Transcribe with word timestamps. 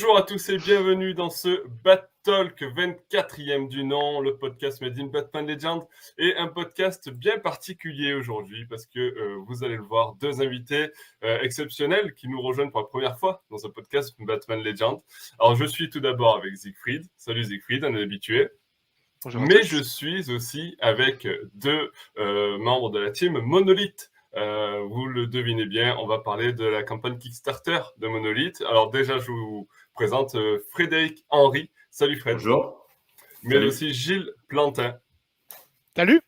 Bonjour 0.00 0.16
à 0.16 0.22
tous 0.22 0.48
et 0.50 0.58
bienvenue 0.58 1.12
dans 1.12 1.28
ce 1.28 1.66
Bat 1.82 2.08
Talk 2.22 2.62
24e 2.62 3.66
du 3.66 3.82
nom, 3.82 4.20
le 4.20 4.36
podcast 4.36 4.80
Made 4.80 4.96
in 4.96 5.06
Batman 5.06 5.44
Legend 5.44 5.82
et 6.18 6.36
un 6.36 6.46
podcast 6.46 7.10
bien 7.10 7.40
particulier 7.40 8.14
aujourd'hui 8.14 8.64
parce 8.66 8.86
que 8.86 9.00
euh, 9.00 9.38
vous 9.48 9.64
allez 9.64 9.74
le 9.74 9.82
voir, 9.82 10.14
deux 10.20 10.40
invités 10.40 10.92
euh, 11.24 11.40
exceptionnels 11.40 12.14
qui 12.14 12.28
nous 12.28 12.40
rejoignent 12.40 12.70
pour 12.70 12.82
la 12.82 12.86
première 12.86 13.18
fois 13.18 13.42
dans 13.50 13.66
un 13.66 13.70
podcast 13.70 14.14
Batman 14.20 14.62
Legend. 14.62 15.00
Alors 15.40 15.56
je 15.56 15.64
suis 15.64 15.90
tout 15.90 15.98
d'abord 15.98 16.36
avec 16.36 16.56
Siegfried. 16.56 17.04
Salut 17.16 17.42
Siegfried, 17.42 17.84
un 17.84 17.96
habitué. 17.96 18.50
Mais 19.34 19.64
je 19.64 19.82
suis 19.82 20.30
aussi 20.30 20.76
avec 20.78 21.26
deux 21.54 21.90
euh, 22.18 22.56
membres 22.58 22.90
de 22.90 23.00
la 23.00 23.10
team 23.10 23.40
Monolith. 23.40 24.12
Euh, 24.36 24.84
vous 24.88 25.06
le 25.06 25.26
devinez 25.26 25.64
bien, 25.64 25.96
on 25.98 26.06
va 26.06 26.18
parler 26.18 26.52
de 26.52 26.64
la 26.64 26.82
campagne 26.82 27.18
Kickstarter 27.18 27.80
de 27.96 28.08
Monolith. 28.08 28.62
Alors 28.68 28.90
déjà, 28.90 29.18
je 29.18 29.30
vous 29.30 29.68
présente 29.98 30.36
euh, 30.36 30.64
Frédéric 30.70 31.24
Henry. 31.28 31.70
Salut 31.90 32.20
Fred. 32.20 32.34
Bonjour. 32.34 32.86
Mais 33.42 33.56
aussi 33.56 33.92
Gilles 33.92 34.30
Plantin. 34.46 34.96
Salut. 35.96 36.20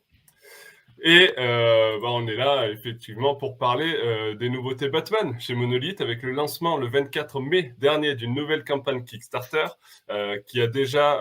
Et 1.02 1.32
euh, 1.38 1.98
bah, 2.00 2.08
on 2.10 2.26
est 2.26 2.34
là 2.34 2.68
effectivement 2.68 3.36
pour 3.36 3.56
parler 3.56 3.94
euh, 3.94 4.34
des 4.34 4.50
nouveautés 4.50 4.88
Batman 4.88 5.34
chez 5.38 5.54
Monolith 5.54 6.00
avec 6.00 6.22
le 6.22 6.32
lancement 6.32 6.76
le 6.76 6.88
24 6.88 7.40
mai 7.40 7.74
dernier 7.78 8.16
d'une 8.16 8.34
nouvelle 8.34 8.64
campagne 8.64 9.04
Kickstarter 9.04 9.66
euh, 10.10 10.38
qui 10.48 10.60
a 10.60 10.66
déjà 10.66 11.20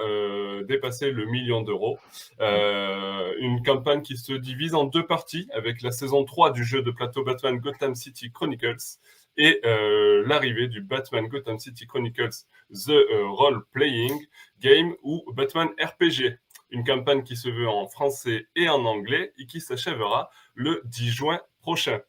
dépassé 0.68 1.12
le 1.12 1.26
million 1.26 1.62
d'euros. 1.62 2.00
une 2.40 3.62
campagne 3.64 4.02
qui 4.02 4.18
se 4.18 4.34
divise 4.34 4.74
en 4.74 4.86
deux 4.86 5.06
parties 5.06 5.48
avec 5.54 5.84
la 5.84 5.92
saison 5.92 6.26
3 6.26 6.52
du 6.52 6.64
jeu 6.64 6.82
de 6.82 6.90
plateau 6.90 7.24
Batman 7.24 7.58
Gotham 7.60 7.94
City 7.94 8.32
Chronicles 8.32 8.98
et 9.40 9.62
l'arrivée 9.64 10.68
du 10.68 10.82
Batman 10.82 11.28
Gotham 11.28 11.58
City 11.58 11.88
Chronicles 11.88 12.46
The 12.72 12.94
Role 13.24 13.64
Playing 13.72 14.20
Game 14.60 14.94
ou 15.02 15.24
Batman 15.34 15.70
RPG 15.82 16.38
une 16.72 16.84
campagne 16.84 17.24
qui 17.24 17.36
se 17.36 17.50
veut 17.50 17.68
en 17.68 17.88
français 17.88 18.48
et 18.56 18.70
en 18.70 18.86
anglais 18.86 19.34
et 19.38 19.46
qui 19.46 19.62
s'achèvera 19.62 20.30
le 20.54 20.82
10 20.86 21.10
juin 21.10 21.40
prochain. 21.62 22.00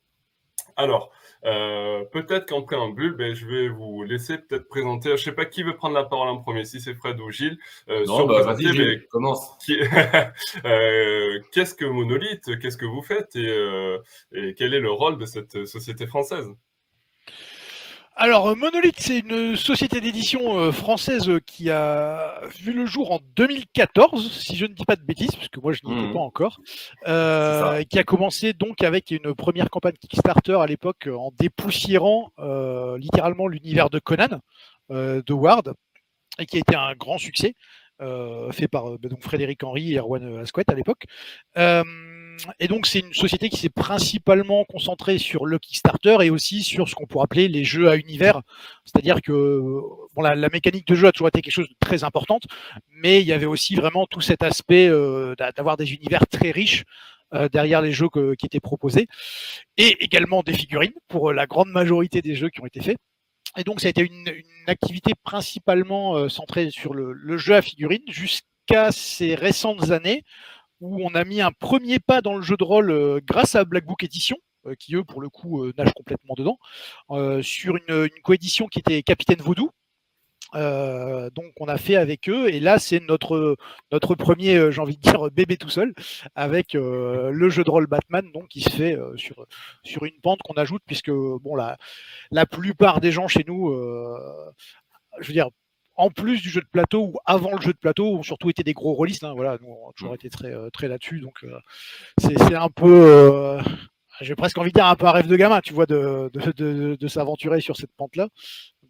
Alors, 0.76 1.10
euh, 1.44 2.04
peut-être 2.12 2.48
qu'en 2.48 2.62
préambule, 2.62 3.14
ben, 3.14 3.34
je 3.34 3.46
vais 3.46 3.68
vous 3.68 4.02
laisser 4.02 4.38
peut-être 4.38 4.68
présenter. 4.68 5.08
Je 5.10 5.14
ne 5.14 5.18
sais 5.18 5.32
pas 5.32 5.44
qui 5.44 5.62
veut 5.62 5.76
prendre 5.76 5.94
la 5.94 6.04
parole 6.04 6.28
en 6.28 6.38
premier, 6.38 6.64
si 6.64 6.80
c'est 6.80 6.94
Fred 6.94 7.20
ou 7.20 7.30
Gilles. 7.30 7.58
Euh, 7.88 8.04
non, 8.06 8.26
bah, 8.26 8.42
vas-y, 8.42 8.72
Gilles, 8.72 9.06
commence. 9.10 9.58
Euh, 10.64 11.40
qu'est-ce 11.52 11.74
que 11.74 11.84
Monolith 11.84 12.58
Qu'est-ce 12.60 12.76
que 12.76 12.86
vous 12.86 13.02
faites 13.02 13.34
et, 13.36 13.96
et 14.32 14.54
quel 14.54 14.74
est 14.74 14.80
le 14.80 14.90
rôle 14.90 15.18
de 15.18 15.26
cette 15.26 15.64
société 15.66 16.06
française? 16.06 16.46
Alors, 18.16 18.48
euh, 18.48 18.54
Monolith, 18.54 18.96
c'est 18.98 19.20
une 19.20 19.56
société 19.56 20.00
d'édition 20.00 20.58
euh, 20.58 20.72
française 20.72 21.30
qui 21.46 21.70
a 21.70 22.40
vu 22.58 22.72
le 22.72 22.84
jour 22.84 23.12
en 23.12 23.20
2014, 23.36 24.32
si 24.32 24.56
je 24.56 24.66
ne 24.66 24.74
dis 24.74 24.84
pas 24.84 24.96
de 24.96 25.02
bêtises, 25.02 25.34
puisque 25.36 25.56
moi 25.58 25.72
je 25.72 25.80
n'y 25.84 25.92
étais 25.92 26.08
mmh. 26.08 26.12
pas 26.12 26.18
encore, 26.18 26.60
euh, 27.08 27.82
qui 27.84 27.98
a 27.98 28.04
commencé 28.04 28.52
donc 28.52 28.82
avec 28.82 29.10
une 29.10 29.34
première 29.34 29.70
campagne 29.70 29.94
Kickstarter 29.94 30.58
à 30.60 30.66
l'époque 30.66 31.08
en 31.10 31.32
dépoussiérant 31.38 32.30
littéralement 32.98 33.46
l'univers 33.46 33.90
de 33.90 33.98
Conan, 33.98 34.40
de 34.90 35.32
Ward, 35.32 35.74
et 36.38 36.46
qui 36.46 36.56
a 36.56 36.60
été 36.60 36.76
un 36.76 36.94
grand 36.94 37.16
succès, 37.16 37.54
fait 38.50 38.68
par 38.68 38.98
bah, 38.98 39.08
donc 39.08 39.22
Frédéric 39.22 39.62
Henry 39.62 39.94
et 39.94 39.98
Erwan 39.98 40.40
Asquette 40.40 40.70
à 40.70 40.74
l'époque 40.74 41.04
et 42.58 42.68
donc, 42.68 42.86
c'est 42.86 43.00
une 43.00 43.12
société 43.12 43.48
qui 43.48 43.58
s'est 43.58 43.70
principalement 43.70 44.64
concentrée 44.64 45.18
sur 45.18 45.46
le 45.46 45.58
Kickstarter 45.58 46.18
et 46.22 46.30
aussi 46.30 46.62
sur 46.62 46.88
ce 46.88 46.94
qu'on 46.94 47.06
pourrait 47.06 47.24
appeler 47.24 47.48
les 47.48 47.64
jeux 47.64 47.88
à 47.88 47.96
univers. 47.96 48.42
C'est-à-dire 48.84 49.20
que 49.22 49.60
bon, 50.14 50.22
la, 50.22 50.48
mécanique 50.48 50.86
de 50.86 50.94
jeu 50.94 51.08
a 51.08 51.12
toujours 51.12 51.28
été 51.28 51.42
quelque 51.42 51.54
chose 51.54 51.68
de 51.68 51.74
très 51.80 52.04
importante, 52.04 52.44
mais 52.90 53.20
il 53.20 53.26
y 53.26 53.32
avait 53.32 53.46
aussi 53.46 53.74
vraiment 53.74 54.06
tout 54.06 54.20
cet 54.20 54.42
aspect 54.42 54.88
euh, 54.88 55.34
d'avoir 55.56 55.76
des 55.76 55.94
univers 55.94 56.26
très 56.26 56.50
riches 56.50 56.84
euh, 57.34 57.48
derrière 57.48 57.82
les 57.82 57.92
jeux 57.92 58.08
qui 58.38 58.46
étaient 58.46 58.60
proposés, 58.60 59.06
et 59.76 60.02
également 60.04 60.42
des 60.42 60.54
figurines 60.54 60.94
pour 61.08 61.32
la 61.32 61.46
grande 61.46 61.68
majorité 61.68 62.22
des 62.22 62.34
jeux 62.34 62.48
qui 62.48 62.60
ont 62.60 62.66
été 62.66 62.80
faits. 62.80 62.98
Et 63.56 63.64
donc, 63.64 63.80
ça 63.80 63.88
a 63.88 63.90
été 63.90 64.02
une, 64.02 64.28
activité 64.66 65.12
principalement 65.24 66.16
euh, 66.16 66.28
centrée 66.28 66.70
sur 66.70 66.94
le 66.94 67.36
jeu 67.38 67.56
à 67.56 67.62
figurines 67.62 68.04
jusqu'à 68.08 68.92
ces 68.92 69.34
récentes 69.34 69.90
années 69.90 70.22
où 70.80 70.98
on 71.04 71.14
a 71.14 71.24
mis 71.24 71.40
un 71.40 71.52
premier 71.52 71.98
pas 71.98 72.22
dans 72.22 72.36
le 72.36 72.42
jeu 72.42 72.56
de 72.56 72.64
rôle 72.64 72.90
euh, 72.90 73.20
grâce 73.24 73.54
à 73.54 73.64
Black 73.64 73.84
Book 73.84 74.02
Edition, 74.02 74.36
euh, 74.66 74.74
qui 74.78 74.94
eux, 74.94 75.04
pour 75.04 75.20
le 75.20 75.28
coup, 75.28 75.64
euh, 75.64 75.72
nagent 75.76 75.94
complètement 75.94 76.34
dedans, 76.36 76.58
sur 77.42 77.76
une, 77.76 78.08
coédition 78.22 78.66
qui 78.68 78.78
était 78.78 79.02
Capitaine 79.02 79.40
Vaudou. 79.40 79.70
donc 80.54 81.52
on 81.60 81.68
a 81.68 81.76
fait 81.76 81.96
avec 81.96 82.28
eux 82.28 82.48
et 82.48 82.60
là 82.60 82.78
c'est 82.78 83.00
notre 83.00 83.56
premier 84.16 84.72
j'ai 84.72 84.80
envie 84.80 84.96
de 84.96 85.02
dire 85.02 85.30
bébé 85.30 85.56
tout 85.56 85.68
seul 85.68 85.94
avec 86.34 86.74
le 86.74 87.48
jeu 87.50 87.62
de 87.62 87.70
rôle 87.70 87.86
Batman 87.86 88.28
donc 88.32 88.48
qui 88.48 88.60
se 88.60 88.70
fait 88.70 88.96
sur 89.16 89.46
sur 89.84 90.04
une 90.04 90.18
pente 90.20 90.42
qu'on 90.42 90.54
ajoute 90.54 90.82
puisque 90.86 91.10
bon 91.10 91.54
la 91.54 91.76
la 92.32 92.46
plupart 92.46 93.00
des 93.00 93.12
gens 93.12 93.28
chez 93.28 93.44
nous 93.46 93.72
je 95.20 95.26
veux 95.26 95.34
dire 95.34 95.50
en 96.00 96.08
plus 96.08 96.40
du 96.40 96.48
jeu 96.48 96.62
de 96.62 96.66
plateau 96.66 97.12
ou 97.12 97.14
avant 97.26 97.52
le 97.54 97.60
jeu 97.60 97.74
de 97.74 97.78
plateau, 97.78 98.16
ont 98.16 98.22
surtout 98.22 98.48
été 98.48 98.62
des 98.62 98.72
gros 98.72 98.94
rôlistes. 98.94 99.22
Hein, 99.22 99.34
voilà, 99.34 99.58
nous 99.60 99.68
on 99.68 99.90
a 99.90 99.92
toujours 99.92 100.12
mm. 100.12 100.14
été 100.14 100.30
très, 100.30 100.50
euh, 100.50 100.70
très 100.70 100.88
là-dessus. 100.88 101.20
Donc 101.20 101.44
euh, 101.44 101.58
c'est 102.18 102.54
un 102.54 102.70
peu, 102.70 102.88
euh, 102.88 103.60
j'ai 104.22 104.34
presque 104.34 104.56
envie 104.56 104.70
de 104.70 104.74
dire 104.74 104.86
un 104.86 104.96
peu 104.96 105.06
un 105.06 105.12
rêve 105.12 105.26
de 105.26 105.36
gamin, 105.36 105.60
tu 105.60 105.74
vois, 105.74 105.84
de, 105.84 106.30
de, 106.32 107.08
s'aventurer 107.08 107.60
sur 107.60 107.76
cette 107.76 107.92
pente-là. 107.92 108.28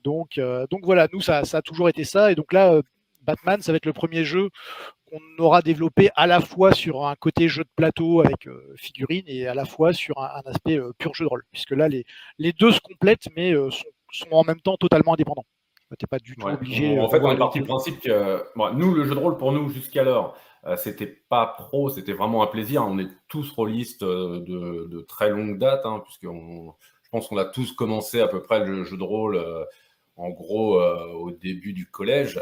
Donc, 0.04 0.40
donc 0.70 0.80
voilà, 0.84 1.08
nous 1.12 1.20
ça, 1.20 1.44
ça, 1.44 1.58
a 1.58 1.62
toujours 1.62 1.88
été 1.88 2.04
ça. 2.04 2.30
Et 2.32 2.34
donc 2.34 2.52
là, 2.52 2.80
Batman, 3.22 3.60
ça 3.60 3.72
va 3.72 3.76
être 3.76 3.86
le 3.86 3.92
premier 3.92 4.24
jeu 4.24 4.48
qu'on 5.10 5.20
aura 5.44 5.62
développé 5.62 6.10
à 6.14 6.26
la 6.26 6.40
fois 6.40 6.72
sur 6.72 7.06
un 7.06 7.16
côté 7.16 7.48
jeu 7.48 7.64
de 7.64 7.70
plateau 7.76 8.20
avec 8.20 8.48
figurines 8.76 9.24
et 9.26 9.46
à 9.46 9.54
la 9.54 9.64
fois 9.64 9.92
sur 9.92 10.18
un, 10.18 10.42
aspect 10.46 10.78
pur 10.98 11.12
jeu 11.14 11.24
de 11.24 11.28
rôle, 11.28 11.44
puisque 11.52 11.72
là 11.72 11.88
les, 11.88 12.06
les 12.38 12.52
deux 12.52 12.72
se 12.72 12.80
complètent 12.80 13.28
mais 13.36 13.52
sont, 13.52 13.90
sont 14.12 14.32
en 14.32 14.44
même 14.44 14.60
temps 14.60 14.76
totalement 14.76 15.12
indépendants. 15.12 15.46
Tu 15.98 16.06
pas 16.06 16.18
du 16.18 16.36
tout 16.36 16.46
obligé. 16.46 16.98
En 17.00 17.08
fait, 17.08 17.20
on 17.20 17.32
est 17.32 17.36
parti 17.36 17.60
du 17.60 17.66
principe 17.66 18.00
que 18.00 18.44
nous, 18.74 18.94
le 18.94 19.04
jeu 19.04 19.14
de 19.14 19.18
rôle, 19.18 19.36
pour 19.36 19.52
nous, 19.52 19.68
jusqu'alors, 19.68 20.36
euh, 20.66 20.76
c'était 20.76 21.06
pas 21.06 21.46
pro, 21.46 21.88
c'était 21.88 22.12
vraiment 22.12 22.42
un 22.42 22.46
plaisir. 22.46 22.84
On 22.86 22.98
est 22.98 23.08
tous 23.28 23.50
rôlistes 23.50 24.02
euh, 24.02 24.40
de, 24.40 25.00
très 25.08 25.30
longue 25.30 25.58
date, 25.58 25.84
hein, 25.84 26.02
puisque 26.04 26.24
je 26.24 27.10
pense 27.10 27.28
qu'on 27.28 27.38
a 27.38 27.44
tous 27.44 27.72
commencé 27.72 28.20
à 28.20 28.28
peu 28.28 28.42
près 28.42 28.64
le 28.64 28.84
jeu 28.84 28.96
de 28.96 29.02
rôle, 29.02 29.36
euh, 29.36 29.64
en 30.16 30.30
gros, 30.30 30.80
au 30.80 31.30
début 31.30 31.72
du 31.72 31.86
collège. 31.86 32.38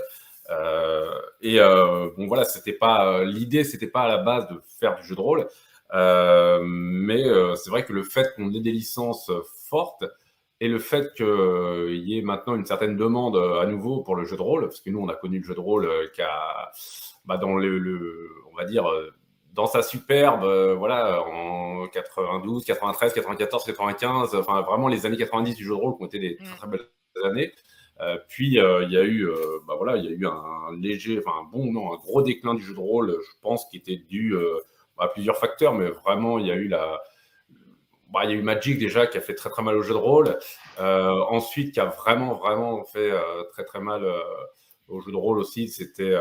et 1.41 1.59
bon, 1.61 2.27
voilà, 2.27 2.45
c'était 2.45 2.73
pas 2.73 3.25
l'idée, 3.25 3.63
c'était 3.63 3.87
pas 3.87 4.03
à 4.03 4.09
la 4.09 4.19
base 4.19 4.49
de 4.49 4.61
faire 4.81 4.97
du 4.97 5.05
jeu 5.05 5.15
de 5.15 5.21
rôle, 5.21 5.49
mais 6.65 7.23
c'est 7.55 7.71
vrai 7.71 7.85
que 7.85 7.93
le 7.93 8.03
fait 8.03 8.35
qu'on 8.35 8.53
ait 8.53 8.61
des 8.61 8.73
licences 8.73 9.31
fortes, 9.69 10.05
et 10.61 10.69
le 10.69 10.79
fait 10.79 11.15
qu'il 11.15 12.09
y 12.09 12.19
ait 12.19 12.23
maintenant 12.23 12.57
une 12.57 12.67
certaine 12.67 12.97
demande 12.97 13.37
euh, 13.37 13.61
à 13.61 13.67
nouveau 13.67 14.03
pour 14.03 14.17
le 14.17 14.25
jeu 14.25 14.37
de 14.37 14.43
rôle, 14.43 14.63
parce 14.63 14.81
que 14.81 14.91
nous, 14.91 15.01
on 15.01 15.09
a 15.09 15.15
connu 15.15 15.39
le 15.39 15.45
jeu 15.45 15.55
de 15.55 15.61
rôle 15.61 15.87
euh, 15.87 16.09
qui 16.13 16.23
a, 16.23 16.73
bah, 17.25 17.37
dans 17.37 17.57
le, 17.57 18.29
on 18.53 18.57
va 18.57 18.65
dire, 18.65 18.89
euh, 18.89 19.13
dans 19.53 19.67
sa 19.67 19.83
superbe, 19.83 20.45
voilà, 20.77 21.23
en 21.23 21.89
92, 21.89 22.65
93, 22.65 23.13
94, 23.13 23.65
95, 23.65 24.35
enfin 24.37 24.61
vraiment 24.63 24.87
les 24.87 25.05
années 25.05 25.17
90 25.17 25.57
du 25.57 25.65
jeu 25.65 25.71
de 25.71 25.75
rôle 25.75 25.97
qui 25.97 26.03
ont 26.03 26.07
été 26.07 26.21
des 26.21 26.37
très, 26.37 26.57
très 26.57 26.69
belles 26.69 26.87
années. 27.25 27.53
puis 28.29 28.47
il 28.49 28.53
y 28.53 28.97
a 28.97 29.03
eu, 29.03 29.29
bah, 29.67 29.75
voilà, 29.77 29.97
il 29.97 30.05
y 30.05 30.09
a 30.09 30.11
eu 30.13 30.27
un 30.27 30.77
léger, 30.81 31.19
enfin 31.19 31.37
un 31.41 31.45
bon, 31.51 31.73
non, 31.73 31.93
un 31.93 31.97
gros 31.97 32.23
déclin 32.23 32.55
du 32.55 32.63
jeu 32.63 32.75
de 32.75 32.79
rôle, 32.79 33.19
je 33.21 33.41
pense, 33.43 33.67
qui 33.69 33.79
était 33.79 33.97
dû 33.97 34.37
à 34.97 35.09
plusieurs 35.09 35.39
facteurs, 35.39 35.75
mais 35.75 35.89
vraiment 35.89 36.39
il 36.39 36.47
y 36.47 36.53
a 36.53 36.55
eu 36.55 36.69
la, 36.69 37.01
bah, 38.13 38.21
il 38.25 38.31
y 38.31 38.33
a 38.33 38.37
eu 38.37 38.43
Magic 38.43 38.79
déjà 38.79 39.07
qui 39.07 39.19
a 39.19 39.21
fait 39.21 39.35
très 39.35 39.51
très 39.51 39.63
mal 39.63 39.77
au 39.77 39.83
jeu 39.83 39.93
de 39.93 39.99
rôle. 39.99 40.39
Euh, 40.81 41.21
ensuite, 41.29 41.73
qui 41.75 41.81
a 41.81 41.87
vraiment 41.87 42.35
vraiment 42.35 42.85
fait 42.85 43.11
euh, 43.11 43.43
très 43.53 43.65
très 43.65 43.81
mal 43.81 44.05
euh, 44.05 44.21
au 44.89 45.01
jeu 45.01 45.13
de 45.13 45.17
rôle 45.17 45.39
aussi. 45.39 45.69
C'était 45.69 46.15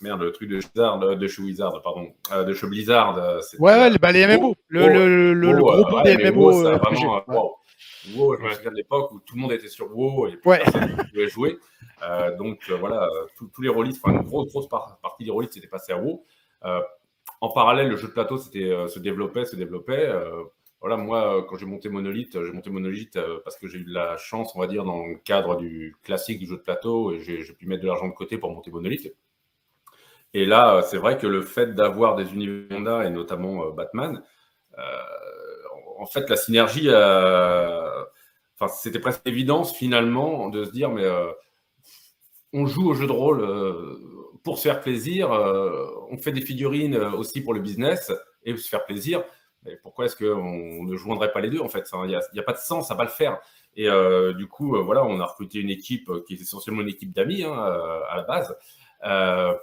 merde 0.00 0.22
le 0.22 0.32
truc 0.32 0.48
de 0.48 0.58
Blizzard, 0.58 0.98
de 0.98 1.26
chez 1.26 1.42
Wizard, 1.42 1.82
pardon, 1.82 2.12
de 2.46 2.54
chez 2.54 2.66
Blizzard. 2.68 3.18
ouais, 3.58 3.98
bah, 3.98 4.12
les 4.12 4.26
MMO, 4.26 4.54
le, 4.68 4.88
le, 4.88 5.34
le, 5.34 5.56
gros 5.56 5.84
bout 5.84 6.02
des 6.02 6.30
MMO. 6.30 6.52
vraiment, 6.62 7.22
wow. 7.26 7.56
WoW, 8.14 8.36
je 8.36 8.42
me 8.42 8.52
souviens 8.52 8.70
de 8.70 8.76
l'époque 8.76 9.12
où 9.12 9.20
tout 9.20 9.34
le 9.34 9.40
monde 9.40 9.52
était 9.52 9.68
sur 9.68 9.90
WoW 9.90 10.28
et 10.28 10.38
ouais. 10.44 10.58
personne 10.58 10.96
pouvait 11.10 11.28
jouer. 11.28 11.58
donc 12.38 12.70
voilà, 12.78 13.08
tous 13.36 13.62
les 13.62 13.68
rôlistes, 13.68 14.00
enfin 14.04 14.16
une 14.16 14.24
grosse 14.24 14.48
grosse 14.52 14.68
partie 14.68 15.24
des 15.24 15.30
rôlistes 15.30 15.56
étaient 15.56 15.66
passés 15.66 15.92
à 15.92 15.98
WoW. 15.98 16.24
en 17.40 17.48
parallèle, 17.48 17.88
le 17.88 17.96
jeu 17.96 18.06
de 18.06 18.12
plateau 18.12 18.38
se 18.38 18.98
développait, 19.00 19.44
se 19.46 19.56
développait 19.56 20.12
voilà, 20.84 20.98
moi, 20.98 21.38
euh, 21.38 21.42
quand 21.48 21.56
j'ai 21.56 21.64
monté 21.64 21.88
Monolith, 21.88 22.32
j'ai 22.44 22.52
monté 22.52 22.68
Monolith 22.68 23.16
euh, 23.16 23.40
parce 23.42 23.56
que 23.56 23.66
j'ai 23.66 23.78
eu 23.78 23.84
de 23.84 23.94
la 23.94 24.18
chance, 24.18 24.54
on 24.54 24.60
va 24.60 24.66
dire, 24.66 24.84
dans 24.84 25.06
le 25.06 25.14
cadre 25.14 25.56
du 25.56 25.96
classique 26.02 26.38
du 26.38 26.46
jeu 26.46 26.56
de 26.56 26.60
plateau, 26.60 27.10
et 27.10 27.20
j'ai 27.20 27.42
pu 27.54 27.66
mettre 27.66 27.80
de 27.80 27.86
l'argent 27.86 28.06
de 28.06 28.12
côté 28.12 28.36
pour 28.36 28.52
monter 28.52 28.70
Monolith. 28.70 29.10
Et 30.34 30.44
là, 30.44 30.74
euh, 30.74 30.82
c'est 30.82 30.98
vrai 30.98 31.16
que 31.16 31.26
le 31.26 31.40
fait 31.40 31.74
d'avoir 31.74 32.16
des 32.16 32.30
univers 32.34 33.00
et 33.00 33.08
notamment 33.08 33.70
Batman, 33.70 34.22
en 35.98 36.04
fait, 36.04 36.28
la 36.28 36.36
synergie, 36.36 36.90
c'était 38.68 38.98
presque 38.98 39.22
évidence 39.26 39.74
finalement 39.74 40.50
de 40.50 40.64
se 40.64 40.70
dire, 40.70 40.90
mais 40.90 41.06
on 42.52 42.66
joue 42.66 42.90
au 42.90 42.94
jeu 42.94 43.06
de 43.06 43.12
rôle 43.12 43.42
pour 44.42 44.58
se 44.58 44.64
faire 44.64 44.82
plaisir. 44.82 45.30
on 46.10 46.18
fait 46.18 46.32
des 46.32 46.42
figurines 46.42 46.96
aussi 46.96 47.40
pour 47.42 47.54
le 47.54 47.60
business 47.60 48.12
et 48.44 48.54
se 48.54 48.68
faire 48.68 48.84
plaisir. 48.84 49.24
Pourquoi 49.82 50.06
est-ce 50.06 50.16
qu'on 50.16 50.84
ne 50.84 50.96
joindrait 50.96 51.32
pas 51.32 51.40
les 51.40 51.50
deux 51.50 51.60
en 51.60 51.68
fait 51.68 51.88
Il 52.04 52.08
n'y 52.08 52.40
a, 52.40 52.42
pas 52.42 52.52
de 52.52 52.58
sens 52.58 52.90
à 52.90 52.94
pas 52.94 53.04
le 53.04 53.10
faire. 53.10 53.40
Et 53.76 53.88
du 54.36 54.46
coup, 54.46 54.76
voilà, 54.82 55.04
on 55.04 55.20
a 55.20 55.26
recruté 55.26 55.58
une 55.58 55.70
équipe 55.70 56.10
qui 56.26 56.34
est 56.34 56.40
essentiellement 56.40 56.82
une 56.82 56.88
équipe 56.88 57.12
d'amis 57.12 57.44
hein, 57.44 57.52
à 57.52 58.16
la 58.16 58.22
base 58.22 58.56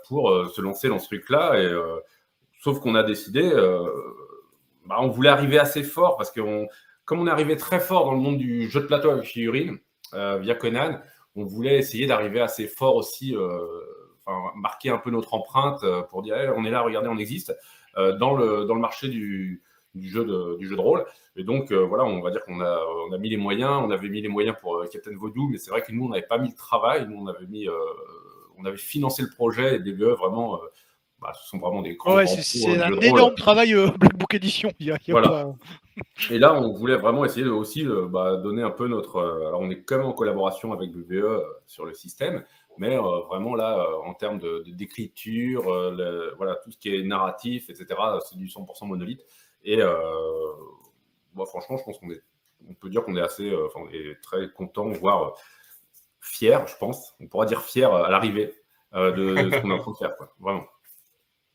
pour 0.08 0.50
se 0.54 0.62
lancer 0.62 0.90
dans 0.90 1.00
ce 1.00 1.08
truc-là. 1.08 1.56
Sauf 2.62 2.80
qu'on 2.80 2.96
a 2.96 3.04
décidé, 3.04 3.50
bah, 4.86 4.98
on 5.00 5.10
voulait 5.10 5.30
arriver 5.30 5.60
assez 5.60 5.84
fort 5.84 6.18
parce 6.18 6.32
que 6.32 6.42
comme 7.06 7.20
on 7.20 7.28
est 7.28 7.32
arrivé 7.32 7.58
très 7.58 7.80
fort 7.80 8.06
dans 8.06 8.14
le 8.14 8.20
monde 8.20 8.38
du 8.38 8.70
jeu 8.70 8.82
de 8.82 8.86
plateau 8.86 9.12
avec 9.12 9.26
figurines 9.26 9.78
via 10.14 10.56
Conan, 10.56 11.00
on 11.36 11.46
voulait 11.46 11.78
essayer 11.78 12.08
d'arriver 12.08 12.42
assez 12.42 12.68
fort 12.68 12.96
aussi, 12.96 13.36
marquer 14.56 14.90
un 14.90 14.98
peu 14.98 15.12
notre 15.12 15.36
empreinte 15.36 15.86
pour 16.10 16.24
dire 16.24 16.36
on 16.58 16.66
est 16.66 16.72
là, 16.72 16.82
regardez, 16.82 17.08
on 17.08 17.18
existe 17.18 17.56
dans, 17.96 18.36
le, 18.36 18.66
dans 18.66 18.76
le 18.76 18.82
marché 18.82 19.08
du, 19.08 19.62
du 19.96 20.10
jeu 20.10 20.26
de, 20.26 20.58
du 20.58 20.68
jeu 20.68 20.76
de 20.76 20.82
rôle. 20.82 21.06
Et 21.36 21.44
donc, 21.44 21.72
euh, 21.72 21.86
voilà, 21.86 22.06
on 22.06 22.22
va 22.22 22.32
dire 22.32 22.44
qu'on 22.46 22.60
a, 22.62 22.80
on 23.10 23.14
a 23.14 23.18
mis 23.18 23.30
les 23.30 23.38
moyens, 23.38 23.82
on 23.84 23.92
avait 23.92 24.10
mis 24.10 24.22
les 24.22 24.28
moyens 24.28 24.56
pour 24.60 24.78
euh, 24.78 24.88
Captain 24.92 25.16
Vaudou, 25.16 25.50
mais 25.50 25.58
c'est 25.58 25.72
vrai 25.72 25.82
que 25.82 25.92
nous, 25.92 26.06
on 26.06 26.10
n'avait 26.10 26.26
pas 26.26 26.38
mis 26.38 26.50
le 26.50 26.56
travail, 26.56 27.08
nous, 27.08 27.18
on 27.18 27.28
avait 27.28 27.46
mis, 27.48 27.68
euh, 27.68 27.74
on 28.58 28.66
avait 28.66 28.78
financé 28.78 29.22
le 29.22 29.30
projet 29.30 29.76
et 29.76 29.80
DBE 29.80 30.18
vraiment. 30.18 30.60
Bah, 31.20 31.34
ce 31.40 31.50
sont 31.50 31.60
vraiment 31.60 31.84
des 31.84 31.96
grands. 31.96 32.16
Ouais, 32.16 32.26
c'est 32.26 32.82
un 32.82 33.00
énorme 33.00 33.36
travail 33.36 33.76
Black 33.76 34.18
Book 34.18 34.34
Edition. 34.34 34.72
voilà. 35.10 35.54
Et 36.32 36.40
là, 36.40 36.60
on 36.60 36.74
voulait 36.74 36.96
vraiment 36.96 37.24
essayer 37.24 37.46
de, 37.46 37.52
aussi 37.52 37.86
bah, 38.10 38.38
donner 38.38 38.64
un 38.64 38.72
peu 38.72 38.88
notre. 38.88 39.20
alors, 39.20 39.62
on 39.62 39.70
est 39.70 39.84
quand 39.84 40.00
même 40.00 40.08
en 40.08 40.14
collaboration 40.14 40.74
avec 40.74 40.92
BBE 40.92 41.44
sur 41.68 41.86
le 41.86 41.94
système, 41.94 42.44
mais 42.80 42.98
vraiment 42.98 43.54
là, 43.54 43.86
en 44.04 44.16
termes 44.16 44.40
d'écriture, 44.66 45.66
de, 45.92 46.34
voilà, 46.38 46.56
tout 46.56 46.72
ce 46.72 46.78
qui 46.80 46.90
est 46.90 47.04
narratif, 47.04 47.70
etc., 47.70 47.86
c'est 48.28 48.40
du 48.40 48.48
100% 48.48 48.88
monolithe. 48.88 49.24
Et 49.64 49.82
euh, 49.82 49.96
franchement, 51.46 51.78
je 51.78 51.84
pense 51.84 52.00
qu'on 52.00 52.12
est, 52.12 52.22
on 52.68 52.74
peut 52.74 52.90
dire 52.90 53.04
qu'on 53.04 53.16
est 53.16 53.22
assez, 53.22 53.50
euh, 53.50 53.68
enfin, 53.68 53.90
est 53.92 54.22
très 54.22 54.50
content, 54.52 54.90
voire 54.90 55.24
euh, 55.24 55.32
fier, 56.20 56.66
je 56.68 56.76
pense. 56.78 57.16
On 57.20 57.28
pourra 57.28 57.46
dire 57.46 57.62
fier 57.62 57.94
à 57.94 58.10
l'arrivée 58.10 58.54
de, 58.94 59.36
ce 59.52 59.62
qu'on 59.62 59.72
est 59.72 59.74
en 59.74 59.80
train 59.80 59.92
de 59.92 59.98
faire, 59.98 60.16
quoi. 60.18 60.34
vraiment. 60.40 60.66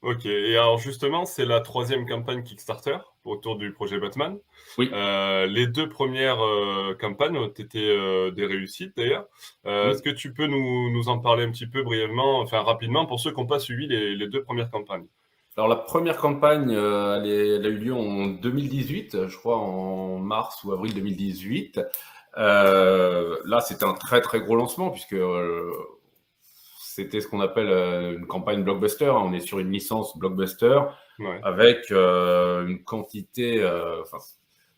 Ok, 0.02 0.26
et 0.26 0.56
alors 0.56 0.78
justement, 0.78 1.24
c'est 1.24 1.46
la 1.46 1.60
troisième 1.60 2.06
campagne 2.06 2.44
Kickstarter 2.44 2.98
autour 3.24 3.56
du 3.56 3.72
projet 3.72 3.98
Batman. 3.98 4.38
Oui. 4.78 4.88
les 4.92 5.66
deux 5.66 5.88
premières 5.88 6.38
campagnes 7.00 7.36
ont 7.36 7.48
été 7.48 7.80
des 8.30 8.46
réussites 8.46 8.96
d'ailleurs. 8.96 9.26
Est-ce 9.64 10.02
que 10.02 10.10
tu 10.10 10.32
peux 10.32 10.46
nous, 10.46 10.90
nous, 10.90 11.08
en 11.08 11.18
parler 11.18 11.44
un 11.44 11.50
petit 11.50 11.66
peu 11.66 11.82
brièvement, 11.82 12.40
enfin 12.40 12.62
rapidement, 12.62 13.06
pour 13.06 13.18
ceux 13.18 13.32
qui 13.32 13.40
n'ont 13.40 13.46
pas 13.46 13.58
suivi 13.58 13.88
les, 13.88 14.14
les, 14.14 14.28
deux 14.28 14.44
premières 14.44 14.70
campagnes? 14.70 15.08
Alors 15.56 15.68
la 15.68 15.76
première 15.76 16.18
campagne, 16.18 16.70
euh, 16.70 17.16
elle, 17.16 17.64
a 17.64 17.68
eu 17.68 17.78
lieu 17.78 17.94
en 17.94 18.26
2018, 18.26 19.26
je 19.26 19.36
crois 19.38 19.56
en 19.56 20.18
mars 20.18 20.62
ou 20.64 20.72
avril 20.72 20.92
2018. 20.92 21.80
Euh, 22.36 23.38
là, 23.46 23.60
c'était 23.62 23.86
un 23.86 23.94
très 23.94 24.20
très 24.20 24.40
gros 24.40 24.54
lancement 24.54 24.90
puisque 24.90 25.14
euh, 25.14 25.72
c'était 26.78 27.22
ce 27.22 27.28
qu'on 27.28 27.40
appelle 27.40 27.68
une 28.18 28.26
campagne 28.26 28.64
blockbuster. 28.64 29.08
On 29.08 29.32
est 29.32 29.40
sur 29.40 29.58
une 29.58 29.72
licence 29.72 30.18
blockbuster 30.18 30.78
avec 31.42 31.90
une 31.90 32.84
quantité, 32.84 33.66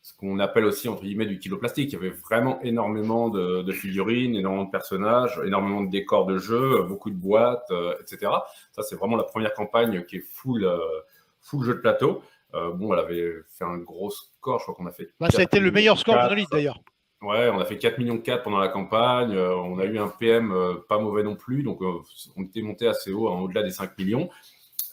ce 0.08 0.14
qu'on 0.14 0.38
appelle 0.38 0.64
aussi 0.64 0.88
entre 0.88 1.02
guillemets 1.02 1.26
du 1.26 1.38
kilo 1.38 1.58
plastique. 1.58 1.92
Il 1.92 1.92
y 1.92 1.96
avait 1.96 2.08
vraiment 2.08 2.60
énormément 2.62 3.28
de, 3.28 3.72
figurines, 3.72 4.34
énormément 4.34 4.64
de 4.64 4.70
personnages, 4.70 5.38
énormément 5.44 5.82
de 5.82 5.90
décors 5.90 6.24
de 6.24 6.38
jeu, 6.38 6.82
beaucoup 6.84 7.10
de 7.10 7.14
boîtes, 7.14 7.70
euh, 7.70 7.94
etc. 8.00 8.32
Ça, 8.72 8.82
c'est 8.82 8.96
vraiment 8.96 9.16
la 9.16 9.24
première 9.24 9.52
campagne 9.52 10.04
qui 10.04 10.16
est 10.16 10.24
full, 10.26 10.64
euh, 10.64 10.78
full 11.42 11.62
jeu 11.62 11.74
de 11.74 11.80
plateau. 11.80 12.22
Euh, 12.54 12.70
bon, 12.72 12.94
elle 12.94 13.00
avait 13.00 13.34
fait 13.50 13.64
un 13.64 13.76
gros 13.76 14.10
score, 14.10 14.60
je 14.60 14.64
crois 14.64 14.74
qu'on 14.74 14.86
a 14.86 14.92
fait. 14.92 15.10
Bah, 15.20 15.28
ça 15.28 15.40
a 15.40 15.42
été 15.42 15.60
le 15.60 15.70
meilleur 15.70 15.98
score 15.98 16.14
de 16.14 16.22
Monolith 16.22 16.48
d'ailleurs. 16.50 16.80
Ouais, 17.20 17.50
on 17.50 17.60
a 17.60 17.66
fait 17.66 17.76
4 17.76 17.98
millions 17.98 18.16
4 18.16 18.44
pendant 18.44 18.58
la 18.58 18.68
campagne. 18.68 19.36
on 19.36 19.78
a 19.78 19.84
eu 19.84 19.98
un 19.98 20.08
PM 20.08 20.54
pas 20.88 20.98
mauvais 20.98 21.22
non 21.22 21.36
plus, 21.36 21.64
donc 21.64 21.80
on 21.82 22.42
était 22.44 22.62
monté 22.62 22.86
assez 22.86 23.12
haut, 23.12 23.28
hein, 23.28 23.40
au-delà 23.40 23.62
des 23.62 23.72
5 23.72 23.98
millions. 23.98 24.30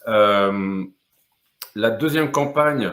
la 0.04 1.90
deuxième 1.90 2.32
campagne, 2.32 2.92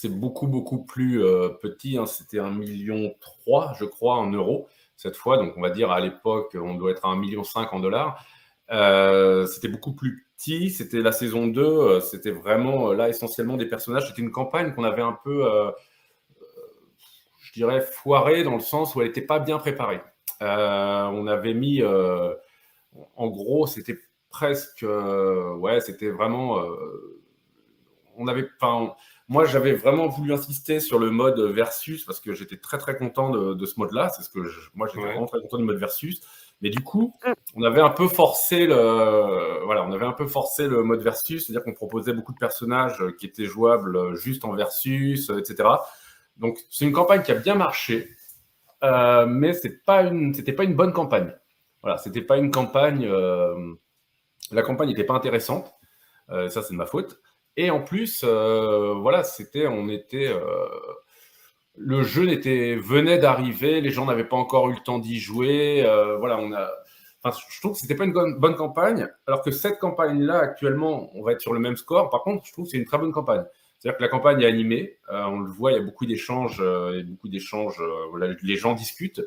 c'est 0.00 0.08
beaucoup, 0.10 0.46
beaucoup 0.46 0.84
plus 0.84 1.24
euh, 1.24 1.48
petit. 1.48 1.96
Hein. 1.96 2.06
C'était 2.06 2.38
un 2.38 2.50
million 2.50 3.14
je 3.78 3.84
crois, 3.84 4.16
en 4.16 4.30
euros 4.30 4.68
cette 4.96 5.16
fois. 5.16 5.38
Donc, 5.38 5.54
on 5.56 5.62
va 5.62 5.70
dire 5.70 5.90
à 5.90 6.00
l'époque, 6.00 6.56
on 6.60 6.74
doit 6.74 6.90
être 6.90 7.06
à 7.06 7.08
un 7.08 7.16
million 7.16 7.42
en 7.54 7.80
dollars. 7.80 8.24
Euh, 8.70 9.46
c'était 9.46 9.68
beaucoup 9.68 9.94
plus 9.94 10.26
petit. 10.36 10.70
C'était 10.70 11.00
la 11.00 11.12
saison 11.12 11.46
2. 11.46 11.62
Euh, 11.62 12.00
c'était 12.00 12.30
vraiment 12.30 12.92
là 12.92 13.08
essentiellement 13.08 13.56
des 13.56 13.66
personnages. 13.66 14.08
C'était 14.08 14.22
une 14.22 14.32
campagne 14.32 14.74
qu'on 14.74 14.84
avait 14.84 15.02
un 15.02 15.18
peu, 15.24 15.44
je 17.38 17.52
dirais, 17.52 17.80
foirée 17.80 18.42
dans 18.42 18.54
le 18.54 18.60
sens 18.60 18.94
où 18.94 19.00
elle 19.00 19.08
n'était 19.08 19.22
pas 19.22 19.38
bien 19.38 19.58
préparée. 19.58 20.02
on 20.40 21.26
avait 21.26 21.54
mis, 21.54 21.82
en 21.82 23.28
gros, 23.28 23.66
c'était 23.66 23.96
presque, 24.30 24.84
ouais, 24.84 25.80
c'était 25.80 26.10
vraiment, 26.10 26.62
on 28.18 28.26
avait, 28.28 28.48
moi, 29.28 29.44
j'avais 29.44 29.72
vraiment 29.72 30.06
voulu 30.06 30.32
insister 30.32 30.78
sur 30.78 30.98
le 30.98 31.10
mode 31.10 31.40
versus 31.40 32.04
parce 32.04 32.20
que 32.20 32.32
j'étais 32.32 32.58
très 32.58 32.78
très 32.78 32.96
content 32.96 33.30
de, 33.30 33.66
ce 33.66 33.78
mode-là. 33.78 34.08
C'est 34.10 34.22
ce 34.22 34.30
que 34.30 34.40
moi 34.74 34.86
j'étais 34.86 35.04
vraiment 35.04 35.26
très 35.26 35.40
content 35.40 35.58
du 35.58 35.64
mode 35.64 35.78
versus. 35.78 36.20
Mais 36.62 36.70
du 36.70 36.80
coup, 36.80 37.12
on 37.54 37.62
avait 37.64 37.82
un 37.82 37.90
peu 37.90 38.08
forcé 38.08 38.66
le, 38.66 39.64
voilà, 39.64 39.84
on 39.84 39.92
avait 39.92 40.06
un 40.06 40.12
peu 40.12 40.26
forcé 40.26 40.68
le 40.68 40.82
mode 40.82 41.02
versus, 41.02 41.44
c'est-à-dire 41.44 41.62
qu'on 41.62 41.74
proposait 41.74 42.14
beaucoup 42.14 42.32
de 42.32 42.38
personnages 42.38 43.04
qui 43.18 43.26
étaient 43.26 43.44
jouables 43.44 44.14
juste 44.14 44.44
en 44.44 44.54
versus, 44.54 45.30
etc. 45.30 45.68
Donc 46.38 46.58
c'est 46.70 46.84
une 46.84 46.92
campagne 46.92 47.22
qui 47.22 47.32
a 47.32 47.34
bien 47.34 47.56
marché, 47.56 48.08
euh, 48.84 49.26
mais 49.26 49.52
c'est 49.52 49.84
pas 49.84 50.02
une, 50.02 50.34
c'était 50.34 50.52
pas 50.52 50.64
une 50.64 50.74
bonne 50.74 50.92
campagne. 50.92 51.34
Voilà, 51.82 51.98
c'était 51.98 52.22
pas 52.22 52.38
une 52.38 52.50
campagne. 52.50 53.04
Euh, 53.06 53.74
la 54.50 54.62
campagne 54.62 54.88
n'était 54.88 55.04
pas 55.04 55.14
intéressante. 55.14 55.72
Euh, 56.30 56.48
ça, 56.48 56.62
c'est 56.62 56.72
de 56.72 56.78
ma 56.78 56.86
faute. 56.86 57.20
Et 57.56 57.70
en 57.70 57.80
plus, 57.80 58.22
euh, 58.24 58.94
voilà, 58.94 59.24
c'était, 59.24 59.66
on 59.66 59.88
était, 59.88 60.28
euh, 60.28 60.40
le 61.76 62.02
jeu 62.02 62.24
venait 62.76 63.18
d'arriver, 63.18 63.80
les 63.80 63.90
gens 63.90 64.04
n'avaient 64.04 64.28
pas 64.28 64.36
encore 64.36 64.68
eu 64.68 64.74
le 64.74 64.80
temps 64.80 64.98
d'y 64.98 65.18
jouer. 65.18 65.82
Euh, 65.84 66.16
voilà, 66.18 66.38
on 66.38 66.52
a, 66.52 66.70
enfin, 67.22 67.36
je 67.50 67.60
trouve 67.60 67.72
que 67.72 67.78
c'était 67.78 67.94
pas 67.94 68.04
une 68.04 68.12
bonne, 68.12 68.56
campagne, 68.56 69.08
alors 69.26 69.40
que 69.42 69.50
cette 69.50 69.78
campagne-là, 69.78 70.38
actuellement, 70.38 71.10
on 71.14 71.22
va 71.22 71.32
être 71.32 71.40
sur 71.40 71.54
le 71.54 71.60
même 71.60 71.76
score. 71.76 72.10
Par 72.10 72.22
contre, 72.22 72.44
je 72.46 72.52
trouve 72.52 72.66
que 72.66 72.72
c'est 72.72 72.78
une 72.78 72.84
très 72.84 72.98
bonne 72.98 73.12
campagne. 73.12 73.44
C'est-à-dire 73.78 73.98
que 73.98 74.02
la 74.02 74.08
campagne 74.08 74.40
est 74.42 74.46
animée, 74.46 74.98
on 75.10 75.40
le 75.40 75.50
voit, 75.50 75.72
il 75.72 75.76
y 75.76 75.78
a 75.78 75.82
beaucoup 75.82 76.06
d'échanges, 76.06 76.62
beaucoup 77.06 77.28
d'échanges, 77.28 77.80
les 78.42 78.56
gens 78.56 78.74
discutent. 78.74 79.22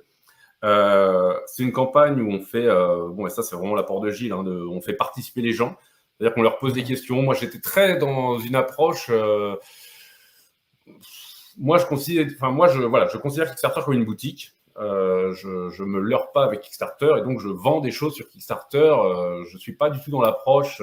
c'est 0.61 1.63
une 1.63 1.71
campagne 1.71 2.19
où 2.19 2.31
on 2.31 2.41
fait, 2.41 2.67
bon, 2.67 3.27
et 3.27 3.29
ça 3.29 3.43
c'est 3.43 3.55
vraiment 3.55 3.75
l'apport 3.75 4.01
de 4.01 4.09
Gilles, 4.09 4.33
hein, 4.33 4.43
on 4.45 4.81
fait 4.81 4.93
participer 4.93 5.41
les 5.41 5.53
gens. 5.53 5.77
C'est-à-dire 6.19 6.35
qu'on 6.35 6.41
leur 6.41 6.59
pose 6.59 6.73
des 6.73 6.83
questions. 6.83 7.21
Moi, 7.21 7.33
j'étais 7.33 7.59
très 7.59 7.97
dans 7.97 8.39
une 8.39 8.55
approche. 8.55 9.07
Euh, 9.09 9.55
moi, 11.57 11.77
je 11.77 11.85
considère, 11.85 12.27
enfin, 12.35 12.51
moi, 12.51 12.67
je, 12.67 12.81
voilà, 12.81 13.07
je 13.07 13.17
considère 13.17 13.49
Kickstarter 13.49 13.81
comme 13.85 13.93
une 13.93 14.05
boutique. 14.05 14.51
Euh, 14.77 15.33
je 15.33 15.81
ne 15.81 15.87
me 15.87 15.99
leurre 15.99 16.31
pas 16.33 16.43
avec 16.43 16.61
Kickstarter 16.61 17.15
et 17.17 17.21
donc 17.21 17.39
je 17.39 17.49
vends 17.49 17.79
des 17.79 17.91
choses 17.91 18.13
sur 18.13 18.27
Kickstarter. 18.27 18.77
Euh, 18.77 19.45
je 19.45 19.55
ne 19.55 19.59
suis 19.59 19.73
pas 19.73 19.89
du 19.89 19.99
tout 20.01 20.11
dans 20.11 20.21
l'approche 20.21 20.81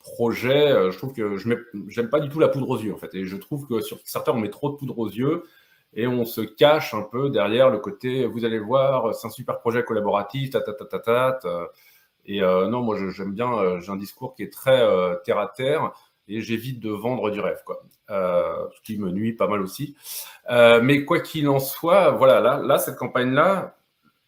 projet. 0.00 0.90
je 0.90 0.96
trouve 0.96 1.12
que 1.12 1.36
je 1.36 1.48
n'aime 2.00 2.08
pas 2.08 2.20
du 2.20 2.30
tout 2.30 2.40
la 2.40 2.48
poudre 2.48 2.70
aux 2.70 2.78
yeux 2.78 2.94
en 2.94 2.98
fait. 2.98 3.14
Et 3.14 3.26
je 3.26 3.36
trouve 3.36 3.66
que 3.66 3.80
sur 3.80 3.98
Kickstarter, 3.98 4.30
on 4.30 4.38
met 4.38 4.50
trop 4.50 4.70
de 4.70 4.76
poudre 4.76 4.98
aux 4.98 5.08
yeux 5.08 5.44
et 5.92 6.06
on 6.06 6.24
se 6.24 6.40
cache 6.40 6.94
un 6.94 7.02
peu 7.02 7.28
derrière 7.28 7.68
le 7.68 7.78
côté 7.78 8.26
vous 8.26 8.44
allez 8.44 8.58
voir, 8.58 9.14
c'est 9.14 9.26
un 9.26 9.30
super 9.30 9.60
projet 9.60 9.84
collaboratif, 9.84 10.50
ta 10.50 10.60
ta 10.60 10.72
ta 10.72 10.84
ta 10.86 10.98
ta. 10.98 11.40
Et 12.26 12.42
euh, 12.42 12.68
non, 12.68 12.82
moi 12.82 12.96
j'aime 13.10 13.32
bien, 13.32 13.52
euh, 13.52 13.80
j'ai 13.80 13.90
un 13.90 13.96
discours 13.96 14.34
qui 14.34 14.42
est 14.42 14.52
très 14.52 14.80
euh, 14.80 15.16
terre 15.24 15.38
à 15.38 15.48
terre 15.48 15.92
et 16.26 16.40
j'évite 16.40 16.80
de 16.80 16.90
vendre 16.90 17.30
du 17.30 17.40
rêve, 17.40 17.62
quoi. 17.66 17.82
ce 18.08 18.80
qui 18.82 18.98
me 18.98 19.10
nuit 19.10 19.34
pas 19.34 19.46
mal 19.46 19.60
aussi. 19.60 19.94
mais 20.48 21.04
quoi 21.04 21.20
qu'il 21.20 21.48
en 21.48 21.58
soit, 21.58 22.12
voilà, 22.12 22.40
là, 22.40 22.78
cette 22.78 22.96
campagne-là, 22.96 23.76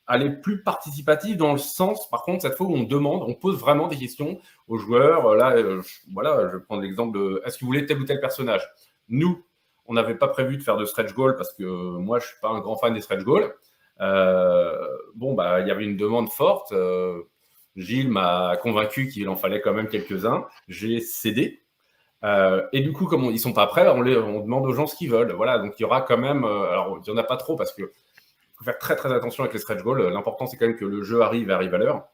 elle 0.08 0.22
est 0.22 0.40
plus 0.42 0.62
participative 0.62 1.38
dans 1.38 1.52
le 1.52 1.58
sens, 1.58 2.08
par 2.10 2.22
contre, 2.22 2.42
cette 2.42 2.54
fois 2.54 2.66
où 2.66 2.74
on 2.74 2.82
demande, 2.82 3.22
on 3.26 3.34
pose 3.34 3.58
vraiment 3.58 3.88
des 3.88 3.96
questions 3.96 4.38
aux 4.68 4.76
joueurs. 4.76 5.34
Là, 5.34 5.56
voilà, 6.12 6.48
je 6.50 6.56
vais 6.58 6.62
prendre 6.62 6.82
l'exemple 6.82 7.18
de 7.18 7.42
est-ce 7.46 7.56
que 7.56 7.60
vous 7.64 7.68
voulez 7.68 7.86
tel 7.86 7.98
ou 7.98 8.04
tel 8.04 8.20
personnage? 8.20 8.68
Nous, 9.08 9.42
on 9.86 9.94
n'avait 9.94 10.16
pas 10.16 10.28
prévu 10.28 10.58
de 10.58 10.62
faire 10.62 10.76
de 10.76 10.84
stretch 10.84 11.14
goal 11.14 11.34
parce 11.34 11.54
que 11.54 11.64
moi, 11.64 12.18
je 12.18 12.26
suis 12.26 12.36
pas 12.42 12.50
un 12.50 12.60
grand 12.60 12.76
fan 12.76 12.92
des 12.92 13.00
stretch 13.00 13.24
goals. 13.24 13.54
bon, 13.98 15.32
bah, 15.32 15.60
il 15.60 15.66
y 15.66 15.70
avait 15.70 15.84
une 15.84 15.96
demande 15.96 16.28
forte. 16.28 16.74
Gilles 17.76 18.08
m'a 18.08 18.56
convaincu 18.62 19.08
qu'il 19.08 19.28
en 19.28 19.36
fallait 19.36 19.60
quand 19.60 19.74
même 19.74 19.88
quelques-uns. 19.88 20.46
J'ai 20.68 21.00
cédé. 21.00 21.62
Euh, 22.24 22.66
et 22.72 22.80
du 22.80 22.92
coup, 22.92 23.06
comme 23.06 23.24
ils 23.24 23.32
ils 23.32 23.38
sont 23.38 23.52
pas 23.52 23.66
prêts, 23.66 23.86
on, 23.88 24.00
les, 24.00 24.16
on, 24.16 24.40
demande 24.40 24.66
aux 24.66 24.72
gens 24.72 24.86
ce 24.86 24.96
qu'ils 24.96 25.10
veulent. 25.10 25.32
Voilà, 25.32 25.58
donc 25.58 25.78
il 25.78 25.82
y 25.82 25.84
aura 25.84 26.00
quand 26.00 26.18
même. 26.18 26.44
Euh, 26.44 26.70
alors, 26.70 26.98
il 26.98 27.10
n'y 27.10 27.16
en 27.16 27.20
a 27.20 27.24
pas 27.24 27.36
trop 27.36 27.56
parce 27.56 27.72
que 27.72 27.92
faut 28.56 28.64
faire 28.64 28.78
très 28.78 28.96
très 28.96 29.12
attention 29.12 29.44
avec 29.44 29.52
les 29.52 29.60
stretch 29.60 29.82
goals. 29.82 30.08
L'important, 30.08 30.46
c'est 30.46 30.56
quand 30.56 30.66
même 30.66 30.76
que 30.76 30.86
le 30.86 31.02
jeu 31.02 31.20
arrive 31.20 31.50
et 31.50 31.52
arrive 31.52 31.74
à 31.74 31.78
l'heure. 31.78 32.08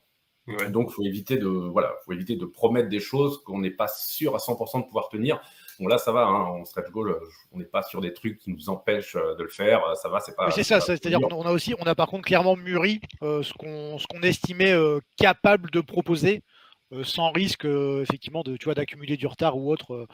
Donc, 0.71 0.89
il 0.91 0.95
faut 0.95 1.05
éviter 1.05 1.39
de, 1.39 1.47
voilà, 1.47 1.95
faut 2.05 2.13
éviter 2.13 2.35
de 2.35 2.45
promettre 2.45 2.89
des 2.89 2.99
choses 2.99 3.41
qu'on 3.45 3.61
n'est 3.61 3.71
pas 3.71 3.87
sûr 3.87 4.35
à 4.35 4.39
100% 4.39 4.81
de 4.81 4.87
pouvoir 4.87 5.09
tenir. 5.09 5.41
Bon, 5.83 5.89
là, 5.89 5.99
ça 5.99 6.13
va, 6.13 6.27
hein, 6.27 6.45
en 6.45 6.65
stretch 6.65 6.91
goal, 6.91 7.19
on 7.51 7.59
n'est 7.59 7.65
pas 7.65 7.83
sur 7.83 8.01
des 8.01 8.13
trucs 8.13 8.39
qui 8.39 8.53
nous 8.53 8.69
empêchent 8.69 9.17
euh, 9.17 9.35
de 9.35 9.43
le 9.43 9.49
faire. 9.49 9.97
Ça 9.97 10.09
va, 10.09 10.21
c'est 10.21 10.37
pas. 10.37 10.51
C'est 10.53 10.63
ça, 10.63 10.81
c'est-à-dire 10.81 11.19
qu'on 11.21 11.43
a 11.43 11.51
aussi, 11.51 11.75
on 11.81 11.85
a 11.85 11.95
par 11.97 12.07
contre 12.07 12.25
clairement 12.25 12.55
mûri 12.55 13.01
euh, 13.23 13.43
ce 13.43 13.53
qu'on 13.53 14.23
estimait 14.23 14.73
euh, 14.73 15.01
capable 15.17 15.71
de 15.71 15.81
proposer. 15.81 16.43
sans 17.05 17.33
risque 17.33 17.65
effectivement 17.65 18.43
de 18.43 18.59
tu 18.59 18.67
vois 18.67 18.75
d'accumuler 18.75 19.17
du 19.17 19.27
retard 19.27 19.57
ou 19.57 19.73
autre 19.73 20.07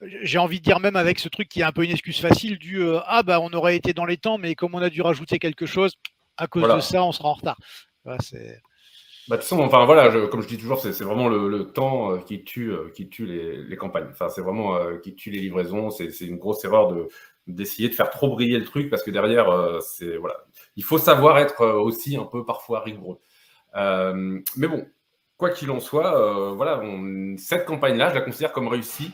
j'ai 0.00 0.38
envie 0.38 0.58
de 0.58 0.64
dire 0.64 0.80
même 0.80 0.96
avec 0.96 1.20
ce 1.20 1.28
truc 1.28 1.48
qui 1.48 1.60
est 1.60 1.62
un 1.62 1.70
peu 1.70 1.84
une 1.84 1.92
excuse 1.92 2.20
facile 2.20 2.58
du 2.58 2.84
ah 3.06 3.22
bah 3.22 3.38
on 3.40 3.52
aurait 3.52 3.76
été 3.76 3.92
dans 3.92 4.04
les 4.04 4.16
temps 4.16 4.36
mais 4.36 4.56
comme 4.56 4.74
on 4.74 4.82
a 4.82 4.90
dû 4.90 5.00
rajouter 5.00 5.38
quelque 5.38 5.64
chose 5.64 5.94
à 6.36 6.48
cause 6.48 6.74
de 6.74 6.80
ça 6.80 7.04
on 7.04 7.12
sera 7.12 7.28
en 7.28 7.34
retard 7.34 7.58
bah, 9.28 9.36
de 9.36 9.40
toute 9.40 9.48
façon, 9.48 9.62
enfin 9.62 9.86
voilà, 9.86 10.10
comme 10.28 10.42
je 10.42 10.48
dis 10.48 10.58
toujours, 10.58 10.78
c'est 10.80 11.02
vraiment 11.02 11.28
le, 11.28 11.72
temps 11.72 12.12
euh, 12.12 12.18
qui 12.18 12.44
tue, 12.44 12.70
euh, 12.70 12.90
qui 12.94 13.08
tue 13.08 13.26
les, 13.26 13.76
campagnes. 13.76 14.08
Enfin, 14.10 14.28
c'est 14.28 14.42
vraiment 14.42 14.76
euh, 14.76 14.98
qui 14.98 15.14
tue 15.14 15.30
les 15.30 15.40
livraisons. 15.40 15.90
C'est 15.90 16.08
une 16.20 16.36
grosse 16.36 16.64
erreur 16.64 16.88
de 16.88 17.08
d'essayer 17.46 17.90
de 17.90 17.94
faire 17.94 18.08
trop 18.08 18.30
briller 18.30 18.58
le 18.58 18.64
truc 18.64 18.88
parce 18.88 19.02
que 19.02 19.10
derrière, 19.10 19.78
c'est 19.82 20.16
voilà, 20.16 20.36
il 20.76 20.84
faut 20.84 20.96
savoir 20.96 21.38
être 21.38 21.66
aussi 21.66 22.16
un 22.16 22.24
peu 22.24 22.44
parfois 22.44 22.80
rigoureux. 22.80 23.18
mais 23.74 24.68
bon, 24.68 24.86
quoi 25.36 25.50
qu'il 25.50 25.70
en 25.70 25.80
soit, 25.80 26.54
voilà, 26.54 26.82
cette 27.36 27.66
campagne-là, 27.66 28.10
je 28.10 28.14
la 28.14 28.22
considère 28.22 28.52
comme 28.52 28.68
réussie, 28.68 29.12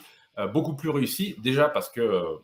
beaucoup 0.53 0.77
plus 0.77 0.91
réussie. 0.91 1.35
Déjà 1.43 1.69
parce 1.69 1.91
que 1.91 2.41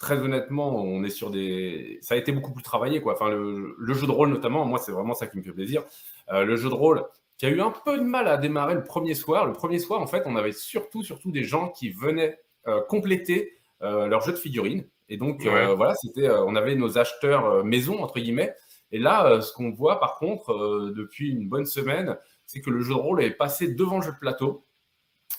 très 0.00 0.18
honnêtement, 0.18 0.74
on 0.82 1.04
est 1.04 1.10
sur 1.10 1.30
des. 1.30 1.98
Ça 2.00 2.14
a 2.14 2.16
été 2.16 2.32
beaucoup 2.32 2.52
plus 2.52 2.64
travaillé, 2.64 3.00
quoi. 3.00 3.12
Enfin, 3.12 3.28
le, 3.28 3.94
jeu 3.94 4.06
de 4.06 4.10
rôle, 4.10 4.30
notamment, 4.30 4.64
moi, 4.64 4.78
c'est 4.78 4.90
vraiment 4.90 5.14
ça 5.14 5.28
qui 5.28 5.36
me 5.36 5.42
fait 5.42 5.52
plaisir. 5.52 5.84
Euh, 6.32 6.44
le 6.44 6.56
jeu 6.56 6.68
de 6.68 6.74
rôle 6.74 7.04
qui 7.36 7.46
a 7.46 7.50
eu 7.50 7.60
un 7.60 7.70
peu 7.70 7.98
de 7.98 8.02
mal 8.02 8.26
à 8.26 8.36
démarrer 8.38 8.74
le 8.74 8.82
premier 8.82 9.14
soir. 9.14 9.46
Le 9.46 9.52
premier 9.52 9.78
soir, 9.78 10.00
en 10.00 10.06
fait, 10.06 10.22
on 10.26 10.36
avait 10.36 10.52
surtout, 10.52 11.02
surtout 11.02 11.30
des 11.30 11.44
gens 11.44 11.68
qui 11.68 11.90
venaient 11.90 12.40
euh, 12.66 12.80
compléter 12.80 13.52
euh, 13.82 14.06
leur 14.08 14.22
jeu 14.22 14.32
de 14.32 14.38
figurines. 14.38 14.84
Et 15.10 15.16
donc, 15.16 15.42
voilà, 15.42 15.94
c'était, 15.94 16.30
on 16.30 16.54
avait 16.54 16.76
nos 16.76 16.96
acheteurs 16.96 17.64
maison, 17.64 18.02
entre 18.02 18.20
guillemets. 18.20 18.54
Et 18.92 18.98
là, 18.98 19.40
ce 19.40 19.52
qu'on 19.52 19.70
voit, 19.70 19.98
par 19.98 20.16
contre, 20.16 20.92
depuis 20.94 21.30
une 21.32 21.48
bonne 21.48 21.66
semaine, 21.66 22.16
c'est 22.46 22.60
que 22.60 22.70
le 22.70 22.80
jeu 22.80 22.94
de 22.94 22.98
rôle 23.00 23.22
est 23.22 23.32
passé 23.32 23.68
devant 23.74 23.96
le 23.96 24.02
jeu 24.02 24.12
de 24.12 24.18
plateau 24.18 24.64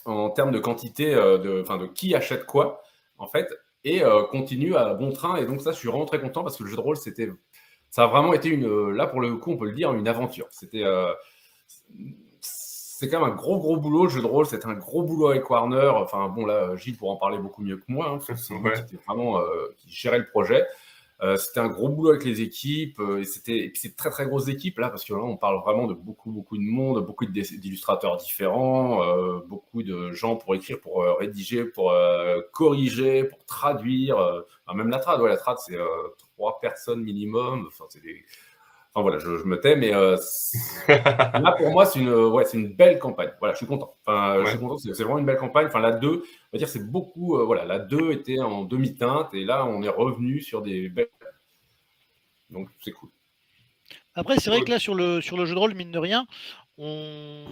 en 0.04 0.28
termes 0.28 0.50
de 0.50 0.58
quantité, 0.58 1.14
de, 1.14 1.62
de 1.62 1.86
qui 1.86 2.14
achète 2.14 2.44
quoi, 2.44 2.82
en 3.16 3.26
fait 3.26 3.48
et 3.84 4.02
euh, 4.02 4.24
continue 4.24 4.76
à 4.76 4.94
bon 4.94 5.12
train. 5.12 5.36
Et 5.36 5.46
donc 5.46 5.60
ça, 5.60 5.72
je 5.72 5.76
suis 5.76 5.88
vraiment 5.88 6.04
très 6.04 6.20
content 6.20 6.42
parce 6.42 6.56
que 6.56 6.64
le 6.64 6.70
jeu 6.70 6.76
de 6.76 6.80
rôle, 6.80 6.96
c'était, 6.96 7.30
ça 7.90 8.04
a 8.04 8.06
vraiment 8.06 8.32
été 8.32 8.48
une, 8.48 8.90
là 8.90 9.06
pour 9.06 9.20
le 9.20 9.36
coup, 9.36 9.52
on 9.52 9.56
peut 9.56 9.66
le 9.66 9.72
dire, 9.72 9.92
une 9.94 10.08
aventure. 10.08 10.46
C'était, 10.50 10.84
euh, 10.84 11.12
c'est 12.40 13.08
quand 13.08 13.20
même 13.20 13.32
un 13.32 13.34
gros 13.34 13.58
gros 13.58 13.76
boulot. 13.76 14.04
Le 14.04 14.10
jeu 14.10 14.20
de 14.20 14.26
rôle, 14.26 14.46
c'était 14.46 14.66
un 14.66 14.74
gros 14.74 15.02
boulot 15.02 15.28
avec 15.28 15.48
Warner. 15.50 15.90
Enfin 15.96 16.28
bon, 16.28 16.46
là, 16.46 16.76
Gilles 16.76 16.96
pourra 16.96 17.14
en 17.14 17.16
parler 17.16 17.38
beaucoup 17.38 17.62
mieux 17.62 17.76
que 17.76 17.84
moi. 17.88 18.08
Hein, 18.10 18.34
c'est 18.36 18.54
vraiment 19.06 19.40
euh, 19.40 19.74
qui 19.78 19.90
gérait 19.90 20.18
le 20.18 20.26
projet. 20.26 20.64
Euh, 21.22 21.36
c'était 21.36 21.60
un 21.60 21.68
gros 21.68 21.88
boulot 21.88 22.10
avec 22.10 22.24
les 22.24 22.40
équipes 22.40 22.98
euh, 22.98 23.20
et 23.20 23.24
c'était 23.24 23.68
puis 23.68 23.80
c'est 23.80 23.94
très 23.96 24.10
très 24.10 24.26
grosse 24.26 24.48
équipe 24.48 24.80
là 24.80 24.90
parce 24.90 25.04
que 25.04 25.14
là 25.14 25.20
on 25.20 25.36
parle 25.36 25.60
vraiment 25.62 25.86
de 25.86 25.94
beaucoup 25.94 26.32
beaucoup 26.32 26.56
de 26.56 26.64
monde, 26.64 27.06
beaucoup 27.06 27.26
d'illustrateurs 27.26 28.16
différents, 28.16 29.04
euh, 29.04 29.38
beaucoup 29.46 29.84
de 29.84 30.10
gens 30.10 30.34
pour 30.34 30.56
écrire, 30.56 30.80
pour 30.80 31.04
rédiger, 31.20 31.64
pour 31.64 31.94
corriger, 32.52 33.24
pour 33.24 33.44
traduire. 33.46 34.16
même 34.74 34.88
la 34.88 34.98
trad, 34.98 35.20
ouais, 35.20 35.28
la 35.28 35.36
trad 35.36 35.58
c'est 35.58 35.78
trois 36.36 36.58
personnes 36.60 37.02
minimum. 37.02 37.66
Enfin 37.68 37.84
c'est 37.88 38.02
des 38.02 38.24
Enfin 38.94 39.02
voilà, 39.02 39.18
je, 39.18 39.28
me 39.44 39.58
tais, 39.58 39.74
mais 39.74 39.94
euh, 39.94 40.18
là 40.88 41.54
pour 41.56 41.70
moi 41.70 41.86
c'est 41.86 41.98
une, 41.98 42.12
ouais, 42.12 42.44
c'est 42.44 42.58
une 42.58 42.74
belle 42.74 42.98
campagne. 42.98 43.30
Voilà, 43.38 43.54
je 43.54 43.58
suis 43.58 43.66
content. 43.66 43.94
Enfin, 44.04 44.42
je 44.44 44.50
suis 44.50 44.58
content, 44.58 44.76
c'est, 44.76 44.90
vraiment 45.02 45.18
une 45.18 45.24
belle 45.24 45.38
campagne. 45.38 45.66
Enfin 45.66 45.80
la 45.80 45.92
2, 45.92 46.08
on 46.08 46.20
va 46.52 46.58
dire 46.58 46.68
c'est 46.68 46.90
beaucoup. 46.90 47.38
Euh, 47.38 47.44
voilà, 47.44 47.64
la 47.64 47.78
2 47.78 48.12
était 48.12 48.38
en 48.40 48.64
demi-teinte 48.64 49.32
et 49.32 49.44
là 49.44 49.64
on 49.64 49.82
est 49.82 49.88
revenu 49.88 50.42
sur 50.42 50.60
des 50.60 50.90
belles. 50.90 51.08
Donc 52.50 52.68
c'est 52.84 52.92
cool. 52.92 53.08
Après 54.14 54.36
c'est 54.38 54.50
vrai 54.50 54.60
que 54.60 54.70
là 54.70 54.78
sur 54.78 54.94
le 54.94 55.22
sur 55.22 55.38
le 55.38 55.46
jeu 55.46 55.54
de 55.54 55.58
rôle 55.58 55.72
mine 55.72 55.90
de 55.90 55.98
rien, 55.98 56.26
on 56.76 57.46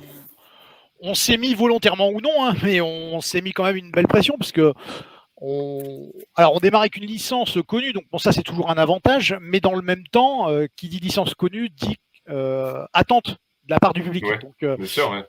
on 1.00 1.14
s'est 1.14 1.38
mis 1.38 1.54
volontairement 1.54 2.10
ou 2.10 2.20
non, 2.20 2.44
hein, 2.44 2.54
mais 2.62 2.82
on 2.82 3.22
s'est 3.22 3.40
mis 3.40 3.52
quand 3.52 3.64
même 3.64 3.76
une 3.76 3.90
belle 3.90 4.08
pression 4.08 4.36
parce 4.38 4.52
que 4.52 4.74
on... 5.40 6.12
Alors, 6.34 6.54
on 6.54 6.58
démarre 6.58 6.82
avec 6.82 6.96
une 6.96 7.06
licence 7.06 7.58
connue, 7.66 7.92
donc 7.92 8.04
bon, 8.10 8.18
ça 8.18 8.32
c'est 8.32 8.42
toujours 8.42 8.70
un 8.70 8.76
avantage, 8.76 9.36
mais 9.40 9.60
dans 9.60 9.74
le 9.74 9.82
même 9.82 10.06
temps, 10.08 10.50
euh, 10.50 10.66
qui 10.76 10.88
dit 10.88 10.98
licence 10.98 11.34
connue 11.34 11.70
dit 11.70 11.96
euh, 12.28 12.84
attente 12.92 13.38
de 13.64 13.74
la 13.74 13.80
part 13.80 13.92
du 13.92 14.02
public. 14.02 14.24
donc, 14.42 14.62
euh, 14.62 14.76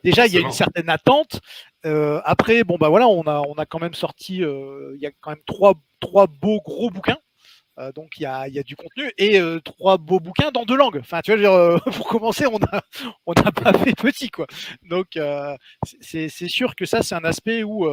déjà, 0.03 0.27
il 0.27 0.33
y 0.33 0.37
a 0.37 0.41
une 0.41 0.51
certaine 0.51 0.89
attente. 0.89 1.39
après, 1.83 2.63
bon 2.63 2.77
bah 2.77 2.89
voilà, 2.89 3.07
on 3.07 3.23
a, 3.23 3.41
on 3.47 3.53
a 3.53 3.65
quand 3.65 3.79
même 3.79 3.93
sorti, 3.93 4.37
il 4.37 4.99
y 4.99 5.05
a 5.05 5.11
quand 5.21 5.31
même 5.31 5.43
trois, 5.45 5.73
trois 5.99 6.27
beaux 6.27 6.59
gros 6.61 6.89
bouquins. 6.89 7.19
donc 7.95 8.17
il 8.17 8.23
y 8.23 8.25
a, 8.25 8.47
y 8.47 8.59
a, 8.59 8.63
du 8.63 8.75
contenu 8.75 9.11
et 9.17 9.39
trois 9.63 9.97
beaux 9.97 10.19
bouquins 10.19 10.51
dans 10.51 10.65
deux 10.65 10.77
langues. 10.77 10.99
Enfin, 10.99 11.21
tu 11.23 11.35
vois, 11.35 11.79
pour 11.95 12.07
commencer, 12.07 12.47
on 12.47 12.59
n'a 12.59 12.81
on 13.25 13.33
a 13.33 13.51
pas 13.51 13.73
fait 13.73 13.95
petit 13.95 14.29
quoi. 14.29 14.47
Donc 14.89 15.17
c'est 16.01 16.29
sûr 16.29 16.75
que 16.75 16.85
ça, 16.85 17.03
c'est 17.03 17.15
un 17.15 17.23
aspect 17.23 17.63
où 17.63 17.85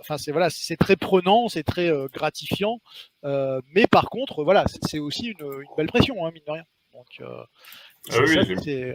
enfin 0.00 0.18
c'est 0.18 0.32
voilà, 0.32 0.50
c'est 0.50 0.76
très 0.76 0.96
prenant, 0.96 1.48
c'est 1.48 1.62
très 1.62 1.90
euh, 1.90 2.08
gratifiant, 2.12 2.80
euh, 3.24 3.60
mais 3.74 3.86
par 3.86 4.06
contre 4.10 4.44
voilà, 4.44 4.64
c'est 4.82 4.98
aussi 4.98 5.28
une, 5.28 5.64
belle 5.76 5.88
pression, 5.88 6.24
hein, 6.26 6.30
mine 6.32 6.42
de 6.46 6.52
rien. 6.52 6.64
Donc 6.92 7.06
euh, 7.20 7.44
ah 8.10 8.18
oui, 8.20 8.94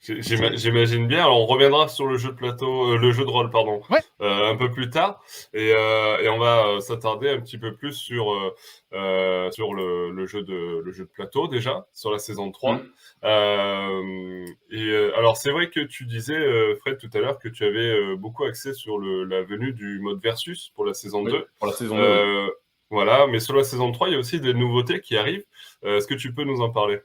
J'imagine 0.00 1.06
bien. 1.06 1.24
Alors, 1.24 1.40
on 1.40 1.46
reviendra 1.46 1.88
sur 1.88 2.06
le 2.06 2.16
jeu 2.16 2.30
de 2.30 2.36
plateau, 2.36 2.96
le 2.96 3.12
jeu 3.12 3.24
de 3.24 3.30
rôle, 3.30 3.50
pardon, 3.50 3.82
un 4.20 4.56
peu 4.56 4.70
plus 4.70 4.90
tard, 4.90 5.20
et, 5.52 5.70
et 5.70 6.28
on 6.28 6.38
va 6.38 6.80
s'attarder 6.80 7.28
un 7.30 7.40
petit 7.40 7.58
peu 7.58 7.74
plus 7.74 7.94
sur 7.94 8.54
sur 8.92 9.74
le, 9.74 10.10
le, 10.10 10.26
jeu 10.26 10.42
de 10.42 10.82
le 10.84 10.92
jeu 10.92 11.04
de 11.04 11.10
plateau 11.10 11.48
déjà 11.48 11.86
sur 11.92 12.10
la 12.10 12.18
saison 12.18 12.50
3. 12.50 12.80
Euh, 13.24 14.46
et 14.70 14.90
euh, 14.90 15.16
alors, 15.16 15.36
c'est 15.36 15.50
vrai 15.50 15.70
que 15.70 15.80
tu 15.80 16.06
disais, 16.06 16.36
euh, 16.36 16.76
Fred, 16.76 16.98
tout 16.98 17.10
à 17.14 17.18
l'heure, 17.18 17.38
que 17.38 17.48
tu 17.48 17.64
avais 17.64 18.16
beaucoup 18.16 18.44
axé 18.44 18.74
sur 18.74 18.98
le, 18.98 19.24
la 19.24 19.42
venue 19.42 19.72
du 19.72 19.98
mode 20.00 20.20
versus 20.22 20.70
pour 20.74 20.84
la 20.84 20.94
saison 20.94 21.22
2. 21.24 21.46
Pour 21.58 21.68
la 21.68 21.74
saison 21.74 21.96
2. 21.96 22.52
Voilà, 22.90 23.26
mais 23.26 23.38
sur 23.38 23.54
la 23.54 23.64
saison 23.64 23.92
3, 23.92 24.08
il 24.08 24.12
y 24.12 24.16
a 24.16 24.18
aussi 24.18 24.40
des 24.40 24.54
nouveautés 24.54 25.00
qui 25.00 25.16
arrivent. 25.16 25.44
Est-ce 25.82 26.06
que 26.06 26.14
tu 26.14 26.32
peux 26.32 26.44
nous 26.44 26.62
en 26.62 26.70
parler? 26.70 27.00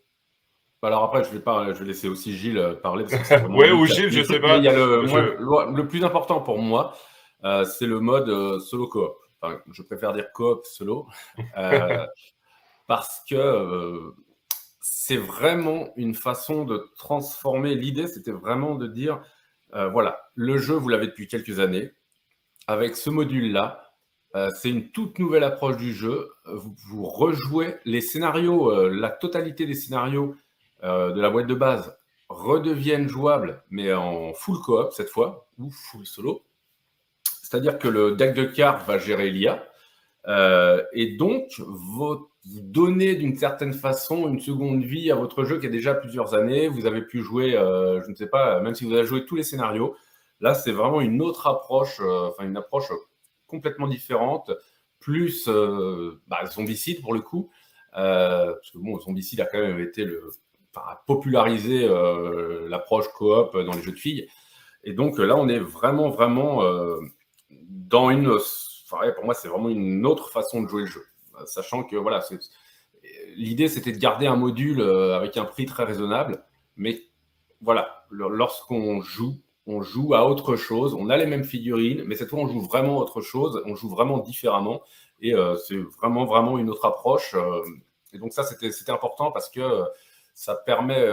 Alors 0.83 1.03
après, 1.03 1.23
je 1.23 1.29
vais, 1.29 1.39
pas, 1.39 1.73
je 1.73 1.79
vais 1.79 1.85
laisser 1.85 2.07
aussi 2.07 2.35
Gilles 2.35 2.77
parler. 2.81 3.05
Oui, 3.49 3.71
ou 3.71 3.85
Gilles, 3.85 4.11
je 4.11 4.23
sais 4.23 4.39
pas. 4.39 4.57
Il 4.57 4.63
y 4.63 4.67
a 4.67 4.73
le, 4.73 5.03
le, 5.03 5.87
plus 5.87 6.03
important 6.03 6.41
pour 6.41 6.59
moi, 6.59 6.93
c'est 7.41 7.87
le 7.87 7.99
mode 7.99 8.59
solo 8.59 8.87
coop. 8.87 9.13
Enfin, 9.41 9.59
je 9.71 9.81
préfère 9.81 10.13
dire 10.13 10.31
coop 10.33 10.65
solo. 10.65 11.07
parce 12.87 13.21
que 13.29 14.13
c'est 14.85 15.17
vraiment 15.17 15.89
une 15.95 16.13
façon 16.13 16.65
de 16.65 16.89
transformer. 16.97 17.75
L'idée, 17.75 18.07
c'était 18.07 18.31
vraiment 18.31 18.75
de 18.75 18.87
dire, 18.87 19.21
euh, 19.75 19.87
voilà, 19.89 20.19
le 20.35 20.57
jeu, 20.57 20.75
vous 20.75 20.89
l'avez 20.89 21.07
depuis 21.07 21.27
quelques 21.27 21.59
années. 21.59 21.91
Avec 22.67 22.95
ce 22.95 23.09
module-là, 23.09 23.81
euh, 24.35 24.49
c'est 24.59 24.69
une 24.69 24.91
toute 24.91 25.19
nouvelle 25.19 25.43
approche 25.43 25.77
du 25.77 25.93
jeu. 25.93 26.29
Vous, 26.45 27.03
rejouez 27.03 27.75
les 27.85 28.01
scénarios, 28.01 28.71
euh, 28.71 28.89
la 28.89 29.09
totalité 29.09 29.65
des 29.65 29.73
scénarios 29.73 30.35
de 30.83 31.19
la 31.19 31.29
boîte 31.29 31.47
de 31.47 31.55
base 31.55 31.97
redeviennent 32.29 33.07
jouables, 33.07 33.63
mais 33.69 33.93
en 33.93 34.33
full 34.33 34.59
coop 34.59 34.91
cette 34.91 35.09
fois, 35.09 35.47
ou 35.57 35.69
full 35.71 36.05
solo. 36.05 36.43
C'est-à-dire 37.41 37.79
que 37.79 37.87
le 37.87 38.15
deck 38.15 38.33
de 38.33 38.45
cartes 38.45 38.85
va 38.87 38.97
gérer 38.97 39.29
l'IA. 39.29 39.65
et 40.93 41.15
donc, 41.17 41.59
vous 41.65 42.27
donnez 42.45 43.15
d'une 43.15 43.37
certaine 43.37 43.73
façon 43.73 44.27
une 44.27 44.39
seconde 44.39 44.83
vie 44.83 45.11
à 45.11 45.15
votre 45.15 45.43
jeu 45.45 45.59
qui 45.59 45.67
a 45.67 45.69
déjà 45.69 45.93
plusieurs 45.93 46.33
années. 46.33 46.67
Vous 46.67 46.85
avez 46.85 47.01
pu 47.01 47.21
jouer, 47.21 47.55
euh, 47.55 48.01
je 48.03 48.09
ne 48.09 48.15
sais 48.15 48.27
pas, 48.27 48.59
même 48.59 48.75
si 48.75 48.85
vous 48.85 48.93
avez 48.93 49.05
joué 49.05 49.25
tous 49.25 49.35
les 49.35 49.43
scénarios. 49.43 49.95
Là, 50.41 50.53
c'est 50.53 50.71
vraiment 50.71 50.99
une 50.99 51.21
autre 51.21 51.47
approche, 51.47 51.99
euh, 52.01 52.29
enfin 52.29 52.43
une 52.43 52.57
approche 52.57 52.91
complètement 53.47 53.87
différente, 53.87 54.51
plus 54.99 55.47
euh, 55.47 56.21
bah, 56.27 56.45
zombicide 56.45 57.01
pour 57.01 57.13
le 57.13 57.21
coup. 57.21 57.49
parce 57.93 58.71
que 58.71 58.77
bon, 58.77 58.99
zombicide 58.99 59.39
a 59.39 59.45
quand 59.45 59.59
même 59.59 59.79
été 59.79 60.03
le, 60.03 60.29
enfin, 60.75 60.97
popularisé 61.07 61.87
l'approche 62.67 63.07
coop 63.09 63.57
dans 63.57 63.73
les 63.73 63.81
jeux 63.81 63.91
de 63.91 63.97
filles. 63.97 64.27
Et 64.83 64.93
donc 64.93 65.17
là, 65.17 65.35
on 65.35 65.47
est 65.47 65.59
vraiment, 65.59 66.09
vraiment 66.09 66.61
dans 67.49 68.09
une. 68.09 68.27
Enfin, 68.29 69.11
pour 69.15 69.25
moi, 69.25 69.33
c'est 69.33 69.47
vraiment 69.47 69.69
une 69.69 70.05
autre 70.05 70.29
façon 70.29 70.61
de 70.61 70.67
jouer 70.67 70.81
le 70.81 70.87
jeu 70.87 71.03
sachant 71.45 71.83
que 71.83 71.95
voilà, 71.95 72.23
l'idée 73.35 73.67
c'était 73.67 73.91
de 73.91 73.97
garder 73.97 74.27
un 74.27 74.35
module 74.35 74.81
euh, 74.81 75.15
avec 75.15 75.37
un 75.37 75.45
prix 75.45 75.65
très 75.65 75.83
raisonnable, 75.83 76.43
mais 76.75 77.01
voilà, 77.61 78.05
lorsqu'on 78.09 79.01
joue, 79.01 79.39
on 79.65 79.81
joue 79.81 80.13
à 80.13 80.27
autre 80.27 80.55
chose, 80.55 80.93
on 80.93 81.09
a 81.09 81.17
les 81.17 81.25
mêmes 81.25 81.45
figurines, 81.45 82.03
mais 82.05 82.15
cette 82.15 82.29
fois 82.29 82.39
on 82.39 82.47
joue 82.47 82.61
vraiment 82.61 82.97
autre 82.97 83.21
chose, 83.21 83.61
on 83.65 83.75
joue 83.75 83.89
vraiment 83.89 84.19
différemment, 84.19 84.81
et 85.21 85.33
euh, 85.33 85.55
c'est 85.55 85.77
vraiment 85.77 86.25
vraiment 86.25 86.57
une 86.57 86.69
autre 86.69 86.85
approche. 86.85 87.33
Euh, 87.35 87.61
et 88.13 88.19
donc 88.19 88.33
ça 88.33 88.43
c'était 88.43 88.91
important 88.91 89.31
parce 89.31 89.49
que 89.49 89.85
ça 90.33 90.55
permet 90.55 91.07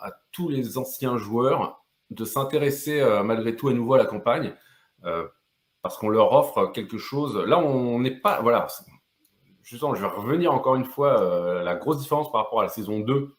à 0.00 0.12
tous 0.32 0.48
les 0.48 0.78
anciens 0.78 1.18
joueurs 1.18 1.84
de 2.10 2.24
s'intéresser 2.24 3.02
malgré 3.24 3.56
tout 3.56 3.68
à 3.68 3.72
nouveau 3.72 3.94
à 3.94 3.98
la 3.98 4.06
campagne 4.06 4.54
parce 5.82 5.98
qu'on 5.98 6.08
leur 6.08 6.32
offre 6.32 6.66
quelque 6.66 6.96
chose. 6.96 7.36
Là, 7.36 7.58
on 7.58 7.98
n'est 7.98 8.18
pas. 8.18 8.40
Voilà. 8.40 8.68
Justement, 9.62 9.94
je 9.94 10.00
vais 10.00 10.08
revenir 10.08 10.52
encore 10.52 10.76
une 10.76 10.84
fois 10.84 11.62
la 11.62 11.74
grosse 11.74 11.98
différence 11.98 12.30
par 12.30 12.44
rapport 12.44 12.60
à 12.60 12.64
la 12.64 12.68
saison 12.68 13.00
2, 13.00 13.34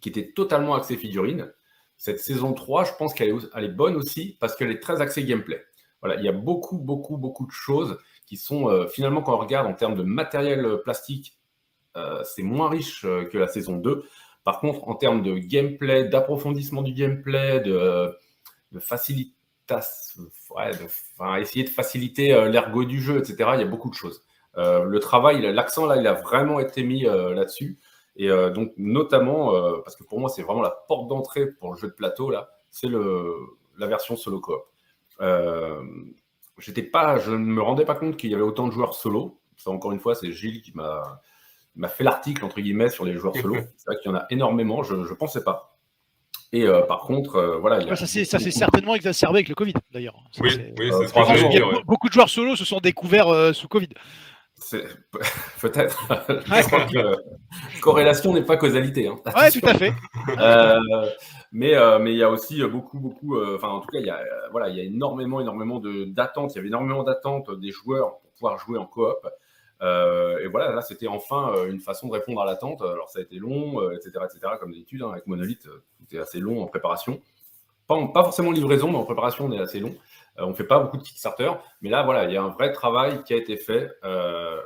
qui 0.00 0.08
était 0.08 0.32
totalement 0.32 0.74
axée 0.74 0.96
figurine. 0.96 1.52
Cette 1.98 2.20
saison 2.20 2.52
3, 2.52 2.84
je 2.84 2.92
pense 2.98 3.14
qu'elle 3.14 3.30
est, 3.30 3.68
bonne 3.68 3.96
aussi 3.96 4.36
parce 4.40 4.54
qu'elle 4.54 4.70
est 4.70 4.80
très 4.80 5.00
axée 5.00 5.24
gameplay. 5.24 5.62
Il 6.04 6.24
y 6.24 6.28
a 6.28 6.32
beaucoup, 6.32 6.78
beaucoup, 6.78 7.16
beaucoup 7.16 7.46
de 7.46 7.52
choses 7.52 7.98
qui 8.26 8.36
sont 8.36 8.86
finalement, 8.88 9.22
quand 9.22 9.34
on 9.34 9.38
regarde 9.38 9.66
en 9.66 9.74
termes 9.74 9.94
de 9.94 10.02
matériel 10.02 10.80
plastique, 10.84 11.38
c'est 12.24 12.42
moins 12.42 12.68
riche 12.68 13.02
que 13.02 13.38
la 13.38 13.48
saison 13.48 13.76
2. 13.76 14.04
Par 14.46 14.60
contre, 14.60 14.86
en 14.86 14.94
termes 14.94 15.24
de 15.24 15.38
gameplay, 15.38 16.04
d'approfondissement 16.04 16.82
du 16.82 16.92
gameplay, 16.92 17.58
de, 17.58 18.16
de 18.70 18.78
facilité, 18.78 19.34
essayer 21.40 21.64
de 21.64 21.68
faciliter 21.68 22.32
euh, 22.32 22.48
l'ergot 22.48 22.84
du 22.84 23.00
jeu, 23.00 23.18
etc. 23.18 23.50
Il 23.54 23.60
y 23.60 23.64
a 23.64 23.66
beaucoup 23.66 23.90
de 23.90 23.96
choses. 23.96 24.22
Euh, 24.56 24.84
le 24.84 25.00
travail, 25.00 25.42
l'accent 25.52 25.86
là, 25.86 25.96
il 25.96 26.06
a 26.06 26.12
vraiment 26.12 26.60
été 26.60 26.84
mis 26.84 27.08
euh, 27.08 27.34
là-dessus. 27.34 27.80
Et 28.14 28.28
donc, 28.28 28.72
notamment, 28.78 29.52
parce 29.82 29.94
que 29.94 30.04
pour 30.04 30.20
moi, 30.20 30.30
c'est 30.30 30.40
vraiment 30.40 30.62
la 30.62 30.70
porte 30.70 31.06
d'entrée 31.08 31.48
pour 31.48 31.74
le 31.74 31.78
jeu 31.78 31.88
de 31.88 31.92
plateau, 31.92 32.30
là, 32.30 32.48
c'est 32.70 32.88
la 32.88 33.86
version 33.86 34.16
solo 34.16 34.40
coop. 34.40 34.62
Pas, 35.18 37.18
je 37.18 37.32
ne 37.32 37.36
me 37.36 37.60
rendais 37.60 37.84
pas 37.84 37.94
compte 37.94 38.16
qu'il 38.16 38.30
y 38.30 38.34
avait 38.34 38.42
autant 38.42 38.68
de 38.68 38.72
joueurs 38.72 38.94
solo. 38.94 39.38
Ça, 39.58 39.70
encore 39.70 39.92
une 39.92 40.00
fois, 40.00 40.14
c'est 40.14 40.32
Gilles 40.32 40.62
qui 40.62 40.72
m'a 40.72 41.20
fait 41.88 42.04
l'article, 42.04 42.44
entre 42.44 42.60
guillemets, 42.60 42.90
sur 42.90 43.04
les 43.04 43.14
joueurs 43.14 43.36
solo. 43.36 43.56
C'est 43.76 43.86
vrai 43.86 43.96
qu'il 44.02 44.10
y 44.10 44.14
en 44.14 44.16
a 44.16 44.26
énormément, 44.30 44.82
je 44.82 44.94
ne 44.94 45.14
pensais 45.14 45.44
pas. 45.44 45.76
Et 46.52 46.64
euh, 46.64 46.82
par 46.82 47.00
contre, 47.00 47.36
euh, 47.36 47.58
voilà. 47.58 47.80
Il 47.80 47.96
ça 47.96 48.06
s'est 48.06 48.24
certainement 48.24 48.94
exacerbé 48.94 49.38
avec 49.38 49.48
le 49.48 49.54
Covid, 49.54 49.74
d'ailleurs. 49.92 50.16
Oui, 50.40 50.50
oui 50.78 50.90
c'est 50.90 51.08
ce 51.08 51.84
Beaucoup 51.84 52.08
de 52.08 52.12
joueurs 52.12 52.28
solo 52.28 52.56
se 52.56 52.64
sont 52.64 52.78
découverts 52.78 53.28
euh, 53.28 53.52
sous 53.52 53.68
Covid. 53.68 53.88
Peut-être. 55.60 56.08
corrélation 57.82 58.32
n'est 58.32 58.42
pas 58.42 58.56
causalité. 58.56 59.06
Hein. 59.06 59.16
Oui, 59.26 59.60
tout 59.60 59.66
à 59.66 59.74
fait. 59.74 59.92
mais 61.52 61.74
mais 62.00 62.12
il 62.12 62.16
y 62.16 62.22
a 62.22 62.30
aussi 62.30 62.62
beaucoup, 62.64 62.98
beaucoup. 62.98 63.38
Enfin, 63.38 63.68
en 63.68 63.80
tout 63.80 63.88
cas, 63.88 63.98
il 63.98 64.06
y 64.06 64.10
a, 64.10 64.18
voilà, 64.52 64.70
il 64.70 64.76
y 64.76 64.80
a 64.80 64.84
énormément, 64.84 65.40
énormément 65.40 65.78
d'attentes. 66.06 66.54
Il 66.54 66.56
y 66.56 66.58
avait 66.60 66.68
énormément 66.68 67.02
d'attentes 67.02 67.50
des 67.60 67.70
joueurs 67.70 68.18
pour 68.20 68.30
pouvoir 68.32 68.58
jouer 68.58 68.78
en 68.78 68.86
coop. 68.86 69.26
Euh, 69.82 70.38
et 70.38 70.46
voilà, 70.46 70.72
là, 70.72 70.82
c'était 70.82 71.06
enfin 71.06 71.52
euh, 71.54 71.70
une 71.70 71.80
façon 71.80 72.08
de 72.08 72.12
répondre 72.12 72.40
à 72.40 72.46
l'attente. 72.46 72.82
Alors, 72.82 73.10
ça 73.10 73.18
a 73.18 73.22
été 73.22 73.36
long, 73.36 73.90
etc., 73.92 74.12
euh, 74.16 74.24
etc., 74.24 74.52
comme 74.58 74.72
d'habitude, 74.72 75.02
hein, 75.02 75.10
avec 75.10 75.26
Monolith, 75.26 75.68
c'était 76.00 76.18
assez 76.18 76.40
long 76.40 76.62
en 76.62 76.66
préparation. 76.66 77.20
Pas, 77.86 78.04
pas, 78.08 78.24
forcément 78.24 78.50
livraison, 78.50 78.90
mais 78.90 78.96
en 78.96 79.04
préparation, 79.04 79.46
on 79.46 79.52
est 79.52 79.60
assez 79.60 79.78
long. 79.80 79.94
on 80.38 80.48
ne 80.48 80.54
fait 80.54 80.64
pas 80.64 80.80
beaucoup 80.80 80.96
de 80.96 81.02
Kickstarter, 81.02 81.52
mais 81.82 81.90
là, 81.90 82.02
voilà, 82.02 82.24
il 82.24 82.32
y 82.32 82.36
a 82.36 82.42
un 82.42 82.48
vrai 82.48 82.72
travail 82.72 83.22
qui 83.22 83.32
a 83.32 83.36
été 83.36 83.56
fait 83.56 83.90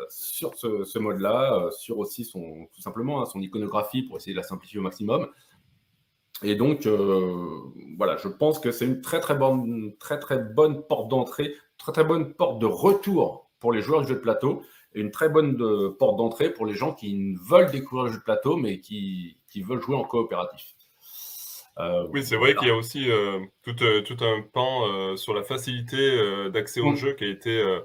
sur 0.09 0.55
ce, 0.55 0.99
mode-là, 0.99 1.69
sur 1.71 1.99
aussi 1.99 2.25
son, 2.25 2.67
tout 2.73 2.81
simplement 2.81 3.21
hein, 3.21 3.27
son 3.27 3.41
iconographie 3.41 4.03
pour 4.03 4.17
essayer 4.17 4.33
de 4.33 4.39
la 4.39 4.43
simplifier 4.43 4.79
au 4.79 4.83
maximum. 4.83 5.29
Et 6.43 6.55
donc, 6.55 6.87
voilà, 7.99 8.17
je 8.17 8.29
pense 8.29 8.59
que 8.59 8.71
c'est 8.71 8.87
une 8.87 9.03
très 9.03 9.21
très 9.21 9.35
bonne, 9.35 9.95
très 9.99 10.19
très 10.19 10.39
bonne 10.39 10.83
porte 10.87 11.09
d'entrée, 11.09 11.57
très 11.77 11.93
très 11.93 12.05
bonne 12.05 12.33
porte 12.33 12.59
de 12.59 12.67
retour 12.67 13.51
pour 13.59 13.73
les 13.73 13.83
joueurs 13.83 14.01
du 14.01 14.09
jeu 14.09 14.15
de 14.15 14.21
plateau 14.21 14.63
une 14.95 15.11
très 15.11 15.29
bonne 15.29 15.57
euh, 15.61 15.95
porte 15.97 16.17
d'entrée 16.17 16.51
pour 16.51 16.67
les 16.67 16.75
gens 16.75 16.93
qui 16.93 17.35
veulent 17.49 17.71
découvrir 17.71 18.07
le 18.07 18.13
jeu 18.13 18.19
de 18.19 18.25
plateau, 18.25 18.57
mais 18.57 18.81
qui, 18.81 19.37
veulent 19.57 19.81
jouer 19.81 19.97
en 19.97 20.05
coopératif. 20.05 20.75
Euh, 21.79 22.07
oui, 22.13 22.25
c'est 22.25 22.37
vrai 22.37 22.55
qu'il 22.55 22.69
y 22.69 22.71
a 22.71 22.75
aussi 22.75 23.11
euh, 23.11 23.39
tout, 23.63 23.73
tout, 23.73 24.25
un 24.25 24.43
pan 24.53 25.17
sur 25.17 25.35
la 25.35 25.43
facilité 25.43 26.51
d'accès 26.51 26.81
au 26.81 26.91
mm. 26.91 26.97
jeu 26.97 27.13
qui 27.13 27.25
a 27.25 27.29
été 27.29 27.79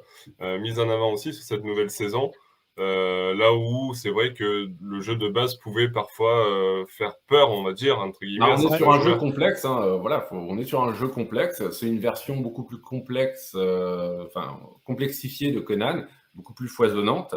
mise 0.59 0.79
en 0.79 0.89
avant 0.89 1.11
aussi 1.11 1.33
sur 1.33 1.43
cette 1.43 1.63
nouvelle 1.63 1.89
saison. 1.89 2.31
là 2.77 3.53
où 3.53 3.93
c'est 3.93 4.09
vrai 4.09 4.33
que 4.33 4.69
le 4.81 5.01
jeu 5.01 5.15
de 5.15 5.29
base 5.29 5.55
pouvait 5.55 5.89
parfois 5.89 6.85
faire 6.87 7.13
peur, 7.27 7.51
on 7.51 7.63
va 7.63 7.73
dire, 7.73 7.99
entre 7.99 8.19
guillemets. 8.21 8.55
on 8.57 8.73
est 8.73 8.77
sur 8.77 8.91
un 8.91 9.01
jeu 9.01 9.15
complexe, 9.15 9.63
hein, 9.63 9.97
voilà, 10.01 10.27
on 10.31 10.57
est 10.57 10.65
sur 10.65 10.83
un 10.83 10.93
jeu 10.93 11.07
complexe. 11.07 11.69
C'est 11.69 11.87
une 11.87 11.99
version 11.99 12.37
beaucoup 12.37 12.63
plus 12.63 12.81
complexe, 12.81 13.55
enfin 13.55 14.59
complexifiée 14.83 15.51
de 15.51 15.61
Conan, 15.61 16.03
beaucoup 16.35 16.53
plus 16.53 16.67
foisonnante. 16.67 17.35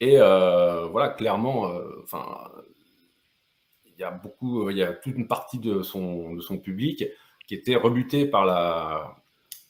Et 0.00 0.18
euh, 0.20 0.86
voilà, 0.86 1.08
clairement, 1.10 1.70
euh, 1.70 2.02
enfin, 2.02 2.50
il 3.86 3.98
y 3.98 4.04
a 4.04 4.10
beaucoup, 4.10 4.68
il 4.70 4.76
y 4.76 4.82
a 4.82 4.92
toute 4.92 5.16
une 5.16 5.26
partie 5.26 5.58
de 5.58 5.82
son, 5.82 6.34
de 6.34 6.40
son 6.40 6.58
public 6.58 7.04
qui 7.46 7.54
était 7.54 7.76
rebuté 7.76 8.26
par 8.26 8.44
la, 8.44 9.16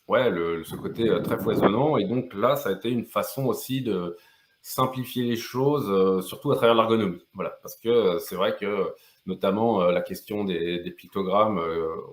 ouais, 0.09 0.31
le, 0.31 0.65
ce 0.65 0.75
côté 0.75 1.09
euh, 1.09 1.21
très 1.21 1.39
foisonnant. 1.39 1.97
Et 1.97 2.05
donc 2.07 2.35
là, 2.35 2.57
ça 2.57 2.71
a 2.71 2.73
été 2.73 2.91
une 2.91 3.05
façon 3.05 3.47
aussi 3.47 3.83
de 3.83 4.17
simplifier 4.63 5.23
les 5.23 5.37
choses, 5.37 6.27
surtout 6.27 6.51
à 6.51 6.57
travers 6.57 6.75
l'ergonomie. 6.75 7.25
Voilà, 7.35 7.51
parce 7.63 7.77
que 7.77 8.19
c'est 8.19 8.35
vrai 8.35 8.57
que 8.57 8.93
notamment 9.25 9.85
la 9.85 10.01
question 10.01 10.43
des, 10.43 10.81
des 10.81 10.91
pictogrammes, 10.91 11.61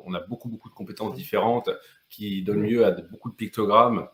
on 0.06 0.14
a 0.14 0.20
beaucoup 0.20 0.50
beaucoup 0.50 0.70
de 0.70 0.76
compétences 0.76 1.16
différentes 1.16 1.72
qui 2.12 2.44
donnent 2.44 2.62
lieu 2.62 2.86
à 2.86 2.92
beaucoup 2.92 3.32
de 3.32 3.36
pictogrammes 3.36 4.00
euh, 4.00 4.06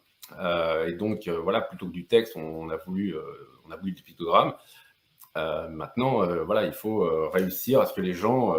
et 0.87 0.93
donc, 0.93 1.27
euh, 1.27 1.39
voilà, 1.39 1.61
plutôt 1.61 1.87
que 1.87 1.91
du 1.91 2.05
texte, 2.05 2.35
on, 2.35 2.69
a, 2.69 2.77
voulu, 2.77 3.15
euh, 3.15 3.21
on 3.65 3.71
a 3.71 3.77
voulu 3.77 3.91
des 3.91 4.01
pictogrammes. 4.01 4.53
maintenant, 5.35 6.25
voilà, 6.43 6.65
il 6.65 6.73
faut 6.73 7.29
réussir 7.29 7.79
à 7.81 7.85
ce 7.85 7.93
que 7.93 8.01
les 8.01 8.13
gens 8.13 8.55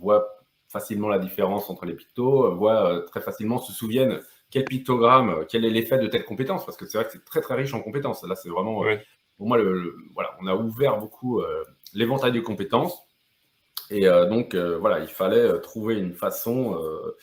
voient 0.00 0.26
facilement 0.68 1.08
la 1.08 1.18
différence 1.18 1.70
entre 1.70 1.86
les 1.86 1.94
pictos, 1.94 2.54
voient 2.54 3.04
très 3.06 3.20
facilement, 3.20 3.58
se 3.58 3.72
souviennent 3.72 4.20
quel 4.50 4.64
pictogramme, 4.64 5.46
quel 5.48 5.64
est 5.64 5.70
l'effet 5.70 5.98
de 5.98 6.08
telle 6.08 6.24
compétence, 6.24 6.64
parce 6.64 6.76
que 6.76 6.86
c'est 6.86 6.98
vrai 6.98 7.06
que 7.06 7.12
c'est 7.12 7.24
très 7.24 7.40
très 7.40 7.54
riche 7.54 7.74
en 7.74 7.80
compétences. 7.80 8.24
Là, 8.24 8.34
c'est 8.34 8.48
vraiment, 8.48 8.82
pour 9.36 9.46
moi, 9.46 9.58
le, 9.58 9.94
voilà, 10.14 10.36
on 10.40 10.46
a 10.46 10.54
ouvert 10.56 10.98
beaucoup 10.98 11.42
l'éventail 11.94 12.32
des 12.32 12.42
compétences. 12.42 12.98
Et 13.90 14.06
donc, 14.28 14.54
voilà, 14.54 14.98
il 15.00 15.08
fallait 15.08 15.60
trouver 15.60 15.94
une 15.98 16.14
façon 16.14 16.80
euh, 16.82 17.16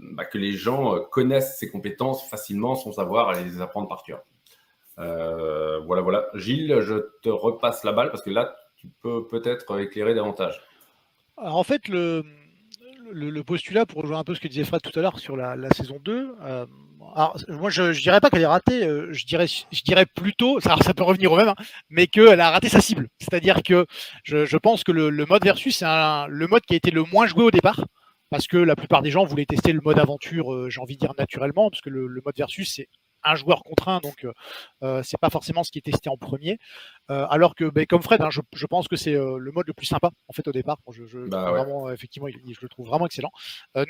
bah, 0.00 0.24
que 0.24 0.38
les 0.38 0.52
gens 0.52 0.94
euh, 0.94 1.00
connaissent 1.00 1.58
ces 1.58 1.70
compétences 1.70 2.28
facilement 2.28 2.74
sans 2.74 2.92
savoir 2.92 3.32
les 3.32 3.60
apprendre 3.60 3.88
par 3.88 4.02
cœur. 4.02 4.22
Euh, 4.98 5.78
voilà, 5.80 6.02
voilà. 6.02 6.26
Gilles, 6.34 6.80
je 6.80 6.94
te 7.22 7.28
repasse 7.28 7.84
la 7.84 7.92
balle 7.92 8.10
parce 8.10 8.22
que 8.22 8.30
là, 8.30 8.56
tu 8.76 8.88
peux 9.02 9.26
peut-être 9.26 9.78
éclairer 9.80 10.14
davantage. 10.14 10.60
Alors, 11.36 11.56
en 11.56 11.62
fait, 11.62 11.86
le, 11.86 12.24
le, 13.12 13.42
postulat, 13.44 13.86
pour 13.86 14.02
rejoindre 14.02 14.20
un 14.20 14.24
peu 14.24 14.34
ce 14.34 14.40
que 14.40 14.48
disait 14.48 14.64
Fred 14.64 14.82
tout 14.82 14.96
à 14.98 15.02
l'heure 15.02 15.20
sur 15.20 15.36
la, 15.36 15.56
saison 15.70 16.00
2, 16.04 16.34
moi 17.48 17.70
je 17.70 17.82
ne 17.82 17.92
dirais 17.92 18.20
pas 18.20 18.28
qu'elle 18.28 18.42
est 18.42 18.46
ratée, 18.46 18.80
je, 19.12 19.24
dirais, 19.24 19.46
je 19.46 19.82
dirais 19.82 20.04
plutôt, 20.06 20.58
ça, 20.58 20.76
peut 20.96 21.04
revenir 21.04 21.30
au 21.30 21.36
même, 21.36 21.48
hein, 21.48 21.56
mais 21.90 22.08
qu'elle 22.08 22.40
a 22.40 22.50
raté 22.50 22.68
sa 22.68 22.80
cible. 22.80 23.08
C'est-à-dire 23.20 23.62
que 23.62 23.86
je, 24.24 24.46
je, 24.46 24.56
pense 24.56 24.82
que 24.82 24.90
le, 24.90 25.26
mode 25.26 25.44
versus, 25.44 25.76
c'est 25.76 25.86
le 25.86 26.46
mode 26.48 26.62
qui 26.62 26.74
a 26.74 26.76
été 26.76 26.90
le 26.90 27.04
moins 27.04 27.28
joué 27.28 27.44
au 27.44 27.52
départ 27.52 27.84
parce 28.30 28.46
que 28.46 28.56
la 28.56 28.76
plupart 28.76 29.02
des 29.02 29.10
gens 29.10 29.24
voulaient 29.24 29.46
tester 29.46 29.72
le 29.72 29.80
mode 29.80 29.98
aventure, 29.98 30.52
euh, 30.52 30.70
j'ai 30.70 30.80
envie 30.80 30.96
de 30.96 31.00
dire 31.00 31.14
naturellement, 31.18 31.70
parce 31.70 31.80
que 31.80 31.90
le, 31.90 32.08
mode 32.24 32.36
versus, 32.36 32.72
c'est 32.74 32.88
un 33.24 33.34
joueur 33.34 33.62
contre 33.64 33.88
un, 33.88 33.98
donc 33.98 34.24
euh, 34.24 34.32
euh, 34.84 35.02
c'est 35.02 35.18
pas 35.18 35.30
forcément 35.30 35.64
ce 35.64 35.72
qui 35.72 35.78
est 35.78 35.82
testé 35.82 36.08
en 36.08 36.16
premier. 36.16 36.58
alors 37.08 37.54
que, 37.54 37.64
ben, 37.64 37.84
comme 37.86 38.02
Fred, 38.02 38.20
hein, 38.20 38.28
je, 38.30 38.66
pense 38.66 38.86
que 38.86 38.96
c'est 38.96 39.12
le 39.12 39.50
mode 39.52 39.66
le 39.66 39.72
plus 39.72 39.86
sympa 39.86 40.10
en 40.28 40.32
fait 40.32 40.46
au 40.46 40.52
départ. 40.52 40.78
Je, 40.92 41.26
bah 41.28 41.50
vraiment, 41.50 41.90
effectivement, 41.90 42.28
je 42.28 42.58
le 42.60 42.68
trouve 42.68 42.86
vraiment 42.86 43.06
excellent, 43.06 43.32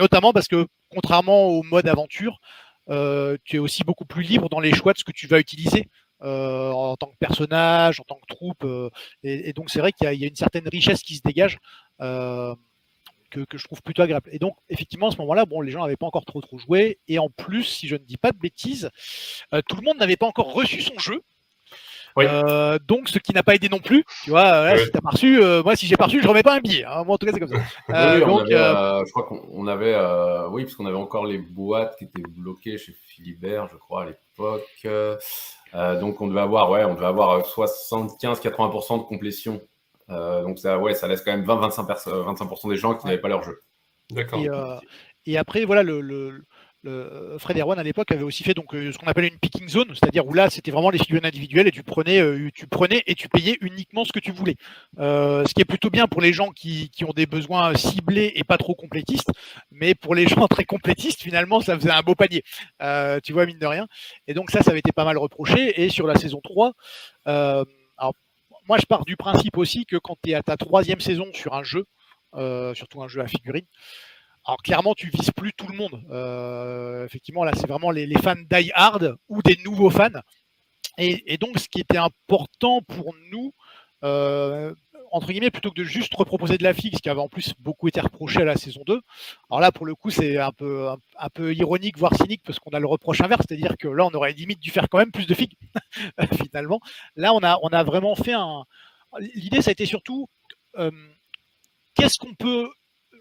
notamment 0.01 0.33
parce 0.33 0.49
que 0.49 0.67
contrairement 0.91 1.47
au 1.49 1.63
mode 1.63 1.89
aventure, 1.89 2.41
tu 2.89 3.57
es 3.57 3.59
aussi 3.59 3.85
beaucoup 3.85 4.07
plus 4.07 4.23
libre 4.23 4.49
dans 4.49 4.61
les 4.61 4.75
choix 4.75 4.93
de 4.93 4.99
ce 4.99 5.05
que 5.05 5.13
tu 5.13 5.27
vas 5.27 5.41
utiliser. 5.41 5.89
en 6.21 6.97
tant 6.97 7.09
que 7.09 7.17
personnage, 7.19 8.01
en 8.01 8.05
tant 8.05 8.17
que 8.17 8.35
troupe, 8.35 8.67
et, 9.23 9.53
donc 9.53 9.69
c'est 9.69 9.81
vrai 9.81 9.93
qu'il 9.93 10.11
y, 10.15 10.25
a 10.25 10.29
une 10.29 10.37
certaine 10.37 10.69
richesse 10.69 11.03
qui 11.03 11.17
se 11.17 11.23
dégage 11.23 11.59
que, 13.31 13.45
je 13.53 13.65
trouve 13.65 13.83
plutôt 13.83 14.03
agréable. 14.03 14.29
Et 14.33 14.39
donc, 14.39 14.57
effectivement, 14.69 15.09
à 15.09 15.11
ce 15.11 15.19
moment-là, 15.19 15.45
bon, 15.45 15.61
les 15.61 15.71
gens 15.71 15.83
n'avaient 15.83 15.97
pas 15.97 16.07
encore 16.07 16.25
trop 16.25 16.41
trop 16.41 16.59
joué. 16.59 16.99
Et 17.09 17.19
en 17.19 17.29
plus, 17.29 17.65
si 17.65 17.89
je 17.89 17.95
ne 17.95 18.01
dis 18.01 18.17
pas 18.17 18.33
de 18.33 18.39
bêtises, 18.39 18.91
euh, 19.53 19.61
tout 19.69 19.77
le 19.77 19.83
monde 19.83 19.99
n'avait 19.99 20.17
pas 20.17 20.27
encore 20.27 20.53
reçu 20.53 20.81
son 20.81 20.99
jeu. 20.99 21.23
Euh, 22.19 22.81
donc, 22.85 23.09
ce 23.09 23.21
qui 23.21 23.33
n'a 23.33 23.45
pas 23.45 23.55
aidé 23.55 23.69
non 23.69 23.79
plus. 23.79 24.05
Tu 24.25 24.31
vois, 24.31 24.77
si 24.77 24.91
t'as 24.91 25.01
pas 25.01 25.11
reçu, 25.11 25.41
euh, 25.41 25.63
moi, 25.63 25.77
si 25.77 25.87
j'ai 25.87 25.97
pas 25.97 26.07
reçu, 26.07 26.21
je 26.21 26.27
remets 26.27 26.43
pas 26.43 26.57
un 26.57 26.61
billet. 26.61 26.85
Hein. 26.85 27.05
Moi, 27.05 27.15
en 27.15 27.19
tout 27.19 27.27
cas, 27.27 27.33
c'est 27.33 27.39
comme 27.39 27.49
ça. 27.49 28.19
donc, 28.19 28.47
je 28.49 29.11
crois 29.13 29.25
qu'on 29.25 29.67
avait, 29.69 29.97
oui, 30.51 30.65
parce 30.65 30.75
qu'on 30.75 30.87
avait 30.87 30.97
encore 30.97 31.27
les 31.27 31.39
boîtes 31.39 31.97
qui 31.97 32.05
étaient 32.05 32.23
bloquées 32.29 32.77
chez 32.77 32.93
Philibert, 32.93 33.69
je 33.69 33.77
crois, 33.77 34.03
à 34.03 34.07
l'époque. 34.07 34.89
donc, 36.01 36.21
on 36.21 36.27
devait 36.27 36.41
avoir, 36.41 36.71
ouais, 36.71 36.85
on 36.85 36.95
devait 36.95 37.07
avoir 37.07 37.47
75-80% 37.47 38.99
de 38.99 39.03
complétion 39.05 39.61
donc 40.09 40.59
ça, 40.59 40.79
ouais, 40.79 40.95
ça 40.95 41.09
laisse 41.09 41.23
quand 41.23 41.33
même 41.33 41.45
20-25% 41.45 42.71
des 42.71 42.77
gens 42.77 42.95
qui 42.95 43.07
n'avaient 43.07 43.21
pas 43.21 43.29
leur 43.29 43.43
jeu. 43.43 43.61
D'accord. 44.11 44.41
Et, 44.41 44.49
euh, 44.49 45.41
après, 45.41 45.65
voilà, 45.65 45.83
le, 45.83 46.01
le, 46.01 46.45
Fred 47.39 47.59
Erwan 47.59 47.79
à 47.79 47.83
l'époque 47.83 48.11
avait 48.13 48.23
aussi 48.23 48.45
fait 48.45 48.55
donc 48.55 48.69
ce 48.73 48.97
qu'on 48.97 49.09
appelait 49.09 49.29
une 49.29 49.39
picking 49.39 49.69
zone, 49.69 49.89
c'est-à-dire 49.93 50.27
où 50.27 50.33
là 50.33 50.49
c'était 50.49 50.71
vraiment 50.71 50.89
les 50.89 50.97
figurines 50.97 51.27
individuelles 51.27 51.67
et 51.69 51.71
tu 51.71 51.83
prenais, 51.83 52.23
tu 52.55 52.67
prenais 52.67 53.03
et 53.07 53.15
tu 53.15 53.29
payais 53.29 53.59
uniquement 53.61 54.07
ce 54.07 54.13
que 54.13 54.21
tu 54.21 54.33
voulais. 54.33 54.55
ce 54.97 55.53
qui 55.53 55.61
est 55.61 55.67
plutôt 55.67 55.91
bien 55.91 56.07
pour 56.07 56.23
les 56.23 56.33
gens 56.33 56.51
qui, 56.51 56.89
qui, 56.89 57.05
ont 57.05 57.13
des 57.15 57.27
besoins 57.27 57.75
ciblés 57.75 58.33
et 58.37 58.45
pas 58.45 58.57
trop 58.57 58.75
complétistes, 58.75 59.29
mais 59.71 59.95
pour 59.95 60.15
les 60.15 60.27
gens 60.29 60.47
très 60.47 60.65
complétistes, 60.65 61.21
finalement, 61.21 61.61
ça 61.61 61.77
faisait 61.79 61.91
un 61.91 62.01
beau 62.01 62.15
panier. 62.15 62.43
tu 63.23 63.35
vois, 63.35 63.45
mine 63.45 63.59
de 63.59 63.67
rien. 63.67 63.87
Et 64.27 64.33
donc 64.33 64.51
ça, 64.51 64.63
ça 64.63 64.71
avait 64.71 64.79
été 64.81 64.93
pas 64.93 65.05
mal 65.05 65.19
reproché. 65.19 65.83
Et 65.83 65.91
sur 65.91 66.07
la 66.07 66.15
saison 66.15 66.41
3, 66.43 66.73
alors 67.27 67.67
moi, 68.69 68.77
je 68.79 68.87
pars 68.87 69.05
du 69.05 69.17
principe 69.17 69.57
aussi 69.57 69.87
que 69.87 69.97
quand 69.97 70.17
tu 70.23 70.31
es 70.31 70.35
à 70.35 70.43
ta 70.43 70.57
troisième 70.57 71.01
saison 71.01 71.25
sur 71.33 71.55
un 71.55 71.63
jeu, 71.63 71.87
euh, 72.35 72.75
surtout 72.75 73.03
un 73.03 73.09
jeu 73.09 73.21
à 73.21 73.27
figurines, 73.27 73.67
alors 74.45 74.63
clairement, 74.63 74.95
tu 74.95 75.09
vises 75.09 75.31
plus 75.31 75.53
tout 75.53 75.67
le 75.67 75.77
monde. 75.77 76.03
Euh, 76.11 77.05
effectivement, 77.05 77.45
là, 77.45 77.53
c'est 77.55 77.67
vraiment 77.67 77.91
les, 77.91 78.07
fans 78.23 78.35
die 78.37 78.71
hard 78.75 79.17
ou 79.29 79.43
des 79.43 79.57
nouveaux 79.65 79.91
fans. 79.91 80.21
Et, 80.99 81.39
donc, 81.39 81.59
ce 81.59 81.69
qui 81.69 81.81
était 81.81 81.99
important 81.99 82.83
pour 82.83 83.15
nous, 83.31 83.55
euh, 84.05 84.75
entre 85.13 85.29
guillemets, 85.29 85.51
plutôt 85.51 85.71
que 85.71 85.77
de 85.81 85.85
juste 85.85 86.15
reproposer 86.15 86.59
de 86.59 86.65
la 86.65 86.75
figue, 86.75 86.95
ce 86.97 87.03
qui 87.03 87.09
avait 87.09 87.21
en 87.21 87.29
plus 87.29 87.55
beaucoup 87.59 87.89
été 87.89 88.01
reproché 88.01 88.41
à 88.41 88.45
la 88.45 88.57
saison 88.57 88.83
2. 88.87 89.01
Alors 89.51 89.61
là, 89.61 89.73
pour 89.73 89.87
le 89.87 89.95
coup, 89.95 90.11
c'est 90.11 90.39
un 90.39 90.53
peu, 90.53 90.89
un, 91.19 91.29
peu 91.31 91.55
ironique, 91.55 91.99
voire 91.99 92.15
cynique, 92.15 92.43
parce 92.45 92.59
qu'on 92.59 92.71
a 92.71 92.81
le 92.81 92.87
reproche 92.87 93.21
inverse, 93.21 93.45
c'est-à-dire 93.49 93.77
que 93.79 93.89
là, 93.89 94.07
on 94.07 94.11
aurait 94.11 94.33
limite 94.33 94.61
dû 94.61 94.71
faire 94.71 94.89
quand 94.89 94.99
même 94.99 95.13
plus 95.13 95.27
de 95.27 95.35
figues, 95.35 95.57
finalement. 96.43 96.81
Là, 97.17 97.33
on 97.35 97.41
a, 97.43 97.59
on 97.63 97.69
a 97.69 97.83
vraiment 97.83 98.15
fait 98.15 98.35
un. 98.35 98.65
L'idée, 99.35 99.63
ça 99.63 99.71
a 99.71 99.73
été 99.73 99.87
surtout 99.87 100.29
euh, 100.77 100.91
qu'est-ce 101.95 102.19
qu'on 102.19 102.35
peut, 102.35 102.69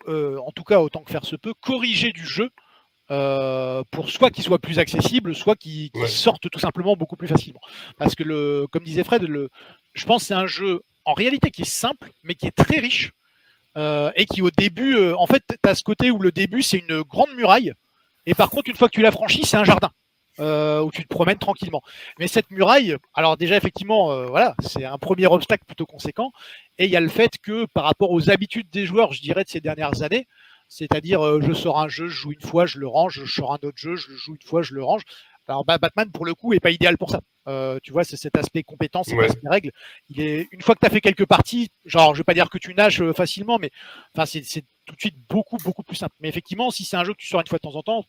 euh, 0.08 0.38
en 0.40 0.52
tout 0.52 0.64
cas 0.64 0.80
autant 0.80 1.02
que 1.02 1.12
faire 1.12 1.26
se 1.26 1.36
peut, 1.36 1.54
corriger 1.62 2.12
du 2.12 2.26
jeu 2.26 2.50
euh, 3.10 3.84
pour 3.92 4.10
soit 4.10 4.32
qu'il 4.32 4.44
soit 4.44 4.60
plus 4.60 4.80
accessible, 4.80 5.34
soit 5.34 5.56
qu'il 5.56 5.92
sorte 6.08 6.50
tout 6.50 6.60
simplement 6.60 6.96
beaucoup 6.96 7.16
plus 7.16 7.28
facilement. 7.28 7.62
Parce 7.98 8.16
que, 8.16 8.24
le, 8.24 8.68
comme 8.72 8.84
disait 8.84 9.06
Fred, 9.06 9.24
le, 9.24 9.50
je 9.94 10.06
pense 10.06 10.24
que 10.24 10.28
c'est 10.28 10.34
un 10.34 10.48
jeu 10.48 10.82
en 11.08 11.14
réalité 11.14 11.52
qui 11.52 11.62
est 11.62 11.66
simple, 11.66 12.12
mais 12.24 12.36
qui 12.36 12.48
est 12.48 12.52
très 12.52 12.80
riche. 12.80 13.12
Euh, 13.78 14.12
et 14.16 14.26
qui 14.26 14.42
au 14.42 14.50
début, 14.50 14.96
euh, 14.96 15.16
en 15.18 15.28
fait, 15.28 15.44
tu 15.48 15.70
as 15.70 15.76
ce 15.76 15.84
côté 15.84 16.12
où 16.12 16.20
le 16.20 16.32
début, 16.32 16.64
c'est 16.64 16.80
une 16.80 17.02
grande 17.04 17.34
muraille. 17.36 17.74
Et 18.26 18.34
par 18.34 18.50
contre, 18.50 18.70
une 18.70 18.76
fois 18.76 18.90
que 18.90 18.94
tu 18.94 19.02
l'as 19.02 19.12
franchi, 19.12 19.46
c'est 19.46 19.58
un 19.58 19.64
jardin. 19.64 19.92
Euh, 20.40 20.82
où 20.82 20.92
tu 20.92 21.02
te 21.02 21.08
promènes 21.08 21.40
tranquillement. 21.40 21.82
Mais 22.20 22.28
cette 22.28 22.52
muraille, 22.52 22.96
alors 23.16 23.38
déjà 23.38 23.58
effectivement, 23.58 24.28
voilà, 24.28 24.54
c'est 24.60 24.86
un 24.86 25.00
premier 25.00 25.26
obstacle 25.26 25.64
plutôt 25.66 25.88
conséquent. 25.88 26.32
Et 26.78 26.86
il 26.86 26.92
y 26.92 26.96
a 26.96 27.00
le 27.00 27.10
fait 27.10 27.40
que 27.42 27.66
par 27.74 27.86
rapport 27.86 28.12
aux 28.12 28.30
habitudes 28.30 28.70
des 28.70 28.86
joueurs, 28.86 29.14
je 29.14 29.22
dirais 29.22 29.44
de 29.44 29.50
ces 29.50 29.62
dernières 29.62 30.04
années, 30.04 30.28
c'est-à-dire 30.68 31.42
je 31.42 31.54
sors 31.54 31.80
un 31.80 31.88
jeu, 31.88 32.08
je 32.08 32.16
joue 32.16 32.34
une 32.34 32.48
fois, 32.48 32.68
je 32.68 32.78
le 32.78 32.88
range, 32.88 33.24
je 33.26 33.32
sors 33.32 33.52
un 33.52 33.60
autre 33.64 33.78
jeu, 33.78 33.96
je 33.96 34.12
joue 34.12 34.36
une 34.36 34.48
fois, 34.48 34.62
je 34.62 34.76
le 34.76 34.84
range. 34.84 35.02
Alors 35.48 35.66
Batman 35.66 36.12
pour 36.12 36.26
le 36.26 36.36
coup 36.36 36.54
est 36.54 36.60
pas 36.60 36.70
idéal 36.70 37.00
pour 37.00 37.10
ça. 37.10 37.22
Euh, 37.48 37.80
tu 37.82 37.92
vois, 37.92 38.04
c'est 38.04 38.18
cet 38.18 38.38
aspect 38.38 38.64
compétence, 38.64 39.08
cet 39.08 39.20
aspect 39.20 39.50
règle. 39.50 39.72
Il 40.10 40.22
est 40.22 40.48
une 40.52 40.62
fois 40.62 40.76
que 40.76 40.82
tu 40.82 40.86
as 40.86 40.90
fait 40.90 41.02
quelques 41.02 41.26
parties, 41.26 41.70
genre 41.86 42.14
je 42.14 42.20
vais 42.20 42.26
pas 42.26 42.34
dire 42.34 42.50
que 42.50 42.58
tu 42.58 42.74
nages 42.74 43.02
euh, 43.02 43.14
facilement, 43.14 43.58
mais 43.58 43.72
enfin 44.14 44.26
c'est 44.26 44.42
tout 44.86 44.96
de 44.96 45.00
suite 45.00 45.16
beaucoup 45.30 45.58
beaucoup 45.58 45.84
plus 45.84 45.96
simple. 45.96 46.16
Mais 46.20 46.30
effectivement, 46.30 46.72
si 46.72 46.84
c'est 46.84 46.98
un 46.98 47.04
jeu 47.04 47.14
que 47.14 47.20
tu 47.20 47.28
sors 47.28 47.42
une 47.42 47.48
fois 47.48 47.58
de 47.58 47.70
temps 47.70 47.76
en 47.76 47.84
temps, 47.84 48.06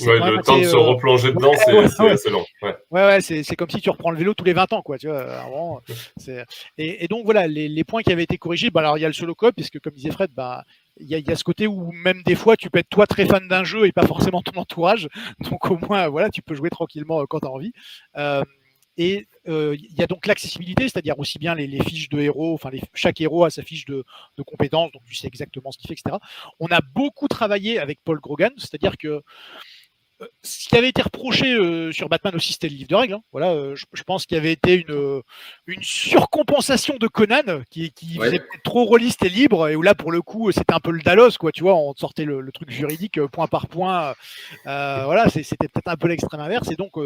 Ouais, 0.00 0.30
le 0.30 0.42
temps 0.42 0.58
de 0.58 0.64
se 0.64 0.74
euh, 0.74 0.78
replonger 0.78 1.30
dedans, 1.30 1.52
c'est 1.54 2.10
assez 2.10 2.30
long. 2.30 2.44
Ouais, 2.62 2.74
ouais, 2.90 3.20
c'est 3.20 3.54
comme 3.54 3.68
si 3.68 3.82
tu 3.82 3.90
reprends 3.90 4.10
le 4.10 4.16
vélo 4.16 4.32
tous 4.32 4.44
les 4.44 4.54
20 4.54 4.72
ans. 4.72 4.80
Quoi, 4.80 4.96
tu 4.96 5.08
vois, 5.08 5.82
et, 6.78 7.04
et, 7.04 7.08
donc, 7.08 7.24
voilà, 7.26 7.46
les, 7.46 7.68
les, 7.68 7.84
points 7.84 8.02
qui 8.02 8.10
avaient 8.10 8.22
été 8.22 8.38
corrigés, 8.38 8.70
bah, 8.70 8.80
alors 8.80 8.96
il 8.96 9.02
y 9.02 9.04
a 9.04 9.08
le 9.08 9.12
solo 9.12 9.34
cop, 9.34 9.54
puisque 9.54 9.78
comme 9.80 9.92
disait 9.92 10.10
Fred, 10.10 10.30
bah, 10.34 10.64
il 11.00 11.06
y, 11.06 11.30
a 11.30 11.36
ce 11.36 11.44
côté 11.44 11.66
où 11.66 11.92
même 11.92 12.22
des 12.24 12.34
fois 12.34 12.56
tu 12.56 12.70
peux 12.70 12.78
être 12.78 12.88
toi 12.88 13.06
très 13.06 13.26
fan 13.26 13.46
d'un 13.46 13.62
jeu 13.62 13.86
et 13.86 13.92
pas 13.92 14.06
forcément 14.06 14.42
ton 14.42 14.58
entourage. 14.58 15.08
Donc 15.40 15.70
au 15.70 15.78
moins 15.78 16.08
voilà, 16.08 16.30
tu 16.30 16.42
peux 16.42 16.54
jouer 16.54 16.70
tranquillement 16.70 17.24
quand 17.26 17.40
tu 17.40 17.46
as 17.46 17.50
envie. 17.50 17.72
Euh, 18.16 18.42
et 18.98 19.28
euh, 19.48 19.76
il 19.78 19.96
y 19.96 20.02
a 20.02 20.06
donc 20.06 20.26
l'accessibilité, 20.26 20.88
c'est-à-dire 20.88 21.18
aussi 21.18 21.38
bien 21.38 21.54
les, 21.54 21.82
fiches 21.84 22.08
de 22.10 22.20
héros, 22.20 22.52
enfin 22.52 22.70
chaque 22.92 23.20
héros 23.20 23.44
a 23.44 23.50
sa 23.50 23.62
fiche 23.62 23.86
de, 23.86 24.04
compétences, 24.44 24.92
donc 24.92 25.02
tu 25.06 25.14
sais 25.14 25.28
exactement 25.28 25.70
ce 25.70 25.78
qu'il 25.78 25.88
fait, 25.88 25.94
etc. 25.94 26.16
On 26.58 26.66
a 26.66 26.80
beaucoup 26.80 27.28
travaillé 27.28 27.78
avec 27.78 28.00
Paul 28.04 28.18
Grogan, 28.20 28.52
c'est-à-dire 28.58 28.98
que 28.98 29.22
euh, 30.20 30.26
ce 30.42 30.68
qui 30.68 30.76
avait 30.76 30.88
été 30.88 31.00
reproché 31.00 31.54
euh, 31.54 31.92
sur 31.92 32.08
Batman 32.08 32.34
aussi, 32.34 32.52
c'était 32.52 32.68
le 32.68 32.74
livre 32.74 32.88
de 32.88 32.94
règles. 32.96 33.14
Hein. 33.14 33.22
Voilà, 33.30 33.54
je, 33.76 34.02
pense 34.02 34.26
qu'il 34.26 34.34
y 34.34 34.40
avait 34.40 34.50
été 34.50 34.74
une, 34.74 35.22
une 35.68 35.82
surcompensation 35.84 36.96
de 36.98 37.06
Conan 37.06 37.62
qui, 37.70 37.92
qui 37.92 38.16
faisait 38.16 38.42
trop 38.64 38.84
rôliste 38.84 39.22
et 39.22 39.28
libre, 39.28 39.68
et 39.68 39.76
où 39.76 39.82
là, 39.82 39.94
pour 39.94 40.10
le 40.10 40.22
coup, 40.22 40.50
c'était 40.50 40.74
un 40.74 40.80
peu 40.80 40.90
le 40.90 41.02
Dalos, 41.02 41.38
quoi. 41.38 41.52
Tu 41.52 41.62
vois, 41.62 41.76
on 41.76 41.94
sortait 41.94 42.24
le, 42.24 42.50
truc 42.52 42.70
juridique 42.70 43.24
point 43.26 43.46
par 43.46 43.68
point. 43.68 44.14
voilà, 44.64 45.28
c'était 45.30 45.68
peut-être 45.68 45.88
un 45.88 45.96
peu 45.96 46.08
l'extrême 46.08 46.40
inverse. 46.40 46.68
Et 46.72 46.76
donc, 46.76 46.96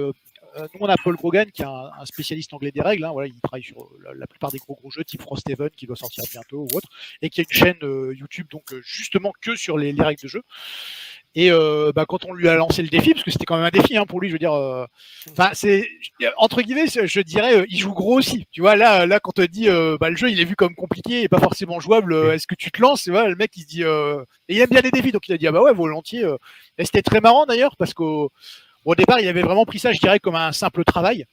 nous, 0.57 0.81
on 0.81 0.87
a 0.87 0.97
Paul 1.03 1.17
Grogan, 1.17 1.51
qui 1.51 1.63
est 1.63 1.67
un, 1.67 1.91
spécialiste 2.05 2.53
anglais 2.53 2.73
des 2.73 2.81
règles. 2.81 3.05
Hein, 3.05 3.13
voilà, 3.13 3.29
il 3.29 3.41
travaille 3.41 3.63
sur 3.63 3.89
la, 4.15 4.27
plupart 4.27 4.51
des 4.51 4.59
gros 4.59 4.75
gros 4.75 4.91
jeux, 4.91 5.05
type 5.05 5.23
Frosthaven, 5.23 5.71
qui 5.71 5.87
doit 5.87 5.97
sortir 5.97 6.25
bientôt 6.31 6.67
ou 6.71 6.77
autre, 6.77 6.89
et 7.23 7.31
qui 7.31 7.41
a 7.41 7.45
une 7.49 7.57
chaîne 7.57 7.79
euh, 7.83 8.15
YouTube 8.15 8.47
donc 8.51 8.73
euh, 8.73 8.81
justement 8.85 9.33
que 9.41 9.57
sur 9.57 9.79
les, 9.79 9.93
règles 9.93 10.23
de 10.23 10.29
jeu. 10.29 10.43
Et 11.35 11.51
bah, 11.51 12.05
quand 12.07 12.27
on 12.27 12.35
lui 12.35 12.47
a 12.49 12.55
lancé 12.55 12.83
le 12.83 12.89
défi, 12.89 13.15
parce 13.15 13.25
que 13.25 13.31
c'était 13.31 13.47
quand 13.47 13.57
même 13.57 13.65
un 13.65 13.71
défi 13.71 13.97
hein, 13.97 14.05
pour 14.05 14.21
lui, 14.21 14.29
je 14.29 14.35
veux 14.35 14.39
dire, 14.39 14.53
entre 16.37 16.61
guillemets, 16.61 16.89
je 16.89 17.21
dirais, 17.21 17.65
il 17.71 17.79
joue 17.79 17.95
gros 17.95 18.19
aussi. 18.19 18.47
Tu 18.51 18.61
vois, 18.61 18.77
là, 18.77 19.07
là, 19.07 19.19
quand 19.19 19.39
on 19.39 19.43
te 19.43 19.51
dit, 19.51 19.69
bah, 19.99 20.11
le 20.11 20.17
jeu, 20.17 20.31
il 20.31 20.39
est 20.41 20.45
vu 20.45 20.57
comme 20.57 20.75
compliqué 20.75 21.23
et 21.23 21.29
pas 21.31 21.41
forcément 21.41 21.81
jouable. 21.81 22.15
Est-ce 22.35 22.47
que 22.47 22.55
tu 22.55 22.71
te 22.71 22.83
lances? 22.83 23.09
Voilà, 23.09 23.31
Le 23.31 23.37
mec, 23.37 23.51
il 23.57 23.63
se 23.63 23.67
dit, 23.67 23.83
et 23.83 24.55
il 24.55 24.61
aime 24.61 24.69
bien 24.69 24.83
les 24.83 24.91
défis, 24.91 25.13
donc 25.13 25.27
il 25.27 25.33
a 25.33 25.39
dit, 25.39 25.47
ah 25.47 25.53
bah 25.53 25.63
ouais, 25.63 25.73
volontiers. 25.73 26.27
Et 26.77 26.85
c'était 26.85 27.03
très 27.03 27.23
marrant 27.23 27.47
d'ailleurs 27.47 27.77
parce 27.79 27.95
que 27.95 28.29
au 28.85 28.95
départ, 28.95 29.21
il 29.21 29.29
avait 29.29 29.43
vraiment 29.43 29.65
pris 29.65 29.79
ça, 29.79 29.93
je 29.93 30.01
dirais, 30.01 30.19
comme 30.19 30.37
un 30.37 30.53
simple 30.53 30.85
travail. 30.85 31.27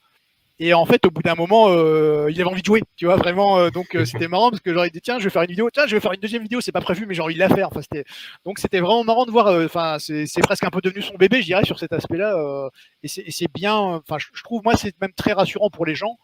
Et 0.61 0.73
en 0.73 0.85
fait, 0.85 1.05
au 1.05 1.09
bout 1.09 1.21
d'un 1.21 1.35
moment, 1.35 1.69
euh, 1.69 2.27
il 2.29 2.39
avait 2.41 2.49
envie 2.49 2.61
de 2.61 2.65
jouer, 2.65 2.83
tu 2.97 3.05
vois, 3.05 3.15
vraiment. 3.15 3.57
Euh, 3.57 3.69
donc, 3.69 3.95
euh, 3.95 4.03
c'était 4.03 4.27
marrant 4.27 4.49
parce 4.49 4.61
que 4.61 4.73
j'aurais 4.73 4.89
dit, 4.89 4.99
tiens, 4.99 5.17
je 5.17 5.23
vais 5.23 5.29
faire 5.29 5.43
une 5.43 5.49
vidéo, 5.49 5.69
tiens, 5.71 5.87
je 5.87 5.95
vais 5.95 6.01
faire 6.01 6.11
une 6.11 6.19
deuxième 6.19 6.43
vidéo, 6.43 6.59
c'est 6.59 6.73
pas 6.73 6.81
prévu, 6.81 7.05
mais 7.05 7.13
j'ai 7.13 7.21
envie 7.21 7.35
de 7.35 7.39
la 7.39 7.47
faire. 7.47 7.67
Enfin, 7.67 7.81
c'était... 7.81 8.03
Donc, 8.43 8.59
c'était 8.59 8.81
vraiment 8.81 9.05
marrant 9.05 9.25
de 9.25 9.31
voir, 9.31 9.47
enfin, 9.63 9.97
c'est, 9.99 10.27
presque 10.41 10.65
un 10.65 10.69
peu 10.69 10.81
devenu 10.81 11.01
son 11.01 11.15
bébé, 11.15 11.39
je 11.41 11.45
dirais, 11.45 11.63
sur 11.63 11.79
cet 11.79 11.93
aspect-là. 11.93 12.69
et, 13.03 13.07
c'est, 13.07 13.47
bien, 13.53 13.73
enfin, 13.73 14.17
je, 14.19 14.43
trouve, 14.43 14.61
moi, 14.63 14.75
c'est 14.75 14.93
même 14.99 15.13
très 15.13 15.31
rassurant 15.31 15.69
pour 15.69 15.85
les 15.85 15.95
gens 15.95 16.17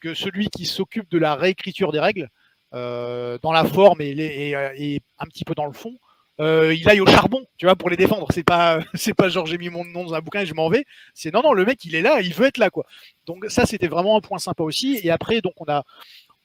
que 0.00 0.14
celui 0.14 0.48
qui 0.48 0.66
s'occupe 0.66 1.08
de 1.08 1.18
la 1.18 1.36
réécriture 1.36 1.92
des 1.92 2.00
règles, 2.00 2.28
dans 2.72 3.52
la 3.52 3.64
forme 3.64 4.00
et, 4.00 5.00
un 5.18 5.26
petit 5.26 5.44
peu 5.44 5.54
dans 5.54 5.66
le 5.66 5.72
fond, 5.72 5.94
euh, 6.40 6.74
il 6.74 6.88
aille 6.88 7.00
au 7.00 7.06
charbon, 7.06 7.44
tu 7.56 7.66
vois, 7.66 7.76
pour 7.76 7.88
les 7.88 7.96
défendre. 7.96 8.26
C'est 8.32 8.44
pas, 8.44 8.80
c'est 8.94 9.14
pas 9.14 9.28
genre 9.28 9.46
j'ai 9.46 9.58
mis 9.58 9.70
mon 9.70 9.84
nom 9.84 10.04
dans 10.04 10.14
un 10.14 10.20
bouquin 10.20 10.40
et 10.40 10.46
je 10.46 10.54
m'en 10.54 10.68
vais. 10.68 10.84
C'est 11.14 11.32
non, 11.32 11.42
non, 11.42 11.52
le 11.52 11.64
mec 11.64 11.84
il 11.84 11.94
est 11.94 12.02
là, 12.02 12.20
il 12.20 12.34
veut 12.34 12.46
être 12.46 12.58
là, 12.58 12.70
quoi. 12.70 12.84
Donc 13.26 13.46
ça 13.48 13.66
c'était 13.66 13.88
vraiment 13.88 14.16
un 14.16 14.20
point 14.20 14.38
sympa 14.38 14.62
aussi. 14.62 15.00
Et 15.02 15.10
après 15.10 15.40
donc 15.40 15.54
on 15.58 15.70
a, 15.70 15.84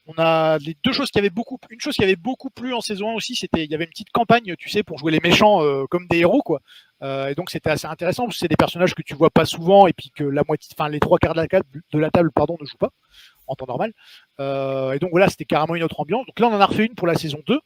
on 0.08 0.14
a 0.18 0.58
les 0.60 0.76
deux 0.84 0.94
choses 0.94 1.12
qui 1.12 1.20
avaient 1.20 1.30
beaucoup, 1.30 1.60
une 1.70 1.82
chose 1.82 1.96
qui 1.96 2.04
avait 2.04 2.16
beaucoup 2.16 2.50
plu 2.50 2.74
en 2.74 2.82
saison 2.82 3.12
1 3.12 3.14
aussi, 3.14 3.36
c'était 3.36 3.66
il 3.66 3.72
y 3.72 3.76
avait 3.76 3.84
une 3.84 3.92
petite 3.92 4.12
campagne, 4.12 4.56
tu 4.58 4.70
sais, 4.70 4.84
pour 4.84 4.98
jouer 4.98 5.12
les 5.12 5.20
méchants 5.20 5.62
euh, 5.64 5.86
comme 5.90 6.08
des 6.08 6.20
héros, 6.20 6.42
quoi. 6.42 6.62
Euh, 7.04 7.30
et 7.30 7.36
donc 7.36 7.50
c'était 7.50 7.72
assez 7.72 7.88
intéressant 7.88 8.26
parce 8.26 8.36
que 8.36 8.40
c'est 8.40 8.48
des 8.48 8.56
personnages 8.56 8.94
que 8.94 9.02
tu 9.02 9.16
vois 9.16 9.32
pas 9.32 9.46
souvent 9.46 9.88
et 9.88 9.94
puis 9.94 10.12
que 10.12 10.24
la 10.24 10.44
moitié, 10.48 10.70
enfin 10.78 10.88
les 10.90 11.00
trois 11.00 11.18
quarts 11.18 11.34
de 11.34 11.42
la, 11.98 12.12
table, 12.12 12.32
pardon, 12.32 12.58
ne 12.60 12.66
jouent 12.66 12.78
pas 12.78 12.92
en 13.48 13.56
temps 13.56 13.66
normal. 13.68 13.92
et 14.40 15.00
donc 15.00 15.10
voilà, 15.12 15.28
c'était 15.28 15.46
carrément 15.46 15.76
une 15.76 15.84
autre 15.84 16.00
ambiance. 16.00 16.26
Donc 16.28 16.40
là 16.40 16.48
on 16.48 16.54
en 16.54 16.62
a 16.62 16.66
refait 16.66 16.86
une 16.86 16.96
pour 16.96 17.08
la 17.08 17.16
saison 17.16 17.40
2 17.48 17.60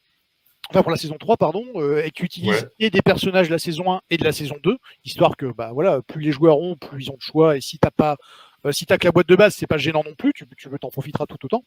enfin 0.70 0.82
pour 0.82 0.92
la 0.92 0.98
saison 0.98 1.16
3 1.20 1.38
pardon, 1.38 1.66
euh, 1.76 2.04
et 2.04 2.12
qui 2.12 2.24
utilise 2.24 2.70
et 2.80 2.90
des 2.90 3.02
personnages 3.02 3.48
de 3.48 3.54
la 3.54 3.60
saison 3.60 3.94
1 3.94 4.02
et 4.10 4.18
de 4.18 4.24
la 4.24 4.32
saison 4.32 4.56
2, 4.64 4.78
histoire 5.04 5.38
que 5.38 5.46
bah 5.46 5.72
voilà, 5.74 6.02
plus 6.02 6.22
les 6.22 6.32
joueurs 6.32 6.60
ont, 6.60 6.76
plus 6.76 7.06
ils 7.06 7.12
ont 7.12 7.16
de 7.16 7.22
choix, 7.22 7.58
et 7.58 7.62
si 7.62 7.80
t'as 7.80 7.92
pas, 7.92 8.18
euh, 8.66 8.72
si 8.72 8.86
t'as 8.86 8.98
que 8.98 9.06
la 9.06 9.12
boîte 9.12 9.28
de 9.28 9.36
base, 9.36 9.56
c'est 9.56 9.68
pas 9.68 9.78
gênant 9.78 10.04
non 10.04 10.16
plus, 10.16 10.34
tu, 10.34 10.46
tu 10.58 10.70
t'en 10.80 10.90
profiteras 10.90 11.26
tout 11.26 11.44
autant. 11.44 11.64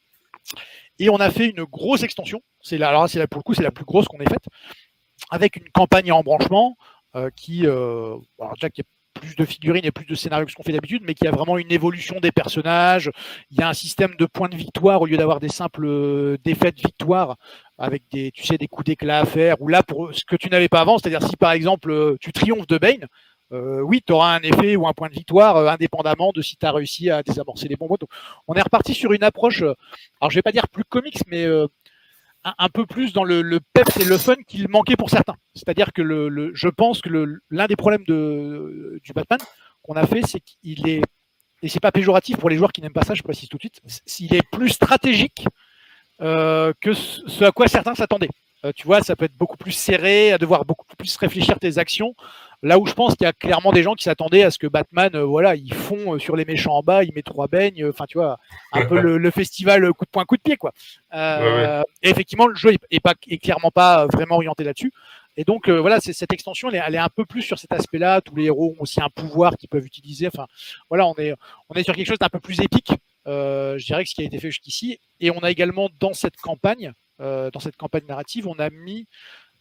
Et 0.98 1.10
on 1.10 1.16
a 1.16 1.30
fait 1.30 1.46
une 1.48 1.64
grosse 1.64 2.02
extension, 2.02 2.42
c'est 2.60 2.78
là, 2.78 2.88
alors 2.88 3.08
c'est 3.08 3.18
là 3.18 3.26
pour 3.26 3.38
le 3.38 3.44
coup 3.44 3.54
c'est 3.54 3.62
la 3.62 3.70
plus 3.70 3.84
grosse 3.84 4.06
qu'on 4.06 4.18
ait 4.18 4.28
faite, 4.28 4.46
avec 5.30 5.56
une 5.56 5.68
campagne 5.70 6.10
en 6.12 6.22
branchement 6.22 6.76
euh, 7.16 7.30
qui, 7.36 7.66
alors 7.66 8.54
déjà 8.54 8.70
qui 8.70 8.80
est 8.80 8.86
plus 9.18 9.36
de 9.36 9.44
figurines 9.44 9.84
et 9.84 9.90
plus 9.90 10.06
de 10.06 10.14
scénarios 10.14 10.46
que 10.46 10.52
ce 10.52 10.56
qu'on 10.56 10.62
fait 10.62 10.72
d'habitude, 10.72 11.02
mais 11.04 11.14
qui 11.14 11.26
a 11.26 11.30
vraiment 11.30 11.58
une 11.58 11.72
évolution 11.72 12.20
des 12.20 12.32
personnages. 12.32 13.10
Il 13.50 13.58
y 13.58 13.62
a 13.62 13.68
un 13.68 13.74
système 13.74 14.14
de 14.16 14.26
points 14.26 14.48
de 14.48 14.56
victoire 14.56 15.02
au 15.02 15.06
lieu 15.06 15.16
d'avoir 15.16 15.40
des 15.40 15.48
simples 15.48 15.86
euh, 15.86 16.38
défaites 16.44 16.78
victoires 16.78 17.36
avec 17.78 18.02
des, 18.10 18.30
tu 18.32 18.44
sais, 18.44 18.58
des 18.58 18.68
coups 18.68 18.86
d'éclat 18.86 19.20
à 19.20 19.24
faire. 19.24 19.60
Ou 19.62 19.68
là, 19.68 19.82
pour 19.82 20.14
ce 20.14 20.24
que 20.24 20.36
tu 20.36 20.50
n'avais 20.50 20.68
pas 20.68 20.80
avant, 20.80 20.98
c'est-à-dire 20.98 21.26
si 21.26 21.36
par 21.36 21.52
exemple 21.52 21.90
euh, 21.90 22.16
tu 22.20 22.32
triomphes 22.32 22.66
de 22.66 22.78
Bane, 22.78 23.06
euh, 23.52 23.80
oui, 23.80 24.02
tu 24.06 24.12
auras 24.12 24.34
un 24.34 24.40
effet 24.40 24.76
ou 24.76 24.86
un 24.86 24.92
point 24.92 25.08
de 25.08 25.14
victoire 25.14 25.56
indépendamment 25.68 26.32
de 26.34 26.42
si 26.42 26.56
tu 26.56 26.66
as 26.66 26.72
réussi 26.72 27.08
à 27.10 27.22
désamorcer 27.22 27.68
les 27.68 27.76
bombes. 27.76 27.96
on 28.46 28.54
est 28.54 28.62
reparti 28.62 28.92
sur 28.92 29.12
une 29.12 29.24
approche, 29.24 29.62
alors 29.62 30.30
je 30.30 30.34
vais 30.34 30.42
pas 30.42 30.52
dire 30.52 30.68
plus 30.68 30.84
comics, 30.84 31.20
mais 31.28 31.46
un, 32.44 32.68
peu 32.68 32.86
plus 32.86 33.12
dans 33.12 33.24
le, 33.24 33.42
le 33.42 33.60
peps 33.60 33.96
et 33.98 34.04
le 34.04 34.18
fun 34.18 34.36
qu'il 34.46 34.68
manquait 34.68 34.96
pour 34.96 35.10
certains. 35.10 35.36
C'est-à-dire 35.54 35.92
que 35.92 36.02
le, 36.02 36.50
je 36.54 36.68
pense 36.68 37.00
que 37.00 37.40
l'un 37.50 37.66
des 37.66 37.76
problèmes 37.76 38.04
de, 38.06 39.00
du 39.02 39.12
Batman 39.12 39.40
qu'on 39.82 39.94
a 39.94 40.06
fait, 40.06 40.22
c'est 40.26 40.40
qu'il 40.40 40.88
est, 40.88 41.02
et 41.62 41.68
c'est 41.68 41.80
pas 41.80 41.92
péjoratif 41.92 42.36
pour 42.36 42.50
les 42.50 42.56
joueurs 42.56 42.72
qui 42.72 42.80
n'aiment 42.80 42.92
pas 42.92 43.02
ça, 43.02 43.14
je 43.14 43.22
précise 43.22 43.48
tout 43.48 43.56
de 43.56 43.62
suite, 43.62 43.80
s'il 44.06 44.34
est 44.34 44.46
plus 44.50 44.70
stratégique 44.70 45.46
euh, 46.20 46.72
que 46.80 46.92
ce 46.92 47.44
à 47.44 47.52
quoi 47.52 47.68
certains 47.68 47.94
s'attendaient. 47.94 48.30
Euh, 48.64 48.72
tu 48.74 48.86
vois, 48.86 49.02
ça 49.02 49.14
peut 49.14 49.26
être 49.26 49.36
beaucoup 49.36 49.56
plus 49.56 49.72
serré, 49.72 50.32
à 50.32 50.38
devoir 50.38 50.64
beaucoup 50.64 50.84
plus 50.96 51.16
réfléchir 51.16 51.58
tes 51.60 51.78
actions. 51.78 52.14
Là 52.64 52.80
où 52.80 52.86
je 52.86 52.92
pense 52.92 53.14
qu'il 53.14 53.24
y 53.24 53.28
a 53.28 53.32
clairement 53.32 53.70
des 53.70 53.84
gens 53.84 53.94
qui 53.94 54.02
s'attendaient 54.02 54.42
à 54.42 54.50
ce 54.50 54.58
que 54.58 54.66
Batman, 54.66 55.16
voilà, 55.20 55.54
ils 55.54 55.72
font 55.72 56.18
sur 56.18 56.34
les 56.34 56.44
méchants 56.44 56.74
en 56.74 56.82
bas, 56.82 57.04
il 57.04 57.14
met 57.14 57.22
trois 57.22 57.46
beignes, 57.46 57.86
enfin 57.88 58.04
tu 58.08 58.18
vois, 58.18 58.38
un 58.72 58.84
peu 58.84 59.00
le, 59.00 59.30
festival 59.30 59.92
coup 59.92 60.04
de 60.04 60.10
poing, 60.10 60.24
coup 60.24 60.36
de 60.36 60.42
pied 60.42 60.56
quoi. 60.56 60.72
Et 61.14 62.10
effectivement, 62.10 62.48
le 62.48 62.56
jeu 62.56 62.72
est, 62.90 62.98
pas, 62.98 63.14
est 63.28 63.38
clairement 63.38 63.70
pas 63.70 64.06
vraiment 64.06 64.34
orienté 64.34 64.64
là-dessus. 64.64 64.90
Et 65.36 65.44
donc 65.44 65.68
voilà, 65.68 66.00
cette 66.00 66.32
extension, 66.32 66.68
elle 66.68 66.96
est, 66.96 66.98
un 66.98 67.08
peu 67.08 67.24
plus 67.24 67.42
sur 67.42 67.60
cet 67.60 67.72
aspect-là. 67.72 68.22
Tous 68.22 68.34
les 68.34 68.46
héros 68.46 68.74
ont 68.76 68.82
aussi 68.82 69.00
un 69.00 69.08
pouvoir 69.08 69.56
qu'ils 69.56 69.68
peuvent 69.68 69.86
utiliser. 69.86 70.26
Enfin, 70.26 70.48
voilà, 70.88 71.06
on 71.06 71.14
est, 71.14 71.32
on 71.68 71.76
est 71.76 71.84
sur 71.84 71.94
quelque 71.94 72.08
chose 72.08 72.18
d'un 72.18 72.28
peu 72.28 72.40
plus 72.40 72.60
épique. 72.60 72.90
Je 73.28 73.84
dirais 73.84 74.04
que 74.04 74.10
ce 74.10 74.14
qui 74.14 74.22
a 74.22 74.24
été 74.24 74.38
fait 74.38 74.50
jusqu'ici. 74.50 74.98
Et 75.20 75.30
on 75.30 75.40
a 75.40 75.50
également 75.50 75.88
dans 76.00 76.14
cette 76.14 76.36
campagne, 76.36 76.92
dans 77.18 77.60
cette 77.60 77.76
campagne 77.76 78.06
narrative, 78.06 78.48
on 78.48 78.58
a 78.58 78.70
mis 78.70 79.06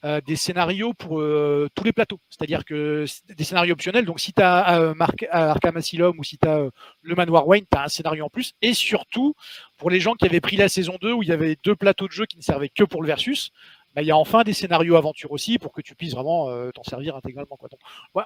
euh, 0.05 0.21
des 0.21 0.35
scénarios 0.35 0.93
pour 0.93 1.19
euh, 1.19 1.69
tous 1.73 1.83
les 1.83 1.91
plateaux. 1.91 2.19
C'est-à-dire 2.29 2.65
que 2.65 3.05
des 3.35 3.43
scénarios 3.43 3.73
optionnels. 3.73 4.05
Donc, 4.05 4.19
si 4.19 4.31
tu 4.31 4.43
as 4.43 4.79
euh, 4.79 4.93
Arkham 5.31 5.75
Asylum 5.75 6.19
ou 6.19 6.23
si 6.23 6.37
tu 6.37 6.47
as 6.47 6.69
le 7.01 7.15
Manoir 7.15 7.47
Wayne, 7.47 7.65
tu 7.69 7.75
as 7.75 7.85
un 7.85 7.87
scénario 7.87 8.25
en 8.25 8.29
plus. 8.29 8.53
Et 8.61 8.75
surtout, 8.75 9.33
pour 9.79 9.89
les 9.89 9.99
gens 9.99 10.13
qui 10.13 10.27
avaient 10.27 10.39
pris 10.39 10.55
la 10.55 10.69
saison 10.69 10.97
2 11.01 11.13
où 11.13 11.23
il 11.23 11.29
y 11.29 11.31
avait 11.31 11.57
deux 11.63 11.75
plateaux 11.75 12.07
de 12.07 12.11
jeu 12.11 12.27
qui 12.27 12.37
ne 12.37 12.43
servaient 12.43 12.69
que 12.69 12.83
pour 12.83 13.01
le 13.01 13.07
versus, 13.07 13.49
bah, 13.95 14.03
il 14.03 14.07
y 14.07 14.11
a 14.11 14.17
enfin 14.17 14.43
des 14.43 14.53
scénarios 14.53 14.97
aventure 14.97 15.31
aussi 15.31 15.57
pour 15.57 15.73
que 15.73 15.81
tu 15.81 15.95
puisses 15.95 16.13
vraiment 16.13 16.47
t'en 16.73 16.83
servir 16.83 17.15
intégralement. 17.15 17.57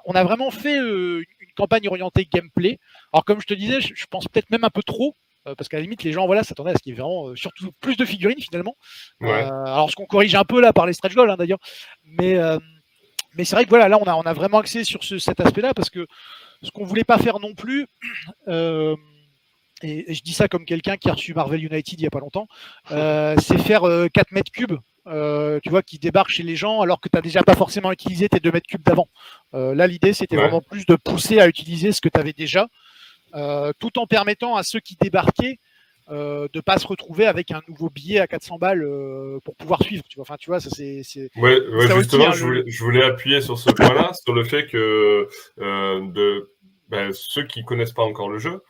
On 0.05 0.13
a 0.13 0.23
vraiment 0.25 0.51
fait 0.51 0.75
une 0.75 1.53
campagne 1.55 1.87
orientée 1.87 2.27
gameplay. 2.29 2.79
Alors, 3.13 3.23
comme 3.23 3.39
je 3.39 3.47
te 3.47 3.53
disais, 3.53 3.79
je 3.79 4.05
pense 4.07 4.27
peut-être 4.27 4.49
même 4.49 4.65
un 4.65 4.69
peu 4.69 4.83
trop 4.83 5.15
euh, 5.47 5.55
parce 5.55 5.69
qu'à 5.69 5.77
la 5.77 5.83
limite, 5.83 6.03
les 6.03 6.11
gens 6.11 6.27
voilà, 6.27 6.43
s'attendaient 6.43 6.71
à 6.71 6.75
ce 6.75 6.83
qu'il 6.83 6.93
y 6.93 6.95
ait 6.95 6.99
vraiment 6.99 7.29
euh, 7.29 7.35
surtout 7.35 7.71
plus 7.79 7.97
de 7.97 8.05
figurines 8.05 8.39
finalement. 8.39 8.75
Euh, 9.23 9.27
alors, 9.27 9.89
ce 9.89 9.95
qu'on 9.95 10.05
corrige 10.05 10.35
un 10.35 10.43
peu 10.43 10.61
là 10.61 10.71
par 10.71 10.85
les 10.85 10.93
stretch 10.93 11.15
goals 11.15 11.31
hein, 11.31 11.37
d'ailleurs, 11.37 11.59
mais, 12.03 12.37
mais 13.35 13.45
c'est 13.45 13.55
vrai 13.55 13.65
que 13.65 13.69
voilà, 13.69 13.89
là 13.89 13.97
on 13.99 14.03
a, 14.03 14.15
on 14.15 14.21
a 14.21 14.33
vraiment 14.33 14.59
axé 14.59 14.83
sur 14.83 15.03
cet 15.03 15.39
aspect-là 15.39 15.73
parce 15.73 15.89
que 15.89 16.05
ce 16.61 16.69
qu'on 16.69 16.85
voulait 16.85 17.03
pas 17.03 17.17
faire 17.17 17.39
non 17.39 17.55
plus, 17.55 17.87
et, 18.47 20.13
je 20.13 20.21
dis 20.21 20.33
ça 20.33 20.47
comme 20.47 20.65
quelqu'un 20.65 20.97
qui 20.97 21.09
a 21.09 21.13
reçu 21.13 21.33
Marvel 21.33 21.63
United 21.63 21.99
il 21.99 22.03
y 22.03 22.07
a 22.07 22.11
pas 22.11 22.19
longtemps, 22.19 22.47
c'est 22.89 23.57
faire 23.57 23.81
4 24.13 24.31
mètres 24.31 24.51
cubes. 24.51 24.77
tu 25.07 25.69
vois, 25.69 25.81
qui 25.81 25.97
débarquent 25.97 26.29
chez 26.29 26.43
les 26.43 26.55
gens 26.55 26.81
alors 26.81 27.01
que 27.01 27.09
tu 27.09 27.17
n'as 27.17 27.21
déjà 27.21 27.41
pas 27.41 27.55
forcément 27.55 27.91
utilisé 27.91 28.29
tes 28.29 28.39
2 28.39 28.51
mètres 28.51 28.67
cubes 28.67 28.83
d'avant. 28.83 29.09
là, 29.53 29.87
l'idée, 29.87 30.13
c'était 30.13 30.35
vraiment 30.35 30.61
plus 30.61 30.85
de 30.85 30.95
pousser 30.95 31.39
à 31.39 31.47
utiliser 31.47 31.91
ce 31.93 32.01
que 32.01 32.09
tu 32.09 32.19
avais 32.19 32.33
déjà 32.33 32.67
tout 33.79 33.99
en 33.99 34.07
permettant 34.07 34.55
à 34.55 34.63
ceux 34.63 34.79
qui 34.79 34.97
débarquaient 34.99 35.59
euh, 36.11 36.49
de 36.51 36.59
pas 36.59 36.77
se 36.77 36.87
retrouver 36.87 37.25
avec 37.25 37.51
un 37.51 37.61
nouveau 37.69 37.89
billet 37.89 38.19
à 38.19 38.27
400 38.27 38.57
balles 38.57 38.83
euh, 38.83 39.39
pour 39.45 39.55
pouvoir 39.55 39.81
suivre. 39.81 40.03
Tu 40.09 40.15
vois, 40.15 40.23
enfin, 40.23 40.35
tu 40.37 40.49
vois, 40.49 40.59
ça 40.59 40.69
c'est. 40.69 41.03
Ouais, 41.37 41.61
justement, 41.95 42.27
hein, 42.27 42.31
je, 42.31 42.83
voulais, 42.83 43.03
appuyer 43.03 43.39
sur 43.39 43.57
ce 43.57 43.69
point-là, 43.69 44.11
sur 44.25 44.33
le 44.33 44.43
fait 44.43 44.67
que 44.67 45.29
de 45.57 46.51
ben, 46.89 47.11
ceux 47.13 47.45
qui 47.45 47.63
connaissent 47.63 47.93
pas 47.93 48.03
encore 48.03 48.29
le 48.29 48.39
jeu, 48.39 48.61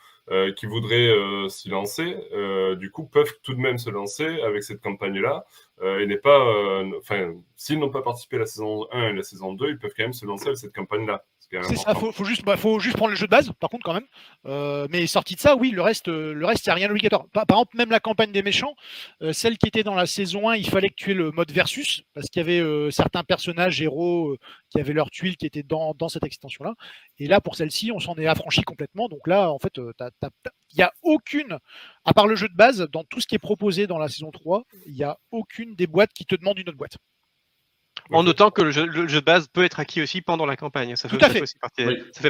qui 0.55 0.67
voudraient 0.67 1.09
s'y 1.49 1.69
lancer, 1.69 2.15
du 2.77 2.91
coup, 2.91 3.05
peuvent 3.05 3.33
tout 3.41 3.55
de 3.55 3.59
même 3.59 3.79
se 3.79 3.89
lancer 3.89 4.41
avec 4.41 4.61
cette 4.61 4.81
campagne-là. 4.81 5.45
et 5.83 6.05
n'est 6.05 6.17
pas, 6.17 6.45
enfin, 6.99 7.33
s'ils 7.55 7.79
n'ont 7.79 7.89
pas 7.89 8.03
participé 8.03 8.35
à 8.35 8.39
la 8.39 8.45
saison 8.45 8.87
1 8.91 9.09
et 9.09 9.13
la 9.13 9.23
saison 9.23 9.53
2, 9.53 9.69
ils 9.69 9.79
peuvent 9.79 9.93
quand 9.97 10.03
même 10.03 10.13
se 10.13 10.27
lancer 10.27 10.47
avec 10.47 10.59
cette 10.59 10.75
campagne-là. 10.75 11.23
C'est 11.63 11.75
ça, 11.75 11.93
faut, 11.93 12.13
faut 12.13 12.23
juste, 12.23 12.45
bah, 12.45 12.55
faut 12.55 12.79
juste 12.79 12.95
prendre 12.95 13.09
le 13.09 13.17
jeu 13.17 13.25
de 13.25 13.31
base, 13.31 13.51
par 13.59 13.69
contre, 13.69 13.83
quand 13.83 13.93
même. 13.93 14.07
Euh, 14.45 14.87
mais 14.89 15.05
sorti 15.05 15.35
de 15.35 15.39
ça, 15.41 15.57
oui, 15.57 15.71
le 15.71 15.81
reste, 15.81 16.07
euh, 16.07 16.33
le 16.33 16.45
reste, 16.45 16.63
c'est 16.63 16.71
rien 16.71 16.87
d'obligatoire. 16.87 17.25
Par, 17.33 17.45
par, 17.45 17.57
exemple, 17.57 17.75
même 17.75 17.89
la 17.89 17.99
campagne 17.99 18.31
des 18.31 18.41
méchants, 18.41 18.73
euh, 19.21 19.33
celle 19.33 19.57
qui 19.57 19.67
était 19.67 19.83
dans 19.83 19.93
la 19.93 20.05
saison 20.05 20.49
1, 20.49 20.55
il 20.55 20.69
fallait 20.69 20.87
que 20.89 20.95
tu 20.95 21.11
aies 21.11 21.15
le 21.15 21.31
mode 21.31 21.51
versus, 21.51 22.03
parce 22.13 22.29
qu'il 22.29 22.41
y 22.41 22.45
avait 22.45 22.91
certains 22.91 23.23
personnages 23.23 23.81
héros 23.81 24.37
qui 24.69 24.79
avaient 24.79 24.93
leur 24.93 25.11
tuile 25.11 25.35
qui 25.35 25.45
étaient 25.45 25.63
dans, 25.63 25.93
dans 25.93 26.07
cette 26.07 26.23
extension-là. 26.23 26.75
Et 27.19 27.27
là, 27.27 27.41
pour 27.41 27.55
celle-ci, 27.55 27.91
on 27.91 27.99
s'en 27.99 28.15
est 28.15 28.27
affranchi 28.27 28.61
complètement. 28.61 29.09
Donc 29.09 29.27
là, 29.27 29.51
en 29.51 29.59
fait, 29.59 29.73
il 29.77 30.77
n'y 30.77 30.83
a 30.83 30.93
aucune, 31.03 31.57
à 32.05 32.13
part 32.13 32.27
le 32.27 32.35
jeu 32.35 32.47
de 32.47 32.55
base, 32.55 32.87
dans 32.91 33.03
tout 33.03 33.19
ce 33.19 33.27
qui 33.27 33.35
est 33.35 33.39
proposé 33.39 33.87
dans 33.87 33.97
la 33.97 34.07
saison 34.07 34.31
3, 34.31 34.63
il 34.85 34.93
n'y 34.93 35.03
a 35.03 35.17
aucune 35.31 35.75
des 35.75 35.87
boîtes 35.87 36.13
qui 36.13 36.25
te 36.25 36.35
demande 36.35 36.59
une 36.59 36.69
autre 36.69 36.77
boîte. 36.77 36.97
En 38.09 38.23
notant 38.23 38.51
que 38.51 38.61
le 38.61 38.71
jeu, 38.71 38.87
de 38.87 39.19
base 39.19 39.47
peut 39.47 39.63
être 39.63 39.79
acquis 39.79 40.01
aussi 40.01 40.21
pendant 40.21 40.45
la 40.45 40.55
campagne. 40.55 40.95
Ça, 40.95 41.09
fait, 41.09 41.17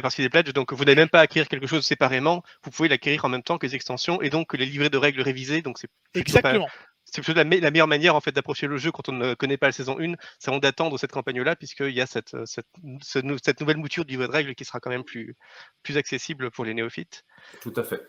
partie, 0.02 0.22
des 0.22 0.28
pledges. 0.28 0.52
Donc 0.52 0.72
vous 0.72 0.84
n'avez 0.84 0.96
même 0.96 1.08
pas 1.08 1.20
à 1.20 1.22
acquérir 1.22 1.48
quelque 1.48 1.66
chose 1.66 1.84
séparément. 1.84 2.42
Vous 2.64 2.70
pouvez 2.70 2.88
l'acquérir 2.88 3.24
en 3.24 3.28
même 3.28 3.42
temps 3.42 3.58
que 3.58 3.66
les 3.66 3.74
extensions 3.74 4.20
et 4.22 4.30
donc 4.30 4.54
les 4.54 4.66
livrets 4.66 4.90
de 4.90 4.98
règles 4.98 5.22
révisés. 5.22 5.62
Donc 5.62 5.78
c'est 5.78 5.88
exactement. 6.14 6.68
c'est 7.04 7.26
la, 7.28 7.44
la, 7.44 7.70
meilleure 7.70 7.88
manière 7.88 8.14
en 8.14 8.20
fait 8.20 8.32
d'approcher 8.32 8.66
le 8.66 8.76
jeu 8.76 8.90
quand 8.90 9.08
on 9.08 9.12
ne 9.12 9.34
connaît 9.34 9.56
pas 9.56 9.66
la 9.66 9.72
saison 9.72 9.98
1, 9.98 10.14
c'est 10.38 10.56
d'attendre 10.60 10.98
cette 10.98 11.12
campagne-là, 11.12 11.56
puisqu'il 11.56 11.90
y 11.90 12.00
a 12.00 12.06
cette, 12.06 12.36
cette, 12.46 12.66
cette, 13.02 13.60
nouvelle 13.60 13.76
mouture 13.76 14.04
du 14.04 14.12
livret 14.12 14.28
de 14.28 14.32
règles 14.32 14.54
qui 14.54 14.64
sera 14.64 14.80
quand 14.80 14.90
même 14.90 15.04
plus, 15.04 15.36
plus 15.82 15.96
accessible 15.96 16.50
pour 16.50 16.64
les 16.64 16.74
néophytes. 16.74 17.24
Tout 17.60 17.72
à 17.76 17.82
fait. 17.82 18.02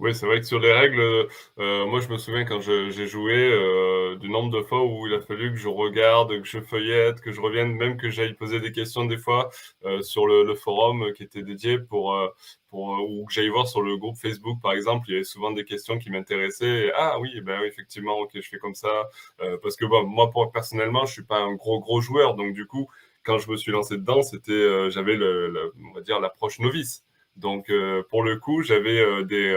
Oui, 0.00 0.12
c'est 0.14 0.26
vrai 0.26 0.40
que 0.40 0.46
sur 0.46 0.58
les 0.58 0.72
règles, 0.72 1.28
euh, 1.58 1.86
moi 1.86 2.00
je 2.00 2.08
me 2.08 2.18
souviens 2.18 2.44
quand 2.44 2.60
j'ai 2.60 3.06
joué 3.06 3.32
euh, 3.34 4.16
du 4.16 4.28
nombre 4.28 4.50
de 4.50 4.60
fois 4.62 4.84
où 4.84 5.06
il 5.06 5.14
a 5.14 5.20
fallu 5.20 5.52
que 5.52 5.56
je 5.56 5.68
regarde, 5.68 6.30
que 6.40 6.44
je 6.44 6.60
feuillette, 6.60 7.20
que 7.20 7.30
je 7.30 7.40
revienne, 7.40 7.72
même 7.74 7.96
que 7.96 8.10
j'aille 8.10 8.34
poser 8.34 8.58
des 8.60 8.72
questions 8.72 9.04
des 9.04 9.16
fois 9.18 9.50
euh, 9.84 10.02
sur 10.02 10.26
le, 10.26 10.52
forum 10.56 11.12
qui 11.12 11.22
était 11.22 11.42
dédié 11.42 11.78
pour, 11.78 12.16
pour 12.70 12.88
ou 13.08 13.24
que 13.26 13.32
j'aille 13.32 13.48
voir 13.48 13.68
sur 13.68 13.82
le 13.82 13.96
groupe 13.96 14.16
Facebook 14.16 14.60
par 14.60 14.72
exemple, 14.72 15.06
il 15.08 15.12
y 15.12 15.14
avait 15.14 15.24
souvent 15.24 15.52
des 15.52 15.64
questions 15.64 15.98
qui 15.98 16.10
m'intéressaient. 16.10 16.92
Ah 16.96 17.18
oui, 17.20 17.40
ben 17.40 17.62
effectivement, 17.62 18.18
ok, 18.18 18.30
je 18.34 18.48
fais 18.48 18.58
comme 18.58 18.74
ça. 18.74 19.08
parce 19.62 19.76
que 19.76 19.84
bon, 19.84 20.04
moi 20.06 20.30
personnellement, 20.52 21.06
je 21.06 21.12
suis 21.12 21.24
pas 21.24 21.38
un 21.38 21.54
gros 21.54 21.80
gros 21.80 22.00
joueur, 22.00 22.34
donc 22.34 22.54
du 22.54 22.66
coup, 22.66 22.88
quand 23.24 23.38
je 23.38 23.50
me 23.50 23.56
suis 23.56 23.72
lancé 23.72 23.96
dedans, 23.96 24.22
c'était 24.22 24.90
j'avais 24.90 25.16
le, 25.16 25.72
on 25.88 25.92
va 25.92 26.00
dire 26.00 26.20
l'approche 26.20 26.58
novice. 26.58 27.04
Donc, 27.36 27.70
euh, 27.70 28.02
pour 28.10 28.22
le 28.22 28.36
coup, 28.36 28.62
j'avais 28.62 28.98
euh, 29.00 29.24
des, 29.24 29.48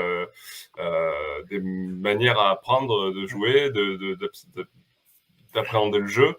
euh, 0.79 1.43
des 1.49 1.59
manières 1.59 2.39
à 2.39 2.51
apprendre 2.51 3.11
de 3.11 3.27
jouer, 3.27 3.69
de, 3.69 4.17
d'appréhender 5.53 5.99
le 5.99 6.07
jeu 6.07 6.35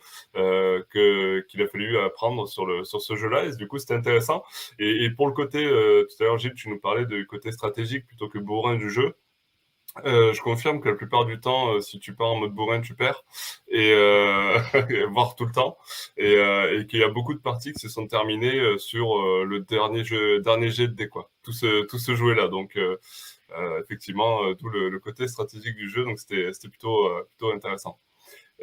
qu'il 0.92 1.62
a 1.62 1.68
fallu 1.68 1.98
apprendre 1.98 2.48
sur 2.48 3.00
ce 3.00 3.16
jeu-là. 3.16 3.46
Et 3.46 3.56
du 3.56 3.66
coup 3.66 3.78
c'était 3.78 3.94
intéressant. 3.94 4.42
Et, 4.78 5.10
pour 5.10 5.26
le 5.26 5.32
côté 5.32 5.64
tout 5.64 6.22
à 6.22 6.24
l'heure 6.24 6.38
Gilles 6.38 6.54
tu 6.54 6.68
nous 6.68 6.78
parlais 6.78 7.06
du 7.06 7.26
côté 7.26 7.50
stratégique 7.50 8.06
plutôt 8.06 8.28
que 8.28 8.38
bourrin 8.38 8.76
du 8.76 8.90
jeu 8.90 9.16
euh, 10.04 10.32
je 10.32 10.40
confirme 10.42 10.80
que 10.80 10.88
la 10.88 10.94
plupart 10.94 11.24
du 11.24 11.40
temps, 11.40 11.74
euh, 11.74 11.80
si 11.80 11.98
tu 11.98 12.14
pars 12.14 12.28
en 12.28 12.36
mode 12.36 12.52
bourrin, 12.52 12.80
tu 12.80 12.94
perds, 12.94 13.24
et 13.68 13.92
euh, 13.92 14.58
voire 15.10 15.34
tout 15.36 15.46
le 15.46 15.52
temps, 15.52 15.78
et, 16.16 16.34
et 16.34 16.86
qu'il 16.86 17.00
y 17.00 17.04
a 17.04 17.08
beaucoup 17.08 17.34
de 17.34 17.40
parties 17.40 17.72
qui 17.72 17.80
se 17.80 17.88
sont 17.88 18.06
terminées 18.06 18.78
sur 18.78 19.16
le 19.44 19.60
dernier 19.60 20.04
jeu, 20.04 20.40
dernier 20.40 20.70
jet 20.70 20.88
de 20.88 20.94
dé, 20.94 21.08
quoi. 21.08 21.30
Tout 21.42 21.52
ce, 21.52 21.82
tout 21.86 21.98
ce 21.98 22.14
jouet-là. 22.14 22.48
Donc, 22.48 22.78
effectivement, 23.80 24.54
tout 24.54 24.68
le, 24.68 24.88
le, 24.88 24.98
côté 25.00 25.28
stratégique 25.28 25.76
du 25.76 25.88
jeu, 25.88 26.04
donc 26.04 26.18
c'était 26.18 26.50
plutôt, 26.68 27.08
plutôt 27.36 27.52
intéressant. 27.52 27.98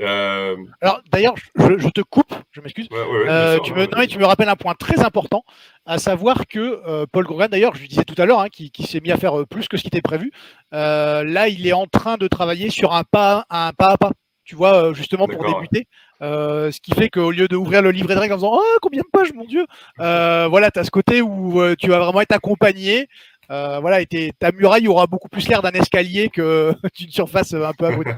Euh, 0.01 0.57
Alors 0.81 1.01
d'ailleurs, 1.11 1.35
je, 1.55 1.89
te 1.89 2.01
coupe, 2.01 2.33
je 2.51 2.61
m'excuse. 2.61 2.87
Euh, 2.91 3.59
tu, 3.59 3.73
me, 3.73 3.85
tu 4.07 4.19
me 4.19 4.25
rappelles 4.25 4.49
un 4.49 4.55
point 4.55 4.73
très 4.73 4.99
important, 4.99 5.43
à 5.85 5.97
savoir 5.99 6.47
que 6.47 6.81
euh, 6.85 7.05
Paul 7.09 7.25
Grogan, 7.25 7.49
d'ailleurs, 7.49 7.75
je 7.75 7.81
lui 7.81 7.87
disais 7.87 8.03
tout 8.03 8.19
à 8.21 8.25
l'heure, 8.25 8.41
hein, 8.41 8.49
qui, 8.49 8.71
s'est 8.85 8.99
mis 8.99 9.11
à 9.11 9.17
faire 9.17 9.45
plus 9.49 9.67
que 9.67 9.77
ce 9.77 9.83
qui 9.83 9.87
était 9.87 10.01
prévu. 10.01 10.31
là, 10.71 11.47
il 11.47 11.65
est 11.65 11.73
en 11.73 11.87
train 11.87 12.17
de 12.17 12.27
travailler 12.27 12.69
sur 12.69 12.93
un 12.93 13.03
pas, 13.03 13.45
un 13.49 13.71
pas 13.73 13.91
à 13.91 13.97
pas. 13.97 14.11
Tu 14.43 14.55
vois, 14.55 14.93
justement 14.93 15.27
pour 15.27 15.43
débuter. 15.43 15.87
ce 16.21 16.79
qui 16.81 16.91
fait 16.91 17.09
qu'au 17.09 17.31
lieu 17.31 17.47
d'ouvrir 17.47 17.81
le 17.81 17.91
livret 17.91 18.15
de 18.15 18.19
règles 18.19 18.33
en 18.33 18.37
disant 18.37 18.51
Oh, 18.53 18.77
combien 18.81 19.01
de 19.01 19.07
pages, 19.11 19.33
mon 19.33 19.45
Dieu 19.45 19.65
Voilà, 19.97 20.71
tu 20.71 20.79
as 20.79 20.83
ce 20.83 20.91
côté 20.91 21.21
où 21.21 21.61
tu 21.77 21.89
vas 21.89 21.99
vraiment 21.99 22.21
être 22.21 22.33
accompagné. 22.33 23.07
voilà, 23.47 24.01
et 24.01 24.31
ta 24.37 24.51
muraille 24.51 24.89
aura 24.89 25.07
beaucoup 25.07 25.29
plus 25.29 25.47
l'air 25.47 25.61
d'un 25.61 25.71
escalier 25.71 26.27
que 26.27 26.73
d'une 26.99 27.11
surface 27.11 27.53
un 27.53 27.73
peu 27.73 27.85
abrupte. 27.85 28.09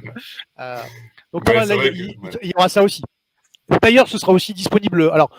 Donc 1.45 2.37
il, 2.41 2.49
y 2.49 2.53
aura 2.55 2.69
ça 2.69 2.83
aussi. 2.83 3.01
D'ailleurs, 3.81 4.07
ce 4.07 4.17
sera 4.17 4.31
aussi 4.31 4.53
disponible. 4.53 5.09
Alors, 5.11 5.29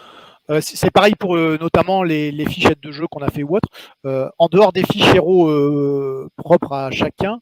euh, 0.51 0.61
c'est 0.63 0.91
pareil 0.91 1.15
pour 1.15 1.37
euh, 1.37 1.59
notamment 1.61 2.03
les, 2.03 2.33
fichettes 2.47 2.83
de 2.83 2.91
jeu 2.91 3.07
qu'on 3.07 3.21
a 3.21 3.31
fait 3.31 3.43
ou 3.43 3.57
autre. 3.57 3.69
Euh, 4.07 4.29
en 4.39 4.47
dehors 4.49 4.73
des 4.73 4.83
fiches 4.83 5.15
héros 5.15 5.49
propres 6.37 6.73
à 6.73 6.91
chacun, 6.91 7.41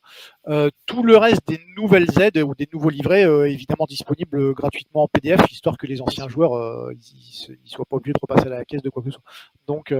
tout 0.87 1.03
le 1.03 1.17
reste 1.17 1.47
des 1.47 1.61
nouvelles 1.77 2.09
aides 2.21 2.39
ou 2.39 2.55
des 2.55 2.69
nouveaux 2.73 2.91
livrets 2.91 3.23
évidemment 3.51 3.87
disponible 3.89 4.55
gratuitement 4.55 5.05
en 5.05 5.09
PDF, 5.09 5.41
histoire 5.51 5.77
que 5.77 5.87
les 5.87 6.01
anciens 6.01 6.29
joueurs 6.29 6.53
ne 6.91 7.55
soient 7.65 7.85
pas 7.89 7.97
obligés 7.97 8.13
de 8.13 8.21
repasser 8.21 8.47
à 8.47 8.51
la 8.51 8.65
caisse 8.65 8.83
de 8.83 8.91
quoi 8.91 9.03
que 9.03 9.11
ce 9.11 9.15
soit. 9.15 9.25
Donc, 9.67 9.93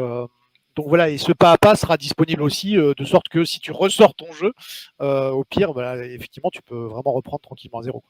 donc 0.77 0.89
voilà, 0.89 1.09
et 1.09 1.19
ce 1.19 1.33
pas 1.33 1.53
à 1.53 1.59
pas 1.59 1.75
sera 1.75 1.97
disponible 1.97 2.43
aussi, 2.43 2.75
de 2.75 3.05
sorte 3.05 3.29
que 3.29 3.45
si 3.45 3.61
tu 3.61 3.73
ressors 3.73 4.15
ton 4.15 4.33
jeu, 4.33 4.53
au 5.01 5.45
pire, 5.45 5.73
effectivement, 6.03 6.51
tu 6.51 6.63
peux 6.63 6.87
vraiment 6.87 7.13
reprendre 7.13 7.41
tranquillement 7.41 7.81
à 7.81 7.83
zéro. 7.83 8.03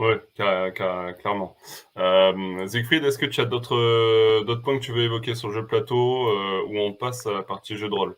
Oui, 0.00 0.14
clairement. 0.34 1.56
Euh, 1.98 2.66
Siegfried, 2.66 3.04
est-ce 3.04 3.18
que 3.18 3.26
tu 3.26 3.42
as 3.42 3.44
d'autres 3.44 4.44
d'autres 4.44 4.62
points 4.62 4.78
que 4.78 4.84
tu 4.84 4.92
veux 4.92 5.02
évoquer 5.02 5.34
sur 5.34 5.48
le 5.48 5.54
jeu 5.54 5.66
plateau 5.66 6.28
euh, 6.28 6.62
ou 6.68 6.78
on 6.78 6.94
passe 6.94 7.26
à 7.26 7.32
la 7.32 7.42
partie 7.42 7.76
jeu 7.76 7.88
de 7.88 7.94
rôle? 7.94 8.16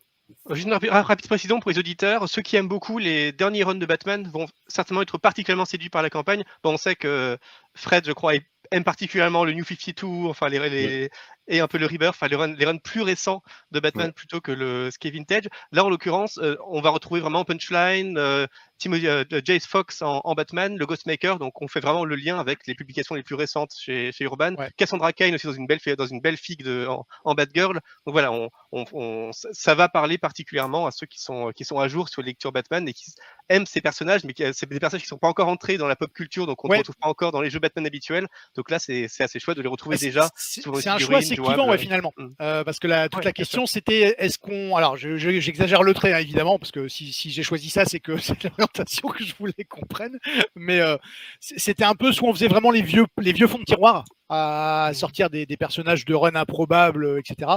Juste 0.51 0.67
une 0.67 0.73
rapide 0.73 1.27
précision 1.27 1.59
pour 1.59 1.71
les 1.71 1.79
auditeurs. 1.79 2.29
Ceux 2.29 2.41
qui 2.41 2.55
aiment 2.55 2.69
beaucoup 2.69 2.99
les 2.99 3.33
derniers 3.33 3.63
runs 3.63 3.75
de 3.75 3.85
Batman 3.85 4.29
vont 4.33 4.47
certainement 4.67 5.01
être 5.01 5.17
particulièrement 5.17 5.65
séduits 5.65 5.89
par 5.89 6.01
la 6.01 6.09
campagne. 6.09 6.45
Bon, 6.63 6.73
on 6.73 6.77
sait 6.77 6.95
que 6.95 7.37
Fred, 7.75 8.05
je 8.07 8.13
crois, 8.13 8.35
est 8.35 8.45
aime 8.73 8.83
particulièrement 8.83 9.45
le 9.45 9.53
New 9.53 9.63
52, 9.63 10.27
enfin 10.29 10.49
les, 10.49 11.09
et 11.47 11.59
un 11.59 11.67
peu 11.67 11.77
le 11.77 11.85
Rebirth, 11.85 12.15
enfin 12.15 12.27
les 12.27 12.35
runs, 12.35 12.55
les 12.55 12.65
runs 12.65 12.77
plus 12.77 13.01
récents 13.01 13.43
de 13.71 13.79
Batman 13.79 14.11
plutôt 14.13 14.41
que 14.41 14.51
le 14.51 14.89
ce 14.91 15.09
vintage. 15.09 15.47
Là, 15.71 15.85
en 15.85 15.89
l'occurrence, 15.89 16.39
euh, 16.39 16.55
on 16.67 16.81
va 16.81 16.89
retrouver 16.89 17.19
vraiment 17.19 17.43
Punchline, 17.43 18.17
euh, 18.17 18.47
Timothy, 18.77 19.07
euh, 19.07 19.23
Jace 19.43 19.65
Fox 19.65 20.01
en, 20.01 20.33
Batman, 20.33 20.77
le 20.77 20.85
Ghostmaker. 20.85 21.39
Donc, 21.39 21.61
on 21.61 21.67
fait 21.67 21.79
vraiment 21.79 22.05
le 22.05 22.15
lien 22.15 22.39
avec 22.39 22.67
les 22.67 22.75
publications 22.75 23.15
les 23.15 23.23
plus 23.23 23.35
récentes 23.35 23.73
chez, 23.77 24.11
chez 24.11 24.23
Urban. 24.25 24.55
Cassandra 24.77 25.13
Kane 25.13 25.35
aussi 25.35 25.47
dans 25.47 25.53
une 25.53 25.67
belle, 25.67 25.79
dans 25.97 26.07
une 26.07 26.21
belle 26.21 26.37
figue 26.37 26.63
de, 26.63 26.85
en, 26.87 27.05
en 27.23 27.33
Batgirl. 27.33 27.79
Donc 28.05 28.13
voilà, 28.13 28.31
on, 28.31 28.49
on, 28.71 29.31
ça 29.31 29.75
va 29.75 29.89
parler 29.89 30.17
particulièrement 30.17 30.87
à 30.87 30.91
ceux 30.91 31.05
qui 31.05 31.21
sont, 31.21 31.51
qui 31.55 31.65
sont 31.65 31.79
à 31.79 31.87
jour 31.87 32.09
sur 32.09 32.21
les 32.21 32.27
lectures 32.27 32.51
Batman 32.51 32.87
et 32.87 32.93
qui 32.93 33.11
aiment 33.49 33.65
ces 33.65 33.81
personnages, 33.81 34.23
mais 34.23 34.33
c'est 34.53 34.69
des 34.69 34.79
personnages 34.79 35.03
qui 35.03 35.07
sont 35.07 35.17
pas 35.17 35.27
encore 35.27 35.47
entrés 35.47 35.77
dans 35.77 35.87
la 35.87 35.95
pop 35.95 36.11
culture, 36.13 36.47
donc 36.47 36.63
on 36.63 36.69
ne 36.69 36.77
retrouve 36.77 36.95
pas 36.95 37.09
encore 37.09 37.31
dans 37.31 37.41
les 37.41 37.49
jeux 37.49 37.59
Batman 37.59 37.85
habituels. 37.85 38.27
Donc 38.55 38.69
là, 38.69 38.79
c'est 38.79 39.07
assez 39.19 39.39
chouette 39.39 39.57
de 39.57 39.61
les 39.61 39.69
retrouver 39.69 39.97
déjà. 39.97 40.29
C'est 40.35 40.65
un 40.87 40.97
choix 40.97 41.17
assez 41.17 41.35
clivant, 41.35 41.77
finalement. 41.77 42.13
Mm. 42.17 42.27
Euh, 42.41 42.63
parce 42.63 42.79
que 42.79 42.87
la, 42.87 43.09
toute 43.09 43.25
la 43.25 43.33
question, 43.33 43.65
c'était 43.65 44.15
est-ce 44.17 44.37
qu'on. 44.37 44.75
Alors, 44.75 44.97
j'exagère 44.97 45.83
le 45.83 45.93
trait, 45.93 46.13
hein, 46.13 46.19
évidemment, 46.19 46.59
parce 46.59 46.71
que 46.71 46.87
si, 46.87 47.11
si 47.13 47.31
j'ai 47.31 47.43
choisi 47.43 47.69
ça, 47.69 47.85
c'est 47.85 47.99
que 47.99 48.17
c'est 48.17 48.37
que 48.67 49.23
je 49.23 49.33
voulais 49.39 49.65
qu'on 49.67 49.85
prenne. 49.85 50.19
Mais 50.55 50.79
euh, 50.79 50.97
c'était 51.39 51.83
un 51.83 51.95
peu 51.95 52.11
soit 52.11 52.29
on 52.29 52.33
faisait 52.33 52.47
vraiment 52.47 52.71
les 52.71 52.81
vieux, 52.81 53.05
les 53.19 53.33
vieux 53.33 53.47
fonds 53.47 53.59
de 53.59 53.63
tiroir 53.63 54.05
à 54.29 54.89
mm. 54.91 54.93
sortir 54.95 55.29
des, 55.29 55.45
des 55.45 55.57
personnages 55.57 56.05
de 56.05 56.13
run 56.13 56.35
improbables, 56.35 57.19
etc. 57.19 57.51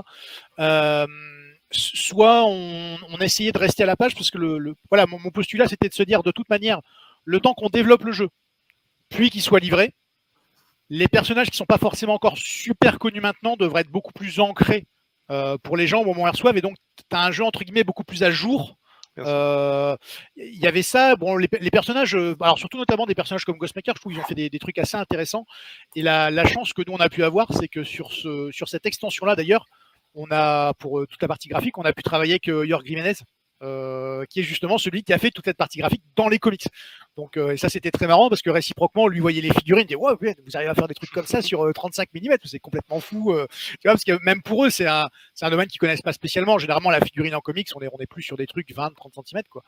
Euh, 0.58 1.06
soit 1.70 2.44
on, 2.44 2.96
on, 3.10 3.18
essayait 3.18 3.52
de 3.52 3.58
rester 3.58 3.82
à 3.82 3.86
la 3.86 3.96
page 3.96 4.14
parce 4.14 4.30
que 4.30 4.38
le, 4.38 4.74
voilà 4.90 5.06
mon, 5.06 5.18
postulat 5.30 5.68
c'était 5.68 5.88
de 5.88 5.94
se 5.94 6.02
dire 6.02 6.22
de 6.22 6.30
toute 6.30 6.48
manière 6.48 6.80
le 7.24 7.40
temps 7.40 7.54
qu'on 7.54 7.68
développe 7.68 8.04
le 8.04 8.12
jeu 8.12 8.28
puis 9.08 9.30
qu'il 9.30 9.42
soit 9.42 9.60
livré 9.60 9.94
les 10.88 11.08
personnages 11.08 11.50
qui 11.50 11.56
sont 11.56 11.66
pas 11.66 11.78
forcément 11.78 12.14
encore 12.14 12.38
super 12.38 12.98
connus 12.98 13.20
maintenant 13.20 13.56
devraient 13.56 13.80
être 13.80 13.90
beaucoup 13.90 14.12
plus 14.12 14.38
ancrés 14.38 14.86
euh, 15.30 15.58
pour 15.58 15.76
les 15.76 15.88
gens 15.88 16.02
au 16.02 16.04
moment 16.04 16.22
où 16.22 16.26
ils 16.26 16.30
reçoivent 16.30 16.56
et 16.56 16.62
donc 16.62 16.76
tu 16.96 17.16
as 17.16 17.24
un 17.24 17.32
jeu 17.32 17.44
entre 17.44 17.64
guillemets 17.64 17.84
beaucoup 17.84 18.04
plus 18.04 18.22
à 18.22 18.30
jour 18.30 18.70
euh, 18.70 18.85
il 19.18 20.58
y 20.58 20.66
avait 20.66 20.82
ça, 20.82 21.16
bon, 21.16 21.36
les, 21.36 21.48
personnages, 21.48 22.14
euh, 22.14 22.34
surtout 22.56 22.78
notamment 22.78 23.06
des 23.06 23.14
personnages 23.14 23.44
comme 23.44 23.56
Ghostmaker, 23.56 23.94
je 23.96 24.00
trouve 24.00 24.12
qu'ils 24.12 24.20
ont 24.20 24.24
fait 24.24 24.34
des, 24.34 24.58
trucs 24.58 24.78
assez 24.78 24.96
intéressants. 24.96 25.46
Et 25.94 26.02
la, 26.02 26.46
chance 26.46 26.72
que 26.72 26.82
nous 26.86 26.92
on 26.92 27.00
a 27.00 27.08
pu 27.08 27.24
avoir, 27.24 27.52
c'est 27.52 27.68
que 27.68 27.84
sur, 27.84 28.12
ce, 28.12 28.50
sur 28.52 28.68
cette 28.68 28.86
extension-là, 28.86 29.36
d'ailleurs, 29.36 29.66
on 30.16 30.26
a, 30.30 30.74
pour 30.74 31.00
euh, 31.00 31.06
toute 31.06 31.20
la 31.22 31.28
partie 31.28 31.48
graphique, 31.48 31.78
on 31.78 31.82
a 31.82 31.92
pu 31.92 32.02
travailler 32.02 32.32
avec 32.32 32.48
euh, 32.48 32.66
Jorg 32.66 32.84
Jiménez, 32.84 33.14
euh, 33.62 34.24
qui 34.28 34.40
est 34.40 34.42
justement 34.42 34.78
celui 34.78 35.02
qui 35.02 35.12
a 35.12 35.18
fait 35.18 35.30
toute 35.30 35.44
cette 35.44 35.56
partie 35.56 35.78
graphique 35.78 36.02
dans 36.16 36.28
les 36.28 36.38
comics. 36.38 36.66
Donc, 37.16 37.38
euh, 37.38 37.52
et 37.52 37.56
ça, 37.56 37.70
c'était 37.70 37.90
très 37.90 38.06
marrant 38.06 38.28
parce 38.28 38.42
que 38.42 38.50
réciproquement, 38.50 39.04
on 39.04 39.08
lui 39.08 39.20
voyait 39.20 39.40
les 39.40 39.50
figurines, 39.50 39.84
il 39.84 39.96
disait, 39.96 40.00
ouais, 40.00 40.12
vous 40.20 40.56
arrivez 40.56 40.70
à 40.70 40.74
faire 40.74 40.86
des 40.86 40.94
trucs 40.94 41.10
comme 41.10 41.24
ça 41.24 41.40
sur 41.40 41.66
35 41.72 42.08
euh, 42.14 42.20
mm, 42.20 42.36
c'est 42.44 42.58
complètement 42.58 43.00
fou. 43.00 43.32
Euh. 43.32 43.46
tu 43.80 43.88
vois, 43.88 43.92
parce 43.92 44.04
que 44.04 44.22
même 44.22 44.42
pour 44.42 44.66
eux, 44.66 44.70
c'est 44.70 44.86
un, 44.86 45.08
c'est 45.34 45.46
un 45.46 45.50
domaine 45.50 45.66
qu'ils 45.66 45.78
connaissent 45.78 46.02
pas 46.02 46.12
spécialement. 46.12 46.58
Généralement, 46.58 46.90
la 46.90 47.00
figurine 47.00 47.34
en 47.34 47.40
comics, 47.40 47.68
on 47.74 47.80
est, 47.80 47.88
on 47.90 47.98
est 48.00 48.06
plus 48.06 48.22
sur 48.22 48.36
des 48.36 48.46
trucs 48.46 48.70
20, 48.70 48.94
30 48.94 49.14
cm, 49.26 49.42
quoi. 49.48 49.62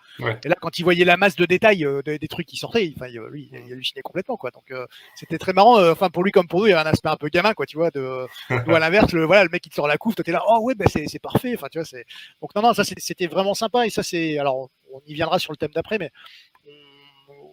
Et 0.45 0.49
là, 0.49 0.57
quand 0.61 0.79
il 0.79 0.83
voyait 0.83 1.07
la 1.07 1.17
masse 1.17 1.37
de 1.37 1.47
détails 1.47 1.87
des, 2.05 2.29
trucs 2.29 2.47
qui 2.47 2.59
sortaient, 2.59 2.93
enfin, 2.95 3.09
lui, 3.31 3.49
il, 3.51 3.73
hallucinait 3.73 4.03
complètement, 4.03 4.37
quoi. 4.37 4.51
Donc, 4.51 4.71
c'était 5.15 5.39
très 5.39 5.55
marrant. 5.55 5.83
Enfin, 5.91 6.11
pour 6.11 6.25
lui 6.25 6.33
comme 6.33 6.49
pour 6.49 6.61
nous, 6.61 6.67
il 6.67 6.71
y 6.71 6.73
avait 6.75 6.87
un 6.87 6.93
aspect 6.93 7.09
un 7.09 7.17
peu 7.17 7.29
gamin, 7.29 7.55
quoi, 7.55 7.65
tu 7.65 7.79
vois, 7.79 7.91
de, 7.91 8.27
ou 8.51 8.75
à 8.75 8.79
l'inverse, 8.79 9.13
le, 9.13 9.25
voilà, 9.25 9.45
le 9.45 9.51
mec 9.51 9.63
qui 9.63 9.71
te 9.71 9.75
sort 9.75 9.89
la 9.89 9.97
couve, 9.97 10.15
toi, 10.15 10.23
t'es 10.23 10.33
là, 10.33 10.43
oh 10.47 10.59
ouais, 10.61 10.75
ben, 10.75 10.87
c'est, 10.89 11.19
parfait. 11.19 11.55
Enfin, 11.55 11.69
tu 11.71 11.79
vois, 11.79 11.87
c'est, 11.87 12.05
donc, 12.43 12.55
non, 12.55 12.61
non, 12.61 12.75
ça, 12.75 12.85
c'était 12.85 13.27
vraiment 13.27 13.55
sympa. 13.55 13.87
Et 13.87 13.91
ça, 13.91 14.03
c'est, 14.03 14.39
alors, 14.39 14.69
on 14.93 15.01
y 15.07 15.15
viendra 15.15 15.39
sur 15.39 15.53
le 15.53 15.57
thème 15.57 15.71
d'après, 15.75 15.99
mais 15.99 16.11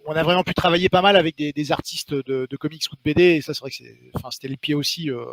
on 0.05 0.15
a 0.15 0.23
vraiment 0.23 0.43
pu 0.43 0.53
travailler 0.53 0.89
pas 0.89 1.01
mal 1.01 1.15
avec 1.15 1.35
des, 1.35 1.71
artistes 1.71 2.13
de, 2.13 2.55
comics 2.57 2.83
ou 2.91 2.95
de 2.95 3.01
BD, 3.03 3.23
et 3.23 3.41
ça, 3.41 3.53
c'est 3.53 3.61
vrai 3.61 3.71
que 3.71 3.83
enfin, 4.13 4.29
c'était 4.31 4.47
le 4.47 4.57
pied 4.57 4.73
aussi. 4.73 5.09
Euh... 5.09 5.25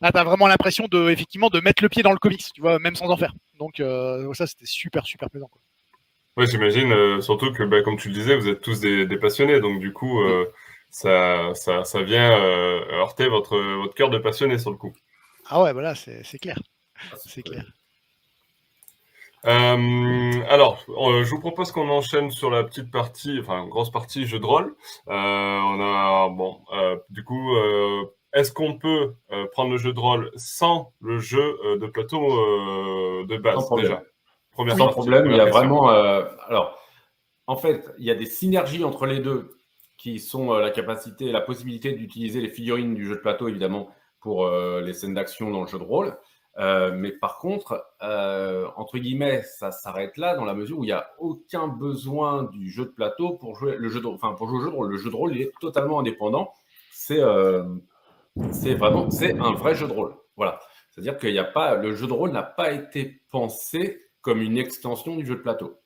Là, 0.00 0.10
t'as 0.12 0.24
vraiment 0.24 0.46
l'impression 0.46 0.86
de, 0.90 1.10
effectivement, 1.10 1.48
de 1.48 1.60
mettre 1.60 1.82
le 1.82 1.88
pied 1.88 2.02
dans 2.02 2.12
le 2.12 2.18
comics, 2.18 2.44
tu 2.52 2.60
vois, 2.60 2.78
même 2.78 2.96
sans 2.96 3.08
en 3.08 3.16
faire. 3.16 3.32
Donc, 3.58 3.80
euh, 3.80 4.32
ça, 4.34 4.46
c'était 4.46 4.66
super, 4.66 5.06
super 5.06 5.30
plaisant. 5.30 5.48
Quoi. 5.48 5.60
Oui, 6.36 6.46
j'imagine, 6.50 6.92
euh, 6.92 7.20
surtout 7.20 7.52
que, 7.52 7.62
bah, 7.62 7.82
comme 7.82 7.96
tu 7.96 8.08
le 8.08 8.14
disais, 8.14 8.36
vous 8.36 8.48
êtes 8.48 8.60
tous 8.60 8.80
des, 8.80 9.06
passionnés, 9.16 9.60
donc 9.60 9.80
du 9.80 9.92
coup, 9.92 10.20
euh, 10.22 10.46
ça, 10.90 11.52
ça, 11.54 11.84
ça, 11.84 12.02
vient 12.02 12.30
heurter 12.32 13.28
votre, 13.28 13.58
votre 13.58 13.94
cœur 13.94 14.10
de 14.10 14.18
passionné 14.18 14.58
sur 14.58 14.70
le 14.70 14.76
coup. 14.76 14.92
Ah 15.46 15.62
ouais, 15.62 15.72
voilà, 15.72 15.94
c'est 15.94 16.38
clair. 16.40 16.58
C'est 17.16 17.42
clair. 17.42 17.64
Euh, 19.46 20.42
alors, 20.48 20.84
euh, 20.88 21.24
je 21.24 21.30
vous 21.30 21.40
propose 21.40 21.72
qu'on 21.72 21.88
enchaîne 21.88 22.30
sur 22.30 22.50
la 22.50 22.62
petite 22.62 22.90
partie, 22.90 23.38
enfin, 23.40 23.66
grosse 23.66 23.90
partie 23.90 24.26
jeu 24.26 24.38
de 24.38 24.44
rôle. 24.44 24.74
Euh, 25.08 25.12
on 25.12 25.80
a, 25.80 26.28
bon, 26.28 26.60
du 27.08 27.24
coup, 27.24 27.56
est-ce 28.32 28.52
qu'on 28.52 28.78
peut 28.78 29.14
prendre 29.52 29.70
le 29.70 29.78
jeu 29.78 29.92
de 29.92 30.00
rôle 30.00 30.30
sans 30.36 30.92
le 31.00 31.18
jeu 31.18 31.58
de 31.80 31.86
plateau 31.86 32.20
de 33.26 33.36
base 33.38 33.68
déjà? 33.76 34.02
Première 34.52 34.76
Sans 34.76 34.88
problème, 34.88 35.30
il 35.30 35.36
y 35.36 35.40
a 35.40 35.46
vraiment. 35.46 35.88
alors, 35.88 36.78
en 37.46 37.56
fait, 37.56 37.84
il 37.98 38.04
y 38.04 38.10
a 38.10 38.14
des 38.14 38.26
synergies 38.26 38.84
entre 38.84 39.06
les 39.06 39.20
deux 39.20 39.56
qui 39.96 40.18
sont 40.18 40.52
la 40.54 40.70
capacité 40.70 41.30
la 41.30 41.42
possibilité 41.42 41.92
d'utiliser 41.92 42.40
les 42.40 42.48
figurines 42.48 42.94
du 42.94 43.06
jeu 43.06 43.16
de 43.16 43.20
plateau, 43.20 43.48
évidemment, 43.48 43.90
pour 44.20 44.48
les 44.50 44.92
scènes 44.92 45.14
d'action 45.14 45.50
dans 45.50 45.62
le 45.62 45.66
jeu 45.66 45.78
de 45.78 45.84
rôle. 45.84 46.16
Euh, 46.58 46.90
mais 46.92 47.12
par 47.12 47.38
contre, 47.38 47.86
euh, 48.02 48.68
entre 48.76 48.98
guillemets, 48.98 49.42
ça 49.42 49.70
s'arrête 49.70 50.16
là 50.16 50.34
dans 50.34 50.44
la 50.44 50.54
mesure 50.54 50.78
où 50.78 50.84
il 50.84 50.88
n'y 50.88 50.92
a 50.92 51.10
aucun 51.18 51.68
besoin 51.68 52.44
du 52.44 52.70
jeu 52.70 52.86
de 52.86 52.90
plateau 52.90 53.34
pour 53.34 53.56
jouer 53.56 53.76
le 53.76 53.88
jeu 53.88 54.00
de, 54.00 54.06
enfin 54.06 54.34
pour 54.34 54.48
jouer 54.48 54.58
au 54.58 54.62
jeu 54.62 54.70
de 54.70 54.76
rôle. 54.76 54.90
Le 54.90 54.96
jeu 54.96 55.10
de 55.10 55.16
rôle 55.16 55.36
il 55.36 55.42
est 55.42 55.52
totalement 55.60 56.00
indépendant. 56.00 56.52
C'est 56.92 57.20
euh, 57.20 57.62
vraiment 58.36 59.08
un 59.08 59.54
vrai 59.54 59.74
jeu 59.74 59.86
de 59.86 59.92
rôle. 59.92 60.14
Voilà. 60.36 60.58
C'est-à-dire 60.90 61.16
qu'il 61.18 61.34
le 61.34 61.94
jeu 61.94 62.06
de 62.06 62.12
rôle 62.12 62.32
n'a 62.32 62.42
pas 62.42 62.72
été 62.72 63.22
pensé 63.30 64.02
comme 64.20 64.42
une 64.42 64.58
extension 64.58 65.16
du 65.16 65.24
jeu 65.24 65.36
de 65.36 65.40
plateau. 65.40 65.78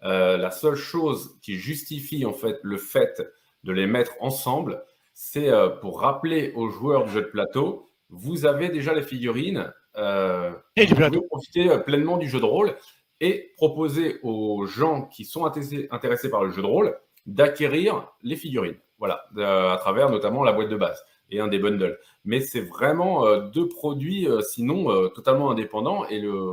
la 0.00 0.50
seule 0.50 0.76
chose 0.76 1.36
qui 1.42 1.56
justifie 1.56 2.24
en 2.24 2.32
fait 2.32 2.58
le 2.62 2.78
fait 2.78 3.22
de 3.64 3.72
les 3.72 3.86
mettre 3.86 4.14
ensemble, 4.20 4.84
c'est 5.14 5.50
pour 5.80 6.00
rappeler 6.00 6.52
aux 6.54 6.70
joueurs 6.70 7.04
du 7.04 7.10
jeu 7.10 7.22
de 7.22 7.26
plateau, 7.26 7.90
vous 8.08 8.46
avez 8.46 8.68
déjà 8.68 8.94
les 8.94 9.02
figurines 9.02 9.72
euh, 9.98 10.52
et 10.76 10.86
profiter 10.86 11.68
euh, 11.68 11.78
pleinement 11.78 12.16
du 12.16 12.26
jeu 12.26 12.40
de 12.40 12.46
rôle 12.46 12.74
et 13.20 13.52
proposer 13.56 14.18
aux 14.22 14.64
gens 14.66 15.02
qui 15.02 15.24
sont 15.26 15.44
intéressés 15.44 16.30
par 16.30 16.44
le 16.44 16.50
jeu 16.50 16.62
de 16.62 16.66
rôle 16.66 16.98
d'acquérir 17.26 18.10
les 18.22 18.36
figurines. 18.36 18.78
Voilà, 18.98 19.26
à 19.36 19.76
travers 19.78 20.10
notamment 20.10 20.44
la 20.44 20.52
boîte 20.52 20.68
de 20.68 20.76
base 20.76 21.04
et 21.30 21.40
un 21.40 21.48
des 21.48 21.58
bundles. 21.58 21.98
Mais 22.24 22.40
c'est 22.40 22.62
vraiment 22.62 23.26
euh, 23.26 23.42
deux 23.48 23.68
produits, 23.68 24.28
sinon 24.48 25.08
totalement 25.10 25.50
indépendants. 25.50 26.06
Et 26.08 26.20
le 26.20 26.52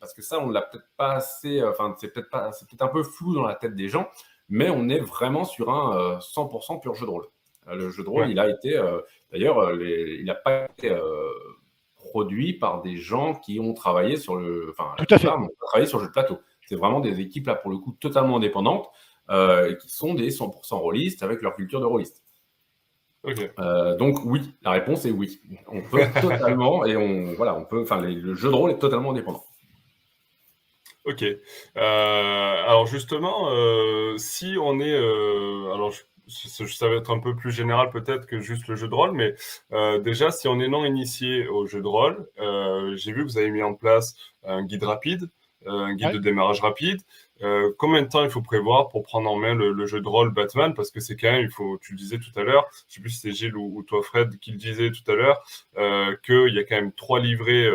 parce 0.00 0.14
que 0.14 0.22
ça, 0.22 0.38
on 0.38 0.48
l'a 0.48 0.62
peut-être 0.62 0.88
pas 0.96 1.14
assez. 1.14 1.62
Enfin, 1.64 1.94
c'est 1.98 2.12
peut-être 2.12 2.30
pas, 2.30 2.52
c'est 2.52 2.68
peut-être 2.68 2.82
un 2.82 2.88
peu 2.88 3.02
flou 3.02 3.34
dans 3.34 3.44
la 3.44 3.56
tête 3.56 3.74
des 3.74 3.88
gens, 3.88 4.08
mais 4.48 4.70
on 4.70 4.88
est 4.88 5.00
vraiment 5.00 5.44
sur 5.44 5.70
un 5.70 6.18
100% 6.20 6.80
pur 6.80 6.94
jeu 6.94 7.06
de 7.06 7.10
rôle. 7.10 7.26
Le 7.66 7.90
jeu 7.90 8.04
de 8.04 8.08
rôle, 8.08 8.30
il 8.30 8.38
a 8.38 8.48
été, 8.48 8.80
d'ailleurs, 9.32 9.74
il 9.74 10.24
n'a 10.24 10.36
pas 10.36 10.66
été 10.66 10.96
produit 12.08 12.52
par 12.52 12.82
des 12.82 12.96
gens 12.96 13.34
qui 13.34 13.60
ont 13.60 13.74
travaillé 13.74 14.16
sur 14.16 14.36
le, 14.36 14.68
enfin, 14.70 14.94
Tout 14.96 15.14
à 15.14 15.18
fait. 15.18 15.28
travaillé 15.60 15.86
sur 15.86 15.98
le 15.98 16.04
jeu 16.04 16.08
de 16.08 16.12
plateau. 16.12 16.38
C'est 16.66 16.76
vraiment 16.76 17.00
des 17.00 17.20
équipes 17.20 17.46
là 17.46 17.54
pour 17.54 17.70
le 17.70 17.78
coup 17.78 17.92
totalement 17.92 18.36
indépendantes 18.36 18.90
euh, 19.30 19.74
qui 19.74 19.88
sont 19.88 20.14
des 20.14 20.30
100% 20.30 20.74
rôlistes 20.76 21.22
avec 21.22 21.42
leur 21.42 21.54
culture 21.54 21.80
de 21.80 21.86
rôliste. 21.86 22.22
Euh, 23.58 23.96
donc 23.96 24.24
oui, 24.24 24.54
la 24.62 24.70
réponse 24.70 25.04
est 25.04 25.10
oui. 25.10 25.40
On 25.66 25.82
peut 25.82 26.00
totalement 26.20 26.84
et 26.84 26.96
on 26.96 27.34
voilà, 27.34 27.54
on 27.54 27.64
peut. 27.64 27.82
Enfin, 27.82 28.00
le 28.00 28.34
jeu 28.34 28.48
de 28.48 28.54
rôle 28.54 28.70
est 28.70 28.78
totalement 28.78 29.10
indépendant. 29.10 29.44
Ok. 31.04 31.22
Euh, 31.22 31.38
alors 31.76 32.86
justement, 32.86 33.48
si 34.18 34.56
on 34.60 34.80
est, 34.80 34.94
alors 34.94 35.90
je 35.90 36.02
ça 36.28 36.88
va 36.88 36.96
être 36.96 37.10
un 37.10 37.18
peu 37.18 37.34
plus 37.34 37.52
général 37.52 37.90
peut-être 37.90 38.26
que 38.26 38.40
juste 38.40 38.68
le 38.68 38.76
jeu 38.76 38.88
de 38.88 38.94
rôle, 38.94 39.12
mais 39.12 39.34
euh, 39.72 39.98
déjà, 39.98 40.30
si 40.30 40.48
on 40.48 40.60
est 40.60 40.68
non 40.68 40.84
initié 40.84 41.48
au 41.48 41.66
jeu 41.66 41.80
de 41.80 41.86
rôle, 41.86 42.28
euh, 42.38 42.96
j'ai 42.96 43.12
vu 43.12 43.24
que 43.24 43.30
vous 43.30 43.38
avez 43.38 43.50
mis 43.50 43.62
en 43.62 43.74
place 43.74 44.14
un 44.44 44.64
guide 44.64 44.84
rapide, 44.84 45.28
euh, 45.66 45.70
un 45.70 45.94
guide 45.94 46.12
de 46.12 46.18
démarrage 46.18 46.60
rapide. 46.60 47.00
combien 47.78 48.02
de 48.02 48.08
temps 48.08 48.24
il 48.24 48.30
faut 48.30 48.42
prévoir 48.42 48.88
pour 48.88 49.02
prendre 49.02 49.30
en 49.30 49.36
main 49.36 49.54
le, 49.54 49.86
jeu 49.86 50.00
de 50.00 50.08
rôle 50.08 50.32
Batman? 50.32 50.74
Parce 50.74 50.90
que 50.90 51.00
c'est 51.00 51.16
quand 51.16 51.32
même, 51.32 51.42
il 51.42 51.50
faut, 51.50 51.78
tu 51.78 51.92
le 51.92 51.98
disais 51.98 52.18
tout 52.18 52.38
à 52.38 52.42
l'heure, 52.42 52.66
je 52.88 52.94
sais 52.94 53.00
plus 53.00 53.10
si 53.10 53.20
c'est 53.20 53.32
Gilles 53.32 53.56
ou, 53.56 53.82
toi 53.82 54.02
Fred 54.02 54.38
qui 54.38 54.52
le 54.52 54.58
disait 54.58 54.90
tout 54.90 55.10
à 55.10 55.14
l'heure, 55.14 55.42
qu'il 56.22 56.54
y 56.54 56.58
a 56.58 56.64
quand 56.64 56.76
même 56.76 56.92
trois 56.92 57.20
livrets 57.20 57.68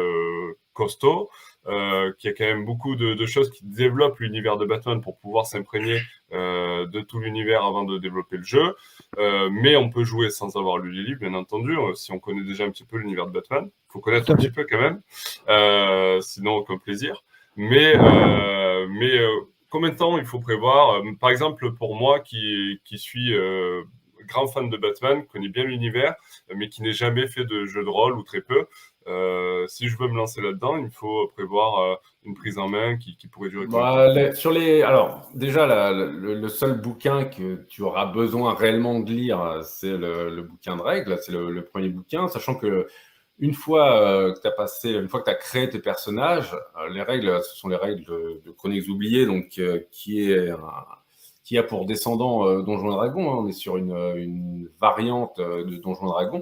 costauds. 0.73 1.29
Euh, 1.67 2.11
qu'il 2.19 2.29
y 2.29 2.33
a 2.33 2.35
quand 2.35 2.43
même 2.43 2.65
beaucoup 2.65 2.97
de, 2.97 3.25
choses 3.25 3.49
qui 3.49 3.65
développent 3.65 4.19
l'univers 4.19 4.57
de 4.57 4.65
Batman 4.65 4.99
pour 4.99 5.17
pouvoir 5.17 5.45
s'imprégner 5.45 6.01
euh, 6.33 6.85
de 6.87 6.99
tout 6.99 7.19
l'univers 7.19 7.63
avant 7.63 7.85
de 7.85 7.97
développer 7.99 8.35
le 8.35 8.43
jeu. 8.43 8.75
Euh, 9.17 9.49
mais 9.49 9.77
on 9.77 9.89
peut 9.89 10.03
jouer 10.03 10.29
sans 10.29 10.57
avoir 10.57 10.77
lu 10.77 10.91
les 10.91 11.03
livres, 11.03 11.21
bien 11.21 11.33
entendu, 11.33 11.77
si 11.95 12.11
on 12.11 12.19
connaît 12.19 12.43
déjà 12.43 12.65
un 12.65 12.69
petit 12.69 12.83
peu 12.83 12.97
l'univers 12.97 13.27
de 13.27 13.31
Batman. 13.31 13.69
Il 13.69 13.91
faut 13.93 13.99
connaître 13.99 14.29
un 14.31 14.35
petit 14.35 14.51
peu 14.51 14.65
quand 14.69 14.79
même, 14.79 16.21
sinon 16.21 16.55
aucun 16.55 16.77
plaisir. 16.77 17.23
Mais, 17.55 17.93
combien 19.69 19.89
de 19.89 19.95
temps 19.95 20.17
il 20.17 20.25
faut 20.25 20.39
prévoir? 20.39 21.01
Par 21.19 21.29
exemple, 21.29 21.71
pour 21.73 21.95
moi 21.95 22.19
qui, 22.19 22.79
suis 22.97 23.33
grand 24.27 24.47
fan 24.47 24.69
de 24.69 24.77
Batman, 24.77 25.25
connaît 25.27 25.49
bien 25.49 25.63
l'univers, 25.63 26.15
mais 26.53 26.67
qui 26.67 26.81
n'est 26.81 26.93
jamais 26.93 27.27
fait 27.27 27.45
de 27.45 27.65
jeu 27.65 27.83
de 27.83 27.89
rôle 27.89 28.17
ou 28.17 28.23
très 28.23 28.41
peu. 28.41 28.67
Euh, 29.07 29.67
si 29.67 29.87
je 29.87 29.97
veux 29.97 30.07
me 30.07 30.15
lancer 30.15 30.41
là-dedans, 30.41 30.77
il 30.77 30.89
faut 30.89 31.27
prévoir 31.35 31.79
euh, 31.79 31.95
une 32.23 32.35
prise 32.35 32.57
en 32.57 32.69
main 32.69 32.97
qui, 32.97 33.17
pourrait 33.27 33.49
durer. 33.49 33.67
Bah, 33.67 34.33
sur 34.33 34.51
les, 34.51 34.81
alors 34.81 35.29
déjà 35.33 35.91
le, 35.91 36.47
seul 36.47 36.79
bouquin 36.79 37.25
que 37.25 37.65
tu 37.67 37.81
auras 37.81 38.05
besoin 38.05 38.53
réellement 38.53 38.99
de 38.99 39.11
lire, 39.11 39.59
c'est 39.63 39.97
le, 39.97 40.41
bouquin 40.43 40.77
de 40.77 40.81
règles. 40.81 41.17
C'est 41.21 41.33
le, 41.33 41.63
premier 41.63 41.89
bouquin, 41.89 42.27
sachant 42.27 42.55
que 42.55 42.87
une 43.39 43.53
fois 43.53 44.01
euh, 44.01 44.33
que 44.33 44.41
tu 44.41 44.47
as 44.47 44.51
passé, 44.51 44.91
une 44.91 45.09
fois 45.09 45.19
que 45.19 45.25
tu 45.25 45.31
as 45.31 45.35
créé 45.35 45.69
tes 45.69 45.79
personnages, 45.79 46.55
les 46.91 47.01
règles, 47.01 47.41
ce 47.43 47.57
sont 47.57 47.67
les 47.67 47.75
règles 47.75 48.05
de, 48.05 48.41
de 48.45 48.51
Chroniques 48.51 48.87
oubliées, 48.87 49.25
donc 49.25 49.59
qui 49.91 50.29
est 50.29 50.51
qui 51.43 51.57
a 51.57 51.63
pour 51.63 51.85
descendant 51.85 52.61
Donjon 52.61 52.89
Dragon. 52.89 53.33
Hein. 53.33 53.37
on 53.39 53.47
est 53.49 53.51
sur 53.51 53.75
une, 53.75 53.91
une 54.15 54.69
variante 54.79 55.41
de 55.41 55.75
Donjon 55.75 56.05
Dragon 56.05 56.41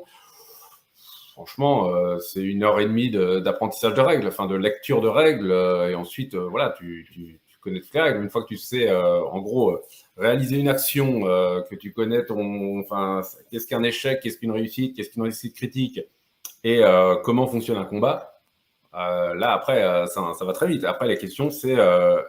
franchement, 1.32 1.90
euh, 1.90 2.20
c'est 2.20 2.42
une 2.42 2.64
heure 2.64 2.80
et 2.80 2.86
demie 2.86 3.10
d'apprentissage 3.10 3.94
de, 3.94 4.02
règles, 4.02 4.28
enfin 4.28 4.48
de 4.48 4.56
lecture 4.56 5.02
de 5.02 5.08
règles, 5.08 5.52
euh, 5.52 5.90
et 5.90 5.96
ensuite, 5.96 6.36
euh, 6.36 6.48
voilà, 6.48 6.74
tu, 6.78 7.40
connais 7.62 7.80
toutes 7.80 7.94
les 7.94 8.02
règles. 8.02 8.24
Une 8.24 8.30
fois 8.30 8.42
que 8.42 8.48
tu 8.48 8.58
sais, 8.58 8.92
en 8.92 9.40
gros, 9.40 9.80
réaliser 10.18 10.58
une 10.58 10.68
action, 10.68 11.22
que 11.22 11.76
tu 11.76 11.94
connais 11.94 12.26
ton, 12.26 12.80
enfin, 12.80 13.22
qu'est-ce 13.52 13.68
qu'un 13.68 13.84
échec, 13.84 14.20
qu'est-ce 14.20 14.40
qu'une 14.40 14.52
réussite, 14.52 14.96
qu'est-ce 14.96 15.12
qu'une 15.12 15.22
réussite 15.22 15.56
critique, 15.56 16.00
et 16.64 16.82
comment 17.24 17.46
fonctionne 17.46 17.78
un 17.78 17.86
combat. 17.86 18.42
là, 18.94 19.54
après, 19.54 20.08
ça, 20.08 20.34
va 20.44 20.54
très 20.54 20.66
vite. 20.66 20.86
Après, 20.86 21.08
la 21.08 21.16
question, 21.16 21.52
c'est 21.52 21.78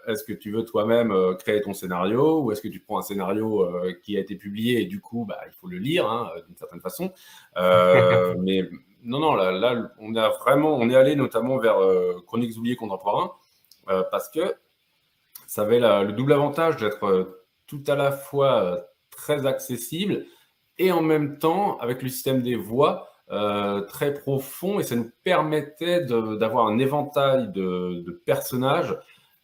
est-ce 0.06 0.22
que 0.22 0.34
tu 0.34 0.50
veux 0.52 0.66
toi-même 0.66 1.14
créer 1.38 1.62
ton 1.62 1.72
scénario 1.72 2.42
ou 2.42 2.52
est-ce 2.52 2.60
que 2.60 2.68
tu 2.68 2.80
prends 2.80 2.98
un 2.98 3.02
scénario 3.02 3.66
qui 4.02 4.18
a 4.18 4.20
été 4.20 4.34
publié 4.34 4.82
et 4.82 4.84
du 4.84 5.00
coup, 5.00 5.24
bah, 5.26 5.40
il 5.46 5.52
faut 5.54 5.68
le 5.68 5.78
lire 5.78 6.10
hein, 6.10 6.30
d'une 6.46 6.56
certaine 6.58 6.82
façon. 6.82 7.10
mais 7.56 8.68
non, 9.04 9.18
non, 9.18 9.34
là, 9.34 9.90
on, 9.98 10.14
a 10.14 10.28
vraiment, 10.28 10.80
est 10.82 10.94
allé 10.94 11.16
notamment 11.16 11.58
vers 11.58 11.78
euh, 11.78 12.22
Chroniques 12.26 12.56
oubliées 12.56 12.76
contemporains 12.76 13.32
euh, 13.88 14.04
parce 14.10 14.28
que 14.28 14.54
ça 15.46 15.62
avait 15.62 15.80
le 15.80 16.12
double 16.12 16.32
avantage 16.32 16.76
d'être 16.76 17.04
euh, 17.04 17.44
tout 17.66 17.82
à 17.88 17.96
la 17.96 18.12
fois 18.12 18.86
très 19.10 19.46
accessible 19.46 20.26
et 20.78 20.92
en 20.92 21.02
même 21.02 21.38
temps, 21.38 21.78
avec 21.78 22.02
le 22.02 22.08
système 22.08 22.42
des 22.42 22.56
voix, 22.56 23.08
très 23.88 24.12
profond 24.12 24.78
et 24.78 24.82
ça 24.82 24.94
nous 24.94 25.10
permettait 25.24 26.04
d'avoir 26.04 26.66
un 26.66 26.78
éventail 26.78 27.50
de, 27.50 28.22
personnages 28.26 28.94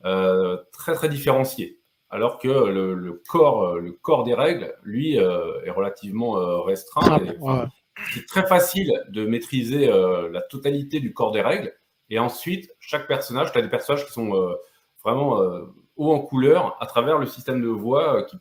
très 0.03 0.95
très 0.95 1.09
différenciés. 1.09 1.81
Alors 2.11 2.39
que 2.39 2.49
le, 2.49 3.23
corps, 3.27 4.25
des 4.25 4.35
règles, 4.35 4.75
lui, 4.83 5.17
est 5.17 5.71
relativement 5.71 6.63
restreint. 6.63 7.19
C'est 8.13 8.27
très 8.27 8.47
facile 8.47 8.93
de 9.09 9.27
maîtriser 9.27 9.89
euh, 9.89 10.31
la 10.31 10.41
totalité 10.43 11.01
du 11.01 11.13
corps 11.13 11.33
des 11.33 11.41
règles. 11.41 11.73
Et 12.11 12.19
ensuite, 12.19 12.71
chaque 12.81 13.07
personnage, 13.07 13.53
tu 13.53 13.59
as 13.59 13.63
des 13.63 13.69
personnages 13.69 14.07
qui 14.07 14.13
sont 14.13 14.35
euh, 14.35 14.55
vraiment 15.05 15.43
euh, 15.43 15.67
haut 15.97 16.13
en 16.13 16.21
couleur 16.21 16.77
à 16.81 16.87
travers 16.87 17.19
le 17.19 17.27
système 17.27 17.61
de 17.61 17.69
voix 17.69 18.25
qui, 18.25 18.37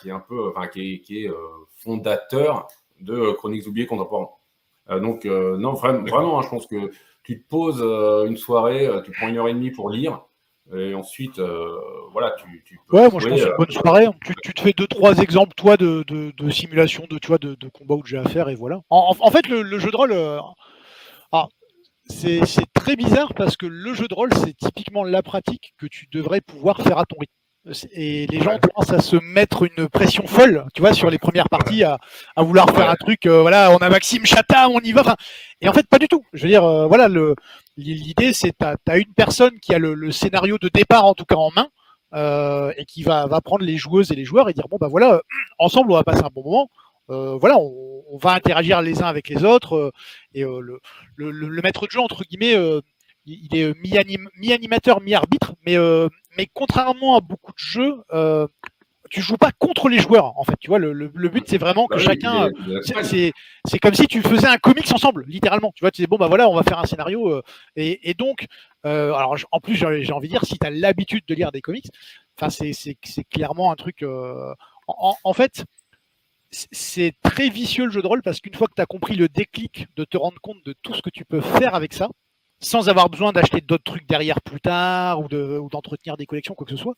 qui 0.00 0.08
est 0.08 0.12
un 0.12 0.20
peu, 0.20 0.48
enfin, 0.48 0.66
qui 0.66 1.02
est, 1.10 1.30
fondateur 1.76 2.66
de 3.00 3.30
Chroniques 3.32 3.66
oubliées 3.66 3.86
contemporains. 3.86 4.30
donc, 5.00 5.24
non, 5.24 5.74
vraiment, 5.74 6.04
vraiment 6.04 6.38
hein, 6.40 6.42
je 6.42 6.48
pense 6.48 6.66
que 6.66 6.90
tu 7.22 7.40
te 7.40 7.48
poses 7.48 7.80
une 8.26 8.36
soirée, 8.36 8.88
tu 9.04 9.12
prends 9.12 9.28
une 9.28 9.38
heure 9.38 9.46
et 9.46 9.54
demie 9.54 9.70
pour 9.70 9.90
lire. 9.90 10.27
Et 10.76 10.94
ensuite, 10.94 11.38
euh, 11.38 11.78
voilà, 12.12 12.34
tu, 12.38 12.62
tu 12.64 12.78
peux. 12.86 12.96
Ouais, 12.96 13.08
moi 13.10 13.20
je 13.20 13.28
pense 13.28 13.40
une 13.40 13.56
bonne 13.56 13.70
soirée. 13.70 14.06
Tu, 14.24 14.34
tu, 14.42 14.52
te 14.52 14.60
fais 14.60 14.72
deux, 14.72 14.86
trois 14.86 15.16
exemples, 15.18 15.54
toi, 15.56 15.76
de, 15.78 16.04
de, 16.06 16.32
de 16.36 16.50
simulation, 16.50 17.06
de, 17.08 17.18
tu 17.18 17.28
vois, 17.28 17.38
de, 17.38 17.54
de 17.54 17.68
combat 17.68 17.94
où 17.94 18.04
j'ai 18.04 18.18
à 18.18 18.24
faire, 18.24 18.48
et 18.50 18.54
voilà. 18.54 18.80
En, 18.90 19.16
en 19.18 19.30
fait, 19.30 19.48
le, 19.48 19.62
le, 19.62 19.78
jeu 19.78 19.90
de 19.90 19.96
rôle. 19.96 20.12
Euh, 20.12 20.40
ah, 21.32 21.46
c'est 22.10 22.42
très 22.74 22.96
bizarre 22.96 23.34
parce 23.34 23.56
que 23.56 23.66
le 23.66 23.94
jeu 23.94 24.08
de 24.08 24.14
rôle, 24.14 24.32
c'est 24.34 24.54
typiquement 24.56 25.04
la 25.04 25.22
pratique 25.22 25.74
que 25.78 25.86
tu 25.86 26.06
devrais 26.12 26.40
pouvoir 26.40 26.80
faire 26.82 26.98
à 26.98 27.04
ton 27.04 27.16
rythme. 27.18 27.32
Et 27.92 28.26
les 28.28 28.40
gens 28.40 28.58
commencent 28.58 28.92
à 28.92 29.00
se 29.00 29.16
mettre 29.16 29.64
une 29.64 29.88
pression 29.88 30.26
folle, 30.26 30.64
tu 30.74 30.80
vois, 30.80 30.94
sur 30.94 31.10
les 31.10 31.18
premières 31.18 31.50
parties, 31.50 31.84
à, 31.84 31.98
à 32.34 32.42
vouloir 32.42 32.70
faire 32.70 32.88
un 32.88 32.94
truc. 32.94 33.26
Euh, 33.26 33.42
voilà, 33.42 33.70
on 33.72 33.78
a 33.78 33.90
Maxime 33.90 34.24
Chata, 34.24 34.70
on 34.70 34.80
y 34.80 34.92
va. 34.92 35.02
Enfin, 35.02 35.16
et 35.60 35.68
en 35.68 35.72
fait, 35.72 35.86
pas 35.86 35.98
du 35.98 36.08
tout. 36.08 36.24
Je 36.32 36.44
veux 36.44 36.48
dire, 36.48 36.64
euh, 36.64 36.86
voilà, 36.86 37.08
le, 37.08 37.34
L'idée, 37.78 38.32
c'est 38.32 38.50
que 38.50 38.74
tu 38.84 38.90
as, 38.92 38.98
une 38.98 39.14
personne 39.14 39.60
qui 39.60 39.72
a 39.72 39.78
le, 39.78 40.10
scénario 40.10 40.58
de 40.58 40.68
départ, 40.68 41.04
en 41.04 41.14
tout 41.14 41.24
cas 41.24 41.36
en 41.36 41.52
main, 41.54 41.68
euh, 42.12 42.72
et 42.76 42.84
qui 42.84 43.04
va, 43.04 43.28
va, 43.28 43.40
prendre 43.40 43.64
les 43.64 43.76
joueuses 43.76 44.10
et 44.10 44.16
les 44.16 44.24
joueurs 44.24 44.48
et 44.48 44.52
dire 44.52 44.66
bon, 44.68 44.78
bah 44.80 44.88
voilà, 44.88 45.22
ensemble, 45.60 45.92
on 45.92 45.94
va 45.94 46.02
passer 46.02 46.24
un 46.24 46.30
bon 46.34 46.42
moment. 46.42 46.70
Euh, 47.10 47.36
voilà, 47.38 47.56
on, 47.56 48.18
va 48.20 48.32
interagir 48.32 48.82
les 48.82 49.00
uns 49.00 49.06
avec 49.06 49.28
les 49.28 49.44
autres. 49.44 49.76
Euh, 49.76 49.90
et 50.34 50.42
le, 50.42 50.80
le, 51.16 51.62
maître 51.62 51.86
de 51.86 51.92
jeu, 51.92 52.00
entre 52.00 52.24
guillemets, 52.24 52.56
il 53.26 53.56
est 53.56 53.72
mi-animateur, 53.78 55.00
mi-arbitre, 55.00 55.54
mais 55.64 55.76
contrairement 56.52 57.16
à 57.16 57.20
beaucoup 57.20 57.52
de 57.52 57.58
jeux, 57.58 58.02
tu 59.10 59.20
joues 59.20 59.36
pas 59.36 59.50
contre 59.58 59.88
les 59.88 59.98
joueurs 59.98 60.38
en 60.38 60.44
fait 60.44 60.54
tu 60.60 60.68
vois 60.68 60.78
le, 60.78 60.92
le, 60.92 61.28
but 61.28 61.44
c'est 61.46 61.58
vraiment 61.58 61.86
que 61.86 61.96
bah 61.96 62.02
chacun 62.02 62.48
c'est 63.02 63.32
c'est 63.64 63.78
comme 63.78 63.94
si 63.94 64.06
tu 64.06 64.22
faisais 64.22 64.46
un 64.46 64.58
comics 64.58 64.90
ensemble 64.92 65.24
littéralement. 65.26 65.72
Tu 65.74 65.82
vois 65.82 65.90
tu 65.90 66.02
dis 66.02 66.06
bon 66.06 66.16
bah 66.16 66.28
voilà 66.28 66.48
on 66.48 66.54
va 66.54 66.62
faire 66.62 66.78
un 66.78 66.86
scénario 66.86 67.28
euh, 67.28 67.42
et, 67.76 68.10
et, 68.10 68.14
donc 68.14 68.46
euh, 68.86 69.12
alors 69.12 69.36
en 69.52 69.60
plus 69.60 69.74
j'ai 69.74 70.12
envie 70.12 70.28
de 70.28 70.32
dire 70.32 70.44
si 70.44 70.58
tu 70.58 70.66
as 70.66 70.70
l'habitude 70.70 71.24
de 71.26 71.34
lire 71.34 71.52
des 71.52 71.60
comics 71.60 71.88
enfin 72.38 72.50
c'est 72.50 73.24
clairement 73.30 73.72
un 73.72 73.76
truc 73.76 74.02
euh, 74.02 74.54
en, 74.86 75.16
en, 75.22 75.32
fait 75.32 75.64
c'est 76.50 77.12
très 77.22 77.48
vicieux 77.48 77.86
le 77.86 77.90
jeu 77.90 78.02
de 78.02 78.06
rôle 78.06 78.22
parce 78.22 78.40
qu'une 78.40 78.54
fois 78.54 78.68
que 78.68 78.74
tu 78.74 78.82
as 78.82 78.86
compris 78.86 79.16
le 79.16 79.28
déclic 79.28 79.86
de 79.96 80.04
te 80.04 80.16
rendre 80.16 80.40
compte 80.40 80.64
de 80.64 80.74
tout 80.82 80.94
ce 80.94 81.02
que 81.02 81.10
tu 81.10 81.24
peux 81.24 81.40
faire 81.40 81.74
avec 81.74 81.92
ça 81.92 82.08
sans 82.60 82.88
avoir 82.88 83.08
besoin 83.08 83.32
d'acheter 83.32 83.60
d'autres 83.60 83.84
trucs 83.84 84.06
derrière 84.06 84.40
plus 84.40 84.60
tard 84.60 85.20
ou 85.20 85.28
d'entretenir 85.28 86.16
des 86.16 86.26
collections, 86.26 86.54
quoi 86.54 86.66
que 86.66 86.76
ce 86.76 86.82
soit. 86.82 86.94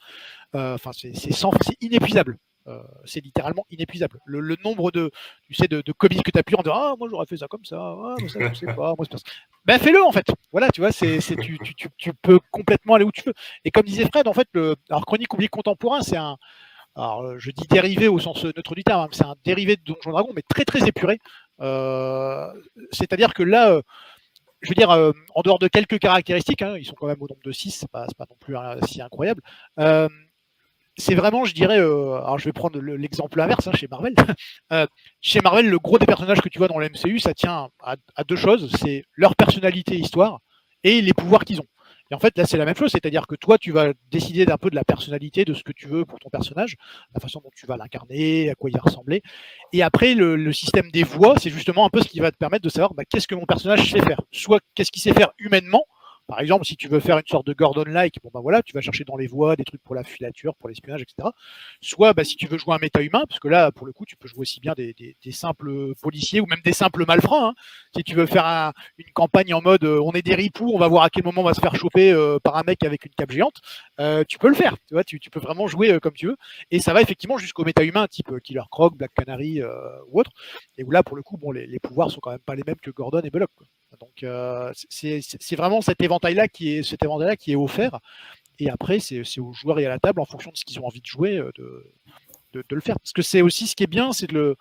Euh, 0.54 0.74
enfin, 0.74 0.90
c'est 0.92 1.76
inépuisable. 1.80 2.38
Euh, 2.66 2.82
c'est 3.04 3.24
littéralement 3.24 3.64
inépuisable. 3.70 4.18
Le, 4.26 4.56
nombre 4.62 4.90
de, 4.90 5.10
tu 5.46 5.54
sais, 5.54 5.66
de, 5.66 5.82
comics 5.92 6.22
que 6.22 6.30
tu 6.30 6.38
as 6.38 6.42
pu 6.42 6.54
en 6.54 6.62
dire 6.62 6.74
Ah, 6.74 6.94
moi 6.98 7.08
j'aurais 7.10 7.26
fait 7.26 7.38
ça 7.38 7.48
comme 7.48 7.64
ça, 7.64 7.78
ah, 7.78 8.14
moi 8.18 8.28
ça 8.28 8.38
je 8.52 8.54
sais 8.54 8.66
pas, 8.76 8.94
moi 8.96 9.06
c'est 9.10 9.16
Ben 9.64 9.78
fais-le 9.78 10.02
en 10.02 10.12
fait. 10.12 10.26
Voilà, 10.52 10.68
tu 10.70 10.80
vois, 10.80 10.92
c'est, 10.92 11.18
tu, 11.20 11.58
tu, 11.58 11.74
tu, 11.74 11.88
tu, 11.96 12.12
peux 12.14 12.38
complètement 12.50 12.94
aller 12.94 13.04
où 13.04 13.12
tu 13.12 13.22
veux. 13.24 13.34
Et 13.64 13.70
comme 13.70 13.86
disait 13.86 14.04
Fred, 14.04 14.28
en 14.28 14.34
fait, 14.34 14.48
le, 14.52 14.76
alors 14.90 15.06
Chronique 15.06 15.32
oubliée 15.32 15.48
contemporain, 15.48 16.02
c'est 16.02 16.16
un. 16.16 16.36
Alors, 16.96 17.38
je 17.38 17.50
dis 17.52 17.66
dérivé 17.68 18.08
au 18.08 18.18
sens 18.18 18.44
neutre 18.44 18.74
du 18.74 18.84
terme, 18.84 19.02
hein, 19.02 19.08
c'est 19.12 19.24
un 19.24 19.36
dérivé 19.44 19.76
de 19.76 19.82
Donjon 19.84 20.10
Dragon, 20.10 20.32
mais 20.34 20.42
très 20.42 20.64
très 20.64 20.86
épuré. 20.86 21.18
Euh, 21.60 22.52
c'est-à-dire 22.90 23.32
que 23.32 23.42
là, 23.42 23.80
je 24.62 24.68
veux 24.68 24.74
dire, 24.74 24.90
euh, 24.90 25.12
en 25.34 25.42
dehors 25.42 25.58
de 25.58 25.68
quelques 25.68 25.98
caractéristiques, 25.98 26.62
hein, 26.62 26.76
ils 26.78 26.84
sont 26.84 26.94
quand 26.94 27.06
même 27.06 27.20
au 27.20 27.28
nombre 27.28 27.42
de 27.44 27.52
6, 27.52 27.70
c'est 27.70 27.90
pas, 27.90 28.06
pas 28.16 28.26
non 28.28 28.36
plus 28.38 28.56
si 28.86 29.00
incroyable. 29.00 29.42
Euh, 29.78 30.08
c'est 30.96 31.14
vraiment, 31.14 31.44
je 31.44 31.54
dirais, 31.54 31.78
euh, 31.78 32.16
alors 32.16 32.38
je 32.38 32.44
vais 32.44 32.52
prendre 32.52 32.78
l'exemple 32.78 33.40
inverse 33.40 33.66
hein, 33.68 33.72
chez 33.74 33.88
Marvel. 33.88 34.14
chez 35.22 35.40
Marvel, 35.40 35.68
le 35.68 35.78
gros 35.78 35.98
des 35.98 36.06
personnages 36.06 36.42
que 36.42 36.48
tu 36.48 36.58
vois 36.58 36.68
dans 36.68 36.78
le 36.78 36.88
MCU, 36.88 37.18
ça 37.20 37.32
tient 37.32 37.70
à, 37.82 37.96
à 38.16 38.24
deux 38.24 38.36
choses 38.36 38.70
c'est 38.78 39.04
leur 39.14 39.34
personnalité, 39.34 39.96
histoire, 39.96 40.40
et 40.84 41.00
les 41.00 41.14
pouvoirs 41.14 41.44
qu'ils 41.44 41.60
ont. 41.60 41.66
Et 42.10 42.14
en 42.14 42.18
fait, 42.18 42.36
là, 42.36 42.44
c'est 42.44 42.56
la 42.56 42.64
même 42.64 42.74
chose, 42.74 42.90
c'est-à-dire 42.90 43.26
que 43.26 43.36
toi, 43.36 43.56
tu 43.56 43.70
vas 43.70 43.92
décider 44.10 44.44
d'un 44.44 44.58
peu 44.58 44.68
de 44.68 44.74
la 44.74 44.84
personnalité, 44.84 45.44
de 45.44 45.54
ce 45.54 45.62
que 45.62 45.72
tu 45.72 45.86
veux 45.86 46.04
pour 46.04 46.18
ton 46.18 46.28
personnage, 46.28 46.76
la 47.14 47.20
façon 47.20 47.40
dont 47.42 47.50
tu 47.54 47.66
vas 47.66 47.76
l'incarner, 47.76 48.50
à 48.50 48.54
quoi 48.54 48.68
il 48.68 48.74
va 48.74 48.80
ressembler. 48.82 49.22
Et 49.72 49.82
après, 49.82 50.14
le, 50.14 50.52
système 50.52 50.90
des 50.90 51.04
voix, 51.04 51.34
c'est 51.38 51.50
justement 51.50 51.86
un 51.86 51.88
peu 51.88 52.02
ce 52.02 52.08
qui 52.08 52.18
va 52.18 52.32
te 52.32 52.36
permettre 52.36 52.64
de 52.64 52.68
savoir 52.68 52.94
bah, 52.94 53.04
qu'est-ce 53.04 53.28
que 53.28 53.36
mon 53.36 53.46
personnage 53.46 53.90
sait 53.90 54.00
faire. 54.00 54.20
Soit 54.32 54.60
qu'est-ce 54.74 54.90
qu'il 54.90 55.00
sait 55.00 55.12
faire 55.12 55.30
humainement, 55.38 55.84
par 56.30 56.38
exemple, 56.38 56.64
si 56.64 56.76
tu 56.76 56.86
veux 56.86 57.00
faire 57.00 57.18
une 57.18 57.26
sorte 57.26 57.48
de 57.48 57.52
Gordon-like, 57.52 58.18
bon 58.22 58.30
bah 58.32 58.38
voilà, 58.38 58.62
tu 58.62 58.72
vas 58.72 58.80
chercher 58.80 59.02
dans 59.02 59.16
les 59.16 59.26
voies 59.26 59.56
des 59.56 59.64
trucs 59.64 59.82
pour 59.82 59.96
la 59.96 60.04
filature, 60.04 60.54
pour 60.54 60.68
l'espionnage, 60.68 61.02
etc. 61.02 61.28
Soit 61.80 62.12
bah, 62.12 62.22
si 62.22 62.36
tu 62.36 62.46
veux 62.46 62.56
jouer 62.56 62.72
un 62.72 62.78
méta 62.78 63.02
humain, 63.02 63.24
parce 63.28 63.40
que 63.40 63.48
là, 63.48 63.72
pour 63.72 63.84
le 63.84 63.92
coup, 63.92 64.04
tu 64.06 64.14
peux 64.14 64.28
jouer 64.28 64.42
aussi 64.42 64.60
bien 64.60 64.74
des, 64.76 64.94
simples 65.32 65.92
policiers 66.00 66.40
ou 66.40 66.46
même 66.46 66.60
des 66.64 66.72
simples 66.72 67.04
malfrats. 67.04 67.48
Hein. 67.48 67.54
Si 67.96 68.04
tu 68.04 68.14
veux 68.14 68.26
faire 68.26 68.72
une 68.96 69.10
campagne 69.12 69.52
en 69.54 69.60
mode 69.60 69.82
euh, 69.82 70.00
on 70.04 70.12
est 70.12 70.22
des 70.22 70.36
ripoux, 70.36 70.70
on 70.72 70.78
va 70.78 70.86
voir 70.86 71.02
à 71.02 71.10
quel 71.10 71.24
moment 71.24 71.40
on 71.40 71.44
va 71.44 71.54
se 71.54 71.60
faire 71.60 71.74
choper 71.74 72.12
euh, 72.12 72.38
par 72.38 72.56
un 72.56 72.62
mec 72.62 72.84
avec 72.84 73.04
une 73.06 73.12
cape 73.12 73.32
géante, 73.32 73.56
euh, 73.98 74.22
tu 74.28 74.38
peux 74.38 74.48
le 74.48 74.54
faire. 74.54 74.76
Tu 74.86 74.94
vois, 74.94 75.02
tu, 75.02 75.18
peux 75.18 75.40
vraiment 75.40 75.66
jouer 75.66 75.98
comme 75.98 76.14
tu 76.14 76.28
veux. 76.28 76.36
Et 76.70 76.78
ça 76.78 76.92
va 76.92 77.02
effectivement 77.02 77.38
jusqu'au 77.38 77.64
méta 77.64 77.82
humain, 77.82 78.06
type 78.06 78.38
Killer 78.44 78.62
Croc, 78.70 78.96
Black 78.96 79.12
Canary 79.14 79.62
ou 80.08 80.20
autre. 80.20 80.30
Et 80.78 80.84
où 80.84 80.92
là, 80.92 81.02
pour 81.02 81.16
le 81.16 81.24
coup, 81.24 81.36
les, 81.52 81.66
les 81.66 81.80
pouvoirs 81.80 82.12
sont 82.12 82.20
quand 82.20 82.30
même 82.30 82.38
pas 82.38 82.54
les 82.54 82.62
mêmes 82.64 82.78
que 82.80 82.92
Gordon 82.92 83.22
et 83.24 83.30
Belloc. 83.30 83.50
Donc 83.98 84.22
euh, 84.22 84.72
c'est 84.88 85.56
vraiment 85.56 85.80
cet 85.80 86.00
éventail-là 86.02 86.48
qui 86.48 86.76
est 86.76 87.56
offert. 87.56 87.98
Et 88.58 88.70
après, 88.70 89.00
c'est 89.00 89.40
aux 89.40 89.52
joueurs 89.52 89.78
et 89.78 89.86
à 89.86 89.88
la 89.88 89.98
table, 89.98 90.20
en 90.20 90.26
fonction 90.26 90.50
de 90.50 90.56
ce 90.56 90.64
qu'ils 90.64 90.78
ont 90.80 90.86
envie 90.86 91.00
de 91.00 91.06
jouer, 91.06 91.38
euh, 91.38 91.50
de, 92.52 92.64
le 92.70 92.80
faire. 92.80 92.98
Parce 93.00 93.12
que 93.12 93.22
c'est 93.22 93.42
aussi 93.42 93.66
ce 93.66 93.74
qui 93.74 93.84
est 93.84 93.88
bien, 93.88 94.12
c'est 94.12 94.26
de 94.26 94.34
le 94.34 94.56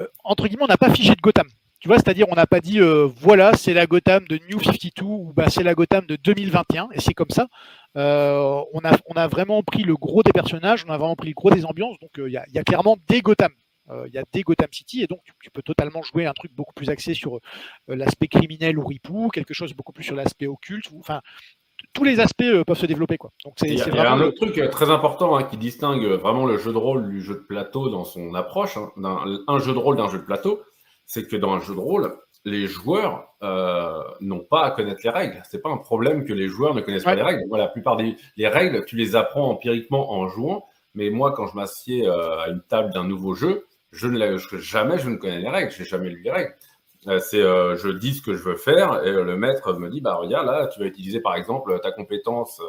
euh, 0.00 0.06
entre 0.22 0.46
guillemets, 0.46 0.64
on 0.64 0.68
n'a 0.68 0.76
pas 0.76 0.92
figé 0.92 1.14
de 1.14 1.20
Gotham. 1.20 1.48
Tu 1.80 1.88
vois, 1.88 1.96
c'est-à-dire 1.96 2.26
on 2.28 2.34
n'a 2.34 2.46
pas 2.46 2.60
dit 2.60 2.80
voilà, 3.16 3.54
c'est 3.54 3.72
la 3.72 3.86
Gotham 3.86 4.26
de 4.26 4.38
New 4.50 4.60
52 4.60 5.04
ou 5.04 5.32
bah, 5.32 5.48
c'est 5.48 5.62
la 5.62 5.74
Gotham 5.74 6.06
de 6.06 6.16
2021 6.16 6.88
et 6.92 7.00
c'est 7.00 7.14
comme 7.14 7.30
ça. 7.30 7.46
on, 7.94 8.80
a, 8.84 8.98
on 9.06 9.14
a 9.14 9.28
vraiment 9.28 9.62
pris 9.62 9.84
le 9.84 9.94
gros 9.94 10.24
des 10.24 10.32
personnages, 10.32 10.84
on 10.86 10.90
a 10.90 10.98
vraiment 10.98 11.14
pris 11.14 11.28
le 11.28 11.34
gros 11.34 11.50
des 11.50 11.64
ambiances. 11.64 11.98
Donc 12.00 12.10
il 12.18 12.32
y, 12.32 12.36
a, 12.36 12.64
clairement 12.64 12.96
des 13.08 13.22
Gotham. 13.22 13.52
Il 14.06 14.12
y 14.12 14.18
a 14.18 14.24
des 14.32 14.42
Gotham 14.42 14.68
City, 14.70 15.02
et 15.02 15.06
donc 15.06 15.20
tu, 15.40 15.50
peux 15.50 15.62
totalement 15.62 16.02
jouer 16.02 16.26
un 16.26 16.32
truc 16.32 16.52
beaucoup 16.54 16.74
plus 16.74 16.90
axé 16.90 17.14
sur 17.14 17.40
l'aspect 17.86 18.28
criminel 18.28 18.78
ou 18.78 18.86
ripou, 18.86 19.28
quelque 19.32 19.54
chose 19.54 19.72
beaucoup 19.74 19.92
plus 19.92 20.04
sur 20.04 20.14
l'aspect 20.14 20.46
occulte. 20.46 20.90
Enfin, 20.98 21.20
tous 21.92 22.04
les 22.04 22.20
aspects 22.20 22.62
peuvent 22.66 22.78
se 22.78 22.86
développer. 22.86 23.18
Quoi. 23.18 23.30
Donc, 23.44 23.54
c'est, 23.56 23.68
il 23.68 23.78
y 23.78 23.82
a, 23.82 24.12
un 24.12 24.20
autre 24.20 24.36
truc 24.36 24.70
très 24.70 24.90
important 24.90 25.36
hein, 25.36 25.44
qui 25.44 25.56
distingue 25.56 26.04
vraiment 26.04 26.46
le 26.46 26.58
jeu 26.58 26.72
de 26.72 26.78
rôle 26.78 27.08
du 27.08 27.20
jeu 27.20 27.34
de 27.34 27.40
plateau 27.40 27.88
dans 27.88 28.04
son 28.04 28.34
approche, 28.34 28.76
hein, 28.76 28.90
un 29.46 29.58
jeu 29.58 29.72
de 29.72 29.78
rôle 29.78 29.96
d'un 29.96 30.08
jeu 30.08 30.18
de 30.18 30.24
plateau, 30.24 30.62
c'est 31.06 31.26
que 31.26 31.36
dans 31.36 31.52
un 31.52 31.60
jeu 31.60 31.74
de 31.74 31.80
rôle, 31.80 32.16
les 32.44 32.66
joueurs 32.66 33.34
euh, 33.42 34.02
n'ont 34.20 34.44
pas 34.44 34.64
à 34.64 34.70
connaître 34.70 35.00
les 35.04 35.10
règles. 35.10 35.42
C'est 35.48 35.62
pas 35.62 35.70
un 35.70 35.78
problème 35.78 36.24
que 36.24 36.32
les 36.32 36.48
joueurs 36.48 36.74
ne 36.74 36.80
connaissent 36.80 37.04
pas 37.04 37.14
les 37.14 37.22
règles. 37.22 37.44
La 37.56 37.68
plupart 37.68 37.96
des 37.96 38.16
les 38.36 38.48
règles, 38.48 38.84
tu 38.84 38.96
les 38.96 39.16
apprends 39.16 39.50
empiriquement 39.50 40.12
en 40.12 40.28
jouant. 40.28 40.66
Mais 40.94 41.10
moi, 41.10 41.32
quand 41.32 41.46
je 41.46 41.56
m'assieds 41.56 42.06
euh, 42.06 42.38
à 42.40 42.48
une 42.48 42.62
table 42.62 42.92
d'un 42.92 43.04
nouveau 43.04 43.34
jeu, 43.34 43.66
je 43.92 44.06
ne 44.06 44.38
jamais 44.58 44.98
je 44.98 45.08
ne 45.08 45.16
connais 45.16 45.40
les 45.40 45.48
règles. 45.48 45.70
Je 45.70 45.80
n'ai 45.80 45.88
jamais 45.88 46.10
lu 46.10 46.22
les 46.22 46.30
règles. 46.30 46.54
Euh, 47.06 47.20
c'est 47.20 47.40
je 47.40 47.88
dis 47.88 48.14
ce 48.14 48.22
que 48.22 48.34
je 48.34 48.42
veux 48.42 48.56
faire 48.56 49.04
et 49.04 49.12
le 49.12 49.36
maître 49.36 49.72
me 49.74 49.88
dit 49.88 50.00
bah 50.00 50.14
regarde 50.16 50.46
là, 50.46 50.66
tu 50.66 50.80
vas 50.80 50.86
utiliser 50.86 51.20
par 51.20 51.36
exemple 51.36 51.78
ta 51.80 51.92
compétence, 51.92 52.60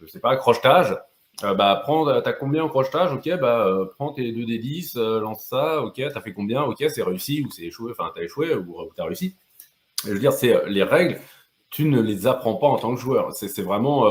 je 0.00 0.06
sais 0.06 0.20
pas, 0.20 0.36
crochetage. 0.36 0.96
Euh, 1.42 1.54
bah, 1.54 1.80
prends, 1.82 2.04
t'as 2.20 2.32
combien 2.32 2.62
en 2.64 2.68
crochetage? 2.68 3.12
Ok, 3.12 3.28
bah, 3.40 3.66
euh, 3.66 3.86
prends 3.96 4.12
tes 4.12 4.30
2 4.32 4.44
d 4.44 4.58
10, 4.58 4.96
euh, 4.96 5.20
lance 5.20 5.44
ça. 5.44 5.82
Ok, 5.82 5.96
t'as 5.96 6.20
fait 6.20 6.32
combien? 6.32 6.62
Ok, 6.62 6.84
c'est 6.88 7.02
réussi 7.02 7.42
ou 7.44 7.50
c'est 7.50 7.62
échoué. 7.64 7.90
Enfin, 7.90 8.12
t'as 8.14 8.22
échoué 8.22 8.54
ou 8.54 8.90
t'as 8.96 9.04
réussi. 9.04 9.36
je 10.04 10.10
veux 10.12 10.18
dire, 10.20 10.32
c'est 10.32 10.68
les 10.68 10.82
règles, 10.84 11.20
tu 11.70 11.86
ne 11.86 12.00
les 12.00 12.26
apprends 12.26 12.54
pas 12.56 12.68
en 12.68 12.76
tant 12.78 12.94
que 12.94 13.00
joueur. 13.00 13.32
C'est 13.32 13.62
vraiment, 13.62 14.06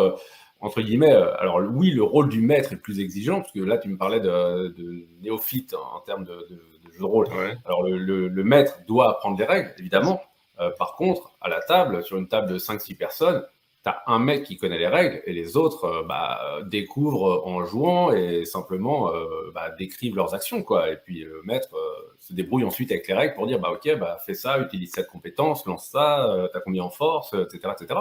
entre 0.64 0.82
guillemets, 0.82 1.12
alors 1.12 1.62
oui, 1.72 1.92
le 1.92 2.04
rôle 2.04 2.30
du 2.30 2.42
maître 2.42 2.74
est 2.74 2.78
plus 2.78 3.00
exigeant, 3.00 3.42
parce 3.42 3.52
que 3.52 3.60
là, 3.60 3.78
tu 3.78 3.90
me 3.90 3.98
parlais 3.98 4.20
de, 4.20 4.74
néophyte 5.22 5.76
en, 5.76 6.00
termes 6.00 6.24
de, 6.24 6.48
jeu 6.92 7.00
de 7.00 7.04
rôle. 7.04 7.28
Alors, 7.66 7.84
le, 7.84 8.28
le, 8.28 8.44
maître 8.44 8.80
doit 8.88 9.12
apprendre 9.12 9.38
les 9.38 9.46
règles, 9.46 9.74
évidemment. 9.78 10.22
par 10.80 10.96
contre, 10.96 11.34
à 11.42 11.50
la 11.50 11.60
table, 11.60 12.04
sur 12.04 12.18
une 12.18 12.28
table 12.28 12.50
de 12.52 12.58
5-6 12.58 12.96
personnes, 12.98 13.44
tu 13.84 13.90
as 13.90 14.02
un 14.08 14.20
mec 14.20 14.44
qui 14.44 14.58
connaît 14.58 14.78
les 14.78 14.88
règles 14.88 15.22
et 15.26 15.34
les 15.34 15.58
autres 15.58 15.86
euh, 15.86 16.04
bah, 16.04 16.40
découvrent 16.66 17.46
en 17.46 17.66
jouant 17.66 18.12
et 18.14 18.46
simplement 18.46 19.14
euh, 19.14 19.52
bah, 19.54 19.72
décrivent 19.78 20.16
leurs 20.16 20.34
actions. 20.34 20.64
Quoi. 20.64 20.90
Et 20.90 20.98
puis 20.98 21.24
le 21.24 21.42
maître 21.44 21.76
euh, 21.76 22.16
se 22.18 22.34
débrouille 22.34 22.64
ensuite 22.64 22.92
avec 22.92 23.08
les 23.08 23.14
règles 23.14 23.36
pour 23.36 23.46
dire 23.46 23.60
bah, 23.60 23.72
Ok, 23.72 23.94
bah, 24.00 24.18
fais 24.26 24.34
ça, 24.34 24.60
utilise 24.60 24.92
cette 24.94 25.08
compétence, 25.08 25.66
lance 25.66 25.90
ça, 25.90 26.48
tu 26.52 26.58
as 26.58 26.62
combien 26.62 26.84
en 26.84 26.90
force, 26.90 27.34
etc. 27.34 27.74
etc. 27.80 28.00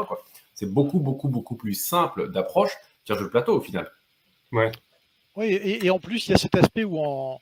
C'est 0.63 0.73
beaucoup, 0.73 1.01
beaucoup, 1.01 1.29
beaucoup 1.29 1.57
plus 1.57 1.75
simple 1.75 2.31
d'approche 2.31 2.71
qu'un 3.05 3.17
jeu 3.17 3.25
de 3.25 3.31
plateau 3.31 3.57
au 3.57 3.61
final. 3.61 3.91
Ouais. 4.53 4.71
Oui, 5.35 5.47
et, 5.51 5.91
en 5.91 5.99
plus, 5.99 6.29
il 6.29 6.31
y 6.31 6.35
a 6.35 6.39
cet 6.39 6.55
aspect 6.55 6.85
où 6.85 7.01
en, 7.01 7.41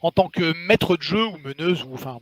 en 0.00 0.10
tant 0.10 0.30
que 0.30 0.54
maître 0.66 0.96
de 0.96 1.02
jeu 1.02 1.26
ou 1.26 1.36
meneuse, 1.36 1.84
ou 1.84 1.92
enfin, 1.92 2.20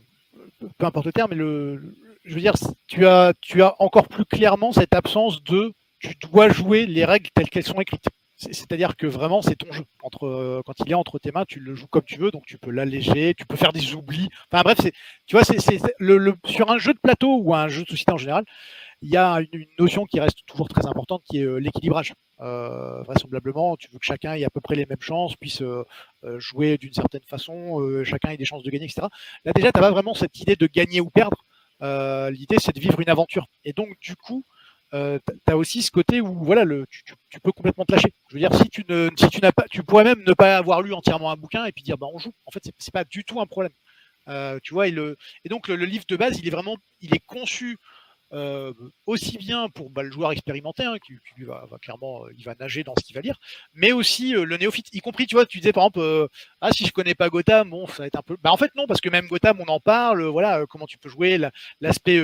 peu 0.77 0.85
importe 0.85 1.05
le 1.05 1.13
terme, 1.13 1.29
mais 1.29 1.37
le, 1.37 1.95
je 2.25 2.35
veux 2.35 2.41
dire, 2.41 2.55
tu 2.87 3.07
as, 3.07 3.33
tu 3.39 3.63
as 3.63 3.81
encore 3.81 4.09
plus 4.09 4.25
clairement 4.25 4.73
cette 4.73 4.93
absence 4.93 5.41
de 5.45 5.71
tu 5.99 6.15
dois 6.21 6.49
jouer 6.49 6.85
les 6.85 7.05
règles 7.05 7.29
telles 7.33 7.49
qu'elles 7.49 7.63
sont 7.63 7.79
écrites. 7.79 8.09
C'est-à-dire 8.35 8.97
que 8.97 9.07
vraiment, 9.07 9.41
c'est 9.41 9.55
ton 9.55 9.71
jeu. 9.71 9.85
Entre, 10.03 10.27
euh, 10.27 10.61
quand 10.65 10.73
il 10.85 10.91
est 10.91 10.95
entre 10.95 11.17
tes 11.17 11.31
mains, 11.31 11.45
tu 11.47 11.59
le 11.59 11.75
joues 11.75 11.87
comme 11.87 12.03
tu 12.03 12.19
veux, 12.19 12.29
donc 12.29 12.45
tu 12.45 12.57
peux 12.57 12.71
l'alléger, 12.71 13.33
tu 13.35 13.45
peux 13.45 13.55
faire 13.55 13.73
des 13.73 13.95
oublis. 13.95 14.27
Enfin 14.51 14.63
bref, 14.63 14.77
tu 15.25 15.35
vois, 15.35 15.43
c'est, 15.43 15.81
le, 15.97 16.35
sur 16.45 16.69
un 16.69 16.77
jeu 16.77 16.93
de 16.93 16.99
plateau 16.99 17.37
ou 17.37 17.55
un 17.55 17.67
jeu 17.67 17.83
de 17.83 17.89
société 17.89 18.11
en 18.11 18.17
général, 18.17 18.43
il 19.01 19.09
y 19.09 19.17
a 19.17 19.39
une, 19.51 19.65
notion 19.79 20.05
qui 20.05 20.19
reste 20.19 20.39
toujours 20.45 20.69
très 20.69 20.85
importante, 20.85 21.23
qui 21.29 21.39
est 21.39 21.43
euh, 21.43 21.57
l'équilibrage. 21.57 22.13
Euh, 22.39 23.01
vraisemblablement, 23.03 23.77
tu 23.77 23.89
veux 23.91 23.99
que 23.99 24.05
chacun 24.05 24.33
ait 24.33 24.45
à 24.45 24.49
peu 24.49 24.61
près 24.61 24.75
les 24.75 24.85
mêmes 24.85 25.01
chances, 25.01 25.35
puisse 25.35 25.63
jouer 26.37 26.77
d'une 26.77 26.93
certaine 26.93 27.23
façon, 27.27 28.03
chacun 28.03 28.29
ait 28.29 28.37
des 28.37 28.45
chances 28.45 28.63
de 28.63 28.69
gagner, 28.69 28.85
etc. 28.85 29.07
Là 29.43 29.53
déjà, 29.53 29.71
tu 29.71 29.79
n'as 29.79 29.81
pas 29.81 29.91
vraiment 29.91 30.13
cette 30.13 30.39
idée 30.39 30.55
de 30.55 30.67
gagner 30.67 31.01
ou 31.01 31.09
perdre. 31.09 31.37
Euh, 31.81 32.29
l'idée, 32.31 32.57
c'est 32.59 32.75
de 32.75 32.79
vivre 32.79 32.99
une 32.99 33.09
aventure. 33.09 33.47
Et 33.63 33.73
donc, 33.73 33.99
du 33.99 34.15
coup, 34.15 34.45
euh, 34.93 35.19
tu 35.25 35.51
as 35.51 35.57
aussi 35.57 35.81
ce 35.81 35.91
côté 35.91 36.21
où 36.21 36.43
voilà, 36.43 36.63
le, 36.63 36.85
tu, 36.89 37.39
peux 37.41 37.51
complètement 37.51 37.85
te 37.85 37.93
lâcher. 37.93 38.13
Je 38.29 38.35
veux 38.35 38.39
dire, 38.39 38.53
si 38.53 38.69
tu 38.69 38.83
ne, 38.87 39.09
pas, 39.51 39.65
tu 39.69 39.83
pourrais 39.83 40.03
même 40.03 40.23
ne 40.25 40.33
pas 40.33 40.57
avoir 40.57 40.81
lu 40.81 40.93
entièrement 40.93 41.31
un 41.31 41.35
bouquin 41.35 41.65
et 41.65 41.71
puis 41.71 41.83
dire 41.83 41.97
bah 41.97 42.07
on 42.13 42.17
joue. 42.17 42.33
En 42.45 42.51
fait, 42.51 42.61
c'est, 42.63 42.73
c'est 42.79 42.93
pas 42.93 43.03
du 43.03 43.23
tout 43.23 43.39
un 43.41 43.45
problème. 43.45 43.73
Euh, 44.29 44.59
tu 44.61 44.73
vois, 44.73 44.87
et, 44.87 44.91
le, 44.91 45.17
et 45.45 45.49
donc 45.49 45.67
le, 45.67 45.75
livre 45.75 46.05
de 46.07 46.15
base, 46.17 46.39
il 46.39 46.47
est 46.47 46.51
vraiment, 46.51 46.75
il 47.01 47.15
est 47.15 47.25
conçu 47.25 47.77
euh, 48.33 48.73
aussi 49.05 49.37
bien 49.37 49.69
pour 49.69 49.89
bah, 49.89 50.03
le 50.03 50.11
joueur 50.11 50.31
expérimenté, 50.33 50.83
hein, 50.83 50.97
qui, 51.05 51.13
lui 51.37 51.45
va, 51.45 51.65
clairement, 51.81 52.25
euh, 52.25 52.33
il 52.37 52.43
va 52.43 52.55
nager 52.59 52.83
dans 52.83 52.93
ce 52.99 53.03
qu'il 53.05 53.15
va 53.15 53.21
lire, 53.21 53.39
mais 53.73 53.93
aussi 53.93 54.35
euh, 54.35 54.43
le 54.43 54.57
néophyte, 54.57 54.93
y 54.93 54.99
compris, 54.99 55.27
tu 55.27 55.35
vois, 55.35 55.45
tu 55.45 55.59
disais 55.59 55.71
par 55.71 55.85
exemple, 55.85 56.29
ah 56.61 56.71
si 56.71 56.85
je 56.85 56.91
connais 56.91 57.15
pas 57.15 57.29
Gotham, 57.29 57.69
bon, 57.69 57.87
ça 57.87 58.03
va 58.03 58.07
être 58.07 58.17
un 58.17 58.21
peu. 58.21 58.35
Bah 58.41 58.51
en 58.51 58.57
fait 58.57 58.71
non, 58.75 58.85
parce 58.85 58.99
que 58.99 59.09
même 59.09 59.27
Gotham, 59.27 59.61
on 59.61 59.71
en 59.71 59.79
parle, 59.79 60.23
voilà, 60.25 60.65
comment 60.67 60.87
tu 60.87 60.97
peux 60.97 61.09
jouer, 61.09 61.39
l'aspect 61.79 62.21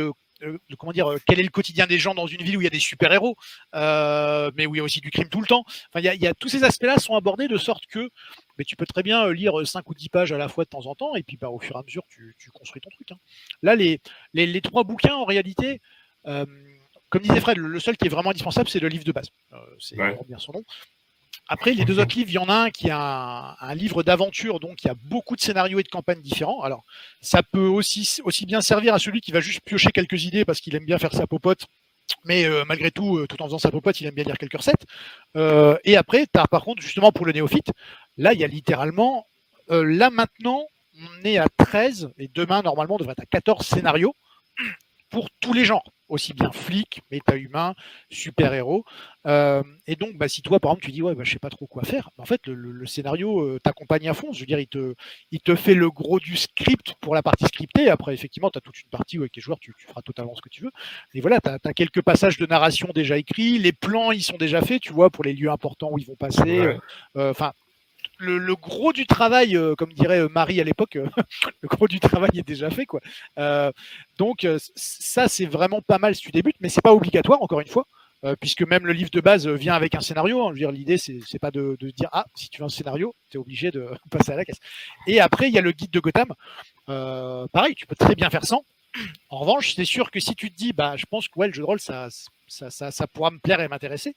comment 0.78 0.92
dire, 0.92 1.08
quel 1.26 1.40
est 1.40 1.44
le 1.44 1.50
quotidien 1.50 1.88
des 1.88 2.00
gens 2.00 2.14
dans 2.14 2.28
une 2.28 2.42
ville 2.42 2.58
où 2.58 2.62
il 2.62 2.66
y 2.66 2.68
a 2.68 2.70
des 2.70 2.80
super-héros, 2.80 3.38
mais 3.74 4.66
où 4.66 4.76
il 4.76 4.78
y 4.80 4.82
a 4.82 4.84
aussi 4.84 5.00
du 5.00 5.10
crime 5.10 5.30
tout 5.30 5.40
le 5.40 5.48
temps. 5.48 5.64
Enfin, 5.94 6.02
il 6.02 6.22
y 6.22 6.28
a, 6.28 6.34
tous 6.34 6.50
ces 6.50 6.66
aspects-là 6.66 6.98
sont 7.00 7.16
abordés 7.16 7.48
de 7.48 7.58
sorte 7.58 7.86
que 7.86 8.10
mais 8.58 8.64
tu 8.66 8.76
peux 8.76 8.86
très 8.86 9.04
bien 9.04 9.32
lire 9.32 9.66
5 9.66 9.90
ou 9.90 9.94
10 9.94 10.10
pages 10.10 10.32
à 10.32 10.38
la 10.38 10.48
fois 10.48 10.64
de 10.64 10.70
temps 10.70 10.86
en 10.86 10.96
temps, 10.96 11.16
et 11.16 11.24
puis 11.24 11.38
bah, 11.38 11.50
au 11.50 11.60
fur 11.60 11.76
et 11.76 11.80
à 11.80 11.84
mesure, 11.84 12.04
tu, 12.08 12.36
construis 12.52 12.82
ton 12.82 12.90
truc. 12.90 13.12
Hein. 13.12 13.18
Là, 13.62 13.76
les, 13.76 14.00
les, 14.34 14.62
trois 14.62 14.84
bouquins, 14.84 15.16
en 15.16 15.26
réalité, 15.26 15.82
comme 16.24 17.22
disait 17.22 17.42
Fred, 17.42 17.58
le, 17.58 17.80
seul 17.80 17.96
qui 17.98 18.08
est 18.08 18.10
vraiment 18.10 18.32
indispensable, 18.32 18.70
c'est 18.70 18.80
le 18.80 18.88
livre 18.88 19.04
de 19.04 19.12
base. 19.12 19.30
c'est 19.80 19.96
bien 19.98 20.40
son 20.40 20.54
nom. 20.54 20.64
Après, 21.50 21.74
les 21.74 21.84
deux 21.84 22.00
autres 22.00 22.16
livres, 22.16 22.30
il 22.30 22.36
y 22.36 22.38
en 22.38 22.48
a 22.48 22.54
un 22.54 22.70
qui 22.70 22.88
est 22.88 22.94
un, 22.94 23.76
livre 23.76 24.02
d'aventure, 24.02 24.60
donc 24.60 24.84
il 24.84 24.88
y 24.88 24.90
a 24.90 24.96
beaucoup 25.06 25.36
de 25.36 25.42
scénarios 25.42 25.80
et 25.80 25.84
de 25.84 25.90
campagnes 25.90 26.22
différents. 26.22 26.62
Alors, 26.62 26.84
ça 27.22 27.44
peut 27.44 27.68
aussi, 27.68 28.22
aussi 28.24 28.46
bien 28.46 28.62
servir 28.62 28.94
à 28.94 29.00
celui 29.00 29.20
qui 29.20 29.32
va 29.32 29.42
juste 29.42 29.62
piocher 29.66 29.92
quelques 29.92 30.24
idées 30.24 30.46
parce 30.46 30.62
qu'il 30.62 30.74
aime 30.76 30.86
bien 30.86 30.98
faire 30.98 31.14
sa 31.14 31.28
popote, 31.28 31.66
mais 32.24 32.46
euh, 32.46 32.64
malgré 32.66 32.92
tout, 32.92 33.18
euh, 33.18 33.28
tout 33.28 33.42
en 33.42 33.46
faisant 33.46 33.60
sa 33.60 33.72
popote, 33.72 34.00
il 34.00 34.08
aime 34.08 34.16
bien 34.16 34.24
lire 34.24 34.38
quelques 34.38 34.58
recettes. 34.58 34.86
Euh, 35.36 35.78
et 35.84 35.98
après, 35.98 36.26
as, 36.34 36.48
par 36.48 36.64
contre, 36.64 36.82
justement 36.82 37.12
pour 37.12 37.26
le 37.26 37.34
néophyte, 37.34 37.72
là, 38.18 38.34
il 38.34 38.40
y 38.40 38.46
a 38.46 38.48
littéralement, 38.48 39.28
là 39.70 40.10
maintenant, 40.10 40.66
on 40.98 41.26
est 41.26 41.38
à 41.38 41.48
13, 41.58 42.12
et 42.20 42.30
demain, 42.34 42.62
normalement, 42.62 42.96
on 42.96 43.00
devrait 43.00 43.14
être 43.14 43.24
à 43.24 43.26
14 43.26 43.66
scénarios 43.66 44.16
pour 45.10 45.30
tous 45.42 45.54
les 45.54 45.66
genres 45.66 45.84
aussi 46.14 46.34
bien 46.34 46.52
flic, 46.52 47.02
méta-humain, 47.12 47.74
super-héros. 48.12 48.86
Euh, 49.26 49.64
et 49.88 49.96
donc, 49.96 50.16
bah, 50.16 50.28
si 50.28 50.42
toi, 50.42 50.60
par 50.60 50.72
exemple, 50.72 50.86
tu 50.86 50.92
dis, 50.92 51.02
ouais, 51.02 51.16
bah, 51.16 51.24
je 51.24 51.32
sais 51.32 51.40
pas 51.40 51.50
trop 51.50 51.66
quoi 51.66 51.84
faire, 51.84 52.10
en 52.18 52.26
fait, 52.26 52.42
le, 52.46 52.86
scénario 52.86 53.42
euh, 53.42 53.60
t'accompagne 53.64 54.08
à 54.08 54.14
fond. 54.14 54.32
Je 54.32 54.42
veux 54.42 54.46
dire, 54.46 54.60
il 54.60 54.68
te, 54.68 54.94
il 55.32 55.40
te 55.40 55.56
fait 55.56 55.74
le 55.74 55.90
gros 55.90 56.20
du 56.20 56.38
script 56.38 56.94
pour 57.02 57.16
la 57.16 57.24
partie 57.24 57.46
scriptée. 57.46 57.90
Après, 57.90 58.14
effectivement, 58.14 58.52
tu 58.52 58.60
as 58.60 58.62
toute 58.62 58.80
une 58.80 58.90
partie 58.90 59.18
où, 59.18 59.22
avec 59.22 59.36
les 59.36 59.42
joueurs, 59.42 59.60
tu, 59.60 59.74
feras 59.88 60.02
totalement 60.02 60.36
ce 60.36 60.42
que 60.42 60.50
tu 60.50 60.64
veux. 60.64 60.72
Et 61.14 61.22
voilà, 61.22 61.40
tu 61.42 61.50
as, 61.50 61.74
quelques 61.74 62.02
passages 62.02 62.38
de 62.38 62.46
narration 62.46 62.90
déjà 62.94 63.18
écrits. 63.18 63.58
Les 63.58 63.74
plans, 63.74 64.12
ils 64.12 64.24
sont 64.24 64.38
déjà 64.38 64.62
faits, 64.62 64.82
tu 64.82 64.94
vois, 64.94 65.10
pour 65.10 65.24
les 65.24 65.34
lieux 65.34 65.50
importants 65.50 65.90
où 65.92 65.98
ils 65.98 66.06
vont 66.06 66.16
passer. 66.16 66.60
Euh, 67.18 67.32
enfin, 67.32 67.54
le, 68.24 68.56
gros 68.56 68.94
du 68.94 69.06
travail, 69.06 69.56
euh, 69.56 69.76
comme 69.76 69.94
dirait 69.94 70.22
euh, 70.22 70.30
Marie 70.30 70.62
à 70.62 70.64
l'époque, 70.64 70.96
euh, 70.96 71.08
le 71.62 71.68
gros 71.68 71.88
du 71.88 72.00
travail 72.00 72.32
est 72.36 72.48
déjà 72.48 72.70
fait. 72.70 72.86
Quoi. 72.86 73.02
donc 74.18 74.48
ça, 74.76 75.28
c'est 75.28 75.46
vraiment 75.46 75.82
pas 75.82 75.98
mal 75.98 76.16
si 76.16 76.22
tu 76.22 76.32
débutes, 76.32 76.56
mais 76.60 76.70
c'est 76.70 76.82
pas 76.82 76.94
obligatoire, 76.94 77.42
encore 77.42 77.60
une 77.60 77.68
fois. 77.68 77.86
puisque 78.40 78.62
même 78.64 78.86
le 78.86 78.94
livre 78.94 79.10
de 79.12 79.20
base 79.20 79.48
vient 79.48 79.74
avec 79.74 79.96
un 79.96 80.02
scénario. 80.02 80.42
Hein. 80.42 80.48
Je 80.50 80.54
veux 80.54 80.60
dire, 80.60 80.72
l'idée, 80.72 80.98
c'est, 80.98 81.40
pas 81.40 81.52
de, 81.52 81.78
dire 81.96 82.10
ah, 82.12 82.26
si 82.36 82.50
tu 82.50 82.60
veux 82.60 82.66
un 82.66 82.70
scénario, 82.70 83.14
tu 83.30 83.38
es 83.38 83.40
obligé 83.40 83.72
de 83.72 83.90
passer 84.10 84.32
à 84.32 84.36
la 84.36 84.46
caisse. 84.46 84.60
Et 85.08 85.20
après, 85.20 85.50
il 85.50 85.54
y 85.54 85.58
a 85.58 85.62
le 85.62 85.72
guide 85.72 85.92
de 85.92 86.00
Gotham. 86.00 86.34
pareil, 86.88 87.76
tu 87.76 87.86
peux 87.86 87.96
très 87.96 88.16
bien 88.16 88.30
faire 88.30 88.46
sans. 88.46 88.64
En 89.30 89.40
revanche, 89.40 89.74
c'est 89.76 89.86
sûr 89.86 90.12
que 90.12 90.20
si 90.20 90.36
tu 90.36 90.52
te 90.52 90.56
dis, 90.56 90.72
bah, 90.72 90.96
je 90.98 91.06
pense 91.06 91.28
que 91.28 91.40
ouais, 91.40 91.48
le 91.48 91.54
jeu 91.54 91.62
de 91.62 91.66
rôle, 91.66 91.80
ça, 91.80 92.10
ça, 92.70 93.08
pourra 93.08 93.32
me 93.32 93.40
plaire 93.40 93.60
et 93.62 93.68
m'intéresser, 93.68 94.16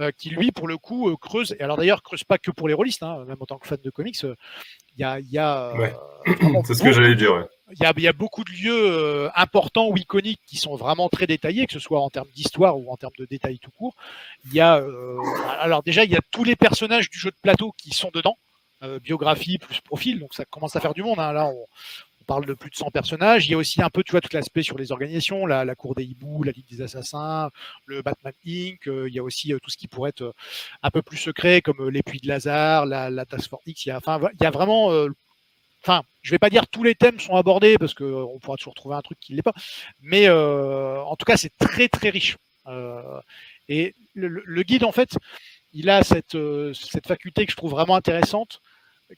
euh, 0.00 0.10
qui 0.16 0.30
lui, 0.30 0.52
pour 0.52 0.68
le 0.68 0.78
coup, 0.78 1.08
euh, 1.08 1.16
creuse. 1.16 1.56
Et 1.58 1.62
alors 1.62 1.76
d'ailleurs, 1.76 2.02
creuse 2.02 2.24
pas 2.24 2.38
que 2.38 2.50
pour 2.50 2.68
les 2.68 2.74
rôlistes, 2.74 3.02
hein, 3.02 3.24
même 3.26 3.36
en 3.40 3.46
tant 3.46 3.58
que 3.58 3.66
fan 3.66 3.78
de 3.82 3.90
comics, 3.90 4.24
euh, 4.24 4.34
il 4.96 5.00
y 5.00 5.04
a. 5.04 5.20
Y 5.20 5.38
a 5.38 5.72
c'est 6.64 6.74
ce 6.74 6.82
que 6.82 6.92
j'allais 6.92 7.14
dire. 7.14 7.46
Il 7.72 8.02
y, 8.02 8.08
a, 8.08 8.12
beaucoup 8.12 8.42
de 8.42 8.50
lieux 8.50 9.30
importants 9.36 9.86
ou 9.88 9.96
iconiques 9.96 10.40
qui 10.44 10.56
sont 10.56 10.74
vraiment 10.74 11.08
très 11.08 11.28
détaillés, 11.28 11.68
que 11.68 11.72
ce 11.72 11.78
soit 11.78 12.00
en 12.00 12.10
termes 12.10 12.28
d'histoire 12.34 12.76
ou 12.76 12.90
en 12.90 12.96
termes 12.96 13.12
de 13.16 13.26
détails 13.26 13.60
tout 13.60 13.70
court. 13.70 13.94
Il 14.46 14.54
y 14.54 14.60
a, 14.60 14.84
alors 15.60 15.84
déjà, 15.84 16.02
il 16.02 16.10
y 16.10 16.16
a 16.16 16.20
tous 16.32 16.42
les 16.42 16.56
personnages 16.56 17.08
du 17.08 17.16
jeu 17.16 17.30
de 17.30 17.36
plateau 17.40 17.72
qui 17.78 17.90
sont 17.90 18.10
dedans. 18.12 18.36
biographie 19.04 19.58
plus 19.58 19.80
profil, 19.82 20.18
donc 20.18 20.34
ça 20.34 20.44
commence 20.46 20.74
à 20.74 20.80
faire 20.80 20.94
du 20.94 21.04
monde. 21.04 21.20
Hein. 21.20 21.32
Là, 21.32 21.46
on, 21.46 21.64
parle 22.30 22.46
de 22.46 22.54
plus 22.54 22.70
de 22.70 22.76
100 22.76 22.92
personnages. 22.92 23.48
Il 23.48 23.50
y 23.50 23.54
a 23.54 23.56
aussi 23.56 23.82
un 23.82 23.90
peu, 23.90 24.04
tu 24.04 24.12
vois, 24.12 24.20
tout 24.20 24.28
l'aspect 24.32 24.62
sur 24.62 24.78
les 24.78 24.92
organisations, 24.92 25.46
la, 25.46 25.74
Cour 25.74 25.96
des 25.96 26.04
hiboux, 26.04 26.44
la 26.44 26.52
Ligue 26.52 26.68
des 26.70 26.80
Assassins, 26.80 27.50
le 27.86 28.02
Batman 28.02 28.32
Inc. 28.46 28.86
Euh, 28.86 29.08
il 29.08 29.14
y 29.14 29.18
a 29.18 29.22
aussi 29.24 29.52
euh, 29.52 29.58
tout 29.60 29.68
ce 29.68 29.76
qui 29.76 29.88
pourrait 29.88 30.10
être 30.10 30.22
euh, 30.22 30.32
un 30.84 30.90
peu 30.92 31.02
plus 31.02 31.16
secret, 31.16 31.60
comme 31.60 31.88
les 31.88 32.04
Puits 32.04 32.20
de 32.20 32.28
Lazare, 32.28 32.86
la, 32.86 33.26
Task 33.26 33.50
Force 33.50 33.64
X. 33.66 33.84
Il 33.84 33.88
y 33.88 33.92
a, 33.92 34.50
vraiment 34.52 34.92
enfin, 35.82 36.02
je 36.22 36.30
vais 36.30 36.38
pas 36.38 36.50
dire 36.50 36.68
tous 36.68 36.84
les 36.84 36.94
thèmes 36.94 37.18
sont 37.18 37.34
abordés 37.34 37.76
parce 37.78 37.94
qu'on 37.94 38.38
pourra 38.40 38.56
toujours 38.56 38.74
trouver 38.74 38.94
un 38.94 39.02
truc 39.02 39.18
qui 39.18 39.32
ne 39.32 39.36
l'est 39.36 39.42
pas, 39.42 39.54
mais 40.00 40.30
en 40.30 41.16
tout 41.16 41.24
cas, 41.24 41.36
c'est 41.36 41.56
très 41.58 41.88
très 41.88 42.10
riche. 42.10 42.36
et 43.68 43.94
le, 44.14 44.62
guide, 44.62 44.84
en 44.84 44.92
fait, 44.92 45.18
il 45.72 45.90
a 45.90 46.04
cette 46.04 46.36
faculté 47.08 47.44
que 47.44 47.50
je 47.50 47.56
trouve 47.56 47.72
vraiment 47.72 47.96
intéressante, 47.96 48.60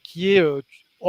qui 0.02 0.30
est, 0.30 0.42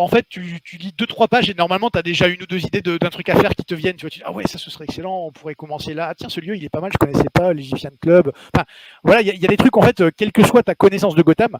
en 0.01 0.07
fait, 0.07 0.25
tu, 0.27 0.41
lis 0.41 0.93
deux, 0.97 1.05
trois 1.05 1.27
pages 1.27 1.49
et 1.49 1.53
normalement, 1.53 1.89
tu 1.89 1.99
as 1.99 2.01
déjà 2.01 2.27
une 2.27 2.41
ou 2.41 2.45
deux 2.47 2.59
idées 2.59 2.81
d'un 2.81 3.09
truc 3.09 3.29
à 3.29 3.35
faire 3.35 3.53
qui 3.55 3.63
te 3.63 3.75
viennent. 3.75 3.95
Tu 3.95 4.01
vois, 4.05 4.09
dis, 4.09 4.21
ah 4.25 4.31
ouais, 4.31 4.43
ça, 4.47 4.57
ce 4.57 4.71
serait 4.71 4.85
excellent, 4.85 5.27
on 5.27 5.31
pourrait 5.31 5.55
commencer 5.55 5.93
là. 5.93 6.07
Ah, 6.09 6.15
tiens, 6.15 6.29
ce 6.29 6.39
lieu, 6.39 6.55
il 6.55 6.63
est 6.63 6.69
pas 6.69 6.81
mal, 6.81 6.91
je 6.91 6.97
connaissais 6.97 7.29
pas, 7.31 7.53
l'Egyptian 7.53 7.91
Club. 8.01 8.31
Enfin, 8.53 8.65
voilà, 9.03 9.21
il 9.21 9.27
y, 9.27 9.45
a 9.45 9.47
des 9.47 9.57
trucs, 9.57 9.77
en 9.77 9.81
fait, 9.81 10.01
euh, 10.01 10.11
quelle 10.15 10.31
que 10.31 10.43
soit 10.43 10.63
ta 10.63 10.75
connaissance 10.75 11.15
de 11.15 11.21
Gotham, 11.21 11.57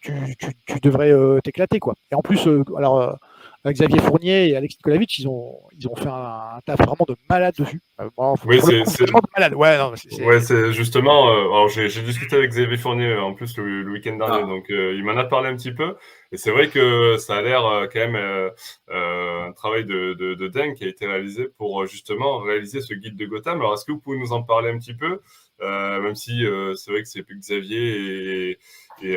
tu, 0.00 0.36
tu, 0.66 0.80
devrais 0.80 1.12
euh, 1.12 1.40
t'éclater, 1.40 1.78
quoi. 1.78 1.94
Et 2.10 2.14
en 2.14 2.22
plus, 2.22 2.46
euh, 2.48 2.64
alors, 2.76 3.16
Xavier 3.64 3.98
Fournier 3.98 4.48
et 4.48 4.56
Alex 4.56 4.76
Nikolaevich, 4.76 5.18
ils 5.18 5.28
ont, 5.28 5.60
ils 5.78 5.88
ont 5.88 5.96
fait 5.96 6.08
un, 6.08 6.60
taf 6.64 6.78
vraiment 6.78 7.04
de 7.08 7.16
malade 7.28 7.54
dessus. 7.58 7.80
Euh, 8.00 8.08
oui, 8.44 8.60
c'est 8.60 9.02
vraiment 9.02 9.20
de 9.20 9.28
malade. 9.36 9.54
Ouais, 9.54 10.40
c'est 10.40 10.72
justement. 10.72 11.30
Euh, 11.30 11.68
j'ai 11.68 12.02
discuté 12.02 12.36
avec 12.36 12.50
Xavier 12.50 12.76
Fournier 12.76 13.06
euh, 13.06 13.22
en 13.22 13.34
plus 13.34 13.56
le, 13.56 13.90
week-end 13.90 14.16
dernier, 14.16 14.42
ah. 14.44 14.46
donc 14.46 14.66
il 14.68 15.02
m'en 15.04 15.16
a 15.16 15.24
parlé 15.24 15.48
un 15.48 15.56
petit 15.56 15.72
peu. 15.72 15.96
Et 16.32 16.36
c'est 16.36 16.50
vrai 16.50 16.68
que 16.68 17.16
ça 17.18 17.36
a 17.36 17.42
l'air 17.42 17.88
quand 17.92 18.10
même 18.10 18.50
un 18.88 19.52
travail 19.52 19.84
de, 19.84 20.14
de, 20.14 20.48
dingue 20.48 20.74
qui 20.74 20.84
a 20.84 20.88
été 20.88 21.06
réalisé 21.06 21.48
pour 21.56 21.86
justement 21.86 22.38
réaliser 22.38 22.80
ce 22.80 22.94
guide 22.94 23.16
de 23.16 23.26
Gotham. 23.26 23.60
Alors, 23.60 23.74
est-ce 23.74 23.84
que 23.84 23.92
vous 23.92 24.00
pouvez 24.00 24.18
nous 24.18 24.32
en 24.32 24.42
parler 24.42 24.70
un 24.70 24.78
petit 24.78 24.94
peu? 24.94 25.20
Même 25.60 26.14
si 26.14 26.44
c'est 26.74 26.90
vrai 26.90 27.02
que 27.02 27.08
c'est 27.08 27.24
Xavier 27.26 28.50
et, 28.50 28.58
et, 29.02 29.14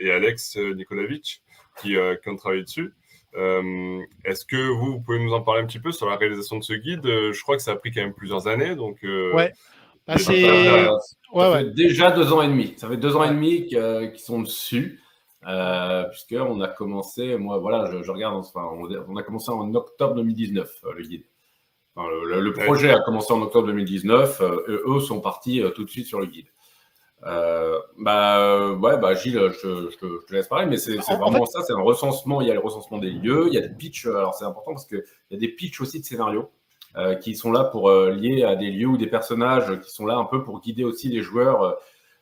et 0.00 0.10
Alex 0.10 0.56
Nikolaevich 0.56 1.42
qui, 1.80 1.96
qui, 2.22 2.28
ont 2.28 2.36
travaillé 2.36 2.62
dessus. 2.62 2.94
Euh, 3.36 4.00
est-ce 4.24 4.44
que 4.44 4.56
vous, 4.56 5.00
pouvez 5.00 5.22
nous 5.22 5.32
en 5.32 5.40
parler 5.42 5.62
un 5.62 5.66
petit 5.66 5.78
peu 5.78 5.92
sur 5.92 6.08
la 6.08 6.16
réalisation 6.16 6.58
de 6.58 6.64
ce 6.64 6.72
guide? 6.72 7.06
Euh, 7.06 7.32
Je 7.32 7.42
crois 7.42 7.56
que 7.56 7.62
ça 7.62 7.72
a 7.72 7.76
pris 7.76 7.92
quand 7.92 8.00
même 8.00 8.14
plusieurs 8.14 8.48
années. 8.48 8.74
Donc, 8.74 8.98
euh, 9.04 9.32
ouais. 9.34 9.52
Bah, 10.06 10.18
c'est 10.18 10.88
ouais, 11.32 11.64
déjà 11.70 12.10
deux 12.10 12.32
ans 12.32 12.42
et 12.42 12.48
demi. 12.48 12.74
Ça 12.76 12.88
fait 12.88 12.96
deux 12.96 13.14
ans 13.16 13.24
et 13.24 13.30
demi 13.30 13.66
qu'ils 13.66 14.18
sont 14.18 14.40
dessus. 14.40 15.00
Puisqu'on 15.42 16.60
a 16.60 16.68
commencé, 16.68 17.36
moi 17.36 17.58
voilà, 17.58 17.90
je, 18.02 18.10
regarde, 18.10 18.36
enfin, 18.36 18.68
on, 19.08 19.16
a 19.16 19.22
commencé 19.22 19.50
en 19.50 19.72
octobre 19.74 20.14
2019, 20.14 20.70
le 20.96 21.02
guide. 21.02 21.24
le, 21.96 22.50
projet 22.52 22.90
a 22.90 23.00
commencé 23.00 23.32
en 23.32 23.40
octobre 23.40 23.68
2019, 23.68 24.42
eux 24.68 25.00
sont 25.00 25.20
partis 25.20 25.62
tout 25.74 25.84
de 25.84 25.90
suite 25.90 26.06
sur 26.06 26.20
le 26.20 26.26
guide. 26.26 26.46
Euh, 27.26 27.78
bah 27.98 28.72
ouais, 28.72 28.96
bah 28.98 29.14
Gilles, 29.14 29.50
je, 29.62 29.96
te 29.96 30.34
laisse 30.34 30.48
parler, 30.48 30.66
mais 30.66 30.78
c'est 30.78 30.96
vraiment 30.96 31.44
ça, 31.46 31.62
c'est 31.62 31.72
un 31.72 31.82
recensement. 31.82 32.40
Il 32.40 32.48
y 32.48 32.50
a 32.50 32.54
le 32.54 32.60
recensement 32.60 32.98
des 32.98 33.10
lieux, 33.10 33.48
il 33.48 33.54
y 33.54 33.58
a 33.58 33.60
des 33.60 33.74
pitchs. 33.74 34.06
Alors 34.06 34.34
c'est 34.34 34.44
important 34.44 34.72
parce 34.72 34.86
qu'il 34.86 35.04
y 35.30 35.36
a 35.36 35.38
des 35.38 35.48
pitchs 35.48 35.80
aussi 35.80 36.00
de 36.00 36.04
scénarios 36.04 36.50
euh, 36.96 37.14
qui 37.14 37.36
sont 37.36 37.52
là 37.52 37.64
pour 37.64 37.88
euh, 37.90 38.10
lier 38.10 38.44
à 38.44 38.56
des 38.56 38.70
lieux 38.70 38.86
ou 38.86 38.96
des 38.96 39.06
personnages 39.06 39.80
qui 39.80 39.90
sont 39.90 40.06
là 40.06 40.16
un 40.16 40.24
peu 40.24 40.42
pour 40.42 40.60
guider 40.60 40.84
aussi 40.84 41.08
les 41.08 41.22
joueurs. 41.22 41.76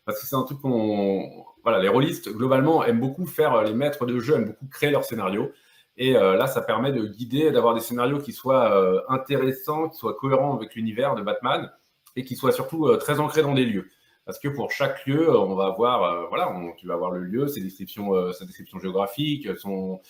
parce 0.04 0.20
que 0.20 0.26
c'est 0.26 0.36
un 0.36 0.42
truc 0.42 0.60
qu'on. 0.60 1.44
Voilà, 1.64 1.80
les 1.80 1.88
rôlistes, 1.88 2.30
globalement, 2.32 2.82
aiment 2.84 3.00
beaucoup 3.00 3.26
faire, 3.26 3.62
les 3.62 3.74
maîtres 3.74 4.06
de 4.06 4.18
jeu 4.20 4.36
aiment 4.36 4.46
beaucoup 4.46 4.68
créer 4.68 4.90
leurs 4.90 5.04
scénarios. 5.04 5.50
Et 5.98 6.12
là, 6.12 6.46
ça 6.46 6.62
permet 6.62 6.92
de 6.92 7.04
guider, 7.04 7.50
d'avoir 7.50 7.74
des 7.74 7.80
scénarios 7.80 8.18
qui 8.18 8.32
soient 8.32 9.04
intéressants, 9.08 9.88
qui 9.88 9.98
soient 9.98 10.14
cohérents 10.14 10.56
avec 10.56 10.76
l'univers 10.76 11.16
de 11.16 11.22
Batman 11.22 11.70
et 12.16 12.24
qui 12.24 12.36
soient 12.36 12.52
surtout 12.52 12.96
très 12.98 13.20
ancrés 13.20 13.42
dans 13.42 13.52
des 13.52 13.66
lieux 13.66 13.90
parce 14.28 14.38
que 14.38 14.48
pour 14.48 14.70
chaque 14.70 15.06
lieu, 15.06 15.34
on 15.34 15.54
va 15.54 15.68
avoir, 15.68 16.02
euh, 16.02 16.26
voilà, 16.28 16.54
tu 16.76 16.86
vas 16.86 16.92
avoir 16.92 17.10
le 17.10 17.20
lieu, 17.20 17.48
ses 17.48 17.62
descriptions, 17.62 18.14
euh, 18.14 18.30
sa 18.32 18.44
description 18.44 18.78
géographique, 18.78 19.48
son, 19.56 20.02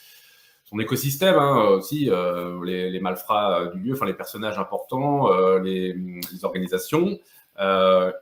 écosystème 0.80 1.36
hein, 1.36 1.68
aussi, 1.68 2.10
euh, 2.10 2.58
les, 2.64 2.98
malfrats 2.98 3.66
du 3.66 3.78
lieu, 3.78 3.94
enfin 3.94 4.06
les 4.06 4.14
personnages 4.14 4.58
importants, 4.58 5.28
les, 5.58 5.94
organisations. 6.42 7.20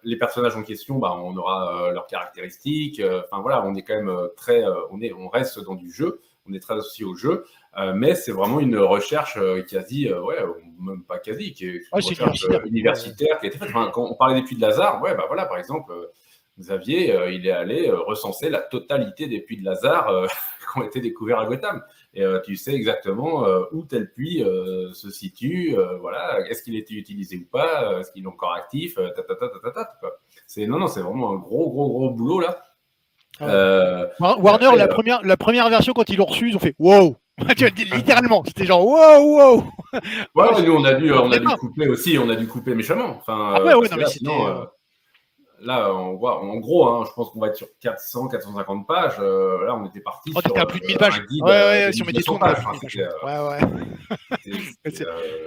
les 0.04 0.16
personnages 0.18 0.54
en 0.54 0.64
question, 0.64 0.98
bah, 0.98 1.14
on 1.16 1.34
aura 1.34 1.90
leurs 1.94 2.06
caractéristiques. 2.06 3.00
Enfin 3.24 3.40
voilà, 3.40 3.64
on 3.64 3.74
est 3.74 3.82
quand 3.82 3.96
même 3.96 4.14
très, 4.36 4.64
on 4.90 5.00
est, 5.00 5.14
on 5.14 5.28
reste 5.30 5.64
dans 5.64 5.76
du 5.76 5.90
jeu, 5.90 6.20
on 6.48 6.52
est 6.52 6.60
très 6.60 6.74
associé 6.74 7.04
au 7.04 7.14
jeu. 7.14 7.44
Euh, 7.78 7.92
mais 7.94 8.14
c'est 8.14 8.32
vraiment 8.32 8.60
une 8.60 8.78
recherche 8.78 9.36
euh, 9.36 9.62
quasi, 9.62 10.08
euh, 10.08 10.22
ouais, 10.22 10.38
même 10.80 11.02
pas 11.04 11.18
quasi, 11.18 11.52
qui 11.52 11.66
est 11.66 11.72
une 11.72 11.82
recherche 11.92 12.46
universitaire 12.64 13.38
qui 13.38 13.46
a 13.46 13.48
été 13.48 13.58
faite. 13.58 13.70
quand 13.72 14.10
on 14.10 14.14
parlait 14.14 14.40
des 14.40 14.46
puits 14.46 14.56
de 14.56 14.62
Lazare, 14.62 15.02
ouais, 15.02 15.14
bah 15.14 15.24
voilà, 15.26 15.44
par 15.44 15.58
exemple, 15.58 15.92
Xavier, 16.58 17.14
il 17.32 17.46
est 17.46 17.50
allé 17.50 17.90
recenser 17.90 18.48
la 18.48 18.60
totalité 18.60 19.26
des 19.26 19.40
puits 19.40 19.58
de 19.58 19.64
Lazare 19.64 20.26
qui 20.72 20.78
ont 20.78 20.84
été 20.84 21.00
découverts 21.00 21.40
à 21.40 21.46
Gotham. 21.46 21.82
Et 22.14 22.24
tu 22.44 22.56
sais 22.56 22.72
exactement 22.72 23.46
où 23.72 23.84
tel 23.84 24.10
puits 24.10 24.42
se 24.94 25.10
situe, 25.10 25.76
voilà, 26.00 26.48
est-ce 26.48 26.62
qu'il 26.62 26.76
était 26.76 26.94
utilisé 26.94 27.36
ou 27.36 27.44
pas, 27.44 28.00
est-ce 28.00 28.10
qu'il 28.10 28.24
est 28.24 28.28
encore 28.28 28.54
actif, 28.54 28.98
C'est 30.46 30.66
non, 30.66 30.78
non, 30.78 30.86
c'est 30.86 31.02
vraiment 31.02 31.32
un 31.32 31.36
gros, 31.36 31.68
gros, 31.68 31.90
gros 31.90 32.10
boulot 32.10 32.40
là. 32.40 32.65
Warner, 33.40 34.76
la, 34.76 34.88
première, 34.88 35.22
la 35.22 35.36
première 35.36 35.68
version, 35.68 35.92
quand 35.92 36.08
ils 36.08 36.16
l'ont 36.16 36.26
reçu, 36.26 36.50
ils 36.50 36.56
ont 36.56 36.60
fait 36.60 36.74
wow! 36.78 37.16
littéralement, 37.92 38.42
c'était 38.46 38.64
genre 38.64 38.86
wow, 38.86 39.20
wow. 39.20 39.64
Ouais, 40.34 40.62
nous 40.62 40.74
on 40.74 40.84
a 40.84 40.94
dû, 40.94 41.12
on 41.12 41.30
a 41.30 41.38
dû 41.38 41.46
couper 41.46 41.86
aussi, 41.86 42.18
on 42.18 42.30
a 42.30 42.34
dû 42.34 42.46
couper 42.46 42.74
méchamment. 42.74 43.18
Enfin, 43.18 43.54
ah 43.56 43.62
ouais, 43.62 43.74
ouais, 43.74 43.88
non, 43.90 43.96
mais 43.98 44.06
sinon, 44.06 44.46
euh, 44.46 44.64
là, 45.60 45.92
on 45.92 46.16
voit, 46.16 46.42
en 46.42 46.56
gros, 46.56 46.88
hein, 46.88 47.04
je 47.06 47.12
pense 47.12 47.30
qu'on 47.30 47.40
va 47.40 47.48
être 47.48 47.56
sur 47.56 47.68
400, 47.80 48.28
450 48.28 48.86
pages. 48.86 49.16
Euh, 49.20 49.64
là, 49.66 49.76
on 49.76 49.86
était 49.86 50.00
parti. 50.00 50.30
On 50.34 50.40
était 50.40 50.58
à 50.58 50.66
plus 50.66 50.80
de 50.80 50.86
1000 50.86 50.98
pages. 50.98 51.22
ouais, 51.30 51.50
ouais, 51.50 51.90
si 51.92 52.02
on 52.02 52.06
mettait 52.06 52.22
tout 52.22 52.38
pages. 52.38 52.58
ouais, 52.64 53.38
ouais. 53.48 53.58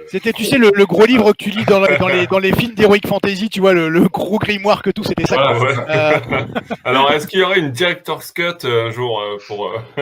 C'était, 0.08 0.32
tu 0.36 0.44
sais, 0.44 0.58
le, 0.58 0.86
gros 0.86 1.04
livre 1.06 1.32
que 1.32 1.44
tu 1.44 1.50
lis 1.50 1.64
dans, 1.64 1.80
dans 1.98 2.08
les, 2.08 2.26
dans 2.26 2.38
les 2.38 2.52
films 2.52 2.74
d'Heroic 2.74 3.06
Fantasy, 3.06 3.48
tu 3.48 3.60
vois, 3.60 3.72
le, 3.72 4.08
gros 4.08 4.38
grimoire 4.38 4.82
que 4.82 4.90
tout, 4.90 5.04
c'était 5.04 5.26
ça. 5.26 5.36
Euh, 5.50 6.44
Alors, 6.84 7.10
est-ce 7.12 7.26
qu'il 7.26 7.40
y 7.40 7.42
aurait 7.42 7.58
une 7.58 7.70
Director's 7.70 8.32
Cut 8.32 8.64
un 8.64 8.90
jour 8.90 9.22
pour 9.46 9.72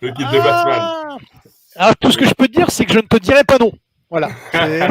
le 0.00 0.10
guide 0.10 0.28
de 0.28 0.38
Batman? 0.38 0.80
Ah 0.80 1.16
Alors, 1.76 1.96
tout 1.96 2.10
ce 2.10 2.18
que 2.18 2.26
je 2.26 2.34
peux 2.34 2.48
te 2.48 2.52
dire, 2.52 2.70
c'est 2.70 2.84
que 2.84 2.92
je 2.92 2.98
ne 2.98 3.06
te 3.06 3.16
dirai 3.18 3.44
pas 3.44 3.58
non. 3.58 3.72
Voilà. 4.10 4.28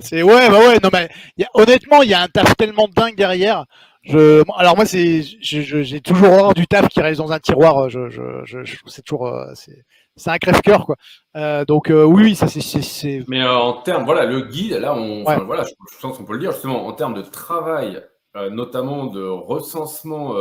C'est 0.00 0.22
ouais, 0.22 0.48
bah 0.48 0.58
ouais. 0.58 0.78
Non 0.82 0.88
mais 0.92 1.08
honnêtement, 1.52 2.02
il 2.02 2.10
y 2.10 2.14
a 2.14 2.22
un 2.22 2.28
taf 2.28 2.56
tellement 2.56 2.88
dingue 2.88 3.16
derrière. 3.16 3.66
Je, 4.06 4.42
alors 4.58 4.76
moi, 4.76 4.84
c'est, 4.84 5.22
j'ai 5.40 6.00
toujours 6.00 6.28
horreur 6.28 6.54
du 6.54 6.66
taf 6.66 6.88
qui 6.88 7.00
reste 7.00 7.18
dans 7.18 7.32
un 7.32 7.38
tiroir. 7.38 7.88
Je, 7.88 8.10
je, 8.10 8.44
je 8.44 8.76
c'est 8.86 9.02
toujours, 9.02 9.26
euh, 9.28 9.52
c'est, 9.54 10.30
un 10.30 10.36
crève-cœur 10.36 10.84
quoi. 10.84 10.96
Euh, 11.36 11.64
donc 11.64 11.90
euh, 11.90 12.04
oui, 12.04 12.34
ça 12.34 12.46
c'est. 12.46 13.24
Mais 13.28 13.42
en 13.42 13.72
termes, 13.74 14.04
voilà, 14.04 14.26
le 14.26 14.42
guide, 14.42 14.74
là, 14.74 14.94
on, 14.94 15.22
voilà, 15.46 15.64
je, 15.64 15.72
pense 16.00 16.18
qu'on 16.18 16.24
peut 16.24 16.34
le 16.34 16.40
dire 16.40 16.52
justement 16.52 16.86
en 16.86 16.92
termes 16.92 17.14
de 17.14 17.22
travail, 17.22 18.02
notamment 18.50 19.06
de 19.06 19.24
recensement 19.24 20.34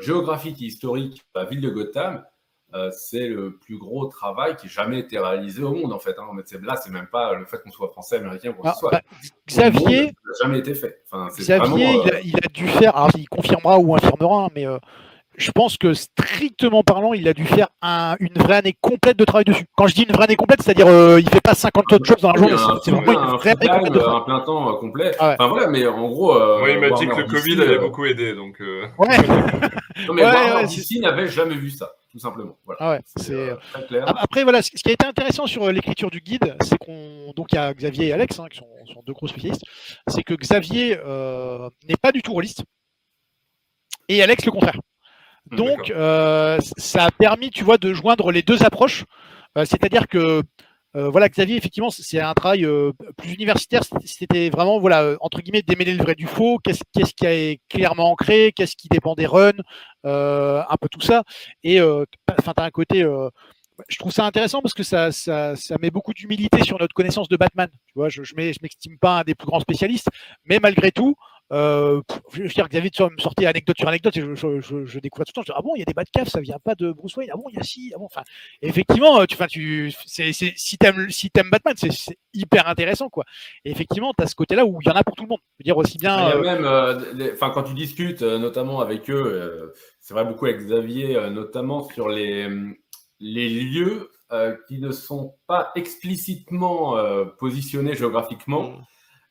géographique 0.00 0.62
et 0.62 0.66
historique 0.66 1.22
de 1.34 1.40
la 1.40 1.46
ville 1.46 1.60
de 1.60 1.70
Gotham. 1.70 2.24
Euh, 2.72 2.90
c'est 2.92 3.26
le 3.26 3.56
plus 3.56 3.78
gros 3.78 4.06
travail 4.06 4.54
qui 4.54 4.66
ait 4.66 4.70
jamais 4.70 5.00
été 5.00 5.18
réalisé 5.18 5.62
au 5.62 5.74
monde 5.74 5.92
en 5.92 5.98
fait. 5.98 6.16
Hein. 6.18 6.26
Là, 6.62 6.76
c'est 6.76 6.90
même 6.90 7.08
pas 7.08 7.34
le 7.34 7.44
fait 7.44 7.60
qu'on 7.62 7.72
soit 7.72 7.88
français, 7.88 8.16
américain, 8.16 8.52
quoi 8.52 8.70
que 8.70 8.74
ce 8.76 8.80
soit. 8.80 8.90
Bah, 8.92 9.00
Xavier, 9.48 10.06
ça 10.06 10.44
n'a 10.44 10.46
jamais 10.48 10.58
été 10.60 10.74
fait. 10.74 11.02
Xavier, 11.36 11.98
euh, 11.98 12.20
il, 12.24 12.36
a, 12.36 12.48
dû 12.52 12.68
faire, 12.68 12.96
alors 12.96 13.10
il 13.16 13.28
confirmera 13.28 13.78
ou 13.78 13.96
infirmera, 13.96 14.44
hein, 14.44 14.48
mais 14.54 14.68
euh, 14.68 14.78
je 15.36 15.50
pense 15.50 15.76
que 15.78 15.94
strictement 15.94 16.84
parlant, 16.84 17.12
il 17.12 17.26
a 17.26 17.32
dû 17.32 17.44
faire 17.44 17.68
une 18.20 18.34
vraie 18.36 18.58
année 18.58 18.76
complète 18.80 19.16
de 19.16 19.24
travail 19.24 19.44
dessus. 19.44 19.64
Quand 19.76 19.88
je 19.88 19.94
dis 19.96 20.02
une 20.02 20.14
vraie 20.14 20.24
année 20.24 20.36
complète, 20.36 20.62
c'est-à-dire 20.62 20.86
euh, 20.86 21.20
il 21.20 21.28
fait 21.28 21.40
pas 21.40 21.54
50 21.54 21.92
autres 21.92 22.06
choses 22.06 22.22
dans 22.22 22.32
la 22.32 22.38
journée, 22.38 22.56
c'est 22.84 22.92
vraiment 22.92 23.30
une 23.32 23.36
vraie 23.36 23.50
année 23.50 23.66
complète. 23.66 23.92
De 23.94 24.00
un 24.00 24.20
plein 24.20 24.40
temps 24.40 24.76
complet. 24.76 25.10
Ah 25.18 25.34
enfin 25.36 25.48
voilà, 25.48 25.66
mais 25.66 25.84
en 25.88 26.08
gros. 26.08 26.38
oui, 26.62 26.74
il 26.74 26.78
m'a 26.78 26.90
dit 26.90 27.08
que 27.08 27.16
le 27.16 27.24
Covid 27.24 27.62
avait 27.62 27.78
beaucoup 27.78 28.04
aidé, 28.04 28.32
donc. 28.34 28.60
Ouais. 28.60 29.08
non 30.06 30.14
mais 30.14 30.24
ouais, 30.24 30.66
DC 30.66 31.00
n'avait 31.00 31.26
jamais 31.26 31.56
vu 31.56 31.70
ça 31.70 31.90
tout 32.10 32.18
simplement. 32.18 32.56
Ah 32.78 32.98
c'est 33.16 33.34
euh, 33.34 33.56
très 33.72 33.86
clair. 33.86 34.04
Après, 34.06 34.42
voilà, 34.42 34.62
ce 34.62 34.70
qui 34.70 34.88
a 34.88 34.92
été 34.92 35.06
intéressant 35.06 35.46
sur 35.46 35.64
euh, 35.64 35.72
l'écriture 35.72 36.10
du 36.10 36.20
guide, 36.20 36.56
c'est 36.60 36.76
qu'on. 36.78 37.32
Donc, 37.36 37.52
il 37.52 37.56
y 37.56 37.58
a 37.58 37.72
Xavier 37.72 38.08
et 38.08 38.12
Alex, 38.12 38.38
hein, 38.38 38.46
qui 38.50 38.58
sont, 38.58 39.02
deux 39.06 39.12
gros 39.12 39.28
spécialistes. 39.28 39.64
C'est 40.08 40.22
que 40.22 40.34
Xavier 40.34 40.98
euh, 40.98 41.70
n'est 41.88 41.96
pas 41.96 42.12
du 42.12 42.22
tout 42.22 42.32
rôliste. 42.32 42.64
Et 44.08 44.22
Alex, 44.22 44.44
le 44.44 44.52
contraire. 44.52 44.80
Hmm, 45.50 45.56
donc, 45.56 45.92
ça 46.76 47.04
a 47.04 47.10
permis, 47.12 47.50
tu 47.50 47.64
vois, 47.64 47.78
de 47.78 47.92
joindre 47.92 48.32
les 48.32 48.42
deux 48.42 48.64
approches. 48.64 49.04
C'est-à-dire 49.56 50.06
que 50.06 50.18
euh, 50.18 50.42
voilà, 50.94 51.28
Xavier, 51.28 51.56
effectivement, 51.56 51.90
c'est 51.90 52.20
un 52.20 52.34
travail 52.34 52.64
euh, 52.64 52.92
plus 53.16 53.32
universitaire. 53.32 53.82
C'était 54.04 54.50
vraiment, 54.50 54.80
voilà, 54.80 55.02
euh, 55.02 55.16
entre 55.20 55.40
guillemets, 55.40 55.62
démêler 55.62 55.94
le 55.94 56.02
vrai 56.02 56.14
du 56.14 56.26
faux. 56.26 56.58
Qu'est-ce 56.58 56.82
qui 57.16 57.26
est 57.26 57.60
clairement 57.68 58.10
ancré? 58.10 58.52
Qu'est-ce 58.54 58.76
qui 58.76 58.88
dépend 58.88 59.14
des 59.14 59.26
runs? 59.26 59.52
Un 60.04 60.76
peu 60.80 60.88
tout 60.90 61.00
ça. 61.00 61.22
Et 61.62 61.80
enfin, 61.80 62.52
tu 62.56 62.62
as 62.62 62.64
un 62.64 62.70
côté. 62.70 63.06
je 63.88 63.98
trouve 63.98 64.12
ça 64.12 64.26
intéressant 64.26 64.62
parce 64.62 64.74
que 64.74 64.82
ça, 64.82 65.12
ça, 65.12 65.54
met 65.80 65.90
beaucoup 65.90 66.12
d'humilité 66.12 66.62
sur 66.64 66.78
notre 66.78 66.94
connaissance 66.94 67.28
de 67.28 67.36
Batman. 67.36 67.68
Tu 67.86 67.92
vois, 67.94 68.08
je 68.08 68.22
ne 68.22 68.52
m'estime 68.62 68.98
pas 68.98 69.20
un 69.20 69.22
des 69.22 69.34
plus 69.34 69.46
grands 69.46 69.60
spécialistes, 69.60 70.08
mais 70.44 70.58
malgré 70.60 70.90
tout, 70.92 71.14
euh, 71.52 72.00
je 72.32 72.42
veux 72.42 72.48
dire, 72.48 72.68
Xavier 72.68 72.90
me 73.10 73.20
sortait 73.20 73.46
anecdote 73.46 73.76
sur 73.76 73.88
anecdote 73.88 74.16
et 74.16 74.20
je, 74.20 74.34
je, 74.34 74.60
je, 74.60 74.84
je 74.84 74.98
découvrais 75.00 75.24
tout 75.24 75.32
le 75.32 75.34
temps. 75.34 75.42
Je 75.42 75.52
dis, 75.52 75.56
ah 75.56 75.62
bon, 75.62 75.74
il 75.74 75.80
y 75.80 75.82
a 75.82 75.84
des 75.84 75.94
Batcave, 75.94 76.28
ça 76.28 76.40
vient 76.40 76.58
pas 76.62 76.74
de 76.74 76.92
Bruce 76.92 77.16
Wayne. 77.16 77.30
Ah 77.32 77.36
bon, 77.36 77.44
il 77.50 77.56
y 77.56 77.58
a 77.58 77.62
si. 77.62 77.92
Ah 77.94 77.98
bon, 77.98 78.04
enfin, 78.04 78.22
effectivement, 78.62 79.26
tu, 79.26 79.34
enfin, 79.34 79.46
tu, 79.46 79.92
c'est, 80.06 80.32
c'est, 80.32 80.52
si 80.56 80.78
t'aimes, 80.78 81.10
si 81.10 81.30
t'aimes 81.30 81.50
Batman, 81.50 81.74
c'est, 81.76 81.92
c'est 81.92 82.18
hyper 82.34 82.68
intéressant, 82.68 83.08
quoi. 83.08 83.24
Et 83.64 83.70
effectivement, 83.70 84.12
tu 84.16 84.22
as 84.22 84.28
ce 84.28 84.34
côté-là 84.36 84.64
où 84.64 84.78
il 84.80 84.86
y 84.86 84.90
en 84.90 84.96
a 84.96 85.02
pour 85.02 85.16
tout 85.16 85.24
le 85.24 85.28
monde. 85.28 85.40
Je 85.58 85.62
veux 85.62 85.64
dire 85.64 85.76
aussi 85.76 85.98
bien. 85.98 86.16
Il 86.16 86.20
y 86.20 86.32
a 86.32 86.36
euh, 86.36 86.42
même, 86.42 86.64
euh, 86.64 87.32
enfin, 87.32 87.50
quand 87.50 87.64
tu 87.64 87.74
discutes, 87.74 88.22
notamment 88.22 88.80
avec 88.80 89.10
eux, 89.10 89.74
c'est 90.00 90.14
vrai 90.14 90.24
beaucoup 90.24 90.46
avec 90.46 90.58
Xavier, 90.58 91.30
notamment 91.30 91.88
sur 91.88 92.08
les, 92.08 92.48
les 93.18 93.48
lieux 93.48 94.10
qui 94.68 94.78
ne 94.78 94.92
sont 94.92 95.34
pas 95.48 95.72
explicitement 95.74 96.96
positionnés 97.38 97.94
géographiquement. 97.94 98.76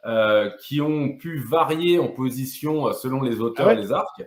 Mm. 0.06 0.50
qui 0.62 0.82
ont 0.82 1.18
pu 1.18 1.40
varier 1.40 2.00
en 2.00 2.08
position 2.08 2.94
selon 2.94 3.22
les 3.22 3.42
auteurs 3.42 3.68
ah 3.68 3.74
et 3.74 3.76
les 3.76 3.92
arcs. 3.92 4.24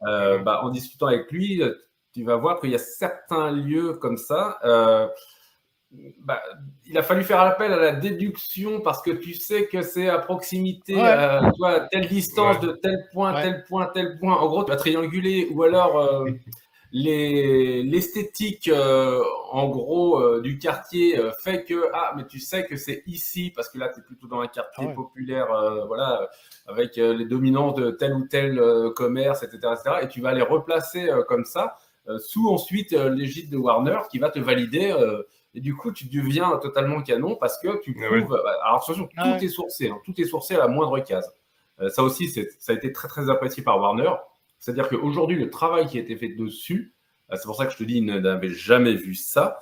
Bah, 0.00 0.60
en 0.62 0.70
discutant 0.70 1.06
avec 1.06 1.30
lui, 1.32 1.62
tu 2.14 2.24
vas 2.24 2.36
voir 2.36 2.60
qu'il 2.60 2.70
y 2.70 2.74
a 2.74 2.78
certains 2.78 3.50
lieux 3.50 3.94
comme 3.94 4.16
ça 4.16 4.58
bah, 6.20 6.42
il 6.84 6.98
a 6.98 7.02
fallu 7.02 7.22
faire 7.24 7.40
appel 7.40 7.72
à 7.72 7.76
la 7.76 7.92
déduction 7.92 8.80
parce 8.80 9.02
que 9.02 9.10
tu 9.10 9.34
sais 9.34 9.66
que 9.66 9.82
c'est 9.82 10.08
à 10.08 10.18
proximité, 10.18 10.98
à 10.98 11.44
euh, 11.44 11.86
telle 11.90 12.08
distance 12.08 12.60
de 12.60 12.72
tel 12.82 13.06
point, 13.12 13.40
tel 13.40 13.64
point, 13.64 13.86
tel 13.94 14.18
point. 14.18 14.36
En 14.36 14.46
gros, 14.48 14.64
tu 14.64 14.70
vas 14.70 14.76
trianguler 14.76 15.48
ou 15.52 15.62
alors 15.62 16.26
euh, 16.94 17.82
l'esthétique, 17.84 18.68
euh, 18.68 19.22
en 19.50 19.68
gros, 19.68 20.40
du 20.40 20.58
quartier 20.58 21.20
fait 21.42 21.64
que, 21.64 21.90
ah, 21.92 22.14
mais 22.16 22.26
tu 22.26 22.38
sais 22.40 22.64
que 22.66 22.76
c'est 22.76 23.02
ici 23.06 23.52
parce 23.54 23.68
que 23.68 23.78
là, 23.78 23.88
tu 23.88 24.00
es 24.00 24.02
plutôt 24.02 24.26
dans 24.26 24.40
un 24.40 24.46
quartier 24.46 24.88
populaire, 24.94 25.48
voilà, 25.86 26.28
avec 26.66 26.96
les 26.96 27.24
dominances 27.24 27.74
de 27.74 27.90
tel 27.90 28.14
ou 28.14 28.26
tel 28.26 28.60
commerce, 28.94 29.42
etc., 29.42 29.58
etc. 29.72 29.96
Et 30.02 30.08
tu 30.08 30.20
vas 30.20 30.32
les 30.32 30.42
replacer 30.42 31.08
comme 31.28 31.44
ça, 31.44 31.76
sous 32.18 32.48
ensuite 32.48 32.92
l'égide 32.92 33.50
de 33.50 33.56
Warner 33.56 33.98
qui 34.10 34.18
va 34.18 34.30
te 34.30 34.38
valider 34.38 34.94
et 35.56 35.60
du 35.60 35.74
coup, 35.74 35.90
tu 35.90 36.06
deviens 36.06 36.58
totalement 36.58 37.02
canon 37.02 37.34
parce 37.34 37.58
que 37.58 37.80
tu 37.80 37.96
ah 37.98 38.06
prouves. 38.06 38.28
Bah, 38.28 38.52
alors, 38.62 38.82
attention, 38.82 39.08
tout 39.08 39.44
est 39.44 39.48
sourcé. 39.48 39.88
Hein. 39.88 39.98
tout 40.04 40.20
est 40.20 40.24
sourcé 40.24 40.54
à 40.54 40.58
la 40.58 40.68
moindre 40.68 40.98
case. 41.00 41.34
Euh, 41.80 41.88
ça 41.88 42.02
aussi, 42.02 42.28
ça 42.28 42.72
a 42.72 42.74
été 42.74 42.92
très, 42.92 43.08
très 43.08 43.30
apprécié 43.30 43.62
par 43.62 43.80
Warner. 43.80 44.10
C'est-à-dire 44.66 44.88
qu'aujourd'hui, 44.88 45.38
le 45.38 45.48
travail 45.48 45.86
qui 45.86 45.96
a 45.96 46.00
été 46.00 46.16
fait 46.16 46.30
dessus, 46.30 46.96
euh, 47.30 47.36
c'est 47.36 47.46
pour 47.46 47.54
ça 47.54 47.66
que 47.66 47.72
je 47.72 47.78
te 47.78 47.84
dis, 47.84 47.98
ils 47.98 48.04
n'avaient 48.04 48.50
jamais 48.50 48.94
vu 48.94 49.14
ça. 49.14 49.60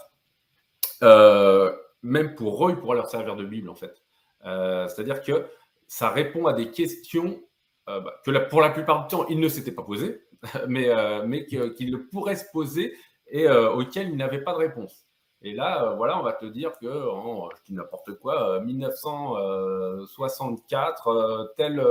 Euh, 1.03 1.77
même 2.03 2.35
pour 2.35 2.67
eux, 2.67 2.71
il 2.71 2.79
pourrait 2.79 2.97
leur 2.97 3.11
servir 3.11 3.37
de 3.37 3.45
Bible, 3.45 3.69
en 3.69 3.75
fait. 3.75 4.03
C'est-à-dire 4.43 5.23
que 5.23 5.47
ça 5.89 6.11
répond 6.11 6.47
à 6.47 6.53
des 6.53 6.71
questions 6.71 7.41
bah, 7.87 8.21
que 8.25 8.49
pour 8.49 8.61
la 8.61 8.71
plupart 8.71 9.03
du 9.03 9.09
temps, 9.09 9.27
ils 9.29 9.41
ne 9.41 9.49
s'étaient 9.49 9.73
pas 9.73 9.83
posées, 9.83 10.23
mais, 10.69 10.91
mais 11.27 11.47
qu'ils 11.47 12.09
pourraient 12.11 12.37
se 12.37 12.45
poser 12.53 12.95
et 13.29 13.49
auxquelles 13.49 14.09
ils 14.09 14.17
n'avaient 14.17 14.43
pas 14.43 14.53
de 14.53 14.59
réponse. 14.59 15.07
Et 15.45 15.53
là, 15.53 15.85
euh, 15.85 15.95
voilà, 15.97 16.19
on 16.19 16.23
va 16.23 16.33
te 16.33 16.47
dire 16.47 16.73
que, 16.81 16.87
je 16.87 17.63
dis 17.67 17.75
n'importe 17.75 18.15
quoi, 18.15 18.61
1964, 18.61 21.09
euh, 21.09 21.13
euh, 21.13 21.45
tel, 21.59 21.85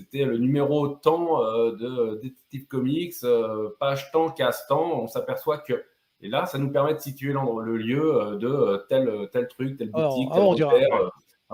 c'était 0.00 0.24
le 0.24 0.38
numéro 0.38 0.88
temps 0.88 1.40
de 1.40 2.16
Detective 2.22 2.66
Comics, 2.66 3.14
page 3.78 4.10
temps, 4.12 4.30
casse 4.30 4.66
temps, 4.66 5.02
on 5.02 5.06
s'aperçoit 5.06 5.58
que. 5.58 5.84
Et 6.22 6.28
là, 6.28 6.44
ça 6.44 6.58
nous 6.58 6.70
permet 6.70 6.94
de 6.94 6.98
situer 6.98 7.32
le 7.32 7.76
lieu 7.76 8.38
de 8.38 8.84
tel, 8.88 9.28
tel 9.32 9.48
truc, 9.48 9.78
tel 9.78 9.90
boutique, 9.90 10.28
tel 10.32 10.42
ah, 10.42 10.46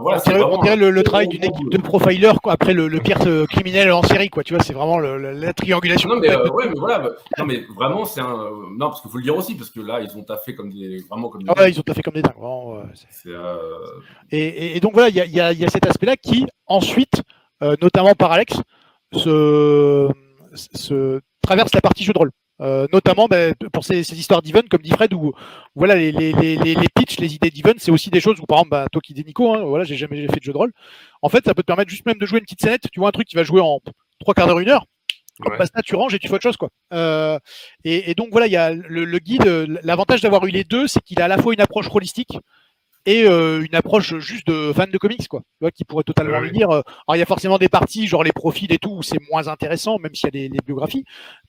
on, 0.02 0.60
dirait, 0.60 0.76
le, 0.76 1.02
travail 1.02 1.26
d'une 1.26 1.44
équipe 1.44 1.70
de 1.70 1.78
profilers 1.78 2.38
quoi, 2.42 2.52
après 2.52 2.74
le, 2.74 2.88
pire 3.00 3.18
euh, 3.26 3.46
criminel 3.46 3.90
en 3.90 4.02
série, 4.02 4.28
quoi. 4.28 4.42
Tu 4.44 4.54
vois, 4.54 4.62
c'est 4.62 4.74
vraiment 4.74 4.98
la 4.98 5.54
triangulation. 5.54 6.10
Non 6.10 6.16
mais, 6.20 6.30
euh, 6.30 6.50
ouais, 6.50 6.68
mais 6.68 6.74
voilà, 6.76 7.10
non 7.38 7.46
mais 7.46 7.64
vraiment 7.74 8.04
c'est 8.04 8.20
un 8.20 8.50
non 8.78 8.88
parce 8.88 9.00
qu'il 9.00 9.10
faut 9.10 9.16
le 9.16 9.22
dire 9.22 9.36
aussi 9.36 9.54
parce 9.54 9.70
que 9.70 9.80
là 9.80 10.00
ils 10.00 10.14
ont 10.18 10.22
taffé 10.22 10.54
comme 10.54 10.70
des 10.70 10.98
vraiment 11.08 11.30
comme 11.30 11.42
des. 11.42 11.50
Ah 11.54 11.62
ouais, 11.62 11.70
ils 11.70 11.80
ont 11.80 11.82
taffé 11.82 12.02
comme 12.02 12.12
des 12.12 12.22
dingues. 12.22 12.36
Vraiment, 12.36 12.76
euh... 12.76 14.00
et, 14.30 14.76
et, 14.76 14.80
donc 14.80 14.92
voilà, 14.92 15.08
il 15.08 15.16
y 15.16 15.20
a, 15.20 15.52
y, 15.52 15.56
y 15.56 15.64
a, 15.64 15.68
cet 15.68 15.86
aspect-là 15.86 16.16
qui 16.16 16.44
ensuite, 16.66 17.14
euh, 17.16 17.35
notamment 17.60 18.14
par 18.14 18.32
Alex, 18.32 18.54
se, 19.12 20.08
se 20.54 21.20
traverse 21.42 21.74
la 21.74 21.80
partie 21.80 22.04
jeu 22.04 22.12
de 22.12 22.18
rôle. 22.18 22.30
Euh, 22.62 22.86
notamment 22.90 23.26
ben, 23.26 23.54
pour 23.70 23.84
ces, 23.84 24.02
ces 24.02 24.18
histoires 24.18 24.40
d'event, 24.40 24.62
comme 24.70 24.80
dit 24.80 24.90
Fred, 24.90 25.12
où, 25.12 25.34
voilà 25.74 25.94
les, 25.94 26.10
les, 26.10 26.32
les, 26.32 26.56
les 26.56 26.88
pitchs, 26.94 27.18
les 27.18 27.34
idées 27.34 27.50
d'event, 27.50 27.74
c'est 27.76 27.90
aussi 27.90 28.08
des 28.08 28.20
choses 28.20 28.40
où, 28.40 28.46
par 28.46 28.58
exemple, 28.58 28.70
bah, 28.70 28.86
toi 28.90 29.02
qui 29.02 29.12
dis 29.12 29.24
Nico, 29.24 29.54
hein, 29.54 29.64
voilà, 29.64 29.84
j'ai 29.84 29.96
jamais 29.96 30.26
fait 30.26 30.38
de 30.38 30.42
jeu 30.42 30.52
de 30.52 30.58
rôle. 30.58 30.72
En 31.20 31.28
fait, 31.28 31.44
ça 31.44 31.54
peut 31.54 31.62
te 31.62 31.66
permettre 31.66 31.90
juste 31.90 32.06
même 32.06 32.18
de 32.18 32.24
jouer 32.24 32.38
une 32.38 32.44
petite 32.44 32.62
scénette. 32.62 32.88
Tu 32.90 33.00
vois 33.00 33.10
un 33.10 33.12
truc 33.12 33.28
qui 33.28 33.36
va 33.36 33.42
jouer 33.42 33.60
en 33.60 33.80
trois 34.20 34.32
quarts 34.32 34.46
d'heure, 34.46 34.58
une 34.60 34.70
heure. 34.70 34.86
Ouais. 35.40 35.58
Basta, 35.58 35.82
tu 35.82 35.96
ranges 35.96 36.14
et 36.14 36.18
tu 36.18 36.28
fais 36.28 36.34
autre 36.34 36.42
chose, 36.42 36.56
quoi. 36.56 36.70
Euh, 36.94 37.38
et, 37.84 38.10
et, 38.10 38.14
donc 38.14 38.28
voilà, 38.30 38.46
il 38.46 38.52
y 38.54 38.56
a 38.56 38.72
le, 38.72 39.04
le 39.04 39.18
guide. 39.18 39.44
L'avantage 39.82 40.22
d'avoir 40.22 40.46
eu 40.46 40.50
les 40.50 40.64
deux, 40.64 40.86
c'est 40.86 41.00
qu'il 41.00 41.20
a 41.20 41.26
à 41.26 41.28
la 41.28 41.36
fois 41.36 41.52
une 41.52 41.60
approche 41.60 41.88
holistique 41.92 42.38
et 43.06 43.24
euh, 43.24 43.64
une 43.64 43.74
approche 43.74 44.18
juste 44.18 44.48
de 44.48 44.72
fan 44.72 44.90
de 44.90 44.98
comics, 44.98 45.26
quoi, 45.28 45.40
tu 45.40 45.60
vois, 45.60 45.70
qui 45.70 45.84
pourrait 45.84 46.04
totalement 46.04 46.40
lui 46.40 46.50
dire. 46.50 46.70
Euh, 46.70 46.82
alors 47.06 47.16
il 47.16 47.18
y 47.20 47.22
a 47.22 47.26
forcément 47.26 47.56
des 47.56 47.68
parties, 47.68 48.08
genre 48.08 48.24
les 48.24 48.32
profils 48.32 48.70
et 48.72 48.78
tout, 48.78 48.90
où 48.90 49.02
c'est 49.02 49.20
moins 49.30 49.46
intéressant, 49.48 49.98
même 49.98 50.14
s'il 50.14 50.34
y 50.34 50.46
a 50.46 50.48
les, 50.48 50.58
biographies, 50.66 51.04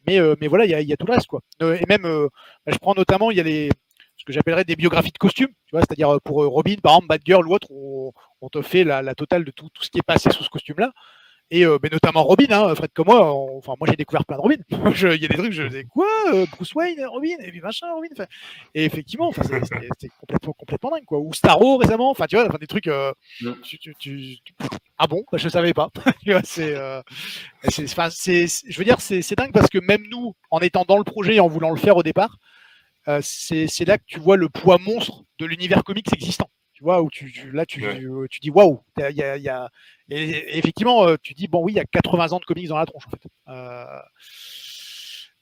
mais, 0.05 0.20
euh, 0.20 0.36
mais 0.39 0.47
voilà, 0.47 0.66
il 0.66 0.72
y, 0.72 0.76
a, 0.76 0.82
il 0.82 0.88
y, 0.88 0.93
a, 0.93 0.97
tout 0.97 1.08
le 1.08 1.14
reste, 1.14 1.28
quoi. 1.28 1.41
et 1.62 1.86
même, 1.89 2.03
je 2.68 2.78
prends 2.78 2.93
notamment, 2.93 3.32
il 3.32 3.38
y 3.38 3.41
a 3.41 3.43
les 3.43 3.70
ce 4.20 4.26
que 4.26 4.34
j'appellerais 4.34 4.64
des 4.64 4.76
biographies 4.76 5.12
de 5.12 5.18
costumes, 5.20 5.51
tu 5.68 5.72
vois, 5.74 5.82
c'est-à-dire 5.82 6.20
pour 6.24 6.43
Robin, 6.43 6.76
par 6.82 6.93
exemple, 6.93 7.08
Batgirl 7.08 7.47
ou 7.47 7.53
autre, 7.53 7.68
on, 7.70 8.12
on 8.41 8.49
te 8.49 8.64
fait 8.64 8.84
la, 8.84 9.03
la 9.03 9.14
totale 9.14 9.43
de 9.43 9.51
tout, 9.51 9.70
tout, 9.72 9.84
ce 9.84 9.91
qui 9.91 9.99
est 9.99 10.05
passé 10.05 10.32
sous 10.32 10.43
ce 10.43 10.49
costume-là 10.49 10.91
et 11.50 11.66
euh, 11.66 11.78
mais 11.82 11.89
notamment 11.89 12.24
Robin, 12.24 12.48
hein, 12.50 12.76
Fred 12.76 12.91
comme 12.93 13.08
moi, 13.08 13.32
enfin 13.58 13.74
moi 13.80 13.88
j'ai 13.89 13.95
découvert 13.95 14.26
plein 14.26 14.36
de 14.36 14.41
Robin. 14.41 14.58
Il 14.70 15.22
y 15.22 15.26
a 15.26 15.28
des 15.30 15.38
trucs, 15.38 15.54
je 15.54 15.64
disais 15.64 15.86
quoi, 15.86 16.08
euh, 16.34 16.45
Bruce 16.52 16.74
Wayne, 16.76 17.06
Robin, 17.06 17.38
et 17.39 17.52
puis 17.52 17.62
machin, 17.62 17.88
Robin. 17.93 18.10
Et 18.76 18.84
effectivement, 18.84 19.32
c'était 19.32 20.10
complètement, 20.20 20.54
complètement 20.54 20.91
dingue 20.91 21.06
quoi. 21.06 21.20
Ou 21.20 21.34
Starro 21.34 21.78
récemment, 21.78 22.10
enfin 22.10 22.26
tu 22.26 22.36
vois, 22.36 22.50
des 22.58 22.68
trucs. 22.68 22.88
Euh, 22.88 23.14
tu, 23.64 23.78
tu, 23.78 23.95
tu, 23.95 24.38
ah 24.98 25.08
bon, 25.08 25.24
bah, 25.32 25.38
je 25.38 25.48
savais 25.48 25.74
pas. 25.74 25.89
c'est, 26.43 26.76
je 27.64 28.78
veux 28.78 28.84
dire, 28.84 29.00
c'est 29.00 29.36
dingue 29.36 29.54
parce 29.54 29.70
que 29.70 29.80
même 29.80 30.04
nous, 30.10 30.36
en 30.52 30.60
étant 30.60 30.84
dans 30.86 30.98
le 30.98 31.06
projet 31.06 31.36
et 31.36 31.39
en 31.39 31.48
voulant 31.48 31.72
le 31.72 31.78
faire 31.78 31.95
au 31.95 32.04
départ, 32.04 32.39
c'est 33.22 33.86
là 33.86 33.98
que 33.98 34.04
tu 34.06 34.20
vois 34.20 34.36
le 34.36 34.50
poids 34.50 34.80
monstre 34.80 35.24
de 35.39 35.45
l'univers 35.45 35.86
comics 35.86 36.12
existant 36.12 36.50
tu 36.78 36.84
vois, 36.84 37.02
où 37.02 37.10
tu, 37.10 37.34
là, 37.54 37.66
tu, 37.66 37.82
tu, 38.30 38.40
dis 38.40 38.52
waouh, 38.52 38.84
il 38.98 39.16
y 39.16 39.24
a, 39.24 39.36
y 39.36 39.50
a, 39.50 39.72
et, 40.10 40.60
effectivement, 40.60 41.08
euh, 41.08 41.16
tu 41.20 41.34
dis 41.34 41.48
bon, 41.48 41.64
oui, 41.64 41.74
il 41.74 41.76
y 41.78 41.80
a 41.80 41.86
80 41.86 42.34
ans 42.34 42.40
de 42.40 42.46
comics 42.46 42.68
dans 42.68 42.78
la 42.78 42.86
tronche, 42.86 43.08
en 43.08 43.10
fait. 43.10 43.28
Euh, 43.48 44.00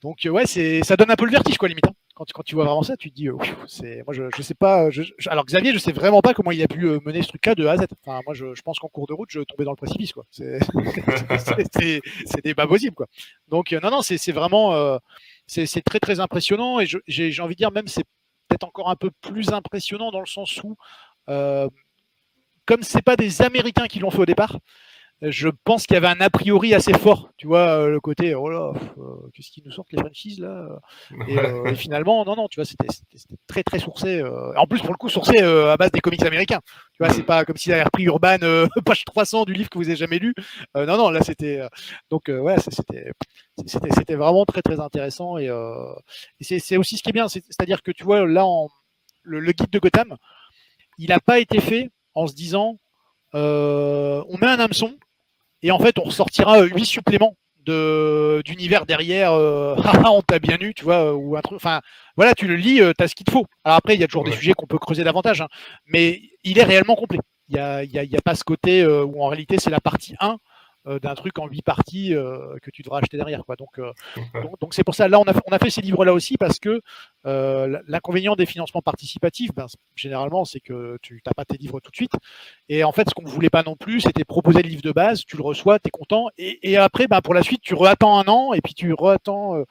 donc, 0.01 0.25
ouais, 0.31 0.45
c'est, 0.45 0.81
ça 0.85 0.95
donne 0.95 1.11
un 1.11 1.17
peu 1.17 1.25
le 1.25 1.31
vertige, 1.31 1.57
quoi, 1.57 1.67
limite. 1.67 1.87
Hein. 1.87 1.93
Quand, 2.13 2.23
quand, 2.33 2.43
tu 2.43 2.55
vois 2.55 2.63
vraiment 2.63 2.83
ça, 2.83 2.95
tu 2.95 3.09
te 3.11 3.15
dis, 3.15 3.27
euh, 3.27 3.35
c'est, 3.67 4.01
moi, 4.05 4.13
je, 4.13 4.23
je 4.33 4.41
sais 4.41 4.53
pas. 4.53 4.89
Je, 4.91 5.03
alors, 5.27 5.43
Xavier, 5.43 5.73
je 5.73 5.77
sais 5.77 5.91
vraiment 5.91 6.21
pas 6.21 6.33
comment 6.33 6.51
il 6.51 6.63
a 6.63 6.69
pu 6.69 6.85
mener 7.05 7.21
ce 7.21 7.27
truc-là 7.27 7.53
de 7.53 7.65
A 7.65 7.73
à 7.73 7.77
Z. 7.77 7.87
Enfin, 8.05 8.21
moi, 8.25 8.33
je, 8.33 8.55
je 8.55 8.61
pense 8.61 8.79
qu'en 8.79 8.87
cours 8.87 9.07
de 9.07 9.13
route, 9.13 9.29
je 9.29 9.41
tombais 9.41 9.65
dans 9.65 9.71
le 9.71 9.75
précipice, 9.75 10.13
quoi. 10.13 10.23
C'est, 10.31 10.59
c'était 12.25 12.55
pas 12.55 12.65
possible, 12.65 12.95
quoi. 12.95 13.07
Donc, 13.49 13.73
non, 13.73 13.91
non, 13.91 14.01
c'est, 14.03 14.31
vraiment, 14.31 14.97
c'est, 15.47 15.83
très, 15.83 15.99
très 15.99 16.21
impressionnant. 16.21 16.79
Et 16.79 16.87
j'ai, 17.07 17.41
envie 17.41 17.55
de 17.55 17.59
dire, 17.59 17.71
même, 17.71 17.89
c'est 17.89 18.05
peut-être 18.47 18.63
encore 18.63 18.89
un 18.89 18.95
peu 18.95 19.11
plus 19.11 19.51
impressionnant 19.51 20.11
dans 20.11 20.21
le 20.21 20.27
sens 20.27 20.63
où 20.63 20.77
euh, 21.29 21.69
comme 22.65 22.83
c'est 22.83 23.01
pas 23.01 23.15
des 23.15 23.41
Américains 23.41 23.87
qui 23.87 23.99
l'ont 23.99 24.11
fait 24.11 24.21
au 24.21 24.25
départ, 24.25 24.57
je 25.21 25.47
pense 25.63 25.87
qu'il 25.87 25.93
y 25.93 25.97
avait 25.97 26.07
un 26.07 26.19
a 26.19 26.29
priori 26.29 26.73
assez 26.73 26.91
fort, 26.91 27.31
tu 27.37 27.47
vois, 27.47 27.79
euh, 27.79 27.89
le 27.89 28.01
côté, 28.01 28.35
oh 28.35 28.49
là, 28.49 28.73
euh, 28.97 29.29
qu'est-ce 29.33 29.49
qu'ils 29.49 29.63
nous 29.63 29.71
sortent 29.71 29.91
les 29.93 29.99
franchises 29.99 30.39
là 30.39 30.67
et, 31.29 31.75
finalement, 31.75 32.25
non, 32.25 32.35
non, 32.35 32.47
tu 32.49 32.59
vois, 32.59 32.65
c'était 32.65 32.87
très 33.47 33.63
très 33.63 33.79
sourcé. 33.79 34.21
en 34.57 34.67
plus, 34.67 34.81
pour 34.81 34.91
le 34.91 34.97
coup, 34.97 35.07
sourcé 35.07 35.39
à 35.39 35.77
base 35.77 35.91
des 35.91 36.01
comics 36.01 36.21
américains. 36.23 36.59
Tu 36.93 37.03
vois, 37.03 37.13
c'est 37.13 37.23
pas 37.23 37.45
comme 37.45 37.55
s'il 37.55 37.71
avait 37.71 37.83
repris 37.83 38.03
Urban, 38.03 38.37
page 38.85 39.05
300 39.05 39.45
du 39.45 39.53
livre 39.53 39.69
que 39.69 39.77
vous 39.77 39.87
avez 39.87 39.95
jamais 39.95 40.19
lu. 40.19 40.33
non, 40.75 40.97
non, 40.97 41.09
là 41.09 41.21
c'était. 41.21 41.61
donc, 42.09 42.23
ouais, 42.27 42.57
c'était 42.59 43.11
c'était 43.65 44.15
vraiment 44.15 44.45
très 44.45 44.61
très 44.61 44.79
intéressant. 44.81 45.37
Et, 45.37 45.49
c'est 46.41 46.77
aussi 46.77 46.97
ce 46.97 47.03
qui 47.03 47.09
est 47.09 47.13
bien, 47.13 47.29
c'est-à-dire 47.29 47.83
que 47.83 47.91
tu 47.91 48.03
vois, 48.03 48.27
là, 48.27 48.45
en, 48.45 48.69
le 49.23 49.51
guide 49.53 49.69
de 49.69 49.79
Gotham, 49.79 50.17
il 50.97 51.09
n'a 51.09 51.19
pas 51.19 51.39
été 51.39 51.59
fait 51.61 51.89
en 52.13 52.27
se 52.27 52.33
disant 52.33 52.77
euh, 53.33 54.23
on 54.29 54.37
met 54.37 54.47
un 54.47 54.59
hameçon 54.59 54.95
et 55.61 55.71
en 55.71 55.79
fait 55.79 55.97
on 55.99 56.03
ressortira 56.03 56.61
huit 56.63 56.85
suppléments 56.85 57.35
d'univers 57.65 58.85
derrière 58.85 59.33
euh, 59.33 59.75
on 60.05 60.21
t'a 60.21 60.39
bien 60.39 60.57
eu 60.59 60.73
tu 60.73 60.83
vois 60.83 61.15
ou 61.15 61.35
un 61.35 61.41
truc 61.41 61.55
enfin 61.55 61.81
voilà 62.15 62.35
tu 62.35 62.47
le 62.47 62.55
lis 62.55 62.79
euh, 62.79 62.93
tu 62.97 63.03
as 63.03 63.07
ce 63.07 63.15
qu'il 63.15 63.25
te 63.25 63.31
faut 63.31 63.45
alors 63.63 63.77
après 63.77 63.95
il 63.95 64.01
y 64.01 64.03
a 64.03 64.07
toujours 64.07 64.23
des 64.23 64.31
sujets 64.33 64.53
qu'on 64.53 64.67
peut 64.67 64.77
creuser 64.77 65.03
davantage 65.03 65.41
hein, 65.41 65.47
mais 65.87 66.21
il 66.43 66.59
est 66.59 66.63
réellement 66.63 66.95
complet 66.95 67.19
il 67.49 67.55
n'y 67.55 67.61
a, 67.61 67.83
y 67.83 67.97
a, 67.97 68.03
y 68.03 68.15
a, 68.15 68.21
pas 68.21 68.35
ce 68.35 68.43
côté 68.43 68.85
où 68.85 69.21
en 69.21 69.27
réalité 69.27 69.57
c'est 69.59 69.69
la 69.69 69.79
partie 69.79 70.15
1 70.19 70.37
euh, 70.87 70.99
d'un 70.99 71.15
truc 71.15 71.39
en 71.39 71.47
huit 71.47 71.63
parties 71.63 72.13
euh, 72.13 72.57
que 72.61 72.69
tu 72.69 72.83
devras 72.83 72.99
acheter 72.99 73.17
derrière. 73.17 73.43
Quoi. 73.43 73.55
Donc, 73.55 73.79
euh, 73.79 73.91
donc, 74.61 74.75
c'est 74.75 74.83
pour 74.83 74.93
ça. 74.93 75.07
Là, 75.07 75.19
on 75.19 75.23
a, 75.23 75.33
on 75.47 75.51
a 75.51 75.57
fait 75.57 75.71
ces 75.71 75.81
livres-là 75.81 76.13
aussi 76.13 76.37
parce 76.37 76.59
que 76.59 76.79
l'inconvénient 77.25 78.35
des 78.35 78.45
financements 78.45 78.81
participatifs, 78.81 79.51
ben, 79.55 79.65
généralement, 79.95 80.45
c'est 80.45 80.59
que 80.59 80.97
tu 81.01 81.21
n'as 81.25 81.33
pas 81.33 81.45
tes 81.45 81.57
livres 81.57 81.79
tout 81.79 81.91
de 81.91 81.95
suite. 81.95 82.13
Et 82.69 82.83
en 82.83 82.91
fait, 82.91 83.09
ce 83.09 83.13
qu'on 83.13 83.23
ne 83.23 83.29
voulait 83.29 83.49
pas 83.49 83.63
non 83.63 83.75
plus, 83.75 84.01
c'était 84.01 84.23
proposer 84.23 84.61
le 84.61 84.69
livre 84.69 84.81
de 84.81 84.91
base, 84.91 85.25
tu 85.25 85.37
le 85.37 85.43
reçois, 85.43 85.79
tu 85.79 85.87
es 85.87 85.91
content. 85.91 86.27
Et, 86.37 86.77
après, 86.77 87.07
ben, 87.07 87.21
pour 87.21 87.33
la 87.33 87.43
suite, 87.43 87.61
tu 87.61 87.73
reattends 87.73 88.19
un 88.19 88.27
an 88.27 88.53
et 88.53 88.61
puis 88.61 88.73
tu 88.73 88.93
reattends. 88.93 89.63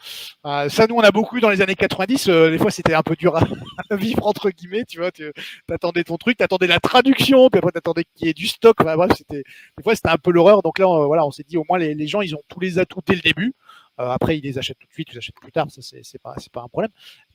ça, 0.44 0.86
nous, 0.88 0.96
on 0.96 1.02
a 1.02 1.10
beaucoup 1.10 1.40
dans 1.40 1.50
les 1.50 1.62
années 1.62 1.74
90. 1.74 2.28
des 2.28 2.58
fois, 2.58 2.70
c'était 2.70 2.94
un 2.94 3.02
peu 3.02 3.16
dur 3.16 3.36
à, 3.36 3.44
vivre, 3.96 4.26
entre 4.26 4.50
guillemets. 4.50 4.84
Tu 4.84 4.98
vois, 4.98 5.10
tu 5.10 5.32
attendais 5.70 6.04
ton 6.04 6.16
truc, 6.16 6.38
tu 6.38 6.44
attendais 6.44 6.66
la 6.66 6.80
traduction, 6.80 7.48
puis 7.50 7.58
après, 7.58 7.72
tu 7.72 7.78
attendais 7.78 8.04
qu'il 8.14 8.26
y 8.26 8.30
ait 8.30 8.34
du 8.34 8.46
stock. 8.46 8.76
bref, 8.78 9.12
c'était, 9.16 9.44
des 9.76 9.82
fois, 9.82 9.94
c'était 9.94 10.08
un 10.08 10.16
peu 10.16 10.30
l'horreur. 10.30 10.62
Donc 10.62 10.78
là, 10.78 10.86
euh, 10.86 11.06
voilà, 11.06 11.26
on 11.26 11.30
s'est 11.30 11.44
dit 11.44 11.56
au 11.56 11.64
moins 11.68 11.78
les, 11.78 12.06
gens, 12.06 12.20
ils 12.20 12.34
ont 12.34 12.42
tous 12.48 12.60
les 12.60 12.78
atouts 12.78 13.00
dès 13.06 13.14
le 13.14 13.20
début. 13.20 13.54
Euh, 14.00 14.08
après, 14.08 14.38
ils 14.38 14.42
les 14.42 14.58
achètent 14.58 14.78
tout 14.78 14.88
de 14.88 14.92
suite, 14.92 15.08
ils 15.10 15.12
les 15.12 15.18
achètent 15.18 15.36
plus 15.40 15.52
tard, 15.52 15.66
ça 15.70 15.80
c'est 15.80 16.20
pas, 16.20 16.34
pas 16.52 16.62
un 16.62 16.68
problème. 16.68 16.90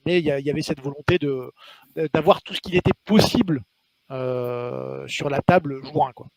Mais 0.10 0.20
il 0.20 0.26
y, 0.26 0.50
avait 0.50 0.62
cette 0.62 0.82
volonté 0.82 1.18
de 1.20 1.52
d'avoir 2.14 2.42
tout 2.42 2.54
ce 2.54 2.62
qu'il 2.62 2.76
était 2.76 2.94
possible 3.06 3.62
sur 4.10 5.30
la 5.30 5.42
table 5.46 5.84
jour 5.84 6.08
1. 6.08 6.14
Quoi. 6.14 6.28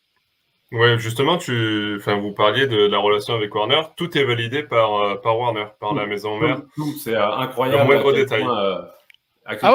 Ouais, 0.71 0.97
justement, 0.97 1.37
tu, 1.37 1.97
enfin, 1.97 2.17
vous 2.17 2.33
parliez 2.33 2.67
de, 2.67 2.87
la 2.87 2.97
relation 2.97 3.33
avec 3.35 3.53
Warner. 3.53 3.81
Tout 3.95 4.15
est 4.17 4.23
validé 4.23 4.63
par, 4.63 5.21
par 5.21 5.37
Warner, 5.37 5.65
par 5.79 5.93
la 5.93 6.05
maison 6.05 6.39
mère. 6.39 6.61
c'est 7.01 7.15
incroyable. 7.15 7.79
Le 7.79 7.85
moindre 7.85 8.13
détail. 8.13 8.45
ah 8.45 9.71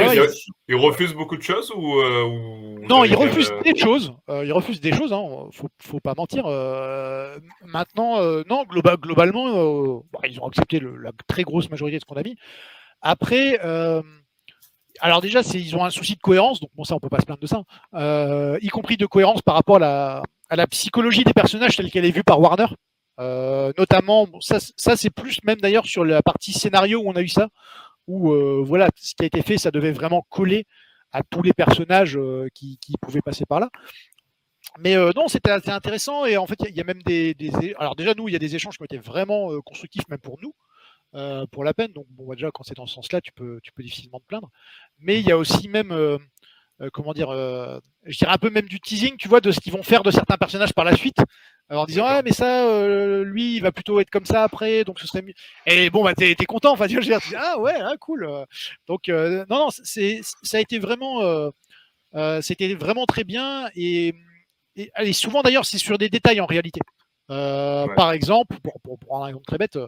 il, 0.68 0.74
refuse 0.74 1.12
beaucoup 1.12 1.36
de 1.36 1.42
choses 1.42 1.70
ou, 1.76 2.00
euh, 2.00 2.78
Non, 2.88 3.04
il 3.04 3.14
refuse 3.14 3.52
des 3.62 3.76
choses. 3.76 4.14
Euh, 4.30 4.42
il 4.42 4.50
refuse 4.50 4.80
des 4.80 4.90
choses. 4.90 5.12
Hein. 5.12 5.22
Faut, 5.52 5.68
faut 5.82 6.00
pas 6.00 6.14
mentir. 6.16 6.46
Euh, 6.46 7.36
maintenant, 7.62 8.18
non, 8.48 8.64
globalement, 8.64 10.02
bah, 10.10 10.20
ils 10.30 10.40
ont 10.40 10.46
accepté 10.46 10.80
la 10.80 11.10
très 11.26 11.42
grosse 11.42 11.68
majorité 11.68 11.98
de 11.98 12.00
ce 12.00 12.06
qu'on 12.06 12.18
a 12.18 12.22
mis. 12.22 12.36
Après, 13.02 13.58
alors 15.00 15.20
déjà, 15.20 15.42
ils 15.52 15.76
ont 15.76 15.84
un 15.84 15.90
souci 15.90 16.14
de 16.14 16.20
cohérence. 16.20 16.58
Donc 16.58 16.70
bon, 16.74 16.84
ça, 16.84 16.94
on 16.94 16.98
peut 16.98 17.10
pas 17.10 17.20
se 17.20 17.26
plaindre 17.26 17.42
de 17.42 17.46
ça. 17.46 17.62
y 18.62 18.68
compris 18.68 18.96
de 18.96 19.04
cohérence 19.04 19.42
par 19.42 19.56
rapport 19.56 19.76
à 19.82 20.22
la, 20.50 20.66
psychologie 20.68 21.24
des 21.24 21.34
personnages 21.34 21.76
telle 21.76 21.90
qu'elle 21.90 22.06
est 22.06 22.12
vue 22.12 22.24
par 22.24 22.40
Warner. 22.40 22.68
notamment, 23.18 24.26
ça, 24.40 24.56
ça 24.58 24.96
c'est 24.96 25.10
plus 25.10 25.36
même 25.44 25.60
d'ailleurs 25.60 25.84
sur 25.84 26.02
la 26.02 26.22
partie 26.22 26.54
scénario 26.54 27.00
où 27.00 27.10
on 27.10 27.14
a 27.14 27.20
eu 27.20 27.28
ça 27.28 27.50
où 28.06 28.32
euh, 28.32 28.62
voilà, 28.64 28.88
ce 28.96 29.14
qui 29.14 29.22
a 29.22 29.26
été 29.26 29.42
fait, 29.42 29.58
ça 29.58 29.70
devait 29.70 29.92
vraiment 29.92 30.26
coller 30.28 30.64
à 31.12 31.22
tous 31.22 31.42
les 31.42 31.52
personnages 31.52 32.16
euh, 32.16 32.48
qui, 32.54 32.78
pouvaient 33.00 33.22
passer 33.22 33.44
par 33.46 33.60
là. 33.60 33.70
Mais 34.78 34.96
euh, 34.96 35.12
non, 35.16 35.28
c'était 35.28 35.50
intéressant 35.50 36.24
et 36.26 36.36
en 36.36 36.46
fait, 36.46 36.58
il 36.68 36.76
y, 36.76 36.80
a 36.80 36.84
même 36.84 37.02
des, 37.02 37.34
Alors 37.78 37.96
déjà, 37.96 38.14
nous, 38.14 38.28
il 38.28 38.32
y 38.32 38.36
a 38.36 38.40
des 38.40 38.54
échanges 38.54 38.76
qui 38.76 38.82
ont 38.82 38.86
été 38.86 38.98
vraiment 38.98 39.60
constructifs, 39.62 40.06
même 40.08 40.18
pour 40.18 40.38
nous, 40.42 40.54
pour 41.50 41.64
la 41.64 41.72
peine. 41.72 41.92
Donc 41.92 42.06
bon, 42.10 42.26
bah, 42.26 42.34
déjà, 42.34 42.50
quand 42.50 42.64
c'est 42.64 42.76
dans 42.76 42.86
ce 42.86 42.94
sens-là, 42.94 43.20
tu 43.20 43.32
peux, 43.32 43.60
tu 43.62 43.72
peux 43.72 43.82
difficilement 43.82 44.20
te 44.20 44.26
plaindre. 44.26 44.50
Mais 44.98 45.20
il 45.20 45.26
y 45.26 45.32
a 45.32 45.38
aussi 45.38 45.68
même, 45.68 46.18
comment 46.92 47.14
dire, 47.14 47.30
je 47.30 48.18
dirais 48.18 48.32
un 48.32 48.38
peu 48.38 48.50
même 48.50 48.66
du 48.66 48.80
teasing, 48.80 49.16
tu 49.16 49.28
vois, 49.28 49.40
de 49.40 49.50
ce 49.52 49.60
qu'ils 49.60 49.72
vont 49.72 49.84
faire 49.84 50.02
de 50.02 50.10
certains 50.10 50.36
personnages 50.36 50.74
par 50.74 50.84
la 50.84 50.96
suite 50.96 51.18
en 51.70 51.84
disant 51.84 52.04
ah 52.06 52.22
mais 52.24 52.32
ça 52.32 52.66
euh, 52.66 53.24
lui 53.24 53.56
il 53.56 53.60
va 53.60 53.72
plutôt 53.72 53.98
être 54.00 54.10
comme 54.10 54.24
ça 54.24 54.44
après 54.44 54.84
donc 54.84 55.00
ce 55.00 55.06
serait 55.06 55.22
mieux. 55.22 55.34
Et 55.66 55.90
bon 55.90 56.04
bah 56.04 56.14
t'es 56.14 56.30
es 56.30 56.44
content 56.46 56.72
enfin 56.72 56.86
tu 56.88 56.98
dire 57.00 57.18
ah 57.36 57.58
ouais 57.58 57.74
ah, 57.80 57.94
cool 57.98 58.28
donc 58.86 59.08
euh, 59.08 59.44
non 59.50 59.58
non 59.58 59.68
c'est 59.70 60.20
ça 60.42 60.58
a 60.58 60.60
été 60.60 60.78
vraiment 60.78 61.22
euh, 62.14 62.40
c'était 62.40 62.74
vraiment 62.74 63.04
très 63.04 63.24
bien 63.24 63.68
et, 63.74 64.14
et, 64.76 65.12
souvent 65.12 65.42
d'ailleurs 65.42 65.64
c'est 65.64 65.78
sur 65.78 65.98
des 65.98 66.08
détails 66.08 66.40
en 66.40 66.46
réalité. 66.46 66.80
Par 67.28 68.12
exemple 68.12 68.58
pour, 68.60 68.80
pour, 68.82 68.98
prendre 68.98 69.24
un 69.24 69.28
exemple 69.28 69.46
très 69.46 69.58
bête 69.58 69.78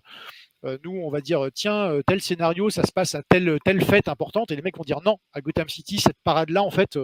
nous, 0.85 1.01
on 1.05 1.11
va 1.11 1.21
dire, 1.21 1.47
tiens, 1.55 2.01
tel 2.07 2.21
scénario, 2.21 2.71
ça 2.71 2.85
se 2.85 2.93
passe 2.93 3.15
à 3.15 3.23
telle, 3.23 3.59
telle 3.65 3.85
fête 3.85 4.09
importante, 4.09 4.51
et 4.51 4.57
les 4.57 4.63
mecs 4.63 4.77
vont 4.77 4.85
dire 4.85 5.01
non, 5.05 5.19
à 5.33 5.41
Gotham 5.41 5.69
City, 5.69 5.99
cette 5.99 6.19
parade-là, 6.25 6.63
en 6.63 6.71
fait, 6.71 6.99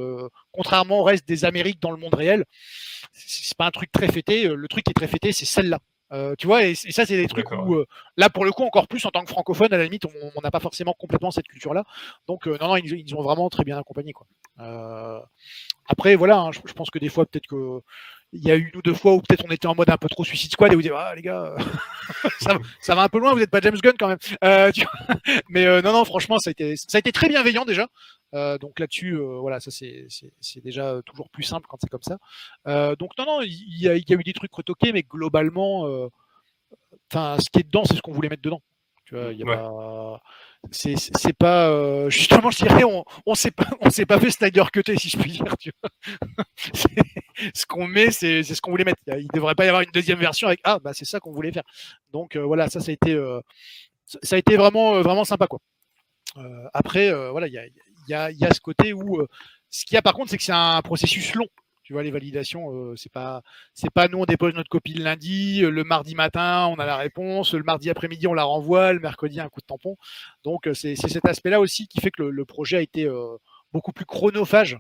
contrairement 0.52 1.00
au 1.00 1.04
reste 1.04 1.26
des 1.28 1.44
Amériques 1.44 1.80
dans 1.80 1.90
le 1.90 1.96
monde 1.96 2.14
réel, 2.14 2.44
c'est 3.12 3.56
pas 3.56 3.66
un 3.66 3.70
truc 3.70 3.92
très 3.92 4.08
fêté. 4.08 4.48
Le 4.48 4.68
truc 4.68 4.84
qui 4.84 4.90
est 4.90 4.94
très 4.94 5.06
fêté, 5.06 5.32
c'est 5.32 5.44
celle-là. 5.44 5.78
tu 6.38 6.46
vois, 6.46 6.64
et, 6.64 6.74
ça, 6.74 7.06
c'est 7.06 7.16
des 7.16 7.28
trucs 7.28 7.50
où, 7.52 7.84
là, 8.16 8.30
pour 8.30 8.44
le 8.44 8.52
coup, 8.52 8.64
encore 8.64 8.88
plus 8.88 9.04
en 9.06 9.10
tant 9.10 9.24
que 9.24 9.30
francophone, 9.30 9.72
à 9.72 9.76
la 9.78 9.84
limite, 9.84 10.04
on 10.06 10.40
n'a 10.40 10.50
pas 10.50 10.60
forcément 10.60 10.94
complètement 10.98 11.30
cette 11.30 11.48
culture-là. 11.48 11.84
Donc, 12.26 12.46
non, 12.46 12.68
non, 12.68 12.76
ils, 12.76 13.14
ont 13.14 13.22
vraiment 13.22 13.48
très 13.50 13.64
bien 13.64 13.78
accompagné. 13.78 14.12
Quoi. 14.12 14.26
après, 15.86 16.16
voilà, 16.16 16.38
hein, 16.38 16.50
je, 16.52 16.72
pense 16.72 16.90
que 16.90 16.98
des 16.98 17.08
fois, 17.08 17.26
peut-être 17.26 17.46
que 17.46 17.80
il 18.34 18.44
y 18.44 18.50
a 18.50 18.56
eu 18.56 18.68
une 18.72 18.78
ou 18.78 18.82
deux 18.82 18.94
fois 18.94 19.14
où 19.14 19.20
peut-être 19.20 19.44
on 19.46 19.50
était 19.50 19.68
en 19.68 19.74
mode 19.74 19.88
un 19.90 19.96
peu 19.96 20.08
trop 20.08 20.24
Suicide 20.24 20.50
Squad 20.50 20.72
et 20.72 20.74
vous 20.74 20.82
dites 20.82 20.92
ah 20.94 21.14
les 21.14 21.22
gars 21.22 21.54
ça, 22.80 22.94
va 22.94 23.02
un 23.02 23.08
peu 23.08 23.18
loin 23.18 23.32
vous 23.32 23.38
n'êtes 23.38 23.50
pas 23.50 23.60
James 23.60 23.76
Gunn 23.76 23.94
quand 23.98 24.08
même. 24.08 24.18
Euh, 24.42 24.72
mais 25.48 25.66
euh, 25.66 25.80
non 25.82 25.92
non 25.92 26.04
franchement 26.04 26.38
ça 26.38 26.50
a 26.50 26.52
été 26.52 26.76
ça 26.76 26.96
a 26.96 26.98
été 26.98 27.12
très 27.12 27.28
bienveillant 27.28 27.64
déjà. 27.64 27.88
Euh, 28.34 28.58
donc 28.58 28.80
là-dessus 28.80 29.16
voilà 29.16 29.60
ça 29.60 29.70
c'est 29.70 30.08
déjà 30.64 31.00
toujours 31.06 31.30
plus 31.30 31.44
simple 31.44 31.66
quand 31.68 31.78
c'est 31.80 31.88
comme 31.88 32.02
ça. 32.02 32.18
Donc 32.96 33.12
non 33.18 33.24
non 33.24 33.40
il 33.42 33.80
y, 33.80 33.88
a, 33.88 33.96
eu 33.96 34.24
des 34.24 34.32
trucs 34.32 34.52
retoqués 34.52 34.92
mais 34.92 35.04
globalement 35.04 35.84
enfin 37.12 37.36
ce 37.38 37.48
qui 37.50 37.60
est 37.60 37.66
dedans 37.66 37.84
c'est 37.84 37.94
ce 37.94 38.02
qu'on 38.02 38.12
voulait 38.12 38.28
mettre 38.28 38.42
dedans. 38.42 38.62
Tu 39.04 39.14
vois 39.14 39.32
il 39.32 39.38
y 39.38 39.42
a 39.44 39.46
pas 39.46 40.20
c'est 40.70 41.36
pas 41.38 41.68
euh, 41.68 42.10
justement 42.10 42.50
je 42.50 42.64
dirais 42.64 42.84
on 42.84 43.04
on 43.26 43.34
s'est 43.34 43.50
pas 43.50 43.68
on 43.80 43.90
s'est 43.90 44.06
pas 44.06 44.18
fait 44.18 44.30
Snyder 44.30 44.64
cuté 44.72 44.96
si 44.96 45.08
je 45.08 45.16
puis 45.18 45.32
dire 45.32 45.56
tu 45.58 45.70
vois. 45.80 45.90
Ce 47.54 47.66
qu'on 47.66 47.86
met 47.86 48.10
c'est 48.10 48.42
ce 48.42 48.60
qu'on 48.60 48.70
voulait 48.70 48.84
mettre. 48.84 49.00
Il 49.06 49.28
devrait 49.28 49.54
pas 49.54 49.64
y 49.64 49.68
avoir 49.68 49.82
une 49.82 49.90
deuxième 49.90 50.18
version 50.18 50.46
avec 50.48 50.60
ah 50.64 50.78
bah 50.78 50.92
c'est 50.94 51.04
ça 51.04 51.20
qu'on 51.20 51.32
voulait 51.32 51.52
faire. 51.52 51.64
Donc 52.12 52.36
euh, 52.36 52.42
voilà 52.44 52.68
ça 52.68 52.80
ça 52.80 52.90
a 52.90 52.94
été 52.94 53.12
euh, 53.12 53.40
ça 54.22 54.36
a 54.36 54.38
été 54.38 54.56
vraiment 54.56 55.00
vraiment 55.02 55.24
sympa 55.24 55.46
quoi. 55.46 55.60
Après 56.72 57.12
voilà 57.30 57.46
il 57.46 57.52
y 57.52 57.58
a, 57.58 57.66
y, 58.08 58.14
a, 58.14 58.30
y 58.30 58.44
a 58.44 58.52
ce 58.52 58.60
côté 58.60 58.92
où 58.92 59.22
ce 59.70 59.84
qu'il 59.84 59.94
y 59.94 59.98
a 59.98 60.02
par 60.02 60.14
contre 60.14 60.30
c'est 60.30 60.36
que 60.36 60.42
c'est 60.42 60.52
un 60.52 60.82
processus 60.82 61.34
long 61.34 61.48
tu 61.84 61.92
vois, 61.92 62.02
les 62.02 62.10
validations, 62.10 62.72
euh, 62.72 62.96
c'est 62.96 63.12
pas, 63.12 63.42
c'est 63.74 63.90
pas 63.90 64.08
nous 64.08 64.18
on 64.18 64.24
dépose 64.24 64.54
notre 64.54 64.70
copie 64.70 64.94
le 64.94 65.04
lundi, 65.04 65.62
euh, 65.62 65.70
le 65.70 65.84
mardi 65.84 66.14
matin 66.14 66.66
on 66.68 66.76
a 66.76 66.86
la 66.86 66.96
réponse, 66.96 67.52
le 67.52 67.62
mardi 67.62 67.90
après-midi 67.90 68.26
on 68.26 68.32
la 68.32 68.44
renvoie, 68.44 68.94
le 68.94 69.00
mercredi 69.00 69.38
un 69.38 69.50
coup 69.50 69.60
de 69.60 69.66
tampon. 69.66 69.96
Donc 70.44 70.66
euh, 70.66 70.74
c'est, 70.74 70.96
cet 70.96 71.26
aspect-là 71.26 71.60
aussi 71.60 71.86
qui 71.86 72.00
fait 72.00 72.10
que 72.10 72.22
le, 72.22 72.44
projet 72.46 72.78
a 72.78 72.80
été 72.80 73.08
beaucoup 73.72 73.92
plus 73.92 74.04
chronophage 74.04 74.78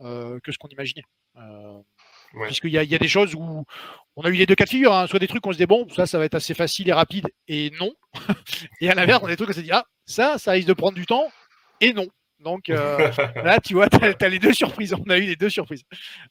que 0.00 0.52
ce 0.52 0.58
qu'on 0.58 0.68
imaginait. 0.68 1.04
Puisqu'il 2.46 2.70
y 2.70 2.78
a, 2.78 2.82
y 2.82 2.94
a, 2.94 2.98
des 2.98 3.08
choses 3.08 3.34
où 3.34 3.64
on 4.16 4.22
a 4.22 4.28
eu 4.28 4.34
les 4.34 4.46
deux 4.46 4.54
cas 4.54 4.64
de 4.64 4.70
figure, 4.70 4.92
hein. 4.92 5.06
soit 5.06 5.18
des 5.18 5.28
trucs 5.28 5.46
où 5.46 5.50
on 5.50 5.52
se 5.52 5.58
dit 5.58 5.66
bon, 5.66 5.88
ça, 5.90 6.06
ça 6.06 6.18
va 6.18 6.24
être 6.24 6.34
assez 6.34 6.54
facile 6.54 6.88
et 6.88 6.92
rapide, 6.92 7.28
et 7.48 7.70
non. 7.78 7.92
et 8.80 8.90
à 8.90 8.94
l'inverse, 8.94 9.20
on 9.22 9.26
a 9.26 9.30
des 9.30 9.36
trucs 9.36 9.48
où 9.48 9.52
on 9.52 9.54
s'est 9.54 9.62
dit 9.62 9.70
ah, 9.72 9.84
ça, 10.06 10.38
ça 10.38 10.52
risque 10.52 10.68
de 10.68 10.72
prendre 10.72 10.94
du 10.94 11.06
temps, 11.06 11.30
et 11.80 11.92
non. 11.92 12.08
Donc 12.42 12.68
euh, 12.68 13.10
là, 13.44 13.58
tu 13.60 13.74
vois, 13.74 13.88
tu 13.88 13.98
as, 13.98 14.28
les 14.28 14.38
deux 14.38 14.52
surprises. 14.52 14.94
On 14.94 15.10
a 15.10 15.18
eu 15.18 15.22
les 15.22 15.36
deux 15.36 15.50
surprises. 15.50 15.84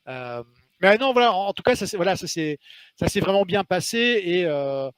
Euh, 0.07 0.43
mais 0.81 0.97
non, 0.97 1.13
voilà, 1.13 1.33
en 1.33 1.53
tout 1.53 1.63
cas, 1.63 1.75
ça 1.75 1.85
s'est 1.87 1.97
voilà, 1.97 2.15
ça 2.15 2.27
vraiment 3.21 3.45
bien 3.45 3.63
passé. 3.63 4.21
Et 4.23 4.45
euh, 4.45 4.89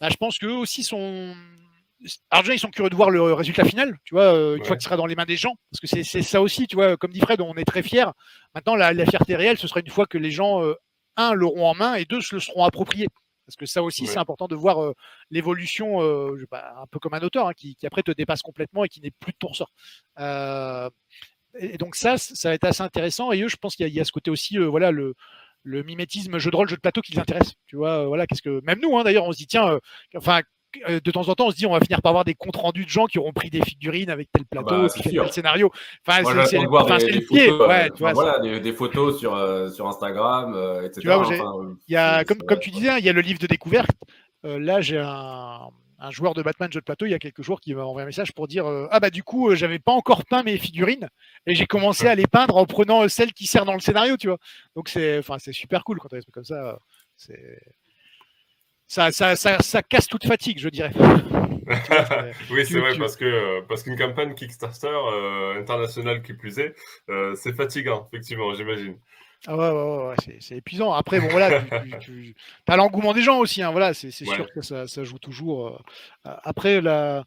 bah, 0.00 0.08
je 0.10 0.16
pense 0.16 0.38
qu'eux 0.38 0.52
aussi 0.52 0.82
sont. 0.82 1.34
Alors 2.30 2.42
déjà, 2.42 2.54
ils 2.54 2.58
sont 2.58 2.70
curieux 2.70 2.90
de 2.90 2.96
voir 2.96 3.10
le 3.10 3.32
résultat 3.32 3.64
final, 3.64 3.96
tu 4.04 4.14
vois, 4.14 4.32
une 4.56 4.64
fois 4.64 4.74
qu'il 4.76 4.82
sera 4.82 4.96
dans 4.96 5.06
les 5.06 5.14
mains 5.14 5.24
des 5.24 5.36
gens. 5.36 5.54
Parce 5.70 5.80
que 5.80 6.02
c'est 6.02 6.22
ça 6.22 6.42
aussi, 6.42 6.66
tu 6.66 6.74
vois, 6.74 6.96
comme 6.96 7.12
dit 7.12 7.20
Fred, 7.20 7.40
on 7.40 7.54
est 7.54 7.64
très 7.64 7.82
fiers. 7.82 8.10
Maintenant, 8.56 8.74
la, 8.74 8.92
la 8.92 9.06
fierté 9.06 9.36
réelle, 9.36 9.56
ce 9.56 9.68
sera 9.68 9.80
une 9.80 9.88
fois 9.88 10.06
que 10.06 10.18
les 10.18 10.32
gens, 10.32 10.60
un, 11.16 11.32
l'auront 11.32 11.68
en 11.68 11.74
main 11.74 11.94
et 11.94 12.04
deux, 12.04 12.20
se 12.20 12.34
le 12.34 12.40
seront 12.40 12.64
appropriés. 12.64 13.06
Parce 13.52 13.56
que 13.56 13.66
ça 13.66 13.82
aussi, 13.82 14.06
c'est 14.06 14.18
important 14.18 14.48
de 14.48 14.54
voir 14.54 14.92
l'évolution, 15.30 16.00
un 16.00 16.86
peu 16.90 16.98
comme 16.98 17.14
un 17.14 17.20
auteur, 17.20 17.48
hein, 17.48 17.52
qui, 17.54 17.76
après 17.84 18.02
te 18.02 18.12
dépasse 18.12 18.42
complètement 18.42 18.84
et 18.84 18.88
qui 18.88 19.00
n'est 19.00 19.10
plus 19.10 19.32
de 19.32 19.38
ton 19.38 19.48
ressort. 19.48 19.72
et 21.58 21.78
donc 21.78 21.94
ça, 21.96 22.16
ça 22.18 22.48
va 22.48 22.54
être 22.54 22.64
assez 22.64 22.82
intéressant. 22.82 23.32
Et 23.32 23.42
eux, 23.42 23.48
je 23.48 23.56
pense 23.56 23.76
qu'il 23.76 23.88
y, 23.88 24.00
a 24.00 24.04
ce 24.04 24.12
côté 24.12 24.30
aussi, 24.30 24.56
voilà, 24.58 24.90
le, 24.90 25.14
le 25.62 25.82
mimétisme 25.82 26.38
jeu 26.38 26.50
de 26.50 26.56
rôle, 26.56 26.68
jeu 26.68 26.76
de 26.76 26.80
plateau 26.80 27.00
qui 27.02 27.12
les 27.12 27.18
intéresse. 27.18 27.54
Tu 27.66 27.76
vois, 27.76 28.06
voilà, 28.06 28.26
qu'est-ce 28.26 28.42
que 28.42 28.60
même 28.64 28.80
nous, 28.80 28.96
hein, 28.96 29.04
d'ailleurs, 29.04 29.24
on 29.24 29.32
se 29.32 29.38
dit 29.38 29.46
tiens, 29.46 29.78
enfin, 30.16 30.40
de 30.88 31.10
temps 31.10 31.28
en 31.28 31.34
temps, 31.34 31.46
on 31.46 31.50
se 31.50 31.56
dit 31.56 31.66
on 31.66 31.72
va 31.72 31.80
finir 31.80 32.02
par 32.02 32.10
avoir 32.10 32.24
des 32.24 32.34
comptes 32.34 32.56
rendus 32.56 32.84
de 32.84 32.90
gens 32.90 33.06
qui 33.06 33.18
auront 33.18 33.32
pris 33.32 33.50
des 33.50 33.62
figurines 33.62 34.10
avec 34.10 34.30
tel 34.32 34.44
plateau, 34.44 34.82
bah, 34.82 34.88
tel 34.88 35.32
scénario. 35.32 35.70
Enfin, 36.06 36.22
c'est 36.46 36.58
le 36.58 37.26
pied. 37.26 37.50
Ouais, 37.50 37.90
tu 37.90 37.98
vois, 37.98 38.12
voilà, 38.12 38.38
des, 38.38 38.72
photos 38.72 39.18
sur, 39.18 39.34
euh, 39.34 39.68
sur 39.70 39.86
Instagram, 39.86 40.54
euh, 40.54 40.86
etc. 40.86 41.00
Tu 41.00 41.06
vois, 41.08 41.76
il 41.88 41.92
y 41.92 41.96
a, 41.96 42.24
comme, 42.24 42.38
comme 42.38 42.58
tu 42.58 42.70
disais, 42.70 42.88
hein, 42.88 42.98
il 42.98 43.04
y 43.04 43.08
a 43.08 43.12
le 43.12 43.20
livre 43.20 43.38
de 43.38 43.46
découverte. 43.46 43.90
là, 44.44 44.80
j'ai 44.80 44.98
un, 44.98 45.68
un, 45.98 46.10
joueur 46.10 46.34
de 46.34 46.42
Batman 46.42 46.72
jeu 46.72 46.80
de 46.80 46.84
plateau 46.84 47.06
il 47.06 47.10
y 47.10 47.14
a 47.14 47.18
quelques 47.18 47.42
jours 47.42 47.60
qui 47.60 47.74
m'a 47.74 47.84
envoyé 47.84 48.04
un 48.04 48.06
message 48.06 48.32
pour 48.32 48.48
dire 48.48 48.66
Ah, 48.90 49.00
bah, 49.00 49.10
du 49.10 49.22
coup, 49.22 49.54
j'avais 49.54 49.78
pas 49.78 49.92
encore 49.92 50.24
peint 50.24 50.42
mes 50.42 50.58
figurines 50.58 51.08
et 51.46 51.54
j'ai 51.54 51.66
commencé 51.66 52.06
à 52.06 52.14
les 52.14 52.26
peindre 52.26 52.56
en 52.56 52.66
prenant 52.66 53.08
celles 53.08 53.32
qui 53.32 53.46
servent 53.46 53.66
dans 53.66 53.74
le 53.74 53.80
scénario, 53.80 54.16
tu 54.16 54.28
vois. 54.28 54.38
Donc, 54.76 54.88
c'est 54.88 55.22
super 55.52 55.84
cool 55.84 55.98
quand 55.98 56.08
tu 56.08 56.16
as 56.16 56.18
des 56.18 56.22
trucs 56.22 56.34
comme 56.34 56.44
ça. 56.44 56.78
C'est 57.16 57.58
ça, 58.92 59.10
ça, 59.10 59.58
ça, 59.62 59.82
casse 59.82 60.06
toute 60.06 60.26
fatigue, 60.26 60.58
je 60.58 60.68
dirais. 60.68 60.92
oui, 62.50 62.66
c'est 62.66 62.78
vrai, 62.78 62.94
parce 62.98 63.16
que 63.16 63.62
parce 63.62 63.82
qu'une 63.82 63.96
campagne 63.96 64.34
Kickstarter 64.34 64.86
euh, 64.86 65.58
internationale 65.58 66.22
qui 66.22 66.34
plus 66.34 66.58
est, 66.58 66.74
euh, 67.08 67.34
c'est 67.34 67.54
fatigant, 67.54 68.06
effectivement, 68.12 68.52
j'imagine. 68.52 68.98
Ah 69.46 69.56
ouais, 69.56 69.70
ouais, 69.70 70.08
ouais, 70.08 70.36
c'est 70.40 70.58
épuisant. 70.58 70.92
Après, 70.92 71.20
bon, 71.20 71.28
voilà, 71.28 71.62
tu, 72.00 72.36
as 72.68 72.76
l'engouement 72.76 73.14
des 73.14 73.22
gens 73.22 73.38
aussi, 73.38 73.62
hein, 73.62 73.70
voilà, 73.70 73.94
c'est 73.94 74.10
sûr 74.10 74.46
que 74.54 74.60
ça, 74.60 75.04
joue 75.04 75.18
toujours. 75.18 75.68
Euh, 76.26 76.34
après, 76.44 76.82
la, 76.82 77.24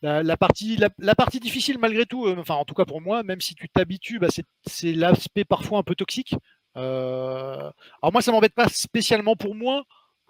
la, 0.00 0.36
partie, 0.38 0.78
la, 0.98 1.14
partie 1.14 1.38
difficile, 1.38 1.76
malgré 1.78 2.06
tout, 2.06 2.26
enfin, 2.38 2.54
en 2.54 2.64
tout 2.64 2.74
cas 2.74 2.86
pour 2.86 3.02
moi, 3.02 3.22
même 3.24 3.42
si 3.42 3.54
tu 3.54 3.68
t'habitues, 3.68 4.20
bah, 4.20 4.28
c'est 4.66 4.92
l'aspect 4.94 5.44
parfois 5.44 5.80
un 5.80 5.82
peu 5.82 5.94
toxique. 5.94 6.34
alors, 6.74 7.74
moi, 8.10 8.22
ça 8.22 8.32
m'embête 8.32 8.54
pas 8.54 8.68
spécialement 8.68 9.36
pour 9.36 9.54
moi 9.54 9.84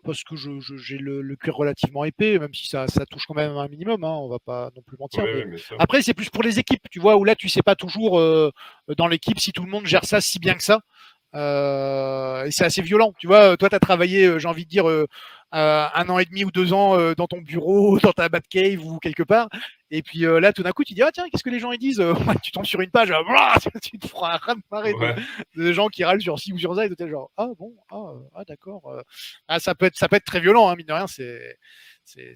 parce 0.04 0.22
que 0.22 0.34
j'ai 0.36 0.98
le, 0.98 1.36
cuir 1.36 1.56
relativement 1.56 2.04
épais, 2.04 2.38
même 2.38 2.54
si 2.54 2.68
ça, 2.68 2.86
touche 3.10 3.26
quand 3.26 3.34
même 3.34 3.56
un 3.56 3.68
minimum, 3.68 4.04
hein, 4.04 4.16
on 4.20 4.28
va 4.28 4.38
pas 4.38 4.70
non 4.76 4.82
plus 4.82 4.96
mentir. 4.98 5.24
après, 5.78 6.02
c'est 6.02 6.14
plus 6.14 6.30
pour 6.30 6.42
les 6.42 6.58
équipes, 6.58 6.86
tu 6.90 7.00
vois, 7.00 7.16
où 7.16 7.24
là, 7.24 7.34
tu 7.34 7.48
sais 7.48 7.62
pas 7.62 7.74
toujours 7.74 8.18
euh, 8.18 8.50
dans 8.96 9.06
l'équipe 9.06 9.38
si 9.38 9.52
tout 9.52 9.64
le 9.64 9.70
monde 9.70 9.86
gère 9.86 10.04
ça 10.04 10.20
si 10.20 10.38
bien 10.38 10.54
que 10.54 10.62
ça. 10.62 10.80
Euh, 11.34 12.44
et 12.44 12.50
c'est 12.50 12.64
assez 12.64 12.82
violent, 12.82 13.12
tu 13.18 13.26
vois. 13.26 13.56
Toi, 13.56 13.68
tu 13.68 13.74
as 13.74 13.80
travaillé, 13.80 14.26
euh, 14.26 14.38
j'ai 14.38 14.48
envie 14.48 14.64
de 14.64 14.70
dire, 14.70 14.86
un 15.54 16.08
an 16.08 16.18
et 16.18 16.24
demi 16.24 16.44
ou 16.44 16.50
deux 16.50 16.72
ans 16.72 17.14
dans 17.14 17.26
ton 17.26 17.40
bureau, 17.40 17.98
dans 18.02 18.12
ta 18.12 18.28
Batcave 18.28 18.84
ou 18.84 18.98
quelque 18.98 19.22
part. 19.22 19.48
Et 19.90 20.02
puis 20.02 20.20
là, 20.20 20.52
tout 20.52 20.62
d'un 20.62 20.72
coup, 20.72 20.84
tu 20.84 20.94
dis, 20.94 21.02
ah 21.02 21.12
tiens, 21.12 21.24
qu'est-ce 21.30 21.44
que 21.44 21.50
les 21.50 21.60
gens 21.60 21.72
ils 21.72 21.78
disent? 21.78 22.02
Tu 22.42 22.50
tombes 22.50 22.64
sur 22.64 22.80
une 22.80 22.90
page, 22.90 23.12
tu 23.82 23.98
te 23.98 24.08
feras 24.08 24.34
un 24.34 24.36
ram 24.38 24.60
de, 25.56 25.72
gens 25.72 25.88
qui 25.88 26.04
râlent 26.04 26.20
sur 26.20 26.38
ci 26.38 26.52
ou 26.52 26.58
sur 26.58 26.74
ça, 26.74 26.86
et 26.86 26.90
es 26.98 27.08
genre, 27.08 27.30
ah 27.36 27.48
bon, 27.58 27.74
ah, 27.90 28.12
ah 28.34 28.44
d'accord. 28.44 28.92
Ah, 29.48 29.60
ça, 29.60 29.74
peut 29.74 29.86
être, 29.86 29.96
ça 29.96 30.08
peut 30.08 30.16
être 30.16 30.24
très 30.24 30.40
violent, 30.40 30.68
hein, 30.68 30.74
mine 30.76 30.86
de 30.86 30.92
rien, 30.92 31.06
c'est, 31.06 31.56
c'est, 32.04 32.34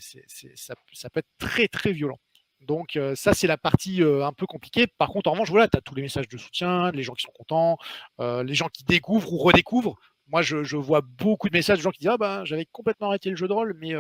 ça, 0.55 0.75
ça 0.93 1.11
peut 1.11 1.21
être 1.21 1.31
très 1.39 1.69
très 1.69 1.93
violent. 1.93 2.19
Donc 2.61 2.99
ça, 3.15 3.35
c'est 3.35 3.47
la 3.47 3.57
partie 3.57 4.03
un 4.03 4.33
peu 4.33 4.47
compliquée. 4.47 4.87
Par 4.87 5.09
contre, 5.09 5.29
en 5.29 5.33
revanche, 5.33 5.51
voilà, 5.51 5.69
tu 5.69 5.77
as 5.77 5.81
tous 5.81 5.95
les 5.95 6.03
messages 6.03 6.29
de 6.29 6.39
soutien, 6.39 6.91
les 6.93 7.03
gens 7.03 7.15
qui 7.15 7.23
sont 7.23 7.33
contents, 7.33 7.79
les 8.21 8.55
gens 8.55 8.69
qui 8.69 8.85
découvrent 8.85 9.33
ou 9.33 9.39
redécouvrent. 9.39 9.97
Moi, 10.31 10.43
je, 10.43 10.77
vois 10.77 11.01
beaucoup 11.01 11.49
de 11.49 11.57
messages 11.57 11.79
de 11.79 11.83
gens 11.83 11.91
qui 11.91 12.01
disent 12.01 12.11
Ah 12.13 12.19
ben, 12.19 12.45
j'avais 12.45 12.67
complètement 12.67 13.09
arrêté 13.09 13.31
le 13.31 13.37
jeu 13.37 13.49
de 13.49 13.53
rôle, 13.53 13.77
mais 13.81 13.95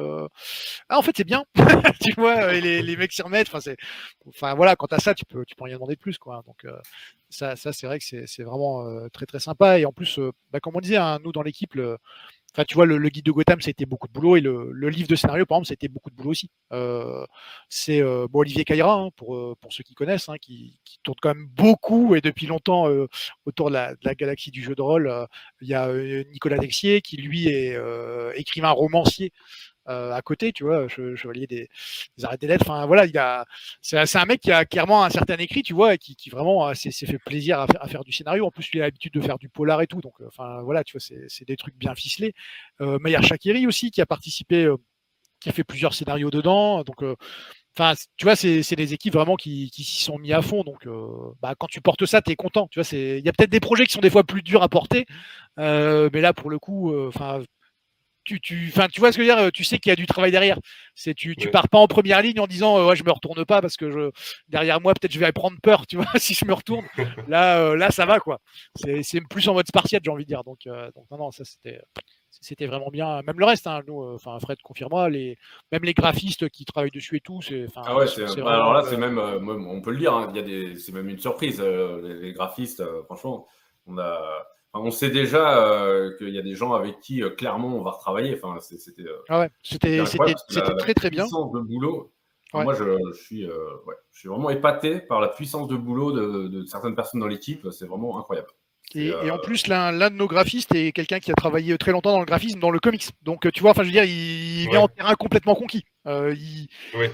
ah, 0.88 0.98
en 0.98 1.02
fait, 1.02 1.16
c'est 1.16 1.24
bien. 1.24 1.44
tu 2.02 2.12
vois, 2.16 2.52
les, 2.52 2.82
les, 2.82 2.96
mecs 2.96 3.12
s'y 3.12 3.22
remettent. 3.22 3.50
Enfin, 4.26 4.54
voilà, 4.54 4.76
quand 4.76 4.86
tu 4.86 4.94
as 4.94 5.00
ça, 5.00 5.14
tu 5.14 5.24
peux, 5.24 5.44
tu 5.44 5.54
peux 5.54 5.64
rien 5.64 5.76
demander 5.76 5.94
de 5.94 6.00
plus. 6.00 6.18
Quoi. 6.18 6.42
Donc, 6.46 6.66
ça, 7.30 7.56
ça 7.56 7.72
c'est 7.72 7.86
vrai 7.86 7.98
que 7.98 8.04
c'est 8.04 8.42
vraiment 8.42 9.08
très, 9.10 9.26
très 9.26 9.40
sympa. 9.40 9.78
Et 9.78 9.84
en 9.84 9.92
plus, 9.92 10.20
bah, 10.52 10.60
comme 10.60 10.76
on 10.76 10.80
disait, 10.80 10.96
hein, 10.96 11.18
nous, 11.24 11.32
dans 11.32 11.42
l'équipe, 11.42 11.74
Tu 12.66 12.74
vois, 12.74 12.86
le, 12.86 13.08
guide 13.08 13.24
de 13.24 13.30
Gotham, 13.30 13.60
été 13.64 13.86
beaucoup 13.86 14.08
de 14.08 14.12
boulot 14.12 14.36
et 14.36 14.40
le, 14.40 14.88
livre 14.88 15.08
de 15.08 15.14
scénario, 15.14 15.46
par 15.46 15.58
exemple, 15.58 15.72
été 15.74 15.88
beaucoup 15.88 16.10
de 16.10 16.16
boulot 16.16 16.30
aussi. 16.30 16.50
Euh, 16.72 17.24
c'est 17.68 18.00
euh, 18.00 18.26
Olivier 18.32 18.64
Caïra, 18.64 18.94
hein, 18.94 19.10
pour, 19.16 19.36
euh, 19.36 19.54
pour 19.60 19.72
ceux 19.72 19.84
qui 19.84 19.94
connaissent, 19.94 20.28
hein, 20.28 20.38
qui, 20.40 20.80
tourne 21.02 21.16
quand 21.22 21.34
même 21.34 21.46
beaucoup 21.46 22.16
et 22.16 22.20
depuis 22.20 22.46
longtemps 22.46 22.86
autour 23.46 23.68
de 23.68 23.74
la, 23.74 24.14
galaxie 24.14 24.50
du 24.50 24.62
jeu 24.62 24.74
de 24.74 24.82
rôle. 24.82 25.12
Il 25.60 25.68
y 25.68 25.74
a 25.74 25.92
Nicolas 26.32 26.58
Texier 26.58 27.00
qui, 27.00 27.16
lui, 27.16 27.48
est 27.48 27.76
écrivain 28.34 28.70
romancier 28.70 29.32
euh, 29.88 30.12
à 30.12 30.22
côté, 30.22 30.52
tu 30.52 30.64
vois, 30.64 30.88
chevalier 30.88 31.46
des, 31.46 31.68
des 32.16 32.24
arrêts 32.24 32.38
des 32.38 32.46
lettres. 32.46 32.64
Enfin, 32.68 32.86
voilà, 32.86 33.06
il 33.06 33.16
a, 33.18 33.44
c'est, 33.80 34.16
un 34.16 34.24
mec 34.24 34.40
qui 34.40 34.52
a 34.52 34.64
clairement 34.64 35.04
un 35.04 35.10
certain 35.10 35.36
écrit, 35.36 35.62
tu 35.62 35.74
vois, 35.74 35.94
et 35.94 35.98
qui, 35.98 36.30
vraiment 36.30 36.72
s'est, 36.74 36.90
fait 36.90 37.18
plaisir 37.18 37.60
à 37.60 37.88
faire, 37.88 38.04
du 38.04 38.12
scénario. 38.12 38.46
En 38.46 38.50
plus, 38.50 38.68
il 38.72 38.80
a 38.80 38.84
l'habitude 38.84 39.12
de 39.12 39.20
faire 39.20 39.38
du 39.38 39.48
polar 39.48 39.82
et 39.82 39.86
tout. 39.86 40.00
Donc, 40.00 40.14
euh, 40.20 40.26
enfin, 40.28 40.62
voilà, 40.62 40.84
tu 40.84 40.98
vois, 40.98 41.16
c'est, 41.28 41.46
des 41.46 41.56
trucs 41.56 41.76
bien 41.76 41.94
ficelés. 41.94 42.34
Euh, 42.80 42.98
Maillard 43.00 43.22
Shakiri 43.22 43.66
aussi, 43.66 43.90
qui 43.90 44.00
a 44.00 44.06
participé, 44.06 44.64
euh, 44.64 44.76
qui 45.40 45.48
a 45.48 45.52
fait 45.52 45.64
plusieurs 45.64 45.94
scénarios 45.94 46.30
dedans. 46.30 46.82
Donc, 46.84 47.02
Enfin, 47.76 47.94
tu 48.16 48.24
vois, 48.24 48.34
c'est, 48.34 48.74
des 48.74 48.92
équipes 48.92 49.14
vraiment 49.14 49.36
qui, 49.36 49.70
s'y 49.72 50.02
sont 50.02 50.18
mis 50.18 50.32
à 50.32 50.42
fond. 50.42 50.64
Donc, 50.64 50.88
bah, 51.40 51.54
quand 51.56 51.68
tu 51.68 51.80
portes 51.80 52.06
ça, 52.06 52.20
tu 52.20 52.32
es 52.32 52.36
content. 52.36 52.66
Tu 52.72 52.80
vois, 52.80 52.88
il 52.92 53.24
y 53.24 53.28
a 53.28 53.32
peut-être 53.32 53.50
des 53.50 53.60
projets 53.60 53.86
qui 53.86 53.92
sont 53.92 54.00
des 54.00 54.10
fois 54.10 54.24
plus 54.24 54.42
durs 54.42 54.64
à 54.64 54.68
porter, 54.68 55.06
mais 55.56 56.20
là, 56.20 56.32
pour 56.32 56.50
le 56.50 56.58
coup, 56.58 56.92
tu, 58.28 58.40
tu, 58.40 58.72
tu 58.92 59.00
vois 59.00 59.12
ce 59.12 59.16
que 59.16 59.24
je 59.24 59.28
veux 59.28 59.34
dire 59.34 59.52
Tu 59.52 59.64
sais 59.64 59.78
qu'il 59.78 59.90
y 59.90 59.92
a 59.92 59.96
du 59.96 60.06
travail 60.06 60.30
derrière. 60.30 60.58
C'est 60.94 61.14
tu, 61.14 61.34
tu 61.36 61.50
pars 61.50 61.68
pas 61.68 61.78
en 61.78 61.86
première 61.86 62.20
ligne 62.20 62.40
en 62.40 62.46
disant 62.46 62.78
euh, 62.78 62.88
ouais, 62.88 62.96
je 62.96 63.04
me 63.04 63.10
retourne 63.10 63.44
pas 63.44 63.62
parce 63.62 63.76
que 63.76 63.90
je, 63.90 64.10
derrière 64.48 64.80
moi 64.80 64.92
peut-être 64.94 65.12
je 65.12 65.18
vais 65.18 65.32
prendre 65.32 65.56
peur, 65.62 65.86
tu 65.86 65.96
vois, 65.96 66.06
si 66.16 66.34
je 66.34 66.44
me 66.44 66.52
retourne. 66.52 66.84
Là, 67.28 67.58
euh, 67.60 67.76
là 67.76 67.90
ça 67.90 68.04
va 68.04 68.20
quoi. 68.20 68.40
C'est 68.74 69.20
plus 69.28 69.48
en 69.48 69.54
mode 69.54 69.66
spartiate, 69.66 70.02
j'ai 70.04 70.10
envie 70.10 70.24
de 70.24 70.28
dire. 70.28 70.44
Donc, 70.44 70.66
euh, 70.66 70.90
donc 70.94 71.06
non, 71.10 71.18
non, 71.18 71.30
ça 71.30 71.44
c'était 71.44 71.80
c'était 72.30 72.66
vraiment 72.66 72.90
bien. 72.90 73.22
Même 73.22 73.38
le 73.38 73.46
reste, 73.46 73.66
hein, 73.66 73.80
nous, 73.86 74.02
enfin 74.14 74.38
Fred 74.38 74.58
confirme 74.62 75.08
les, 75.08 75.38
même 75.72 75.82
les 75.82 75.94
graphistes 75.94 76.48
qui 76.50 76.64
travaillent 76.64 76.90
dessus 76.90 77.16
et 77.16 77.20
tout, 77.20 77.40
c'est. 77.40 77.66
Ah 77.76 77.96
ouais, 77.96 78.06
alors 78.46 78.74
là, 78.74 78.82
c'est 78.82 78.96
même, 78.96 79.18
on 79.18 79.80
peut 79.80 79.92
le 79.92 79.98
dire, 79.98 80.12
hein, 80.12 80.30
il 80.30 80.36
y 80.36 80.40
a 80.40 80.42
des, 80.42 80.76
c'est 80.76 80.92
même 80.92 81.08
une 81.08 81.18
surprise. 81.18 81.60
les, 81.60 82.32
graphistes, 82.32 82.84
franchement, 83.06 83.46
on 83.86 83.98
a, 83.98 84.46
on 84.74 84.90
sait 84.90 85.10
déjà 85.10 85.58
euh, 85.58 86.16
qu'il 86.18 86.30
y 86.30 86.38
a 86.38 86.42
des 86.42 86.54
gens 86.54 86.72
avec 86.72 87.00
qui 87.00 87.22
euh, 87.22 87.30
clairement 87.30 87.76
on 87.76 87.82
va 87.82 87.92
retravailler. 87.92 88.38
Enfin, 88.40 88.58
c'était 88.60 89.02
euh, 89.02 89.24
ah 89.28 89.40
ouais, 89.40 89.50
c'était 89.62 90.04
très 90.78 90.94
très 90.94 91.10
bien. 91.10 91.24
Puissance 91.24 91.52
de 91.52 91.60
boulot. 91.60 92.12
Moi, 92.54 92.72
je, 92.72 93.12
suis, 93.12 93.42
je 93.42 94.18
suis 94.18 94.28
vraiment 94.30 94.48
épaté 94.48 95.00
par 95.00 95.20
la 95.20 95.28
puissance 95.28 95.68
de 95.68 95.76
boulot 95.76 96.12
de 96.48 96.64
certaines 96.64 96.94
personnes 96.94 97.20
dans 97.20 97.26
l'équipe. 97.26 97.68
C'est 97.70 97.86
vraiment 97.86 98.18
incroyable. 98.18 98.48
Et, 98.94 99.30
en 99.30 99.38
plus, 99.38 99.66
l'un 99.66 99.92
de 99.92 100.16
nos 100.16 100.26
graphistes 100.26 100.74
est 100.74 100.92
quelqu'un 100.92 101.20
qui 101.20 101.30
a 101.30 101.34
travaillé 101.34 101.76
très 101.76 101.92
longtemps 101.92 102.12
dans 102.12 102.20
le 102.20 102.24
graphisme, 102.24 102.58
dans 102.58 102.70
le 102.70 102.80
comics. 102.80 103.10
Donc, 103.22 103.50
tu 103.52 103.60
vois, 103.60 103.72
enfin, 103.72 103.82
je 103.82 103.88
veux 103.88 103.92
dire, 103.92 104.04
il, 104.04 104.66
vient 104.70 104.80
en 104.80 104.88
terrain 104.88 105.14
complètement 105.14 105.54
conquis. 105.54 105.84
Euh, 106.08 106.34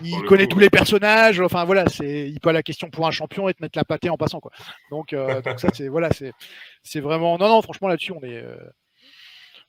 il, 0.02 0.22
connaît 0.26 0.46
tous 0.46 0.58
les 0.58 0.70
personnages. 0.70 1.40
Enfin, 1.40 1.64
voilà, 1.64 1.88
c'est, 1.88 2.28
il 2.28 2.40
peut 2.40 2.52
la 2.52 2.62
question 2.62 2.90
pour 2.90 3.06
un 3.06 3.10
champion 3.10 3.48
et 3.48 3.54
te 3.54 3.62
mettre 3.62 3.78
la 3.78 3.84
pâtée 3.84 4.08
en 4.08 4.16
passant, 4.16 4.40
quoi. 4.40 4.52
Donc, 4.90 5.12
euh, 5.12 5.42
ça, 5.58 5.68
c'est, 5.74 5.88
voilà, 5.88 6.10
c'est, 6.82 7.00
vraiment. 7.00 7.36
Non, 7.38 7.48
non, 7.48 7.62
franchement, 7.62 7.88
là-dessus, 7.88 8.12
on 8.12 8.22
est. 8.22 8.44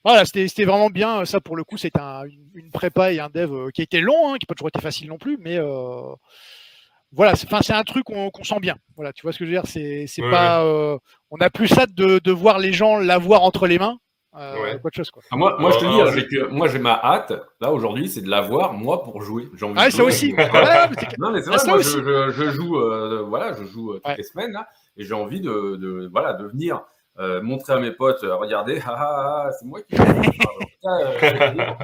Voilà, 0.04 0.24
c'était, 0.26 0.66
vraiment 0.66 0.90
bien. 0.90 1.26
Ça, 1.26 1.42
pour 1.42 1.56
le 1.56 1.64
coup, 1.64 1.78
c'est 1.78 1.92
une, 1.98 2.72
prépa 2.72 3.12
et 3.12 3.20
un 3.20 3.30
dev 3.30 3.72
qui 3.72 3.82
a 3.82 3.84
été 3.84 4.02
long, 4.02 4.34
hein, 4.34 4.38
qui 4.38 4.46
n'a 4.46 4.48
pas 4.48 4.56
toujours 4.56 4.70
été 4.70 4.80
facile 4.80 5.08
non 5.08 5.18
plus, 5.18 5.38
mais 5.40 5.60
voilà, 7.16 7.36
c'est 7.36 7.72
un 7.72 7.84
truc 7.84 8.04
qu'on 8.04 8.44
sent 8.44 8.60
bien. 8.60 8.76
Voilà, 8.96 9.14
tu 9.14 9.22
vois 9.22 9.32
ce 9.32 9.40
que 9.40 9.46
je 9.46 9.52
veux 9.52 9.56
dire? 9.56 9.68
C'est 9.68 10.22
pas, 10.30 10.64
euh, 10.64 10.98
on 11.32 11.38
a 11.38 11.50
plus 11.50 11.72
hâte 11.72 11.94
de, 11.94 12.32
voir 12.32 12.60
les 12.60 12.74
gens 12.74 12.98
l'avoir 12.98 13.44
entre 13.44 13.68
les 13.68 13.80
mains. 13.80 13.98
Euh, 14.38 14.78
chose, 14.94 15.12
quoi. 15.12 15.24
Ah, 15.32 15.38
moi, 15.38 15.56
moi, 15.60 15.72
je 15.72 15.78
te 15.78 15.86
dis, 15.86 16.02
hein, 16.02 16.26
que, 16.30 16.50
moi 16.50 16.68
j'ai 16.68 16.80
ma 16.80 17.00
hâte 17.02 17.32
là 17.62 17.72
aujourd'hui, 17.72 18.10
c'est 18.10 18.22
de 18.22 18.30
l'avoir 18.30 18.74
moi 18.74 19.04
pour 19.04 19.22
jouer. 19.22 19.48
Envie 19.62 19.74
ah, 19.78 19.90
ça 19.90 20.04
aussi. 20.04 20.34
non 21.20 21.32
mais 21.32 21.42
c'est 21.42 21.50
vrai, 21.50 21.60
moi 21.68 21.80
je, 21.80 22.52
joue, 22.52 22.78
euh, 22.78 23.24
voilà, 23.28 23.54
je 23.54 23.64
joue 23.64 23.94
toutes 23.94 24.18
les 24.18 24.24
semaines 24.24 24.52
là, 24.52 24.68
et 24.98 25.06
j'ai 25.06 25.14
envie 25.14 25.40
de, 25.40 25.78
de, 25.78 26.10
voilà, 26.12 26.34
de 26.34 26.46
venir 26.48 26.82
montrer 27.42 27.74
à 27.74 27.80
mes 27.80 27.92
potes, 27.92 28.24
regardez, 28.24 28.82
ah, 28.86 28.96
ah, 28.98 29.46
ah, 29.48 29.52
c'est 29.54 29.66
moi 29.66 29.82
qui, 29.82 29.96
qui 29.96 29.98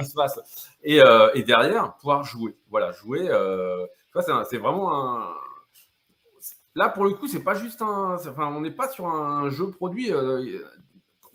se 0.04 0.14
passe. 0.14 0.38
Et, 0.82 1.00
et 1.34 1.42
derrière 1.42 1.94
pouvoir 1.94 2.22
jouer, 2.24 2.54
voilà, 2.70 2.92
jouer 2.92 3.30
c'est 4.48 4.58
vraiment 4.58 4.94
un. 4.94 5.28
Là, 6.74 6.88
pour 6.88 7.04
le 7.04 7.10
coup, 7.10 7.28
c'est 7.28 7.44
pas 7.44 7.54
juste 7.54 7.82
un. 7.82 8.14
Enfin, 8.14 8.52
on 8.54 8.60
n'est 8.60 8.70
pas 8.70 8.88
sur 8.88 9.06
un 9.06 9.48
jeu 9.50 9.70
produit. 9.70 10.10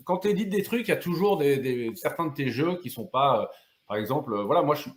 Euh, 0.08 0.14
quand 0.14 0.18
tu 0.18 0.28
édites 0.28 0.50
des 0.50 0.62
trucs, 0.62 0.88
il 0.88 0.90
y 0.90 0.94
a 0.94 0.96
toujours 0.96 1.36
des, 1.36 1.92
certains 1.96 2.26
de 2.26 2.34
tes 2.34 2.48
jeux 2.48 2.76
qui 2.76 2.90
sont 2.90 3.06
pas. 3.06 3.42
Euh, 3.42 3.46
par 3.86 3.96
exemple, 3.96 4.32
euh, 4.34 4.42
voilà, 4.42 4.62
moi, 4.62 4.74
je 4.74 4.82
suis. 4.82 4.92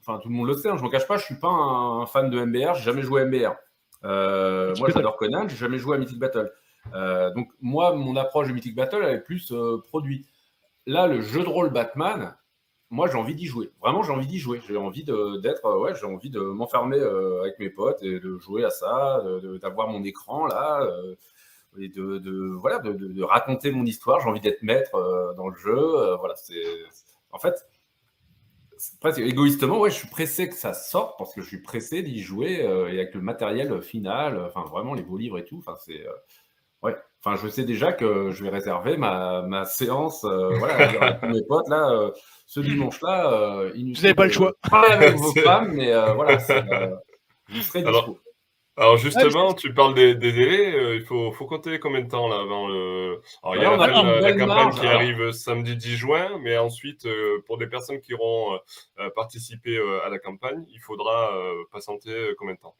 Enfin, 0.00 0.18
tout 0.18 0.28
le 0.28 0.34
monde 0.34 0.48
le 0.48 0.54
sait, 0.54 0.68
hein, 0.68 0.76
je 0.76 0.80
ne 0.80 0.84
m'en 0.84 0.90
cache 0.90 1.06
pas, 1.06 1.18
je 1.18 1.24
suis 1.24 1.38
pas 1.38 1.48
un, 1.48 2.06
fan 2.06 2.30
de 2.30 2.42
MBR, 2.42 2.74
j'ai 2.74 2.84
jamais 2.84 3.02
joué 3.02 3.20
à 3.20 3.26
MBR. 3.26 3.54
moi, 4.02 4.88
j'adore 4.88 5.16
Conan, 5.16 5.46
j'ai 5.46 5.56
jamais 5.56 5.78
joué 5.78 5.96
à 5.96 5.98
Mythic 5.98 6.18
Battle. 6.18 6.50
donc, 7.36 7.50
moi, 7.60 7.94
mon 7.94 8.16
approche 8.16 8.48
de 8.48 8.54
Mythic 8.54 8.74
Battle, 8.74 9.02
elle 9.02 9.16
est 9.16 9.20
plus 9.20 9.52
produit. 9.88 10.26
Là, 10.86 11.06
le 11.06 11.20
jeu 11.20 11.42
de 11.42 11.48
rôle 11.48 11.68
Batman, 11.68 12.34
moi 12.90 13.08
j'ai 13.08 13.16
envie 13.16 13.34
d'y 13.34 13.46
jouer. 13.46 13.70
Vraiment, 13.80 14.02
j'ai 14.02 14.12
envie 14.12 14.26
d'y 14.26 14.38
jouer. 14.38 14.60
J'ai 14.66 14.76
envie 14.76 15.04
d'être, 15.04 15.64
euh, 15.64 15.78
ouais, 15.78 15.94
j'ai 15.94 16.06
envie 16.06 16.30
de 16.30 16.40
m'enfermer 16.40 16.98
euh, 16.98 17.40
avec 17.40 17.58
mes 17.58 17.70
potes 17.70 18.02
et 18.02 18.20
de 18.20 18.36
jouer 18.38 18.64
à 18.64 18.70
ça, 18.70 19.22
d'avoir 19.62 19.88
mon 19.88 20.02
écran 20.04 20.46
là, 20.46 20.82
euh, 20.82 21.14
et 21.78 21.88
de, 21.88 22.52
voilà, 22.56 22.78
de, 22.78 23.22
raconter 23.22 23.70
mon 23.70 23.84
histoire. 23.84 24.20
J'ai 24.20 24.28
envie 24.28 24.40
d'être 24.40 24.62
maître 24.62 25.34
dans 25.36 25.48
le 25.48 25.56
jeu. 25.56 26.16
voilà, 26.18 26.34
c'est 26.36 26.62
en 27.32 27.38
fait. 27.38 27.66
Presque 28.98 29.18
égoïstement, 29.18 29.78
ouais, 29.78 29.90
je 29.90 29.96
suis 29.96 30.08
pressé 30.08 30.48
que 30.48 30.54
ça 30.54 30.72
sorte 30.72 31.18
parce 31.18 31.34
que 31.34 31.42
je 31.42 31.46
suis 31.46 31.60
pressé 31.60 32.00
d'y 32.02 32.22
jouer 32.22 32.60
et 32.60 32.98
avec 32.98 33.14
le 33.14 33.20
matériel 33.20 33.82
final, 33.82 34.40
enfin 34.46 34.64
vraiment 34.64 34.94
les 34.94 35.02
beaux 35.02 35.18
livres 35.18 35.38
et 35.38 35.44
tout. 35.44 35.58
Enfin, 35.58 35.74
c'est 35.84 36.06
ouais, 36.82 36.96
Enfin, 37.22 37.36
je 37.36 37.48
sais 37.48 37.64
déjà 37.64 37.92
que 37.92 38.30
je 38.30 38.42
vais 38.42 38.48
réserver 38.48 38.96
ma, 38.96 39.42
ma 39.42 39.66
séance 39.66 40.24
euh, 40.24 40.56
voilà, 40.56 40.74
avec 40.76 41.22
mes 41.28 41.42
potes 41.42 41.68
là, 41.68 41.90
euh, 41.90 42.10
ce 42.46 42.60
dimanche-là. 42.60 43.30
Euh, 43.30 43.72
Vous 43.74 44.00
n'avez 44.00 44.14
pas 44.14 44.24
le 44.24 44.32
choix. 44.32 44.54
Pas 44.70 44.90
avec 44.92 45.16
vos 45.16 45.34
femmes, 45.42 45.72
mais 45.74 45.92
voilà, 46.14 46.38
vous 47.50 47.60
serez 47.60 47.82
dispo. 47.82 48.18
Alors 48.76 48.96
justement, 48.96 49.52
tu 49.52 49.74
parles 49.74 49.94
des, 49.94 50.14
des 50.14 50.32
délais, 50.32 50.96
il 50.96 51.02
faut, 51.02 51.32
faut, 51.32 51.46
compter 51.46 51.78
combien 51.78 52.00
de 52.00 52.08
temps 52.08 52.28
là 52.28 52.40
avant 52.40 52.66
le. 52.68 53.20
Alors, 53.42 53.56
il 53.56 53.62
y 53.62 53.64
a, 53.64 53.76
la, 53.76 54.32
campagne 54.32 54.70
qui 54.70 54.86
arrive 54.86 55.32
samedi 55.32 55.76
10 55.76 55.96
juin, 55.96 56.38
mais 56.42 56.56
ensuite, 56.56 57.06
pour 57.46 57.58
des 57.58 57.66
personnes 57.66 58.00
qui 58.00 58.14
auront 58.14 58.58
participé 59.14 59.78
à 60.04 60.08
la 60.08 60.18
campagne, 60.18 60.64
il 60.70 60.80
faudra 60.80 61.30
patienter 61.72 62.34
combien 62.38 62.54
de 62.54 62.60
temps? 62.60 62.76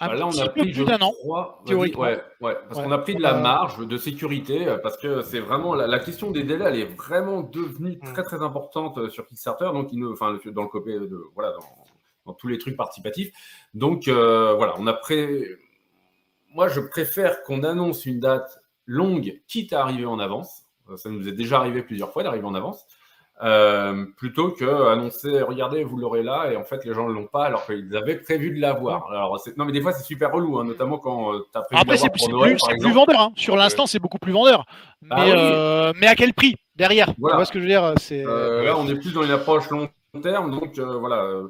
Bah, 0.00 0.14
là, 0.14 0.26
on 0.26 0.38
a 0.38 0.48
pris 0.48 0.72
plus 0.72 0.84
d'un 0.84 0.98
an. 1.00 1.12
Ouais, 1.24 1.74
ouais, 1.74 2.58
parce 2.68 2.82
qu'on 2.82 2.90
a 2.90 2.98
pris 2.98 3.14
de 3.14 3.22
la 3.22 3.34
marge 3.34 3.86
de 3.86 3.96
sécurité, 3.96 4.66
euh, 4.66 4.78
parce 4.78 4.96
que 4.96 5.22
c'est 5.22 5.38
vraiment 5.40 5.74
la, 5.74 5.98
question 6.00 6.30
des 6.30 6.42
délais, 6.42 6.64
elle 6.66 6.80
est 6.80 6.96
vraiment 6.96 7.42
devenue 7.42 7.98
mm. 8.02 8.12
très 8.12 8.22
très 8.24 8.42
importante 8.42 8.98
euh, 8.98 9.08
sur 9.08 9.24
Kickstarter, 9.26 9.70
donc 9.72 9.90
il 9.92 10.04
enfin 10.06 10.36
dans 10.46 10.62
le 10.62 10.68
côté 10.68 10.98
de 10.98 11.24
voilà 11.34 11.52
dans, 11.52 11.83
tous 12.32 12.48
les 12.48 12.58
trucs 12.58 12.76
participatifs. 12.76 13.30
Donc 13.74 14.08
euh, 14.08 14.54
voilà, 14.54 14.74
on 14.78 14.86
a 14.86 14.94
pré... 14.94 15.44
Moi, 16.54 16.68
je 16.68 16.80
préfère 16.80 17.42
qu'on 17.42 17.64
annonce 17.64 18.06
une 18.06 18.20
date 18.20 18.60
longue, 18.86 19.40
quitte 19.48 19.72
à 19.72 19.82
arriver 19.82 20.06
en 20.06 20.18
avance. 20.18 20.62
Ça 20.96 21.10
nous 21.10 21.28
est 21.28 21.32
déjà 21.32 21.58
arrivé 21.58 21.82
plusieurs 21.82 22.12
fois 22.12 22.22
d'arriver 22.22 22.46
en 22.46 22.54
avance. 22.54 22.86
Euh, 23.42 24.06
plutôt 24.16 24.52
que 24.52 24.64
annoncer 24.92 25.42
regardez 25.42 25.82
vous 25.82 25.96
l'aurez 25.96 26.22
là 26.22 26.52
et 26.52 26.56
en 26.56 26.62
fait 26.62 26.84
les 26.84 26.94
gens 26.94 27.08
ne 27.08 27.12
l'ont 27.12 27.26
pas 27.26 27.46
alors 27.46 27.66
qu'ils 27.66 27.96
avaient 27.96 28.14
prévu 28.14 28.54
de 28.54 28.60
l'avoir 28.60 29.10
alors 29.10 29.42
non 29.56 29.64
mais 29.64 29.72
des 29.72 29.80
fois 29.80 29.90
c'est 29.90 30.04
super 30.04 30.30
relou 30.30 30.60
hein, 30.60 30.64
notamment 30.64 30.98
quand 30.98 31.34
euh, 31.34 31.40
tu 31.52 31.58
as 31.58 31.62
prévu 31.62 31.82
après 31.82 31.96
c'est 31.96 32.10
plus, 32.10 32.28
plus, 32.28 32.92
vendeur 32.92 33.20
hein. 33.20 33.32
sur 33.34 33.56
l'instant 33.56 33.86
c'est 33.86 33.98
beaucoup 33.98 34.20
plus 34.20 34.30
vendeur 34.30 34.64
bah 35.02 35.16
mais, 35.18 35.32
euh, 35.36 35.92
mais, 36.00 36.06
à 36.06 36.14
quel 36.14 36.32
prix 36.32 36.54
derrière? 36.76 37.12
Tu 37.12 37.20
vois 37.20 37.44
ce 37.44 37.50
que 37.50 37.58
je 37.58 37.64
veux 37.64 37.70
dire? 37.70 37.94
C'est... 37.98 38.22
Là, 38.22 38.76
on 38.78 38.86
est 38.88 38.94
plus 38.94 39.12
dans 39.12 39.24
une 39.24 39.32
approche 39.32 39.68
long 39.68 39.88
terme, 40.22 40.50
donc 40.50 40.78
voilà, 40.78 41.42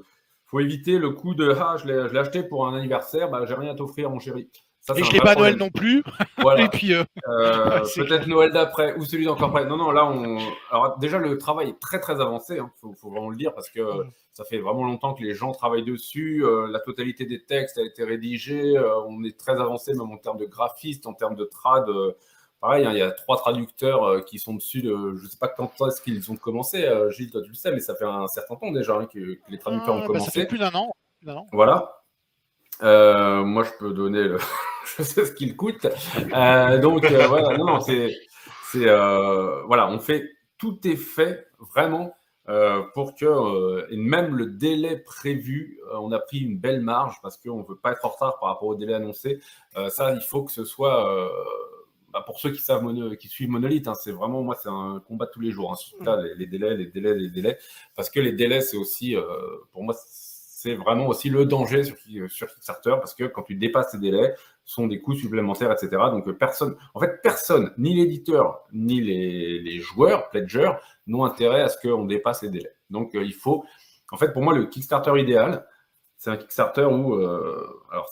faut 0.54 0.60
éviter 0.60 0.98
le 0.98 1.10
coup 1.10 1.34
de 1.34 1.52
ah, 1.58 1.76
je 1.82 1.88
l'ai, 1.88 2.16
acheté 2.16 2.44
pour 2.44 2.68
un 2.68 2.76
anniversaire, 2.76 3.28
bah, 3.28 3.44
j'ai 3.44 3.54
rien 3.54 3.72
à 3.72 3.74
t'offrir, 3.74 4.08
mon 4.08 4.20
chéri. 4.20 4.48
et 4.94 5.02
je 5.02 5.10
l'ai 5.10 5.18
pas 5.18 5.32
à 5.32 5.34
Noël 5.34 5.56
non 5.56 5.70
plus. 5.70 6.04
Voilà. 6.38 6.64
et 6.64 6.68
puis 6.68 6.92
peut-être 7.24 8.28
Noël 8.28 8.52
d'après 8.52 8.94
ou 8.96 9.04
celui 9.04 9.24
d'encore 9.24 9.48
après. 9.48 9.64
Non, 9.64 9.76
non, 9.76 9.90
là, 9.90 10.04
on. 10.04 10.38
Alors, 10.70 10.98
déjà, 10.98 11.18
le 11.18 11.38
travail 11.38 11.70
est 11.70 11.80
très, 11.80 11.98
très 11.98 12.20
avancé. 12.20 12.56
Il 12.56 12.60
hein. 12.60 12.70
faut, 12.80 12.92
faut, 12.92 13.10
vraiment 13.10 13.30
le 13.30 13.36
dire 13.36 13.52
parce 13.54 13.68
que 13.68 13.80
mm. 13.80 14.10
ça 14.32 14.44
fait 14.44 14.58
vraiment 14.58 14.84
longtemps 14.84 15.14
que 15.14 15.24
les 15.24 15.34
gens 15.34 15.50
travaillent 15.50 15.84
dessus. 15.84 16.44
la 16.70 16.78
totalité 16.78 17.24
des 17.24 17.44
textes 17.44 17.78
a 17.78 17.82
été 17.82 18.04
rédigée. 18.04 18.78
on 19.08 19.24
est 19.24 19.36
très 19.36 19.58
avancé, 19.60 19.92
même 19.92 20.12
en 20.12 20.18
termes 20.18 20.38
de 20.38 20.46
graphiste, 20.46 21.06
en 21.06 21.14
termes 21.14 21.34
de 21.34 21.46
trad 21.46 21.86
pareil, 22.64 22.86
hein, 22.86 22.92
il 22.92 22.98
y 22.98 23.02
a 23.02 23.10
trois 23.10 23.36
traducteurs 23.36 24.04
euh, 24.04 24.20
qui 24.22 24.38
sont 24.38 24.54
dessus. 24.54 24.80
De, 24.80 25.14
je 25.16 25.24
ne 25.24 25.28
sais 25.28 25.36
pas 25.38 25.48
quand 25.48 25.70
est-ce 25.86 26.00
qu'ils 26.00 26.30
ont 26.32 26.36
commencé. 26.36 26.84
Euh, 26.84 27.10
Gilles, 27.10 27.30
toi 27.30 27.42
tu 27.42 27.50
le 27.50 27.54
sais, 27.54 27.70
mais 27.70 27.80
ça 27.80 27.94
fait 27.94 28.06
un 28.06 28.26
certain 28.26 28.56
temps 28.56 28.72
déjà 28.72 28.94
hein, 28.94 29.06
que, 29.06 29.38
les 29.48 29.58
traducteurs 29.58 29.94
ont 29.94 30.00
bah, 30.00 30.06
commencé. 30.06 30.24
ça 30.24 30.30
fait 30.30 30.46
plus 30.46 30.58
d'un 30.58 30.72
an. 30.74 30.90
Voilà. 31.52 32.00
Euh, 32.82 33.44
moi, 33.44 33.64
je 33.64 33.70
peux 33.78 33.92
donner 33.92 34.24
le. 34.24 34.38
je 34.96 35.02
sais 35.02 35.26
ce 35.26 35.32
qu'il 35.32 35.56
coûte. 35.56 35.82
donc, 35.82 37.04
voilà, 37.04 37.56
non, 37.58 37.66
non, 37.66 37.80
c'est. 37.80 38.16
voilà, 38.72 39.88
on 39.88 39.98
fait. 39.98 40.30
Tout 40.56 40.78
est 40.88 40.96
fait 40.96 41.46
vraiment 41.58 42.14
pour 42.94 43.14
que. 43.14 43.92
et 43.92 43.96
même 43.98 44.34
le 44.36 44.46
délai 44.46 44.96
prévu, 44.96 45.80
on 45.92 46.12
a 46.12 46.18
pris 46.18 46.38
une 46.38 46.58
belle 46.58 46.80
marge 46.80 47.16
parce 47.22 47.36
qu'on 47.36 47.58
ne 47.58 47.64
veut 47.64 47.76
pas 47.76 47.92
être 47.92 48.04
en 48.06 48.08
retard 48.08 48.38
par 48.38 48.48
rapport 48.48 48.68
au 48.68 48.74
délai 48.74 48.94
annoncé. 48.94 49.40
ça, 49.88 50.12
il 50.12 50.22
faut 50.22 50.44
que 50.44 50.52
ce 50.52 50.64
soit 50.64 51.30
bah, 52.14 52.22
pour 52.24 52.38
ceux 52.38 52.52
qui 52.52 52.60
savent 52.62 52.84
qui 53.16 53.26
suivent 53.26 53.50
Monolith, 53.50 53.88
hein, 53.88 53.94
c'est 53.94 54.12
vraiment 54.12 54.40
moi 54.40 54.56
c'est 54.62 54.68
un 54.68 55.02
combat 55.08 55.26
de 55.26 55.32
tous 55.32 55.40
les 55.40 55.50
jours. 55.50 55.72
Hein, 55.72 55.98
mm. 55.98 56.26
les, 56.36 56.46
délais, 56.46 56.76
les 56.76 56.86
délais, 56.86 57.12
les 57.12 57.28
délais, 57.28 57.58
parce 57.96 58.08
que 58.08 58.20
les 58.20 58.30
délais 58.30 58.60
c'est 58.60 58.76
aussi 58.76 59.16
euh, 59.16 59.24
pour 59.72 59.82
moi 59.82 59.96
c'est 60.64 60.76
vraiment 60.76 61.08
aussi 61.08 61.28
le 61.28 61.44
danger 61.44 61.82
sur, 61.82 61.96
sur 62.30 62.46
Kickstarter 62.46 62.94
parce 63.00 63.14
que 63.14 63.24
quand 63.24 63.42
tu 63.42 63.56
dépasses 63.56 63.90
ces 63.90 63.98
délais, 63.98 64.32
ce 64.64 64.74
sont 64.76 64.86
des 64.86 65.00
coûts 65.00 65.16
supplémentaires, 65.16 65.72
etc. 65.72 65.88
Donc 66.12 66.30
personne, 66.38 66.76
en 66.94 67.00
fait 67.00 67.20
personne, 67.20 67.74
ni 67.78 67.96
l'éditeur 67.96 68.60
ni 68.72 69.00
les, 69.00 69.80
joueurs, 69.80 70.30
pledgers, 70.30 70.72
n'ont 71.08 71.24
intérêt 71.24 71.62
à 71.62 71.68
ce 71.68 71.76
qu'on 71.82 72.04
dépasse 72.04 72.42
les 72.42 72.50
délais. 72.50 72.76
Donc 72.90 73.16
euh, 73.16 73.24
il 73.24 73.34
faut, 73.34 73.64
en 74.12 74.16
fait 74.16 74.32
pour 74.32 74.42
moi 74.42 74.54
le 74.54 74.66
Kickstarter 74.66 75.18
idéal, 75.18 75.66
c'est 76.16 76.30
un 76.30 76.36
Kickstarter 76.36 76.84
où, 76.84 77.14
euh, 77.14 77.82
alors 77.90 78.08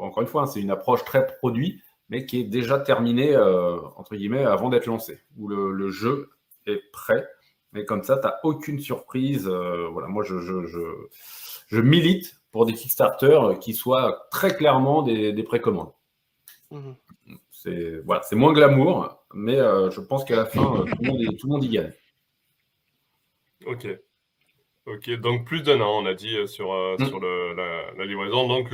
encore 0.00 0.22
une 0.22 0.28
fois, 0.28 0.42
hein, 0.44 0.46
c'est 0.46 0.60
une 0.60 0.70
approche 0.70 1.04
très 1.04 1.26
produit 1.26 1.82
mais 2.08 2.24
qui 2.26 2.40
est 2.40 2.44
déjà 2.44 2.78
terminé, 2.78 3.34
euh, 3.34 3.78
entre 3.96 4.16
guillemets, 4.16 4.44
avant 4.44 4.70
d'être 4.70 4.86
lancé, 4.86 5.20
où 5.36 5.48
le, 5.48 5.90
jeu 5.90 6.30
est 6.66 6.80
prêt. 6.92 7.26
Mais 7.72 7.84
comme 7.84 8.02
ça, 8.02 8.16
tu 8.16 8.26
n'as 8.26 8.36
aucune 8.44 8.80
surprise. 8.80 9.46
Euh, 9.46 9.88
voilà, 9.88 10.08
moi, 10.08 10.24
je, 10.24 10.40
je, 10.40 10.66
je, 11.66 11.80
milite 11.80 12.40
pour 12.50 12.64
des 12.64 12.72
Kickstarter 12.72 13.40
qui 13.60 13.74
soient 13.74 14.26
très 14.30 14.56
clairement 14.56 15.02
des, 15.02 15.32
des 15.32 15.42
précommandes. 15.42 15.92
Mmh. 16.70 16.92
C'est 17.50 17.98
voilà, 18.04 18.22
moins 18.32 18.52
glamour, 18.52 19.22
mais 19.34 19.58
euh, 19.58 19.90
je 19.90 20.00
pense 20.00 20.24
qu'à 20.24 20.36
la 20.36 20.46
fin, 20.46 20.84
tout, 20.86 21.02
le 21.02 21.08
monde, 21.08 21.36
tout, 21.38 21.46
le 21.46 21.52
monde 21.52 21.64
y 21.64 21.68
gagne. 21.68 21.92
Ok. 23.66 23.86
Ok, 24.86 25.10
donc 25.20 25.44
plus 25.44 25.62
d'un 25.62 25.80
an, 25.82 26.02
on 26.02 26.06
a 26.06 26.14
dit 26.14 26.48
sur, 26.48 26.72
mmh. 26.72 27.04
sur 27.06 27.20
le, 27.20 27.52
la, 27.54 27.92
la, 27.92 28.04
livraison. 28.06 28.48
Donc, 28.48 28.72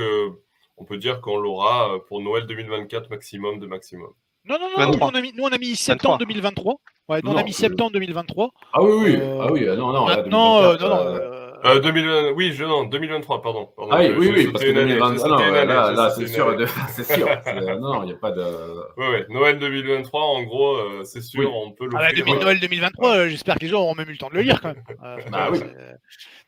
on 0.77 0.85
peut 0.85 0.97
dire 0.97 1.21
qu'on 1.21 1.37
l'aura 1.37 1.93
euh, 1.93 1.99
pour 2.07 2.21
Noël 2.21 2.45
2024 2.47 3.09
maximum 3.09 3.59
de 3.59 3.67
maximum. 3.67 4.09
Non, 4.47 4.57
non, 4.59 4.69
non, 4.77 4.91
nous 4.91 4.99
on, 5.01 5.09
a 5.09 5.21
mis, 5.21 5.33
nous 5.33 5.43
on 5.43 5.51
a 5.51 5.57
mis 5.57 5.75
septembre 5.75 6.19
2023. 6.19 6.75
Ouais, 7.09 7.19
nous 7.23 7.31
on 7.31 7.37
a 7.37 7.43
mis 7.43 7.53
septembre 7.53 7.91
2023. 7.93 8.51
Ah 8.73 8.83
oui, 8.83 8.91
oui, 9.03 9.15
euh, 9.19 9.39
ah 9.41 9.51
oui, 9.51 9.65
non, 9.65 9.91
non. 9.91 10.05
Maintenant, 10.05 10.61
euh, 10.61 10.77
non, 10.77 10.89
non. 10.89 11.19
Euh, 11.65 11.79
2020, 11.79 12.33
oui, 12.33 12.53
je, 12.53 12.63
non, 12.63 12.83
2023, 12.83 13.41
pardon. 13.41 13.69
pardon 13.75 13.91
ah 13.91 14.01
oui, 14.01 14.13
oui, 14.15 14.31
oui, 14.35 14.47
parce 14.51 14.63
que 14.63 14.71
2023, 14.71 15.29
non, 15.29 15.37
là, 15.37 15.91
là 15.91 16.09
c'est 16.15 16.27
sûr, 16.27 16.55
c'est 16.89 17.11
sûr. 17.11 17.27
non, 17.79 18.03
il 18.03 18.07
n'y 18.07 18.11
a 18.11 18.17
pas 18.17 18.31
de. 18.31 18.43
Oui, 18.97 19.05
oui, 19.13 19.19
Noël 19.29 19.57
2023, 19.57 20.21
en 20.21 20.43
gros, 20.43 20.77
c'est 21.03 21.23
sûr, 21.23 21.51
on 21.55 21.71
peut 21.71 21.85
le. 21.85 21.91
Ah, 21.95 22.09
bah, 22.15 22.35
Noël 22.39 22.59
2023, 22.59 23.27
j'espère 23.29 23.55
que 23.55 23.61
les 23.61 23.69
gens 23.69 23.81
auront 23.81 23.95
même 23.95 24.09
eu 24.09 24.11
le 24.13 24.17
temps 24.19 24.29
de 24.29 24.35
le 24.35 24.41
lire 24.41 24.61
quand 24.61 24.75
même. 24.75 24.83
bah 25.31 25.49
oui. 25.51 25.59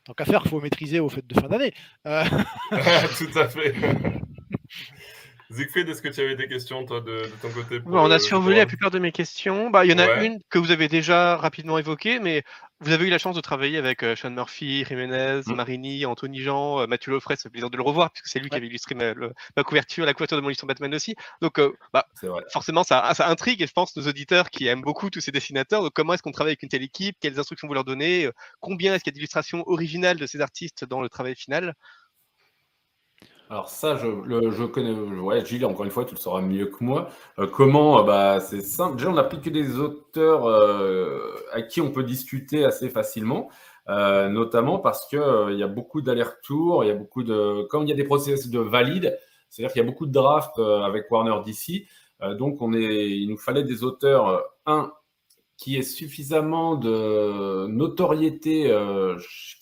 Tant 0.08 0.14
qu'à 0.14 0.24
faire, 0.24 0.46
faut 0.46 0.58
maîtriser 0.58 1.00
au 1.00 1.10
fait 1.10 1.26
de 1.26 1.34
fin 1.38 1.48
d'année. 1.48 1.74
Tout 2.02 3.38
à 3.38 3.46
fait. 3.46 3.74
Siegfried, 5.50 5.86
est-ce 5.86 6.00
que 6.00 6.08
tu 6.08 6.20
avais 6.22 6.34
des 6.34 6.48
questions, 6.48 6.86
toi, 6.86 7.02
de, 7.02 7.24
ton 7.42 7.50
côté 7.50 7.80
On 7.84 8.10
a 8.10 8.18
survolé 8.18 8.56
la 8.56 8.64
plupart 8.64 8.90
de 8.90 8.98
mes 8.98 9.12
questions. 9.12 9.68
Bah, 9.68 9.84
il 9.84 9.90
y 9.90 9.94
en 9.94 9.98
a 9.98 10.24
une 10.24 10.38
que 10.48 10.58
vous 10.58 10.70
avez 10.70 10.88
déjà 10.88 11.36
rapidement 11.36 11.76
évoquée, 11.76 12.20
mais 12.20 12.42
vous 12.80 12.92
avez 12.92 13.06
eu 13.06 13.10
la 13.10 13.18
chance 13.18 13.34
de 13.34 13.40
travailler 13.40 13.76
avec 13.76 14.04
euh, 14.04 14.14
Sean 14.14 14.30
Murphy, 14.30 14.84
Jiménez, 14.84 15.40
mm. 15.46 15.54
Marini, 15.54 16.06
Anthony 16.06 16.40
Jean, 16.40 16.80
euh, 16.80 16.86
Mathieu 16.86 17.10
Loffret, 17.10 17.34
c'est 17.36 17.50
plaisir 17.50 17.70
de 17.70 17.76
le 17.76 17.82
revoir, 17.82 18.12
puisque 18.12 18.28
c'est 18.28 18.38
lui 18.38 18.48
qui 18.48 18.56
avait 18.56 18.68
illustré 18.68 18.94
ma, 18.94 19.14
couverture, 19.64 20.06
la 20.06 20.14
couverture 20.14 20.36
de 20.36 20.42
mon 20.42 20.50
histoire 20.50 20.68
Batman 20.68 20.94
aussi. 20.94 21.16
Donc, 21.42 21.58
euh, 21.58 21.76
bah, 21.92 22.06
forcément, 22.52 22.84
ça, 22.84 23.12
ça, 23.14 23.28
intrigue, 23.28 23.62
et 23.62 23.66
je 23.66 23.72
pense, 23.72 23.96
nos 23.96 24.06
auditeurs 24.06 24.50
qui 24.50 24.68
aiment 24.68 24.82
beaucoup 24.82 25.10
tous 25.10 25.20
ces 25.20 25.32
dessinateurs. 25.32 25.82
Donc, 25.82 25.92
comment 25.92 26.14
est-ce 26.14 26.22
qu'on 26.22 26.30
travaille 26.30 26.52
avec 26.52 26.62
une 26.62 26.68
telle 26.68 26.82
équipe 26.82 27.16
Quelles 27.20 27.38
instructions 27.40 27.66
vous 27.66 27.74
leur 27.74 27.84
donnez 27.84 28.30
Combien 28.60 28.94
est-ce 28.94 29.02
qu'il 29.02 29.12
y 29.12 29.14
a 29.14 29.16
d'illustrations 29.16 29.64
originales 29.66 30.18
de 30.18 30.26
ces 30.26 30.40
artistes 30.40 30.84
dans 30.84 31.00
le 31.00 31.08
travail 31.08 31.34
final? 31.34 31.74
Alors 33.50 33.70
ça, 33.70 33.96
je, 33.96 34.06
le, 34.06 34.50
je 34.50 34.64
connais, 34.64 34.92
ouais, 34.92 35.42
Gilles, 35.44 35.64
encore 35.64 35.84
une 35.86 35.90
fois, 35.90 36.04
tu 36.04 36.14
le 36.14 36.20
sauras 36.20 36.42
mieux 36.42 36.66
que 36.66 36.84
moi. 36.84 37.08
Euh, 37.38 37.46
comment? 37.46 38.00
Euh, 38.00 38.02
bah, 38.02 38.40
c'est 38.40 38.60
simple. 38.60 38.96
Déjà, 38.96 39.08
on 39.08 39.14
n'a 39.14 39.24
plus 39.24 39.40
que 39.40 39.48
des 39.48 39.78
auteurs 39.78 40.46
euh, 40.46 41.34
à 41.52 41.62
qui 41.62 41.80
on 41.80 41.90
peut 41.90 42.02
discuter 42.02 42.64
assez 42.66 42.90
facilement, 42.90 43.48
notamment 43.86 44.78
parce 44.78 45.08
que 45.08 45.50
il 45.52 45.58
y 45.58 45.62
a 45.62 45.66
beaucoup 45.66 46.02
d'allers-retours, 46.02 46.84
il 46.84 46.88
y 46.88 46.90
a 46.90 46.94
beaucoup 46.94 47.22
de, 47.22 47.62
comme 47.70 47.84
il 47.84 47.88
y 47.88 47.92
a 47.92 47.96
des 47.96 48.04
processus 48.04 48.50
de 48.50 48.60
valide, 48.60 49.18
c'est-à-dire 49.48 49.72
qu'il 49.72 49.82
y 49.82 49.84
a 49.84 49.88
beaucoup 49.88 50.06
de 50.06 50.12
drafts 50.12 50.58
avec 50.58 51.10
Warner 51.10 51.40
DC. 51.46 51.86
donc, 52.38 52.60
on 52.60 52.74
est, 52.74 53.08
il 53.08 53.30
nous 53.30 53.38
fallait 53.38 53.62
des 53.62 53.82
auteurs, 53.82 54.42
un, 54.66 54.92
qui 55.58 55.76
est 55.76 55.82
suffisamment 55.82 56.76
de 56.76 57.66
notoriété, 57.66 58.72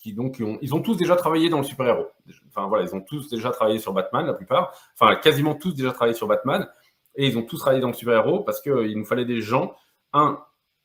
qui 0.01 0.13
donc 0.13 0.37
ont, 0.39 0.59
ils 0.61 0.75
ont 0.75 0.81
tous 0.81 0.95
déjà 0.95 1.15
travaillé 1.15 1.49
dans 1.49 1.57
le 1.57 1.63
super-héros. 1.63 2.07
Enfin 2.47 2.67
voilà, 2.67 2.85
ils 2.85 2.95
ont 2.95 3.01
tous 3.01 3.29
déjà 3.29 3.49
travaillé 3.49 3.79
sur 3.79 3.93
Batman, 3.93 4.25
la 4.25 4.35
plupart. 4.35 4.73
Enfin, 4.93 5.15
quasiment 5.15 5.55
tous 5.55 5.73
déjà 5.73 5.91
travaillé 5.91 6.15
sur 6.15 6.27
Batman. 6.27 6.69
Et 7.15 7.25
ils 7.25 7.37
ont 7.37 7.41
tous 7.41 7.57
travaillé 7.57 7.81
dans 7.81 7.87
le 7.87 7.93
super-héros 7.93 8.41
parce 8.41 8.61
qu'il 8.61 8.71
euh, 8.71 8.93
nous 8.95 9.05
fallait 9.05 9.25
des 9.25 9.41
gens, 9.41 9.75
un, 10.13 10.39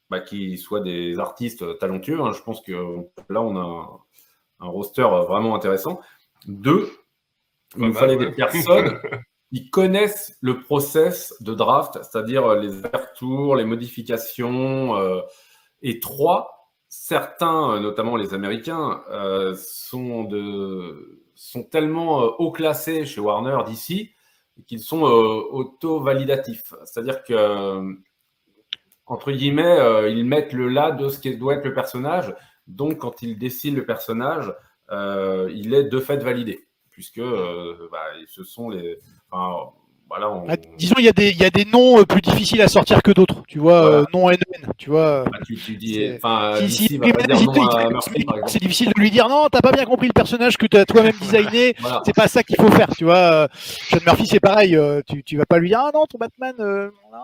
bah, 0.09 0.21
qui 0.21 0.57
soient 0.57 0.81
des 0.81 1.19
artistes 1.19 1.79
talentueux. 1.79 2.21
Hein. 2.21 2.33
Je 2.33 2.43
pense 2.43 2.63
que 2.63 2.73
là, 3.29 3.43
on 3.43 3.57
a 3.57 4.01
un, 4.61 4.67
roster 4.67 5.03
vraiment 5.03 5.55
intéressant. 5.55 6.01
Deux, 6.47 6.91
il 7.77 7.85
nous 7.85 7.93
fallait 7.93 8.17
des 8.17 8.31
personnes 8.31 8.99
qui 9.53 9.69
connaissent 9.69 10.39
le 10.41 10.61
process 10.61 11.35
de 11.41 11.53
draft, 11.53 11.99
c'est-à-dire 12.03 12.55
les 12.55 12.71
retours, 12.71 13.55
les 13.57 13.65
modifications. 13.67 14.97
Euh, 14.97 15.21
et 15.83 16.01
trois, 16.01 16.71
certains, 16.89 17.79
notamment 17.81 18.17
les 18.17 18.33
Américains, 18.33 19.03
euh, 19.11 19.55
sont 19.57 20.25
de 20.25 21.23
sont 21.35 21.65
tellement 21.65 22.23
euh, 22.23 22.29
haut 22.39 22.53
classés 22.53 23.05
chez 23.05 23.21
Warner 23.21 23.59
d'ici 23.67 24.13
qu'ils 24.67 24.81
sont 24.81 25.05
euh, 25.07 25.43
auto-validatifs. 25.51 26.73
C'est-à-dire 26.85 27.25
que, 27.25 27.35
euh, 27.35 27.93
entre 29.07 29.33
guillemets, 29.33 30.11
ils 30.11 30.25
mettent 30.25 30.53
le 30.53 30.69
là 30.69 30.93
de 30.93 31.09
ce 31.09 31.19
qui 31.19 31.37
doit 31.37 31.55
être 31.55 31.65
le 31.65 31.75
personnage. 31.75 32.35
Donc, 32.67 32.99
quand 32.99 33.23
ils 33.23 33.39
dessinent 33.39 33.75
le 33.75 33.85
personnage, 33.85 34.55
il 34.91 35.75
est 35.75 35.85
de 35.85 35.99
fait 35.99 36.19
validé, 36.19 36.69
puisque 36.93 37.21
bah, 37.21 38.07
ce 38.29 38.45
sont 38.45 38.71
les. 38.71 38.99
Ah, 40.15 40.57
disons, 40.77 40.97
il 40.99 41.05
y, 41.05 41.09
a 41.09 41.13
des, 41.13 41.33
y 41.33 41.45
a 41.45 41.51
des 41.51 41.65
noms 41.65 41.99
euh, 41.99 42.05
plus 42.05 42.21
difficiles 42.21 42.61
à 42.61 42.69
sortir 42.69 43.03
que 43.03 43.13
d'autres, 43.13 43.43
tu 43.49 43.59
vois, 43.59 43.85
euh, 43.85 44.05
non 44.13 44.29
NN, 44.29 44.37
tu 44.77 44.91
vois. 44.91 45.25
Bah, 45.25 45.39
tu, 45.47 45.55
dis, 45.77 46.13
enfin, 46.17 46.57
c'est 48.47 48.59
difficile 48.59 48.93
de 48.95 49.01
lui 49.01 49.11
dire 49.11 49.29
non, 49.29 49.47
t'as 49.51 49.63
pas 49.63 49.73
bien 49.73 49.85
compris 49.87 50.09
le 50.09 50.13
personnage 50.13 50.59
que 50.59 50.67
tu 50.67 50.77
as 50.77 50.85
toi-même 50.85 51.15
designé, 51.21 51.75
c'est 52.05 52.15
pas 52.15 52.29
ça 52.29 52.43
qu'il 52.43 52.57
faut 52.57 52.71
faire, 52.71 52.89
tu 52.97 53.05
vois. 53.05 53.49
Sean 53.55 54.01
Murphy, 54.05 54.27
c'est 54.27 54.41
pareil, 54.41 54.77
euh, 54.77 55.01
tu, 55.09 55.25
tu 55.25 55.39
vas 55.39 55.47
pas 55.47 55.59
lui 55.59 55.69
dire 55.69 55.81
ah 55.81 55.91
non, 55.95 56.05
ton 56.05 56.19
Batman, 56.19 56.55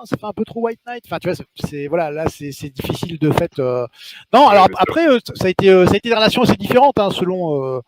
ça 0.05 0.17
fait 0.17 0.27
un 0.27 0.33
peu 0.33 0.45
trop 0.45 0.61
White 0.61 0.81
Knight, 0.87 1.05
enfin, 1.07 1.19
tu 1.19 1.29
vois, 1.29 1.37
c'est 1.57 1.89
voilà, 1.89 2.11
là, 2.11 2.27
c'est 2.31 2.71
difficile 2.71 3.19
de 3.19 3.31
fait. 3.33 3.59
Non, 4.33 4.49
alors 4.49 4.69
après, 4.79 5.07
ça 5.35 5.47
a 5.47 5.49
été, 5.49 5.67
ça 5.87 5.93
a 5.93 5.97
été 5.97 6.09
des 6.09 6.15
relations 6.15 6.43
assez 6.43 6.57
différentes 6.57 6.99
hein, 6.99 7.11
selon. 7.11 7.83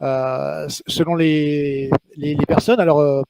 Selon 0.00 1.14
les, 1.14 1.90
les, 2.16 2.34
les 2.34 2.46
personnes. 2.46 2.80
Alors, 2.80 3.24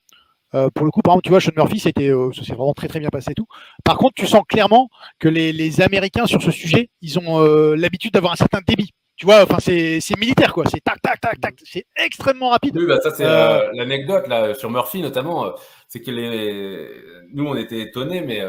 euh, 0.55 0.71
pour 0.75 0.87
le 0.87 0.91
coup, 0.93 1.03
par 1.03 1.15
exemple, 1.15 1.25
tu 1.25 1.31
vois, 1.31 1.41
Sean 1.41 1.53
Murphy, 1.57 1.81
c'était, 1.81 2.09
euh, 2.09 2.33
ça 2.33 2.45
s'est 2.45 2.55
vraiment 2.55 2.73
très 2.73 2.89
très 2.89 3.01
bien 3.01 3.11
passé 3.11 3.33
et 3.33 3.35
tout. 3.35 3.47
Par 3.85 3.99
contre, 3.99 4.15
tu 4.15 4.27
sens 4.27 4.43
clairement 4.49 4.89
que 5.19 5.29
les, 5.29 5.53
les 5.53 5.81
Américains 5.81 6.27
sur 6.27 6.41
ce 6.41 6.51
sujet, 6.51 6.89
ils 7.03 7.19
ont 7.19 7.41
euh, 7.43 7.75
l'habitude 7.75 8.13
d'avoir 8.13 8.33
un 8.33 8.37
certain 8.37 8.61
débit. 8.67 8.91
Tu 9.17 9.27
vois, 9.27 9.43
enfin, 9.43 9.59
c'est, 9.61 10.01
c'est 10.01 10.19
militaire, 10.19 10.53
quoi. 10.53 10.65
C'est 10.67 10.83
tac, 10.83 11.01
tac, 11.03 11.21
tac, 11.21 11.41
tac. 11.41 11.55
C'est 11.65 11.87
extrêmement 11.97 12.51
rapide. 12.51 12.77
Oui, 12.77 12.87
bah, 12.87 13.01
ça, 13.03 13.11
c'est 13.13 13.25
l'anecdote, 13.25 14.29
là, 14.29 14.55
sur 14.55 14.71
Murphy, 14.71 15.01
notamment. 15.01 15.55
c'est 15.89 16.01
que 16.01 16.11
les... 16.11 16.89
nous, 17.33 17.47
on 17.47 17.57
était 17.57 17.81
étonnés, 17.81 18.21
mais 18.21 18.43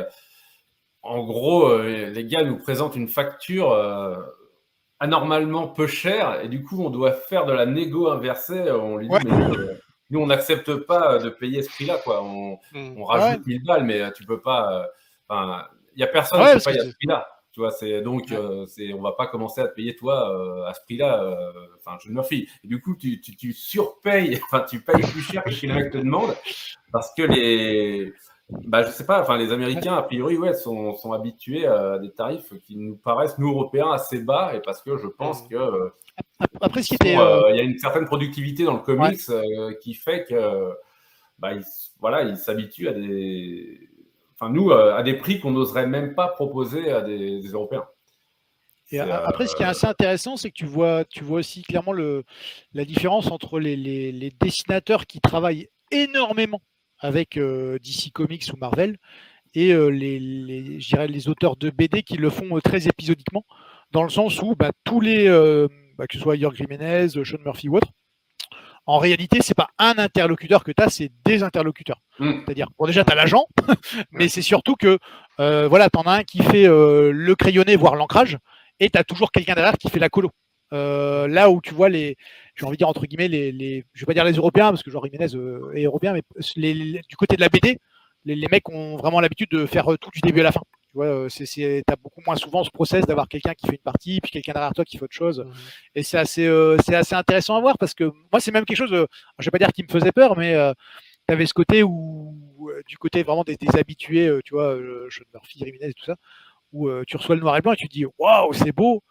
en 1.01 1.23
gros, 1.23 1.77
les 1.81 2.25
gars 2.25 2.43
nous 2.43 2.57
présentent 2.57 2.97
une 2.97 3.07
facture 3.07 3.69
anormalement 4.99 5.67
peu 5.67 5.87
chère 5.87 6.41
et 6.41 6.47
du 6.47 6.63
coup, 6.63 6.83
on 6.83 6.89
doit 6.89 7.13
faire 7.13 7.45
de 7.45 7.53
la 7.53 7.65
négo 7.65 8.09
inversée. 8.09 8.71
On 8.71 8.97
lui 8.97 9.07
dit, 9.07 9.15
nous, 10.09 10.19
on 10.19 10.27
n'accepte 10.27 10.73
pas 10.75 11.19
de 11.19 11.29
payer 11.29 11.61
ce 11.63 11.69
prix-là. 11.69 11.97
Quoi. 12.03 12.23
On, 12.23 12.59
hmm. 12.73 13.01
rajoute 13.03 13.45
1000 13.45 13.63
balles, 13.63 13.83
mais 13.83 14.11
tu 14.13 14.25
peux 14.25 14.39
pas. 14.39 14.89
Il 15.29 15.97
n'y 15.97 16.03
a 16.03 16.07
personne 16.07 16.39
qui 16.39 16.65
paye 16.65 16.79
à 16.79 16.83
ce 16.83 16.95
prix-là. 16.95 17.27
Tu 17.57 17.61
vois, 17.61 17.71
c'est 17.71 18.03
donc, 18.03 18.31
euh, 18.31 18.67
c'est, 18.67 18.93
on 18.93 19.01
va 19.01 19.13
pas 19.13 19.25
commencer 19.25 19.61
à 19.61 19.67
te 19.67 19.73
payer 19.73 19.95
toi 19.95 20.31
euh, 20.31 20.69
à 20.69 20.75
ce 20.75 20.81
prix-là. 20.81 21.23
Euh, 21.23 21.51
enfin, 21.79 21.97
je 22.03 22.09
me 22.09 22.13
Murphy. 22.13 22.47
Et 22.63 22.67
du 22.67 22.79
coup, 22.79 22.95
tu, 22.95 23.19
tu, 23.19 23.35
tu 23.35 23.51
surpayes. 23.51 24.39
Enfin, 24.45 24.63
tu 24.69 24.79
payes 24.79 25.01
plus 25.01 25.23
cher 25.23 25.43
que 25.43 25.49
ce 25.49 25.61
que 25.61 25.65
le 25.67 25.73
mec 25.73 25.91
te 25.91 25.97
demande 25.97 26.35
parce 26.91 27.11
que 27.15 27.23
les, 27.23 28.13
bah, 28.49 28.83
je 28.83 28.91
sais 28.91 29.05
pas. 29.05 29.21
Enfin, 29.21 29.37
les 29.37 29.51
Américains 29.51 29.95
a 29.95 30.01
priori, 30.03 30.37
ouais, 30.37 30.53
sont, 30.53 30.95
sont 30.95 31.11
habitués 31.11 31.67
à 31.67 31.99
des 31.99 32.11
tarifs 32.11 32.53
qui 32.65 32.77
nous 32.77 32.95
paraissent 32.95 33.37
nous 33.37 33.49
Européens 33.49 33.91
assez 33.91 34.19
bas 34.19 34.53
et 34.55 34.61
parce 34.61 34.81
que 34.81 34.97
je 34.97 35.07
pense 35.07 35.41
que 35.47 35.91
après, 36.61 36.83
ce 36.83 36.95
il 37.01 37.55
y 37.55 37.59
a 37.59 37.63
une 37.63 37.77
certaine 37.77 38.05
productivité 38.05 38.63
dans 38.63 38.75
le 38.75 38.81
comics 38.81 39.19
qui 39.81 39.93
fait 39.93 40.25
que, 40.25 40.71
bah, 41.39 41.51
voilà, 41.99 42.23
ils 42.23 42.37
s'habituent 42.37 42.89
à 42.89 42.93
des 42.93 43.89
enfin 44.39 44.51
nous, 44.51 44.69
euh, 44.71 44.95
à 44.95 45.03
des 45.03 45.15
prix 45.15 45.39
qu'on 45.39 45.51
n'oserait 45.51 45.87
même 45.87 46.13
pas 46.13 46.27
proposer 46.27 46.91
à 46.91 47.01
des, 47.01 47.41
Européens. 47.41 47.85
Et 48.91 48.99
après, 48.99 49.47
ce 49.47 49.55
qui 49.55 49.63
est 49.63 49.65
euh, 49.65 49.69
assez 49.69 49.87
intéressant, 49.87 50.37
c'est 50.37 50.49
que 50.49 50.55
tu 50.55 50.65
vois, 50.65 51.03
tu 51.05 51.23
vois 51.23 51.39
aussi 51.39 51.61
clairement 51.63 51.91
le, 51.91 52.23
la 52.73 52.85
différence 52.85 53.29
entre 53.31 53.59
les, 53.59 54.31
dessinateurs 54.39 55.05
qui 55.07 55.19
travaillent 55.19 55.69
énormément 55.91 56.61
avec 56.99 57.37
euh, 57.37 57.77
DC 57.79 58.11
Comics 58.13 58.45
ou 58.53 58.57
Marvel 58.57 58.97
et 59.53 59.73
les, 59.73 60.19
les, 60.19 60.79
les 61.07 61.29
auteurs 61.29 61.55
de 61.55 61.71
BD 61.71 62.03
qui 62.03 62.17
le 62.17 62.29
font 62.29 62.59
très 62.59 62.87
épisodiquement, 62.87 63.43
dans 63.91 64.03
le 64.03 64.09
sens 64.09 64.39
où 64.41 64.55
bah, 64.55 64.71
tous 64.83 64.99
les, 64.99 65.27
bah, 65.97 66.05
que 66.05 66.15
ce 66.15 66.21
soit 66.21 66.35
York 66.35 66.55
Jiménez, 66.55 67.09
Sean 67.09 67.39
Murphy 67.43 67.67
ou 67.67 67.77
autre, 67.77 67.87
en 68.87 68.99
réalité, 68.99 69.39
c'est 69.41 69.53
pas 69.53 69.67
un 69.77 69.95
interlocuteur 69.97 70.63
que 70.63 70.71
tu 70.71 70.81
as, 70.81 70.89
c'est 70.89 71.11
des 71.25 71.43
interlocuteurs. 71.43 72.01
Hmm. 72.19 72.39
C'est-à-dire, 72.45 72.69
bon, 72.79 72.85
déjà, 72.85 73.03
tu 73.03 73.11
as 73.11 73.15
l'agent, 73.15 73.45
mais 74.11 74.29
c'est 74.29 74.41
surtout 74.41 74.75
que, 74.75 74.97
euh, 75.41 75.67
voilà, 75.67 75.89
tu 75.89 75.99
en 75.99 76.03
as 76.03 76.19
un 76.19 76.23
qui 76.23 76.41
fait 76.41 76.65
euh, 76.65 77.11
le 77.11 77.35
crayonné, 77.35 77.75
voire 77.75 77.95
l'ancrage, 77.95 78.37
et 78.79 78.89
tu 78.89 78.97
as 78.97 79.03
toujours 79.03 79.33
quelqu'un 79.33 79.55
derrière 79.55 79.77
qui 79.77 79.89
fait 79.89 79.99
la 79.99 80.07
colo. 80.07 80.31
Euh, 80.73 81.27
là 81.27 81.49
où 81.49 81.61
tu 81.61 81.73
vois 81.73 81.89
les, 81.89 82.15
j'ai 82.57 82.65
envie 82.65 82.75
de 82.75 82.79
dire 82.79 82.89
entre 82.89 83.05
guillemets, 83.05 83.27
les, 83.27 83.51
les, 83.51 83.85
je 83.93 84.01
vais 84.01 84.05
pas 84.05 84.13
dire 84.13 84.25
les 84.25 84.33
Européens, 84.33 84.69
parce 84.69 84.83
que 84.83 84.91
genre 84.91 85.05
Jiménez 85.05 85.33
est 85.75 85.83
européen, 85.83 86.13
mais 86.13 86.23
du 86.23 87.15
côté 87.15 87.35
de 87.35 87.41
la 87.41 87.49
BD, 87.49 87.79
les, 88.25 88.47
mecs 88.47 88.67
ont 88.69 88.97
vraiment 88.97 89.21
l'habitude 89.21 89.49
de 89.51 89.65
faire 89.65 89.85
tout 90.01 90.09
du 90.11 90.21
début 90.21 90.41
à 90.41 90.43
la 90.43 90.51
fin. 90.51 90.61
Tu 90.89 90.93
vois, 90.95 91.27
c'est, 91.29 91.83
as 91.87 91.95
beaucoup 91.95 92.21
moins 92.25 92.35
souvent 92.35 92.63
ce 92.63 92.71
process 92.71 93.05
d'avoir 93.05 93.27
quelqu'un 93.27 93.53
qui 93.53 93.67
fait 93.67 93.75
une 93.75 93.81
partie, 93.81 94.19
puis 94.21 94.31
quelqu'un 94.31 94.53
derrière 94.53 94.73
toi 94.73 94.83
qui 94.85 94.97
fait 94.97 95.03
autre 95.03 95.15
chose. 95.15 95.39
Mmh. 95.39 95.51
Et 95.95 96.03
c'est 96.03 96.17
assez, 96.17 96.75
c'est 96.85 96.95
assez 96.95 97.15
intéressant 97.15 97.55
à 97.55 97.61
voir 97.61 97.77
parce 97.77 97.93
que 97.93 98.05
moi, 98.31 98.39
c'est 98.39 98.51
même 98.51 98.65
quelque 98.65 98.77
chose, 98.77 98.89
je 99.39 99.45
vais 99.45 99.51
pas 99.51 99.59
dire 99.59 99.71
qui 99.71 99.83
me 99.83 99.89
faisait 99.89 100.11
peur, 100.11 100.37
mais 100.37 100.53
tu 101.27 101.33
avais 101.33 101.45
ce 101.45 101.53
côté 101.53 101.83
où, 101.83 102.35
du 102.87 102.97
côté 102.97 103.23
vraiment 103.23 103.43
des, 103.43 103.57
habitués, 103.75 104.31
tu 104.43 104.55
vois, 104.55 104.75
Sean 105.09 105.23
Murphy, 105.33 105.59
Jiménez 105.59 105.89
et 105.89 105.93
tout 105.93 106.05
ça, 106.05 106.15
où 106.71 106.89
tu 107.05 107.17
reçois 107.17 107.35
le 107.35 107.41
noir 107.41 107.57
et 107.57 107.61
blanc 107.61 107.73
et 107.73 107.77
tu 107.77 107.87
te 107.87 107.93
dis 107.93 108.05
waouh, 108.17 108.53
c'est 108.53 108.71
beau, 108.71 109.01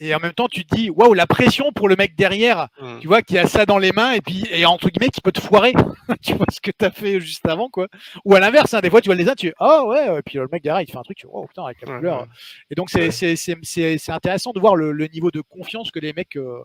et 0.00 0.14
en 0.14 0.18
même 0.18 0.32
temps 0.32 0.48
tu 0.48 0.64
te 0.64 0.74
dis 0.74 0.90
waouh 0.90 1.14
la 1.14 1.26
pression 1.26 1.72
pour 1.72 1.88
le 1.88 1.94
mec 1.94 2.16
derrière 2.16 2.68
mmh. 2.80 2.98
tu 3.00 3.06
vois 3.06 3.22
qui 3.22 3.38
a 3.38 3.46
ça 3.46 3.64
dans 3.64 3.78
les 3.78 3.92
mains 3.92 4.12
et 4.12 4.20
puis 4.20 4.44
et 4.50 4.66
entre 4.66 4.88
guillemets 4.88 5.10
qui 5.10 5.20
peut 5.20 5.32
te 5.32 5.40
foirer. 5.40 5.72
Tu 6.22 6.34
vois 6.34 6.46
ce 6.50 6.60
que 6.60 6.70
tu 6.70 6.84
as 6.84 6.90
fait 6.90 7.20
juste 7.20 7.46
avant 7.46 7.68
quoi. 7.68 7.86
Ou 8.24 8.34
à 8.34 8.40
l'inverse 8.40 8.74
hein, 8.74 8.80
des 8.80 8.90
fois 8.90 9.00
tu 9.00 9.08
vois 9.08 9.14
les 9.14 9.28
uns 9.28 9.34
tu 9.34 9.46
dis 9.46 9.52
oh 9.60 9.86
ouais 9.88 10.18
et 10.18 10.22
puis 10.22 10.38
le 10.38 10.48
mec 10.50 10.62
derrière 10.62 10.82
il 10.82 10.90
fait 10.90 10.98
un 10.98 11.02
truc 11.02 11.16
tu 11.16 11.26
vois 11.26 11.46
putain 11.46 11.64
avec 11.64 11.80
la 11.82 11.96
couleur. 11.96 12.26
et 12.70 12.74
donc 12.74 12.90
c'est 12.90 13.10
c'est 13.10 14.12
intéressant 14.12 14.52
de 14.52 14.60
voir 14.60 14.76
le, 14.76 15.06
niveau 15.08 15.30
de 15.30 15.40
confiance 15.40 15.90
que 15.90 15.98
les 15.98 16.12
mecs 16.12 16.36
euh, 16.36 16.62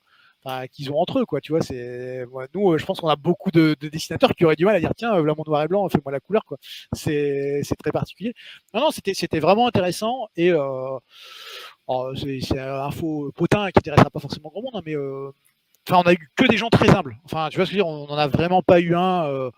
qu'ils 0.72 0.92
ont 0.92 0.98
entre 1.00 1.20
eux 1.20 1.26
quoi 1.26 1.42
tu 1.42 1.52
vois 1.52 1.62
c'est 1.62 2.26
nous 2.54 2.78
je 2.78 2.86
pense 2.86 3.00
qu'on 3.02 3.10
a 3.10 3.16
beaucoup 3.16 3.52
de, 3.52 3.76
dessinateurs 3.82 4.34
qui 4.36 4.46
auraient 4.46 4.56
du 4.56 4.66
mal 4.66 4.76
à 4.76 4.80
dire 4.80 4.92
tiens 4.96 5.22
là 5.22 5.34
mon 5.38 5.44
noir 5.46 5.64
et 5.64 5.68
blanc 5.68 5.88
fais-moi 5.90 6.12
la 6.12 6.20
couleur 6.20 6.46
quoi 6.46 6.58
c'est 6.94 7.62
très 7.78 7.92
particulier 7.92 8.34
non 8.74 8.82
non 8.82 8.92
c'était 8.92 9.14
c'était 9.14 9.40
vraiment 9.40 9.68
intéressant 9.68 10.28
et 10.36 10.52
euh, 10.52 10.98
Oh, 11.92 12.12
c'est 12.16 12.60
un 12.60 12.84
info 12.84 13.32
potin 13.36 13.72
qui 13.72 13.80
n'intéressera 13.80 14.12
pas 14.12 14.20
forcément 14.20 14.50
grand 14.50 14.62
monde, 14.62 14.76
hein, 14.76 14.82
mais 14.86 14.96
euh, 14.96 15.32
enfin, 15.90 16.04
on 16.06 16.08
a 16.08 16.14
eu 16.14 16.30
que 16.36 16.46
des 16.46 16.56
gens 16.56 16.70
très 16.70 16.88
humbles. 16.96 17.18
Enfin, 17.26 17.50
tu 17.50 17.58
vois 17.58 17.66
ce 17.66 17.72
que 17.72 17.78
je 17.78 17.82
veux 17.82 17.84
dire, 17.84 17.88
on 17.88 18.06
n'en 18.06 18.16
a 18.16 18.28
vraiment 18.28 18.62
pas 18.62 18.80
eu 18.80 18.94
un 18.96 19.50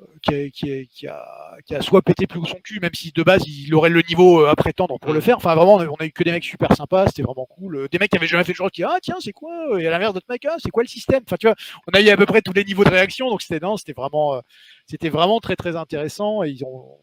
euh, 0.00 0.48
qui, 0.50 1.06
a, 1.06 1.80
soit 1.80 2.02
pété 2.02 2.26
plus 2.26 2.40
haut 2.40 2.44
son 2.44 2.58
cul, 2.60 2.80
même 2.80 2.94
si 2.94 3.12
de 3.12 3.22
base 3.22 3.46
il 3.46 3.74
aurait 3.74 3.90
le 3.90 4.02
niveau 4.02 4.44
à 4.44 4.56
prétendre 4.56 4.98
pour 4.98 5.12
le 5.12 5.20
faire. 5.20 5.36
Enfin, 5.36 5.54
vraiment, 5.54 5.76
on 5.76 5.96
a 5.96 6.06
eu 6.06 6.12
que 6.12 6.24
des 6.24 6.32
mecs 6.32 6.44
super 6.44 6.74
sympas, 6.76 7.06
c'était 7.08 7.22
vraiment 7.22 7.46
cool. 7.46 7.88
Des 7.90 7.98
mecs 7.98 8.10
qui 8.10 8.16
avaient 8.16 8.26
jamais 8.26 8.44
fait 8.44 8.52
le 8.52 8.56
genre 8.56 8.70
qui 8.70 8.82
ah 8.82 8.98
tiens 9.02 9.16
c'est 9.20 9.32
quoi 9.32 9.80
Et 9.80 9.86
à 9.86 9.90
l'inverse 9.90 10.14
d'autres 10.14 10.26
mecs 10.28 10.44
ah 10.46 10.56
c'est 10.58 10.70
quoi 10.70 10.82
le 10.82 10.88
système? 10.88 11.22
Enfin 11.26 11.36
tu 11.38 11.46
vois, 11.46 11.56
on 11.86 11.96
a 11.96 12.00
eu 12.00 12.08
à 12.08 12.16
peu 12.16 12.26
près 12.26 12.42
tous 12.42 12.52
les 12.52 12.64
niveaux 12.64 12.84
de 12.84 12.90
réaction, 12.90 13.30
donc 13.30 13.42
c'était 13.42 13.60
c'était 13.78 13.92
vraiment, 13.92 14.34
euh, 14.34 14.40
c'était 14.86 15.10
vraiment 15.10 15.40
très 15.40 15.56
très 15.56 15.76
intéressant. 15.76 16.42
Et 16.42 16.50
ils 16.50 16.64
ont, 16.64 16.98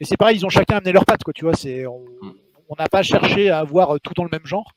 et 0.00 0.04
c'est 0.04 0.16
pareil, 0.16 0.36
ils 0.36 0.46
ont 0.46 0.50
chacun 0.50 0.78
amené 0.78 0.92
leur 0.92 1.04
patte 1.04 1.22
quoi. 1.24 1.32
Tu 1.32 1.44
vois, 1.44 1.54
c'est 1.54 1.84
mm 1.84 2.32
on 2.68 2.74
n'a 2.78 2.88
pas 2.88 3.02
cherché 3.02 3.50
à 3.50 3.58
avoir 3.58 3.94
euh, 3.94 3.98
tout 3.98 4.14
dans 4.14 4.24
le 4.24 4.30
même 4.30 4.46
genre. 4.46 4.72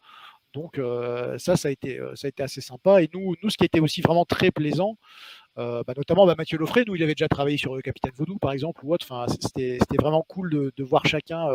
Donc 0.54 0.80
euh, 0.80 1.38
ça, 1.38 1.56
ça 1.56 1.68
a, 1.68 1.72
été, 1.72 2.00
euh, 2.00 2.16
ça 2.16 2.28
a 2.28 2.30
été 2.30 2.44
assez 2.44 2.62
sympa. 2.62 3.02
Et 3.02 3.10
nous, 3.14 3.36
nous 3.44 3.50
ce 3.50 3.58
qui 3.58 3.66
était 3.66 3.80
aussi 3.80 4.02
vraiment 4.02 4.26
très 4.26 4.52
plaisant, 4.52 4.98
bah, 5.58 5.94
notamment 5.96 6.26
bah, 6.26 6.36
Mathieu 6.38 6.58
Loffray, 6.58 6.84
nous, 6.86 6.96
il 6.96 7.04
avait 7.04 7.16
déjà 7.16 7.28
travaillé 7.28 7.58
sur 7.58 7.82
Capitaine 7.82 8.12
Vaudou, 8.16 8.38
par 8.38 8.52
exemple, 8.52 8.86
ou 8.86 8.94
autre. 8.94 9.06
Enfin, 9.10 9.26
c'était, 9.42 9.80
vraiment 10.00 10.24
cool 10.28 10.72
de, 10.76 10.84
voir 10.84 11.06
chacun 11.06 11.48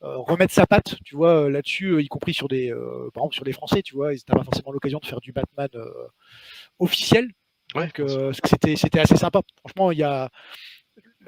remettre 0.00 0.52
sa 0.52 0.66
patte, 0.66 0.96
tu 1.04 1.16
vois, 1.16 1.48
là-dessus, 1.48 2.02
y 2.02 2.08
compris 2.08 2.34
sur 2.34 2.48
des, 2.48 2.70
par 3.14 3.22
exemple, 3.22 3.34
sur 3.34 3.44
des 3.44 3.52
Français, 3.52 3.82
tu 3.82 3.94
vois, 3.94 4.12
ils 4.12 4.20
n'avaient 4.28 4.40
pas 4.40 4.44
forcément 4.44 4.72
l'occasion 4.72 4.98
de 4.98 5.06
faire 5.06 5.20
du 5.20 5.32
Batman 5.32 5.68
officiel. 6.78 7.28
Donc, 7.74 8.02
c'était, 8.44 8.76
c'était 8.76 9.00
assez 9.00 9.16
sympa. 9.16 9.40
Franchement, 9.60 9.90
il 9.92 9.98
y 9.98 10.02
a, 10.02 10.30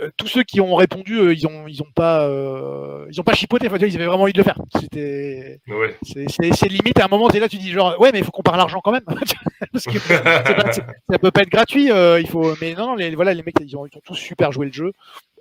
euh, 0.00 0.10
tous 0.16 0.26
ceux 0.26 0.42
qui 0.42 0.60
ont 0.60 0.74
répondu, 0.74 1.18
euh, 1.18 1.32
ils 1.32 1.46
ont, 1.46 1.66
ils 1.66 1.82
ont 1.82 1.90
pas, 1.94 2.26
euh, 2.28 3.06
ils 3.10 3.20
ont 3.20 3.24
pas 3.24 3.34
chipoté. 3.34 3.66
Enfin, 3.66 3.78
ils 3.78 3.94
avaient 3.94 4.06
vraiment 4.06 4.24
envie 4.24 4.32
de 4.32 4.38
le 4.38 4.44
faire. 4.44 4.58
C'était, 4.78 5.60
c'est 6.04 6.68
limite. 6.68 7.00
À 7.00 7.06
un 7.06 7.08
moment, 7.08 7.30
es 7.30 7.38
là, 7.38 7.48
tu 7.48 7.56
dis 7.56 7.70
genre, 7.70 7.98
ouais, 8.00 8.10
mais 8.12 8.18
il 8.18 8.24
faut 8.24 8.30
qu'on 8.30 8.42
parle 8.42 8.60
argent 8.60 8.80
quand 8.80 8.92
même, 8.92 9.04
parce 9.72 9.84
que 9.84 9.98
ça 9.98 11.18
peut 11.18 11.30
pas 11.30 11.42
être 11.42 11.50
gratuit. 11.50 11.86
il 11.86 12.28
faut, 12.28 12.54
mais 12.60 12.74
non, 12.74 12.94
les, 12.94 13.14
voilà, 13.14 13.32
les 13.32 13.42
mecs, 13.42 13.56
ils 13.60 13.76
ont, 13.76 13.86
ils 13.86 13.96
ont 13.96 14.02
tous 14.04 14.14
super 14.14 14.52
joué 14.52 14.66
le 14.66 14.72
jeu. 14.72 14.92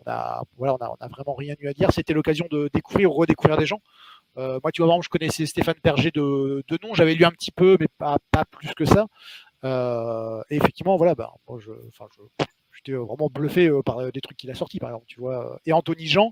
On 0.06 0.12
a, 0.12 0.44
voilà, 0.58 0.76
on 0.76 0.86
a, 0.86 0.90
on 0.90 1.04
a 1.06 1.08
vraiment 1.10 1.36
rien 1.36 1.56
eu 1.60 1.68
à 1.68 1.74
dire. 1.74 1.92
C'était 1.92 2.14
l'occasion 2.14 2.46
de 2.50 2.70
découvrir 2.74 3.12
ou 3.12 3.14
redécouvrir 3.14 3.58
des 3.58 3.66
gens. 3.66 3.82
moi, 4.38 4.72
tu 4.74 4.84
vois, 4.84 5.00
je 5.02 5.10
connaissais 5.10 5.46
Stéphane 5.46 5.76
Perger 5.82 6.12
de, 6.12 6.64
de 6.68 6.80
nom. 6.82 6.94
J'avais 6.94 7.16
lu 7.16 7.26
un 7.26 7.32
petit 7.32 7.52
peu, 7.52 7.76
mais 7.80 7.88
pas, 7.98 8.18
pas 8.32 8.46
plus 8.46 8.74
que 8.74 8.86
ça. 8.86 9.08
et 10.50 10.56
effectivement, 10.56 10.96
voilà, 10.96 11.14
bah, 11.14 11.34
moi, 11.48 11.60
je, 11.60 11.72
enfin, 11.90 12.08
je 12.16 12.46
j'étais 12.86 12.98
vraiment 12.98 13.30
bluffé 13.30 13.68
euh, 13.68 13.82
par 13.82 14.00
euh, 14.00 14.12
des 14.12 14.22
trucs 14.22 14.38
qu'il 14.38 14.52
a 14.52 14.56
sortis, 14.56 14.80
par 14.80 14.90
exemple, 14.90 15.06
tu 15.08 15.20
vois. 15.20 15.60
Et 15.66 15.74
Anthony 15.74 16.08
Jean, 16.08 16.32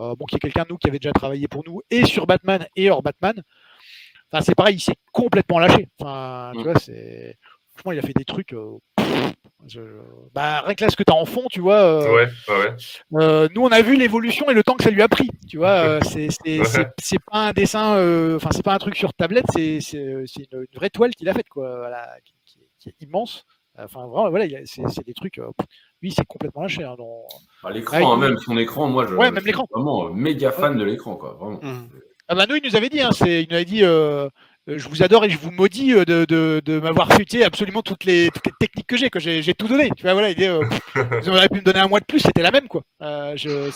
euh, 0.00 0.14
bon, 0.16 0.24
qui 0.26 0.36
est 0.36 0.40
quelqu'un 0.40 0.64
de 0.64 0.68
nous 0.70 0.78
qui 0.78 0.88
avait 0.88 0.98
déjà 0.98 1.12
travaillé 1.12 1.48
pour 1.48 1.62
nous 1.66 1.80
et 1.90 2.04
sur 2.04 2.26
Batman 2.26 2.66
et 2.76 2.90
hors 2.90 3.02
Batman. 3.02 3.42
Enfin, 4.30 4.42
c'est 4.42 4.54
pareil, 4.54 4.76
il 4.76 4.80
s'est 4.80 4.96
complètement 5.12 5.58
lâché. 5.58 5.88
Enfin, 5.98 6.52
tu 6.54 6.60
mm. 6.60 6.62
vois, 6.62 6.78
c'est. 6.78 7.36
Franchement, 7.74 7.92
il 7.92 7.98
a 7.98 8.02
fait 8.02 8.12
des 8.14 8.24
trucs. 8.24 8.54
Bah, 10.34 10.62
rien 10.62 10.74
que 10.74 10.84
là, 10.84 10.90
ce 10.90 10.96
que 10.96 11.04
tu 11.04 11.12
as 11.12 11.16
en 11.16 11.24
fond, 11.24 11.46
tu 11.50 11.60
vois. 11.60 12.12
ouais, 12.12 12.28
ouais. 12.48 13.48
nous, 13.54 13.62
on 13.62 13.72
a 13.72 13.80
vu 13.80 13.96
l'évolution 13.96 14.50
et 14.50 14.54
le 14.54 14.62
temps 14.62 14.74
que 14.74 14.84
ça 14.84 14.90
lui 14.90 15.00
a 15.00 15.08
pris. 15.08 15.30
Tu 15.48 15.56
vois, 15.56 16.00
c'est 16.02 16.28
pas 17.30 17.48
un 17.48 17.52
dessin, 17.52 17.92
enfin, 18.36 18.50
c'est 18.52 18.62
pas 18.62 18.74
un 18.74 18.78
truc 18.78 18.96
sur 18.96 19.14
tablette, 19.14 19.46
c'est 19.54 19.78
une, 19.94 20.26
une, 20.36 20.66
vraie 20.74 20.90
toile 20.90 21.14
qu'il 21.14 21.28
a 21.30 21.34
faite, 21.34 21.48
quoi, 21.48 21.78
voilà, 21.78 22.08
qui, 22.24 22.60
qui, 22.78 22.88
est 22.90 23.02
immense. 23.02 23.46
Enfin, 23.78 24.06
vraiment, 24.06 24.30
voilà, 24.30 24.46
c'est 24.64 25.06
des 25.06 25.14
trucs. 25.14 25.40
lui, 26.02 26.12
c'est 26.12 26.26
complètement 26.26 26.62
lâché. 26.62 26.84
Hein, 26.84 26.94
bah, 27.62 27.70
l'écran, 27.70 28.12
hein, 28.12 28.16
même 28.18 28.36
son 28.38 28.56
écran, 28.58 28.88
moi, 28.88 29.06
je, 29.08 29.14
ouais, 29.14 29.30
suis 29.40 29.52
vraiment 29.70 30.10
méga 30.10 30.52
fan 30.52 30.76
de 30.76 30.84
l'écran, 30.84 31.16
quoi. 31.16 31.36
Vraiment. 31.40 31.60
Mmh. 31.62 31.88
Ah 32.28 32.34
bah 32.34 32.46
nous, 32.48 32.56
il 32.56 32.62
nous 32.64 32.76
avait 32.76 32.88
dit, 32.88 33.00
hein, 33.00 33.10
il 33.26 33.46
nous 33.48 33.56
avait 33.56 33.64
dit, 33.64 33.84
euh, 33.84 34.78
je 34.78 34.88
vous 34.88 35.02
adore 35.02 35.24
et 35.24 35.30
je 35.30 35.36
vous 35.38 35.50
maudis 35.50 35.92
euh, 35.92 36.04
de, 36.04 36.24
de, 36.24 36.62
de 36.64 36.78
m'avoir 36.78 37.12
futé 37.12 37.44
absolument 37.44 37.82
toutes 37.82 38.04
les, 38.04 38.30
toutes 38.30 38.46
les 38.46 38.52
techniques 38.60 38.86
que 38.86 38.96
j'ai, 38.96 39.10
que 39.10 39.18
j'ai 39.18 39.54
tout 39.54 39.66
donné. 39.66 39.90
Tu 39.96 40.02
vois, 40.02 40.12
voilà, 40.12 40.30
il 40.30 40.36
dit, 40.36 40.46
euh, 40.46 40.62
vous 40.94 41.28
auriez 41.28 41.48
pu 41.48 41.56
me 41.56 41.64
donner 41.64 41.80
un 41.80 41.88
mois 41.88 42.00
de 42.00 42.04
plus, 42.04 42.20
c'était 42.20 42.42
la 42.42 42.52
même, 42.52 42.68
quoi. 42.68 42.82
je, 43.00 43.70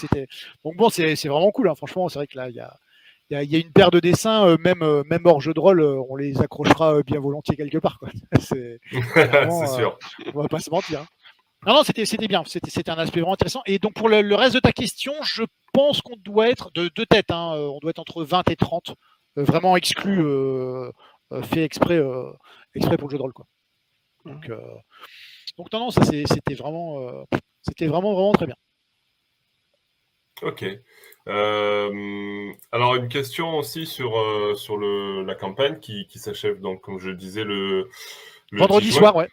Donc 0.64 0.76
bon, 0.76 0.90
c'est 0.90 1.14
vraiment 1.26 1.50
cool. 1.50 1.68
Hein, 1.68 1.74
franchement, 1.74 2.08
c'est 2.08 2.18
vrai 2.18 2.26
que 2.26 2.36
là, 2.36 2.48
il 2.48 2.54
y 2.54 2.60
a 2.60 2.72
il 3.30 3.52
y, 3.52 3.56
a 3.56 3.58
une 3.58 3.72
paire 3.72 3.90
de 3.90 3.98
dessins, 3.98 4.46
euh, 4.46 4.56
même, 4.58 4.82
euh, 4.82 5.02
même 5.10 5.26
hors 5.26 5.40
jeu 5.40 5.52
de 5.52 5.58
rôle, 5.58 5.80
euh, 5.80 6.00
on 6.08 6.14
les 6.14 6.40
accrochera 6.40 7.02
bien 7.02 7.18
volontiers 7.18 7.56
quelque 7.56 7.78
part. 7.78 7.98
C'est 8.40 8.78
sûr. 9.74 9.98
on 10.32 10.42
va 10.42 10.48
pas 10.48 10.60
se 10.60 10.70
mentir. 10.70 11.00
Hein. 11.00 11.06
Non, 11.66 11.74
non, 11.74 11.82
c'était 11.82 12.28
bien. 12.28 12.44
C'était 12.46 12.90
un 12.90 12.98
aspect 12.98 13.20
vraiment 13.20 13.34
intéressant. 13.34 13.62
Et 13.66 13.80
donc, 13.80 13.94
pour 13.94 14.08
le, 14.08 14.34
reste 14.34 14.54
de 14.54 14.60
ta 14.60 14.72
question, 14.72 15.12
je 15.24 15.42
pense 15.72 16.00
qu'on 16.00 16.16
doit 16.16 16.48
être 16.48 16.70
de 16.74 16.88
deux 16.94 17.06
têtes. 17.06 17.32
Hein, 17.32 17.54
on 17.56 17.78
doit 17.80 17.90
être 17.90 17.98
entre 17.98 18.22
20 18.22 18.48
et 18.50 18.56
30, 18.56 18.94
vraiment 19.34 19.76
exclu, 19.76 20.22
fait 21.42 21.64
exprès, 21.64 22.00
exprès 22.74 22.96
pour 22.96 23.08
le 23.08 23.12
jeu 23.12 23.18
de 23.18 23.22
rôle. 23.22 23.32
Quoi. 23.32 23.46
Donc, 24.26 24.48
donc 25.58 25.72
non, 25.72 25.80
non, 25.80 25.90
c'était 25.90 26.54
vraiment, 26.54 27.24
c'était 27.62 27.88
vraiment, 27.88 28.14
vraiment 28.14 28.32
très 28.32 28.46
bien. 28.46 28.56
Ok. 30.42 30.64
Euh, 31.28 32.52
alors 32.70 32.94
une 32.94 33.08
question 33.08 33.56
aussi 33.58 33.86
sur, 33.86 34.18
euh, 34.18 34.54
sur 34.54 34.76
le, 34.76 35.24
la 35.24 35.34
campagne 35.34 35.80
qui, 35.80 36.06
qui 36.06 36.20
s'achève 36.20 36.60
donc 36.60 36.82
comme 36.82 37.00
je 37.00 37.08
le 37.08 37.16
disais 37.16 37.42
le, 37.42 37.88
vendredi 38.52 38.92
soir 38.92 39.16
ouais. 39.16 39.28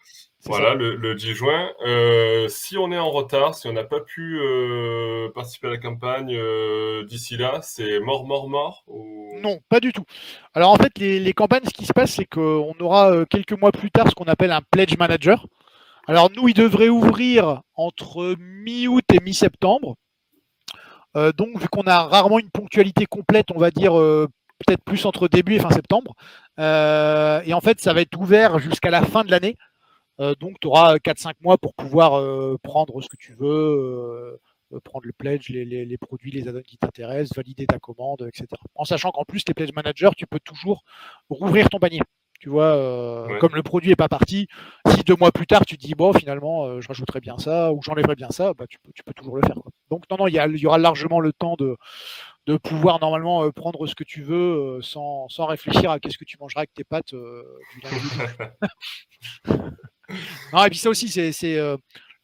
Voilà 0.45 0.74
le, 0.74 0.95
le, 0.98 1.15
10 1.15 1.36
juin. 1.36 1.72
Euh, 1.86 2.49
si 2.49 2.78
on 2.78 2.91
est 2.91 2.98
en 2.98 3.11
retard, 3.11 3.56
si 3.56 3.68
on 3.70 3.72
n'a 3.72 3.86
pas 3.86 4.02
pu 4.02 4.38
participer 5.34 5.68
à 5.68 5.72
la 5.72 5.78
campagne 5.78 6.38
d'ici 7.06 7.38
là, 7.38 7.60
c'est 7.61 8.02
mort 8.02 8.26
mort 8.26 8.49
mort 8.49 8.84
ou... 8.88 9.40
Non, 9.41 9.61
pas 9.70 9.80
du 9.80 9.94
tout. 9.94 10.03
Alors 10.53 10.72
en 10.72 10.76
fait 10.76 10.98
les, 10.98 11.22
les 11.22 11.32
campagnes, 11.32 11.64
ce 11.64 11.74
qui 11.74 11.86
se 11.86 11.94
passe, 11.94 12.15
c'est 12.15 12.26
qu'on 12.26 12.74
aura 12.82 13.26
quelques 13.30 13.53
mois 13.53 13.72
plus 13.72 13.90
tard 13.90 14.10
ce 14.10 14.15
qu'on 14.15 14.26
appelle 14.26 14.52
un 14.52 14.61
pledge 14.70 14.98
manager. 14.98 15.48
Alors 16.07 16.30
nous, 16.36 16.49
il 16.49 16.53
devrait 16.53 16.90
ouvrir 16.90 17.61
entre 17.76 18.36
mi-août 18.38 19.06
et 19.14 19.24
mi-septembre. 19.24 19.95
Euh, 21.15 21.31
donc, 21.31 21.60
vu 21.60 21.68
qu'on 21.68 21.84
a 21.84 22.03
rarement 22.03 22.40
une 22.40 22.49
ponctualité 22.49 23.06
complète, 23.06 23.48
on 23.53 23.60
va 23.60 23.72
dire 23.72 23.98
euh, 23.99 24.27
peut-être 24.65 24.84
plus 24.84 25.06
entre 25.06 25.27
début 25.27 25.56
et 25.56 25.60
fin 25.60 25.69
septembre. 25.69 26.15
Euh, 26.60 27.41
et 27.45 27.53
en 27.53 27.61
fait, 27.61 27.80
ça 27.80 27.94
va 27.94 28.02
être 28.02 28.18
ouvert 28.19 28.60
jusqu'à 28.60 28.90
la 28.90 29.03
fin 29.03 29.23
de 29.23 29.31
l'année. 29.31 29.57
donc, 30.40 30.60
tu 30.61 30.68
auras 30.68 30.98
4-5 30.98 31.34
mois 31.41 31.57
pour 31.57 31.73
pouvoir 31.73 32.22
prendre 32.61 33.02
ce 33.02 33.10
que 33.10 33.18
tu 33.18 33.34
veux, 33.34 34.40
prendre 34.84 35.06
le 35.06 35.14
pledge, 35.14 35.49
les, 35.49 35.98
produits, 35.98 36.31
les 36.31 36.48
add-ons 36.48 36.61
qui 36.61 36.77
t'intéressent, 36.77 37.35
valider 37.35 37.65
ta 37.65 37.80
commande, 37.80 38.22
etc. 38.27 38.48
En 38.76 38.85
sachant 38.85 39.11
qu'en 39.11 39.26
plus, 39.26 39.44
les 39.48 39.53
pledge 39.53 39.73
managers, 39.76 40.11
tu 40.15 40.27
peux 40.27 40.40
toujours 40.40 40.84
rouvrir 41.30 41.69
ton 41.69 41.80
panier. 41.80 42.02
Tu 42.44 42.49
vois, 42.49 42.76
euh, 42.76 43.40
comme 43.40 43.56
le 43.56 43.64
produit 43.64 43.91
n'est 43.91 43.95
pas 43.95 44.10
parti, 44.10 44.49
si 44.90 45.03
deux 45.06 45.15
mois 45.15 45.31
plus 45.31 45.48
tard 45.48 45.65
tu 45.65 45.77
dis 45.77 45.95
bon 45.95 46.11
finalement 46.11 46.65
euh, 46.65 46.81
je 46.81 46.90
rajouterais 46.90 47.22
bien 47.22 47.38
ça 47.38 47.72
ou 47.72 47.80
j'enlèverais 47.81 48.15
bien 48.15 48.30
ça, 48.31 48.53
bah, 48.53 48.65
tu, 48.68 48.80
peux, 48.80 48.91
tu 48.94 49.02
peux 49.02 49.14
toujours 49.14 49.38
le 49.38 49.44
faire. 49.44 49.56
Donc 49.94 50.10
non, 50.10 50.18
non, 50.18 50.28
il 50.28 50.34
y, 50.34 50.65
aura 50.65 50.80
largement 50.80 51.20
le 51.20 51.32
temps 51.32 51.56
de, 51.56 51.78
de 52.48 52.57
pouvoir 52.57 52.99
normalement 52.99 53.44
euh, 53.44 53.52
prendre 53.52 53.86
ce 53.86 53.94
que 53.94 54.03
tu 54.03 54.24
veux 54.24 54.80
sans, 54.82 55.30
sans, 55.30 55.45
réfléchir 55.45 55.91
à 55.91 55.99
qu'est-ce 55.99 56.18
que 56.18 56.26
tu 56.26 56.38
mangeras 56.40 56.61
avec 56.61 56.74
tes 56.74 56.84
pâtes 56.84 57.14
du 57.14 57.82
lundi. 57.84 58.10
non, 60.53 60.65
et 60.65 60.70
puis 60.70 60.80
ça 60.80 60.90
aussi, 60.90 61.10
c'est 61.10 61.56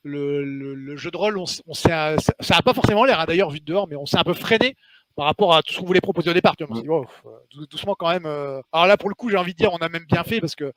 le, 0.04 0.44
le, 0.44 0.98
jeu 0.98 1.12
de 1.12 1.18
rôle, 1.18 1.38
on, 1.38 1.46
ça 1.46 2.16
n'a 2.50 2.62
pas 2.64 2.74
forcément 2.74 3.06
l'air, 3.06 3.20
hein, 3.20 3.26
d'ailleurs, 3.28 3.52
vu 3.52 3.60
de 3.60 3.66
dehors, 3.66 3.88
mais 3.88 3.96
on 3.96 4.08
s'est 4.08 4.18
un 4.18 4.24
peu 4.24 4.34
freiné 4.34 4.76
par 5.20 5.26
rapport 5.26 5.54
à 5.54 5.62
tout 5.62 5.74
ce 5.74 5.80
qu'on 5.80 5.86
voulait 5.86 6.00
proposer 6.00 6.30
au 6.30 6.34
départ. 6.34 6.56
Tu 6.56 6.64
vois, 6.64 6.80
dit, 6.80 6.88
oh, 6.88 7.06
doucement 7.70 7.94
quand 7.94 8.10
même. 8.10 8.26
Euh. 8.26 8.62
Alors 8.72 8.88
là, 8.88 8.96
pour 8.96 9.10
le 9.10 9.16
coup, 9.16 9.30
j'ai 9.30 9.36
envie 9.36 9.52
de 9.52 9.58
dire, 9.58 9.74
on 9.74 9.80
a 9.80 9.90
même 9.90 10.06
bien 10.06 10.24
fait 10.24 10.40
parce 10.40 10.56
que 10.56 10.72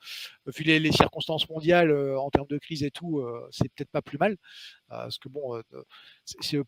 vu 0.46 0.64
les, 0.64 0.90
circonstances 0.90 1.48
mondiales 1.48 1.92
euh, 1.92 2.18
en 2.18 2.28
termes 2.28 2.48
de 2.48 2.58
crise 2.58 2.82
et 2.82 2.90
tout, 2.90 3.20
euh, 3.20 3.46
c'est 3.52 3.72
peut-être 3.72 3.92
pas 3.92 4.02
plus 4.02 4.18
mal. 4.18 4.36
parce 4.88 5.18
que 5.20 5.28
bon, 5.28 5.62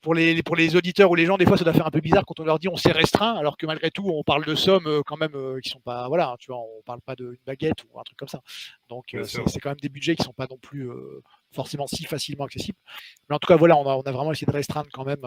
pour 0.00 0.14
les 0.14 0.40
pour 0.44 0.54
les 0.54 0.76
auditeurs 0.76 1.10
ou 1.10 1.16
les 1.16 1.26
gens, 1.26 1.36
des 1.36 1.46
fois, 1.46 1.56
ça 1.56 1.64
doit 1.64 1.72
faire 1.72 1.88
un 1.88 1.90
peu 1.90 1.98
bizarre 1.98 2.24
quand 2.24 2.38
on 2.38 2.44
leur 2.44 2.60
dit 2.60 2.68
on 2.68 2.76
s'est 2.76 2.92
restreint, 2.92 3.34
alors 3.34 3.56
que 3.56 3.66
malgré 3.66 3.90
tout, 3.90 4.08
on 4.08 4.22
parle 4.22 4.44
de 4.44 4.54
sommes 4.54 5.02
quand 5.04 5.16
même 5.16 5.36
qui 5.60 5.70
sont 5.70 5.80
pas, 5.80 6.06
voilà, 6.06 6.28
hein, 6.28 6.36
tu 6.38 6.52
vois, 6.52 6.60
on 6.60 6.82
parle 6.86 7.00
pas 7.00 7.16
d'une 7.16 7.36
baguette 7.44 7.84
ou 7.90 7.98
un 7.98 8.04
truc 8.04 8.16
comme 8.16 8.28
ça. 8.28 8.40
Donc 8.88 9.16
c'est 9.24 9.58
quand 9.58 9.70
même 9.70 9.80
des 9.82 9.88
budgets 9.88 10.14
qui 10.14 10.22
sont 10.22 10.32
pas 10.32 10.46
non 10.48 10.58
plus 10.58 10.88
forcément 11.50 11.88
si 11.88 12.04
facilement 12.04 12.44
accessibles. 12.44 12.78
Mais 13.28 13.34
en 13.34 13.40
tout 13.40 13.48
cas, 13.48 13.56
voilà, 13.56 13.76
on 13.76 13.84
a, 13.88 13.96
on 13.96 14.02
a 14.02 14.12
vraiment 14.12 14.30
essayé 14.30 14.46
de 14.46 14.52
restreindre 14.52 14.88
quand 14.92 15.04
même 15.04 15.26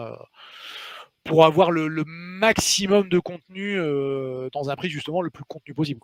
pour 1.28 1.44
avoir 1.44 1.70
le, 1.70 2.04
maximum 2.06 3.08
de 3.08 3.18
contenu 3.18 3.78
euh, 3.78 4.48
dans 4.52 4.70
un 4.70 4.76
prix 4.76 4.88
justement 4.88 5.22
le 5.22 5.30
plus 5.30 5.44
contenu 5.44 5.74
possible. 5.74 6.00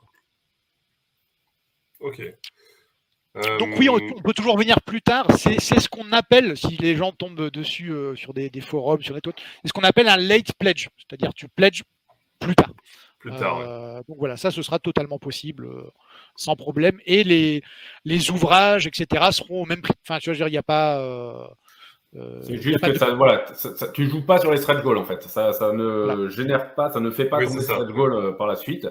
Ok. 2.00 2.22
Donc 3.34 3.78
oui, 3.78 3.88
on, 3.88 3.96
euh, 3.96 4.22
peut 4.22 4.32
toujours 4.32 4.56
venir 4.56 4.80
plus 4.82 5.00
tard. 5.00 5.26
C'est 5.38 5.58
ce 5.58 5.88
qu'on 5.88 6.12
appelle, 6.12 6.56
si 6.56 6.76
les 6.76 6.96
gens 6.96 7.12
tombent 7.12 7.50
dessus 7.50 7.90
euh, 7.90 8.14
sur 8.14 8.34
des, 8.34 8.50
forums, 8.60 9.02
sur 9.02 9.14
des 9.14 9.20
c'est 9.24 9.68
ce 9.68 9.72
qu'on 9.72 9.82
appelle 9.82 10.08
un 10.08 10.16
late 10.16 10.52
pledge, 10.58 10.88
c'est-à-dire 10.98 11.32
tu 11.34 11.48
pledges 11.48 11.82
plus 12.38 12.54
tard. 12.54 12.72
Plus 13.18 13.30
tard. 13.30 14.04
Donc 14.06 14.18
voilà, 14.18 14.36
ça 14.36 14.50
ce 14.50 14.60
sera 14.60 14.78
totalement 14.78 15.18
possible, 15.18 15.68
sans 16.36 16.56
problème. 16.56 17.00
Et 17.06 17.24
les, 17.24 17.62
les 18.04 18.30
ouvrages, 18.30 18.86
etc. 18.86 19.30
seront 19.30 19.62
au 19.62 19.66
même 19.66 19.82
prix. 19.82 19.94
Enfin, 20.02 20.18
tu 20.18 20.32
vois, 20.32 20.48
il 20.48 20.52
n'y 20.52 20.58
a 20.58 20.62
pas 20.62 21.54
euh, 22.16 22.40
c'est 22.42 22.58
juste 22.58 22.80
que 22.80 22.96
ça, 22.96 23.12
voilà, 23.14 23.44
ça, 23.54 23.88
tu 23.88 24.08
joues 24.08 24.24
pas 24.24 24.38
sur 24.38 24.52
les 24.52 24.58
stretch 24.58 24.82
goals 24.82 24.98
en 24.98 25.04
fait. 25.04 25.22
Ça, 25.24 25.52
ça 25.52 25.72
ne 25.72 26.28
génère 26.28 26.74
pas, 26.74 26.90
ça 26.90 27.00
ne 27.00 27.10
fait 27.10 27.24
pas 27.24 27.38
oui, 27.38 27.48
stretch 27.48 27.90
goals 27.90 28.14
euh, 28.14 28.32
par 28.32 28.46
la 28.46 28.56
suite. 28.56 28.88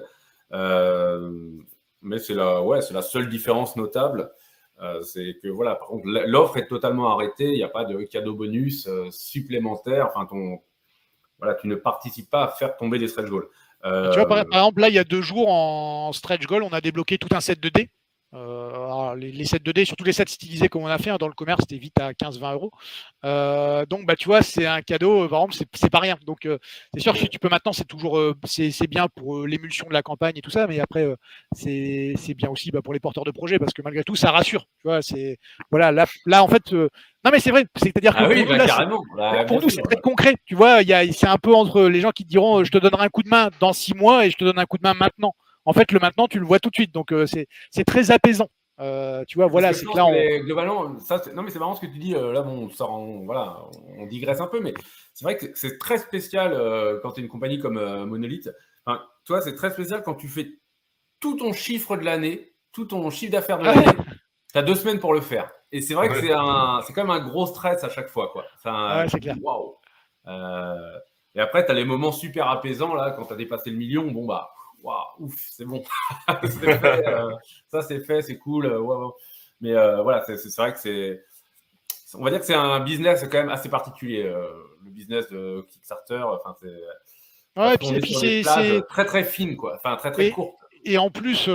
Euh, 0.51 1.31
mais 2.01 2.19
c'est 2.19 2.33
la, 2.33 2.61
ouais, 2.61 2.81
c'est 2.81 2.93
la 2.93 3.01
seule 3.01 3.29
différence 3.29 3.77
notable. 3.77 4.29
c'est 5.03 5.37
que 5.41 5.47
voilà, 5.47 5.75
par 5.75 5.87
contre, 5.87 6.05
l'offre 6.05 6.57
est 6.57 6.67
totalement 6.67 7.13
arrêtée. 7.13 7.45
Il 7.45 7.55
n'y 7.55 7.63
a 7.63 7.69
pas 7.69 7.85
de 7.85 8.03
cadeau 8.03 8.33
bonus 8.33 8.89
supplémentaire. 9.09 10.09
Enfin, 10.13 10.25
ton, 10.25 10.59
voilà, 11.39 11.53
tu 11.55 11.67
ne 11.67 11.75
participes 11.75 12.29
pas 12.29 12.43
à 12.43 12.47
faire 12.49 12.75
tomber 12.75 12.99
des 12.99 13.07
stretch 13.07 13.29
goals. 13.29 13.47
Tu 13.83 13.89
vois, 13.89 14.27
par, 14.27 14.39
exemple, 14.39 14.81
là, 14.81 14.89
il 14.89 14.95
y 14.95 14.99
a 14.99 15.05
deux 15.05 15.21
jours 15.21 15.49
en 15.49 16.11
stretch 16.11 16.45
goal, 16.45 16.63
on 16.63 16.73
a 16.73 16.81
débloqué 16.81 17.17
tout 17.17 17.29
un 17.31 17.39
set 17.39 17.61
de 17.61 17.69
dés. 17.69 17.89
Euh, 18.35 19.15
les, 19.15 19.45
sets 19.45 19.57
2D, 19.57 19.85
surtout 19.85 20.03
les 20.03 20.13
sets 20.13 20.25
stylisés 20.27 20.67
comme 20.67 20.83
on 20.83 20.87
a 20.87 20.97
fait 20.97 21.11
hein, 21.11 21.17
dans 21.19 21.27
le 21.27 21.33
commerce, 21.33 21.61
c'était 21.61 21.77
vite 21.77 21.99
à 21.99 22.13
15-20 22.13 22.53
euros. 22.53 22.71
Euh, 23.25 23.85
donc, 23.85 24.05
bah, 24.05 24.15
tu 24.15 24.25
vois, 24.25 24.41
c'est 24.41 24.65
un 24.65 24.81
cadeau, 24.81 25.27
par 25.27 25.43
exemple, 25.43 25.67
c'est 25.73 25.89
pas 25.91 25.99
rien. 25.99 26.17
Donc, 26.25 26.45
euh, 26.45 26.57
c'est 26.93 26.99
sûr 26.99 27.13
que 27.13 27.25
tu 27.25 27.37
peux 27.37 27.49
maintenant, 27.49 27.73
c'est 27.73 27.87
toujours 27.87 28.19
c'est 28.45 28.87
bien 28.87 29.07
pour 29.15 29.45
l'émulsion 29.45 29.87
de 29.87 29.93
la 29.93 30.01
campagne 30.01 30.37
et 30.37 30.41
tout 30.41 30.49
ça, 30.49 30.65
mais 30.67 30.79
après, 30.79 31.07
c'est 31.53 32.33
bien 32.35 32.49
aussi 32.49 32.71
bah, 32.71 32.81
pour 32.81 32.93
les 32.93 32.99
porteurs 32.99 33.23
de 33.23 33.31
projets 33.31 33.59
parce 33.59 33.73
que 33.73 33.81
malgré 33.81 34.03
tout, 34.03 34.15
ça 34.15 34.31
rassure. 34.31 34.65
Tu 34.81 34.87
vois, 34.87 35.01
c'est 35.01 35.37
voilà, 35.69 35.91
là, 35.91 36.05
là, 36.25 36.43
en 36.43 36.47
fait, 36.47 36.71
non, 36.71 37.31
mais 37.31 37.39
c'est 37.39 37.51
vrai, 37.51 37.65
c'est-à-dire 37.75 38.15
que 38.15 38.23
ah 38.23 38.25
pour, 38.25 38.87
nous, 38.87 39.03
bah, 39.15 39.45
pour 39.45 39.61
nous, 39.61 39.69
c'est 39.69 39.81
très 39.81 40.01
concret. 40.01 40.35
Tu 40.45 40.55
vois, 40.55 40.79
c'est 40.83 41.27
un 41.27 41.37
peu 41.37 41.53
entre 41.53 41.83
les 41.83 42.01
gens 42.01 42.11
qui 42.11 42.23
te 42.23 42.29
diront 42.29 42.63
je 42.63 42.71
te 42.71 42.77
donnerai 42.79 43.05
un 43.05 43.09
coup 43.09 43.23
de 43.23 43.29
main 43.29 43.49
dans 43.59 43.73
six 43.73 43.93
mois 43.93 44.25
et 44.25 44.31
je 44.31 44.37
te 44.37 44.43
donne 44.43 44.59
un 44.59 44.65
coup 44.65 44.77
de 44.77 44.83
main 44.83 44.93
maintenant 44.93 45.33
en 45.65 45.73
fait, 45.73 45.91
le 45.91 45.99
maintenant, 45.99 46.27
tu 46.27 46.39
le 46.39 46.45
vois 46.45 46.59
tout 46.59 46.69
de 46.69 46.75
suite. 46.75 46.93
Donc, 46.93 47.11
euh, 47.11 47.25
c'est 47.25 47.85
très 47.85 48.11
apaisant. 48.11 48.49
Euh, 48.79 49.23
tu 49.27 49.37
vois, 49.37 49.47
voilà, 49.47 49.71
c'est 49.71 49.85
là. 49.95 50.05
On... 50.05 50.13
Globalement, 50.43 50.99
ça, 50.99 51.21
non, 51.33 51.43
mais 51.43 51.51
c'est 51.51 51.59
marrant 51.59 51.75
ce 51.75 51.81
que 51.81 51.91
tu 51.91 51.99
dis. 51.99 52.15
Euh, 52.15 52.33
là, 52.33 52.41
bon, 52.41 52.69
on, 52.79 53.25
voilà, 53.25 53.59
on 53.97 54.05
digresse 54.07 54.41
un 54.41 54.47
peu, 54.47 54.59
mais 54.59 54.73
c'est 55.13 55.25
vrai 55.25 55.37
que 55.37 55.45
c'est 55.53 55.77
très 55.77 55.97
spécial 55.97 56.51
quand 57.01 57.13
tu 57.13 57.21
es 57.21 57.23
une 57.23 57.29
compagnie 57.29 57.59
comme 57.59 57.75
Monolith. 58.05 58.49
Enfin, 58.85 59.01
toi, 59.25 59.41
c'est 59.41 59.55
très 59.55 59.69
spécial 59.69 60.01
quand 60.03 60.15
tu 60.15 60.27
fais 60.27 60.47
tout 61.19 61.37
ton 61.37 61.53
chiffre 61.53 61.95
de 61.95 62.03
l'année, 62.03 62.53
tout 62.73 62.85
ton 62.85 63.09
chiffre 63.09 63.31
d'affaires 63.31 63.59
de 63.59 63.65
l'année. 63.65 63.85
tu 64.53 64.59
as 64.59 64.63
deux 64.63 64.75
semaines 64.75 64.99
pour 64.99 65.13
le 65.13 65.21
faire. 65.21 65.51
Et 65.71 65.81
c'est 65.81 65.93
vrai 65.93 66.09
que 66.09 66.15
c'est 66.15 66.27
quand 66.93 67.03
même 67.03 67.09
un 67.11 67.25
gros 67.25 67.45
stress 67.45 67.83
à 67.83 67.89
chaque 67.89 68.09
fois. 68.09 68.31
Quoi. 68.33 68.45
c'est 69.07 69.19
clair. 69.19 69.35
Waouh! 69.41 69.75
et 71.35 71.39
après, 71.39 71.65
tu 71.65 71.71
as 71.71 71.75
les 71.75 71.85
moments 71.85 72.11
super 72.11 72.49
apaisants, 72.49 72.95
là, 72.95 73.11
quand 73.11 73.25
tu 73.25 73.33
as 73.33 73.37
dépassé 73.37 73.69
le 73.69 73.77
million. 73.77 74.11
Bon, 74.11 74.25
bah, 74.25 74.49
waouh, 74.83 75.05
ouf, 75.19 75.35
c'est 75.49 75.65
bon. 75.65 75.83
Euh, 76.63 77.31
ça, 77.67 77.81
c'est 77.81 77.99
fait, 78.01 78.21
c'est 78.21 78.37
cool. 78.37 78.65
Euh, 78.65 79.09
Mais 79.61 79.73
euh, 79.73 80.01
voilà, 80.01 80.23
c'est 80.25 80.55
vrai 80.57 80.73
que 80.73 80.79
c'est. 80.79 81.23
On 82.15 82.23
va 82.23 82.29
dire 82.29 82.39
que 82.39 82.45
c'est 82.45 82.53
un 82.53 82.79
business 82.81 83.23
quand 83.23 83.39
même 83.39 83.49
assez 83.49 83.69
particulier, 83.69 84.23
le 84.23 84.89
business 84.91 85.27
de 85.29 85.65
Kickstarter. 85.69 86.21
Enfin, 86.23 86.55
c'est. 86.61 87.59
Ouais, 87.59 87.75
et 87.75 87.99
puis, 87.99 88.13
c'est 88.13 88.81
très 88.87 89.05
très 89.05 89.23
fine, 89.23 89.57
quoi. 89.57 89.75
Enfin, 89.75 89.95
très 89.95 90.11
très 90.11 90.29
courte. 90.29 90.55
Et 90.85 90.97
en 90.97 91.09
plus, 91.09 91.49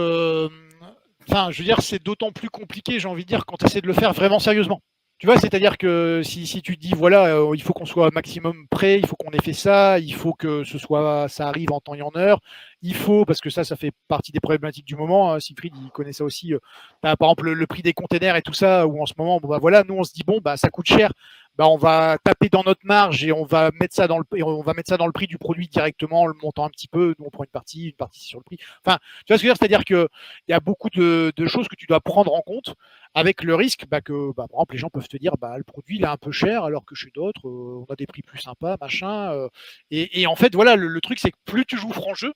enfin, 1.28 1.50
je 1.50 1.58
veux 1.58 1.64
dire, 1.64 1.80
c'est 1.82 2.02
d'autant 2.02 2.32
plus 2.32 2.50
compliqué, 2.50 2.98
j'ai 2.98 3.08
envie 3.08 3.24
de 3.24 3.28
dire, 3.28 3.46
quand 3.46 3.56
tu 3.56 3.66
essaies 3.66 3.80
de 3.80 3.86
le 3.86 3.92
faire 3.92 4.12
vraiment 4.12 4.38
sérieusement. 4.38 4.82
Tu 5.18 5.26
vois, 5.26 5.36
c'est-à-dire 5.36 5.78
que 5.78 6.22
si, 6.24 6.46
si, 6.46 6.62
tu 6.62 6.76
dis 6.76 6.92
voilà, 6.96 7.34
euh, 7.34 7.52
il 7.56 7.60
faut 7.60 7.72
qu'on 7.72 7.86
soit 7.86 8.08
maximum 8.12 8.68
prêt, 8.68 9.00
il 9.00 9.06
faut 9.06 9.16
qu'on 9.16 9.32
ait 9.32 9.42
fait 9.42 9.52
ça, 9.52 9.98
il 9.98 10.14
faut 10.14 10.32
que 10.32 10.62
ce 10.62 10.78
soit, 10.78 11.26
ça 11.28 11.48
arrive 11.48 11.72
en 11.72 11.80
temps 11.80 11.94
et 11.94 12.02
en 12.02 12.12
heure, 12.16 12.40
il 12.82 12.94
faut 12.94 13.24
parce 13.24 13.40
que 13.40 13.50
ça, 13.50 13.64
ça 13.64 13.74
fait 13.74 13.90
partie 14.06 14.30
des 14.30 14.38
problématiques 14.38 14.84
du 14.84 14.94
moment. 14.94 15.34
Hein, 15.34 15.38
il 15.40 15.90
connaît 15.90 16.12
ça 16.12 16.22
aussi. 16.22 16.54
Euh, 16.54 16.60
par 17.00 17.16
exemple, 17.20 17.50
le, 17.50 17.66
prix 17.66 17.82
des 17.82 17.94
containers 17.94 18.36
et 18.36 18.42
tout 18.42 18.52
ça, 18.52 18.86
où 18.86 19.02
en 19.02 19.06
ce 19.06 19.14
moment, 19.18 19.40
bon 19.40 19.48
bah 19.48 19.58
voilà, 19.60 19.82
nous 19.82 19.94
on 19.94 20.04
se 20.04 20.12
dit 20.12 20.22
bon 20.24 20.38
bah 20.40 20.56
ça 20.56 20.70
coûte 20.70 20.86
cher, 20.86 21.12
bah, 21.58 21.66
on 21.68 21.76
va 21.76 22.18
taper 22.22 22.48
dans 22.48 22.62
notre 22.62 22.86
marge 22.86 23.24
et 23.24 23.32
on 23.32 23.44
va 23.44 23.72
mettre 23.80 23.92
ça 23.92 24.06
dans 24.06 24.18
le 24.18 24.24
on 24.44 24.62
va 24.62 24.74
mettre 24.74 24.90
ça 24.90 24.96
dans 24.96 25.06
le 25.06 25.12
prix 25.12 25.26
du 25.26 25.38
produit 25.38 25.66
directement, 25.66 26.22
en 26.22 26.26
le 26.26 26.34
montant 26.40 26.64
un 26.64 26.70
petit 26.70 26.86
peu. 26.86 27.16
Nous 27.18 27.26
on 27.26 27.30
prend 27.30 27.42
une 27.42 27.50
partie, 27.50 27.86
une 27.88 27.96
partie 27.96 28.20
sur 28.20 28.38
le 28.38 28.44
prix. 28.44 28.58
Enfin, 28.86 28.98
tu 29.26 29.32
vois 29.32 29.38
ce 29.38 29.42
que 29.42 29.42
je 29.42 29.42
veux 29.42 29.48
dire, 29.48 29.56
c'est-à-dire 29.58 29.84
que 29.84 30.08
il 30.46 30.52
y 30.52 30.54
a 30.54 30.60
beaucoup 30.60 30.88
de, 30.88 31.32
choses 31.46 31.66
que 31.66 31.74
tu 31.74 31.86
dois 31.86 32.00
prendre 32.00 32.32
en 32.32 32.42
compte 32.42 32.76
avec 33.14 33.42
le 33.42 33.56
risque 33.56 33.86
bah, 33.90 34.00
que 34.00 34.32
bah, 34.34 34.46
par 34.48 34.60
exemple 34.60 34.74
les 34.74 34.78
gens 34.78 34.90
peuvent 34.90 35.08
te 35.08 35.16
dire 35.16 35.32
bah 35.40 35.56
le 35.56 35.64
produit 35.64 35.96
il 35.96 36.04
est 36.04 36.06
un 36.06 36.16
peu 36.16 36.30
cher 36.30 36.62
alors 36.62 36.84
que 36.84 36.94
chez 36.94 37.10
d'autres 37.12 37.48
euh, 37.48 37.84
on 37.88 37.92
a 37.92 37.96
des 37.96 38.06
prix 38.06 38.22
plus 38.22 38.38
sympas 38.38 38.76
machin. 38.80 39.32
Euh. 39.32 39.48
et, 39.90 40.26
en 40.26 40.36
fait 40.36 40.54
voilà 40.54 40.76
le, 40.76 41.00
truc 41.00 41.18
c'est 41.18 41.30
que 41.30 41.38
plus 41.44 41.64
tu 41.64 41.76
joues 41.76 41.92
franc 41.92 42.14
jeu, 42.14 42.32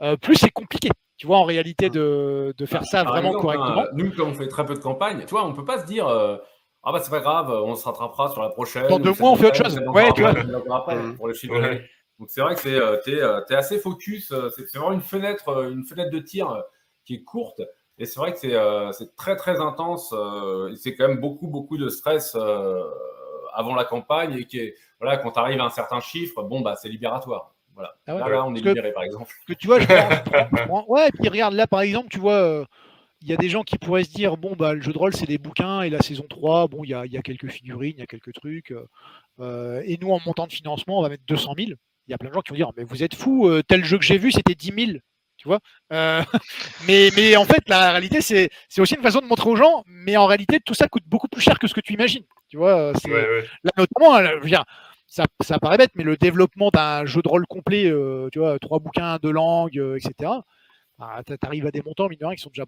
euh, 0.00 0.16
plus 0.16 0.36
c'est 0.36 0.50
compliqué. 0.50 0.88
Tu 1.18 1.26
vois, 1.28 1.38
en 1.38 1.44
réalité, 1.44 1.88
de, 1.88 2.52
faire 2.66 2.84
ça 2.84 3.04
vraiment 3.04 3.32
correctement. 3.32 3.84
nous, 3.92 4.10
comme 4.12 4.30
on 4.30 4.34
fait 4.34 4.48
très 4.48 4.66
peu 4.66 4.74
de 4.74 4.80
campagne, 4.80 5.20
tu 5.20 5.30
vois, 5.30 5.46
on 5.46 5.52
peut 5.52 5.64
pas 5.64 5.78
se 5.80 5.86
dire, 5.86 6.08
ah 6.84 6.92
bah 6.92 7.00
c'est 7.00 7.10
pas 7.10 7.20
grave, 7.20 7.50
on 7.50 7.76
se 7.76 7.84
rattrapera 7.84 8.30
sur 8.30 8.42
la 8.42 8.48
prochaine. 8.48 8.88
Dans 8.88 8.98
deux 8.98 9.12
mois, 9.12 9.30
on 9.30 9.36
fait 9.36 9.46
autre 9.46 9.56
chose. 9.56 9.78
Ouais, 9.86 10.12
tu 10.14 10.22
vois. 10.22 10.34
pour 11.16 11.28
le 11.28 11.34
chiffre 11.34 11.54
Donc 12.18 12.28
c'est 12.28 12.40
vrai 12.40 12.54
que 12.54 12.60
c'est, 12.60 12.74
euh, 12.74 12.98
tu 13.04 13.16
es, 13.16 13.20
euh, 13.20 13.40
assez 13.50 13.78
focus. 13.78 14.32
Euh, 14.32 14.50
c'est, 14.50 14.76
vraiment 14.76 14.92
une 14.92 15.00
fenêtre, 15.00 15.70
une 15.70 15.84
fenêtre 15.84 16.10
de 16.10 16.18
tir 16.18 16.62
qui 17.04 17.14
est 17.14 17.22
courte. 17.22 17.62
Et 17.98 18.06
c'est 18.06 18.18
vrai 18.18 18.32
que 18.32 18.38
c'est, 18.38 19.16
très 19.16 19.36
très 19.36 19.60
intense. 19.60 20.14
c'est 20.76 20.96
quand 20.96 21.06
même 21.06 21.20
beaucoup 21.20 21.46
beaucoup 21.46 21.76
de 21.76 21.88
stress 21.88 22.36
avant 23.54 23.74
la 23.74 23.84
campagne 23.84 24.34
et 24.34 24.44
qui 24.46 24.72
voilà, 25.00 25.18
quand 25.18 25.32
tu 25.32 25.38
arrives 25.40 25.60
à 25.60 25.64
un 25.64 25.70
certain 25.70 26.00
chiffre, 26.00 26.42
bon, 26.44 26.60
bah, 26.60 26.76
c'est 26.76 26.88
libératoire. 26.88 27.54
Voilà. 27.74 27.94
Ah 28.06 28.28
là, 28.28 28.44
on 28.44 28.54
est 28.54 28.60
libéré, 28.60 28.92
par 28.92 29.02
exemple. 29.02 29.32
Que 29.48 29.52
tu 29.52 29.66
vois, 29.66 29.80
je 29.80 29.86
ouais, 30.88 31.08
et 31.08 31.12
puis 31.12 31.28
regarde, 31.28 31.54
là, 31.54 31.66
par 31.66 31.80
exemple, 31.80 32.08
tu 32.08 32.20
vois, 32.20 32.64
il 33.22 33.28
y 33.28 33.32
a 33.32 33.36
des 33.36 33.48
gens 33.48 33.62
qui 33.62 33.78
pourraient 33.78 34.04
se 34.04 34.12
dire 34.12 34.36
bon 34.36 34.54
bah 34.56 34.74
le 34.74 34.82
jeu 34.82 34.92
de 34.92 34.98
rôle 34.98 35.14
c'est 35.14 35.26
des 35.26 35.38
bouquins 35.38 35.82
et 35.82 35.90
la 35.90 36.00
saison 36.00 36.24
3 36.28 36.68
bon 36.68 36.84
il 36.84 36.90
y 36.90 36.94
a, 36.94 37.06
y 37.06 37.16
a, 37.16 37.22
quelques 37.22 37.50
figurines 37.50 37.94
il 37.96 38.00
y 38.00 38.02
a 38.02 38.06
quelques 38.06 38.32
trucs 38.32 38.74
euh, 39.40 39.82
et 39.84 39.96
nous 40.00 40.10
en 40.10 40.20
montant 40.26 40.46
de 40.46 40.52
financement 40.52 40.98
on 40.98 41.02
va 41.02 41.08
mettre 41.08 41.24
200 41.26 41.54
000 41.56 41.70
il 41.70 42.10
y 42.10 42.14
a 42.14 42.18
plein 42.18 42.30
de 42.30 42.34
gens 42.34 42.40
qui 42.40 42.50
vont 42.50 42.56
dire 42.56 42.70
mais 42.76 42.84
vous 42.84 43.02
êtes 43.02 43.14
fou 43.14 43.48
euh, 43.48 43.62
tel 43.62 43.84
jeu 43.84 43.98
que 43.98 44.04
j'ai 44.04 44.18
vu 44.18 44.32
c'était 44.32 44.54
10 44.54 44.86
000 44.86 44.98
tu 45.36 45.48
vois 45.48 45.60
euh, 45.92 46.22
mais, 46.88 47.10
mais 47.16 47.36
en 47.36 47.44
fait 47.44 47.68
la 47.68 47.92
réalité 47.92 48.20
c'est 48.20 48.50
aussi 48.78 48.94
une 48.94 49.02
façon 49.02 49.20
de 49.20 49.26
montrer 49.26 49.48
aux 49.48 49.56
gens 49.56 49.84
mais 49.86 50.16
en 50.16 50.26
réalité 50.26 50.58
tout 50.64 50.74
ça 50.74 50.88
coûte 50.88 51.04
beaucoup 51.06 51.28
plus 51.28 51.40
cher 51.40 51.58
que 51.58 51.66
ce 51.66 51.74
que 51.74 51.80
tu 51.80 51.94
imagines 51.94 52.24
tu 52.48 52.56
vois 52.56 52.92
là 52.92 53.72
notamment 53.76 54.18
je 54.18 54.42
veux 54.42 54.48
dire, 54.48 54.64
ça, 55.06 55.24
ça, 55.42 55.58
paraît 55.58 55.76
bête 55.76 55.92
mais 55.94 56.04
le 56.04 56.16
développement 56.16 56.70
d'un 56.70 57.04
jeu 57.04 57.22
de 57.22 57.28
rôle 57.28 57.46
complet 57.46 57.92
tu 58.32 58.38
vois 58.40 58.58
trois 58.58 58.80
bouquins 58.80 59.18
deux 59.22 59.32
langues 59.32 59.80
etc 59.96 60.32
bah, 60.98 61.22
tu 61.26 61.34
arrives 61.42 61.66
à 61.66 61.70
des 61.70 61.82
montants 61.82 62.08
mine 62.08 62.18
de 62.18 62.26
rien 62.26 62.34
qui 62.34 62.42
sont 62.42 62.50
déjà 62.50 62.64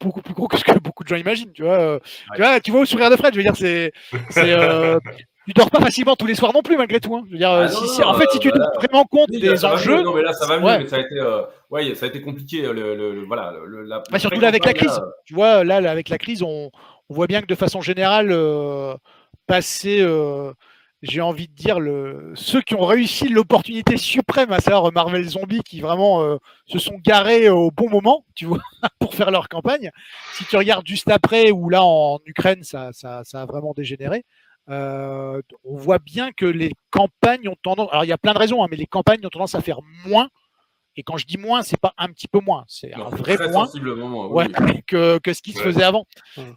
beaucoup 0.00 0.22
plus 0.22 0.34
gros 0.34 0.48
que 0.48 0.56
ce 0.56 0.64
que 0.64 0.78
beaucoup 0.78 1.04
de 1.04 1.08
gens 1.08 1.16
imaginent. 1.16 1.52
Tu 1.52 1.62
vois, 1.62 1.78
euh, 1.78 1.98
tu, 2.34 2.42
vois 2.42 2.60
tu 2.60 2.70
vois 2.70 2.80
au 2.80 2.84
sourire 2.84 3.10
de 3.10 3.16
Fred, 3.16 3.32
je 3.32 3.38
veux 3.38 3.42
dire, 3.42 3.56
c'est. 3.56 3.92
Euh, 4.36 4.98
tu 5.46 5.52
dors 5.52 5.70
pas 5.70 5.80
facilement 5.80 6.16
tous 6.16 6.26
les 6.26 6.34
soirs 6.34 6.52
non 6.52 6.62
plus, 6.62 6.76
malgré 6.76 7.00
tout. 7.00 7.14
Hein. 7.16 7.22
Je 7.26 7.32
veux 7.32 7.38
dire, 7.38 7.50
ah 7.50 7.68
si, 7.68 8.02
en 8.02 8.14
fait, 8.14 8.28
si 8.30 8.38
tu 8.38 8.50
te 8.50 8.58
rends 8.58 8.70
vraiment 8.76 9.04
compte 9.04 9.30
des 9.30 9.64
enjeux. 9.64 10.02
Non, 10.02 10.14
mais 10.14 10.22
là, 10.22 10.32
ça 10.32 10.46
va 10.46 10.58
mieux, 10.58 10.84
mais 10.84 10.88
ça 10.88 10.96
a 10.96 11.00
été, 11.00 11.14
euh, 11.18 11.42
ouais, 11.70 11.94
ça 11.94 12.06
a 12.06 12.08
été 12.08 12.20
compliqué. 12.20 12.62
Le, 12.62 12.72
le, 12.94 13.24
voilà, 13.24 13.54
la, 13.86 14.02
bah, 14.10 14.18
surtout 14.18 14.40
là, 14.40 14.48
avec 14.48 14.64
la 14.64 14.74
crise. 14.74 15.00
Tu 15.24 15.34
vois, 15.34 15.64
là, 15.64 15.80
là, 15.80 15.90
avec 15.90 16.08
la 16.08 16.18
crise, 16.18 16.42
on, 16.42 16.70
on, 17.08 17.14
voit 17.14 17.26
bien 17.26 17.40
que 17.40 17.46
de 17.46 17.54
façon 17.54 17.80
générale, 17.80 18.36
passer 19.46 20.04
j'ai 21.02 21.20
envie 21.20 21.48
de 21.48 21.54
dire, 21.54 21.78
le, 21.78 22.32
ceux 22.34 22.62
qui 22.62 22.74
ont 22.74 22.84
réussi 22.84 23.28
l'opportunité 23.28 23.96
suprême, 23.96 24.52
à 24.52 24.60
savoir 24.60 24.92
Marvel 24.92 25.28
Zombie, 25.28 25.62
qui 25.62 25.80
vraiment 25.80 26.22
euh, 26.22 26.36
se 26.66 26.78
sont 26.78 26.98
garés 27.04 27.48
au 27.48 27.70
bon 27.70 27.90
moment, 27.90 28.24
tu 28.34 28.46
vois, 28.46 28.62
pour 28.98 29.14
faire 29.14 29.30
leur 29.30 29.48
campagne. 29.48 29.90
Si 30.32 30.44
tu 30.46 30.56
regardes 30.56 30.86
juste 30.86 31.10
après, 31.10 31.50
ou 31.50 31.68
là 31.68 31.84
en 31.84 32.18
Ukraine, 32.24 32.62
ça, 32.62 32.90
ça, 32.92 33.22
ça 33.24 33.42
a 33.42 33.46
vraiment 33.46 33.74
dégénéré, 33.74 34.24
euh, 34.68 35.40
on 35.64 35.76
voit 35.76 35.98
bien 35.98 36.32
que 36.32 36.46
les 36.46 36.72
campagnes 36.90 37.48
ont 37.48 37.56
tendance, 37.62 37.88
alors 37.92 38.04
il 38.04 38.08
y 38.08 38.12
a 38.12 38.18
plein 38.18 38.32
de 38.32 38.38
raisons, 38.38 38.64
hein, 38.64 38.68
mais 38.70 38.76
les 38.76 38.86
campagnes 38.86 39.24
ont 39.24 39.28
tendance 39.30 39.54
à 39.54 39.60
faire 39.60 39.80
moins 40.06 40.28
et 40.96 41.02
quand 41.02 41.18
je 41.18 41.26
dis 41.26 41.36
moins, 41.36 41.62
c'est 41.62 41.78
pas 41.78 41.92
un 41.98 42.08
petit 42.08 42.26
peu 42.26 42.40
moins, 42.40 42.64
c'est 42.68 42.94
un 42.94 43.10
vrai 43.10 43.36
moins 43.52 43.66
que, 44.86 45.18
que, 45.18 45.32
ce 45.34 45.42
qui 45.42 45.52
se 45.52 45.60
faisait 45.60 45.82
avant. 45.82 46.06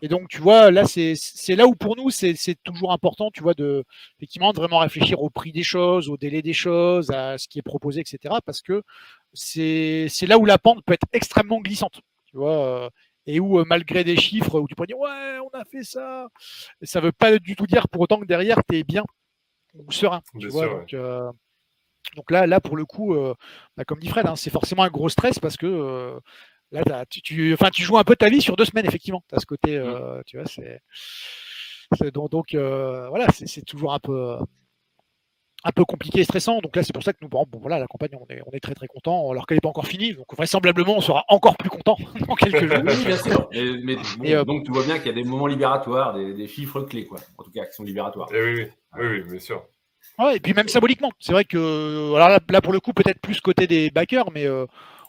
Et 0.01 0.07
donc, 0.07 0.29
tu 0.29 0.39
vois, 0.39 0.71
là, 0.71 0.85
c'est 0.85 1.55
là 1.55 1.67
où 1.67 1.75
pour 1.75 1.97
nous, 1.97 2.09
c'est 2.09 2.35
toujours 2.63 2.93
important, 2.93 3.31
tu 3.31 3.43
vois, 3.43 3.53
de, 3.53 3.83
effectivement, 4.17 4.53
de 4.53 4.57
vraiment 4.57 4.79
réfléchir 4.79 5.21
au 5.21 5.29
prix 5.29 5.51
des 5.51 5.63
choses, 5.63 6.09
au 6.09 6.17
délai 6.17 6.41
des 6.41 6.53
choses, 6.53 7.11
à 7.11 7.37
ce 7.37 7.47
qui 7.47 7.59
est 7.59 7.63
proposé, 7.63 7.99
etc. 7.99 8.35
Parce 8.45 8.61
que 8.61 8.83
c'est 9.33 10.27
là 10.27 10.37
où 10.37 10.45
la 10.45 10.57
pente 10.57 10.83
peut 10.85 10.93
être 10.93 11.07
extrêmement 11.11 11.59
glissante, 11.59 12.01
tu 12.27 12.37
vois. 12.37 12.65
Euh, 12.65 12.89
et 13.25 13.39
où, 13.39 13.59
euh, 13.59 13.65
malgré 13.67 14.03
des 14.03 14.15
chiffres, 14.15 14.59
où 14.59 14.67
tu 14.67 14.73
peux 14.73 14.87
dire, 14.87 14.97
ouais, 14.97 15.37
on 15.39 15.55
a 15.55 15.63
fait 15.65 15.83
ça, 15.83 16.27
ça 16.81 16.99
veut 16.99 17.11
pas 17.11 17.37
du 17.37 17.55
tout 17.55 17.67
dire 17.67 17.87
pour 17.89 18.01
autant 18.01 18.19
que 18.19 18.25
derrière, 18.25 18.57
tu 18.67 18.77
es 18.77 18.83
bien 18.83 19.03
ou 19.75 19.91
serein. 19.91 20.21
Tu 20.39 20.47
vois, 20.47 20.67
donc, 20.67 20.93
euh, 20.93 21.31
donc 22.15 22.31
là, 22.31 22.47
là 22.47 22.59
pour 22.59 22.77
le 22.77 22.85
coup, 22.85 23.13
euh, 23.13 23.33
bah, 23.77 23.85
comme 23.85 23.99
dit 23.99 24.07
Fred, 24.07 24.25
hein, 24.27 24.35
c'est 24.35 24.49
forcément 24.49 24.83
un 24.83 24.89
gros 24.89 25.09
stress 25.09 25.39
parce 25.39 25.57
que 25.57 25.65
euh, 25.65 26.19
là, 26.71 27.05
tu, 27.09 27.21
tu, 27.21 27.53
enfin, 27.53 27.69
tu 27.69 27.83
joues 27.83 27.97
un 27.97 28.03
peu 28.03 28.15
ta 28.15 28.29
vie 28.29 28.41
sur 28.41 28.55
deux 28.55 28.65
semaines, 28.65 28.85
effectivement. 28.85 29.23
Tu 29.29 29.35
as 29.35 29.39
ce 29.39 29.45
côté, 29.45 29.77
mmh. 29.77 29.83
euh, 29.83 30.21
tu 30.25 30.37
vois, 30.37 30.45
c'est. 30.47 30.81
Donc, 32.13 32.29
donc 32.29 32.53
voilà, 32.53 33.27
c'est 33.33 33.65
toujours 33.65 33.93
un 33.93 33.99
peu, 33.99 34.37
un 35.63 35.71
peu 35.71 35.85
compliqué 35.85 36.19
et 36.19 36.23
stressant. 36.23 36.59
Donc 36.59 36.75
là, 36.75 36.83
c'est 36.83 36.93
pour 36.93 37.01
ça 37.01 37.13
que 37.13 37.17
nous, 37.21 37.29
bon, 37.29 37.45
voilà, 37.59 37.79
la 37.79 37.87
campagne, 37.87 38.11
on 38.13 38.31
est, 38.31 38.41
on 38.45 38.51
est 38.51 38.59
très 38.59 38.75
très 38.75 38.85
content, 38.85 39.31
alors 39.31 39.47
qu'elle 39.47 39.55
n'est 39.55 39.61
pas 39.61 39.69
encore 39.69 39.87
finie. 39.87 40.13
Donc 40.13 40.27
vraisemblablement, 40.35 40.97
on 40.97 41.01
sera 41.01 41.25
encore 41.29 41.57
plus 41.57 41.69
content 41.69 41.97
dans 42.27 42.35
quelques 42.35 42.67
jours. 42.67 42.83
Oui, 42.85 43.05
bien 43.05 43.17
sûr. 43.17 43.49
mais, 44.19 44.45
donc 44.45 44.65
tu 44.65 44.71
vois 44.71 44.83
bien 44.83 44.97
qu'il 44.97 45.07
y 45.07 45.09
a 45.09 45.13
des 45.13 45.23
moments 45.23 45.47
libératoires, 45.47 46.13
des, 46.13 46.47
chiffres 46.47 46.81
clés, 46.81 47.05
quoi. 47.05 47.19
En 47.39 47.43
tout 47.43 47.51
cas, 47.51 47.65
qui 47.65 47.73
sont 47.73 47.83
libératoires. 47.83 48.29
Eh 48.31 48.41
oui, 48.41 48.67
oui, 48.97 49.07
oui, 49.07 49.21
bien 49.23 49.39
sûr. 49.39 49.65
Ouais, 50.19 50.35
et 50.35 50.39
puis 50.41 50.53
même 50.53 50.67
symboliquement. 50.67 51.11
C'est 51.19 51.31
vrai 51.31 51.45
que 51.45 52.13
alors 52.13 52.29
là, 52.49 52.61
pour 52.61 52.73
le 52.73 52.81
coup, 52.81 52.91
peut-être 52.91 53.21
plus 53.21 53.39
côté 53.39 53.67
des 53.67 53.89
backers, 53.89 54.29
mais 54.31 54.45
euh, 54.45 54.65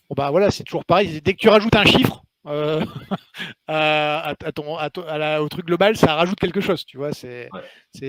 bon, 0.09 0.15
bah 0.17 0.31
voilà, 0.31 0.53
c'est 0.53 0.63
toujours 0.63 0.85
pareil. 0.85 1.21
Dès 1.21 1.33
que 1.33 1.39
tu 1.39 1.49
rajoutes 1.49 1.75
un 1.75 1.85
chiffre 1.85 2.23
euh, 2.47 2.85
à, 3.67 4.35
ton, 4.55 4.79
au 4.79 5.49
truc 5.49 5.67
global, 5.67 5.97
ça 5.97 6.15
rajoute 6.15 6.39
quelque 6.39 6.61
chose. 6.61 6.87
Tu 6.87 6.97
vois, 6.97 7.13
c'est 7.13 7.49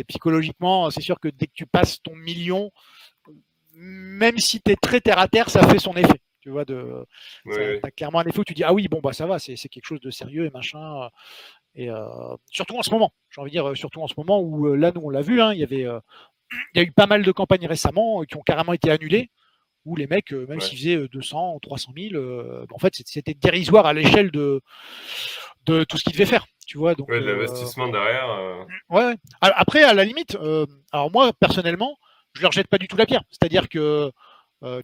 psychologiquement, 0.07 0.91
c'est 0.91 1.01
sûr 1.01 1.19
que 1.19 1.27
dès 1.27 1.47
que 1.47 1.53
tu 1.55 1.65
passes 1.65 2.03
ton 2.03 2.15
million, 2.15 2.71
même 3.73 4.37
si 4.37 4.61
tu 4.61 4.71
es 4.71 4.75
très 4.75 5.01
terre 5.01 5.17
à 5.17 5.27
terre, 5.27 5.49
ça 5.49 5.67
fait 5.67 5.79
son 5.79 5.95
effet. 5.95 6.21
Tu 6.41 6.51
vois, 6.51 6.65
de, 6.65 7.05
as 7.83 7.91
clairement 7.91 8.19
un 8.19 8.25
effet 8.25 8.39
où 8.39 8.43
tu 8.43 8.53
dis 8.53 8.63
ah 8.63 8.73
oui, 8.73 8.87
bon 8.87 8.99
bah 8.99 9.13
ça 9.13 9.25
va, 9.25 9.39
c'est 9.39 9.55
quelque 9.55 9.85
chose 9.85 10.01
de 10.01 10.11
sérieux 10.11 10.45
et 10.45 10.51
machin. 10.51 11.09
Et 11.73 11.89
euh, 11.89 12.05
surtout 12.51 12.77
en 12.77 12.83
ce 12.83 12.91
moment, 12.91 13.11
j'ai 13.29 13.41
envie 13.41 13.49
de 13.49 13.55
dire, 13.55 13.77
surtout 13.77 14.01
en 14.01 14.07
ce 14.07 14.13
moment 14.17 14.39
où 14.41 14.75
là, 14.75 14.91
nous 14.93 15.01
on 15.01 15.09
l'a 15.09 15.21
vu, 15.21 15.41
hein, 15.41 15.53
il 15.53 15.59
y 15.59 15.63
avait 15.63 15.87
il 16.73 16.81
y 16.81 16.83
a 16.83 16.87
eu 16.87 16.91
pas 16.91 17.07
mal 17.07 17.23
de 17.23 17.31
campagnes 17.31 17.67
récemment 17.67 18.21
euh, 18.21 18.25
qui 18.25 18.37
ont 18.37 18.41
carrément 18.41 18.73
été 18.73 18.89
annulées, 18.91 19.29
où 19.85 19.95
les 19.95 20.07
mecs, 20.07 20.33
euh, 20.33 20.45
même 20.47 20.59
s'ils 20.59 20.77
faisaient 20.77 21.07
200, 21.07 21.59
300 21.61 21.91
000, 21.97 22.23
en 22.71 22.79
fait, 22.79 22.93
c'était 23.05 23.33
dérisoire 23.33 23.85
à 23.85 23.93
l'échelle 23.93 24.31
de, 24.31 24.61
de 25.65 25.83
tout 25.83 25.97
ce 25.97 26.03
qu'ils 26.03 26.13
devaient 26.13 26.25
faire. 26.25 26.45
Tu 26.67 26.77
vois, 26.77 26.95
donc, 26.95 27.09
l'investissement 27.09 27.89
derrière. 27.89 28.65
Ouais. 28.89 29.15
Après, 29.41 29.83
à 29.83 29.93
la 29.93 30.05
limite, 30.05 30.37
alors 30.91 31.11
moi, 31.11 31.31
personnellement, 31.39 31.97
je 32.33 32.41
leur 32.41 32.51
jette 32.51 32.67
pas 32.67 32.77
du 32.77 32.87
tout 32.87 32.95
la 32.95 33.05
pierre. 33.05 33.23
C'est-à-dire 33.29 33.67
que, 33.67 34.11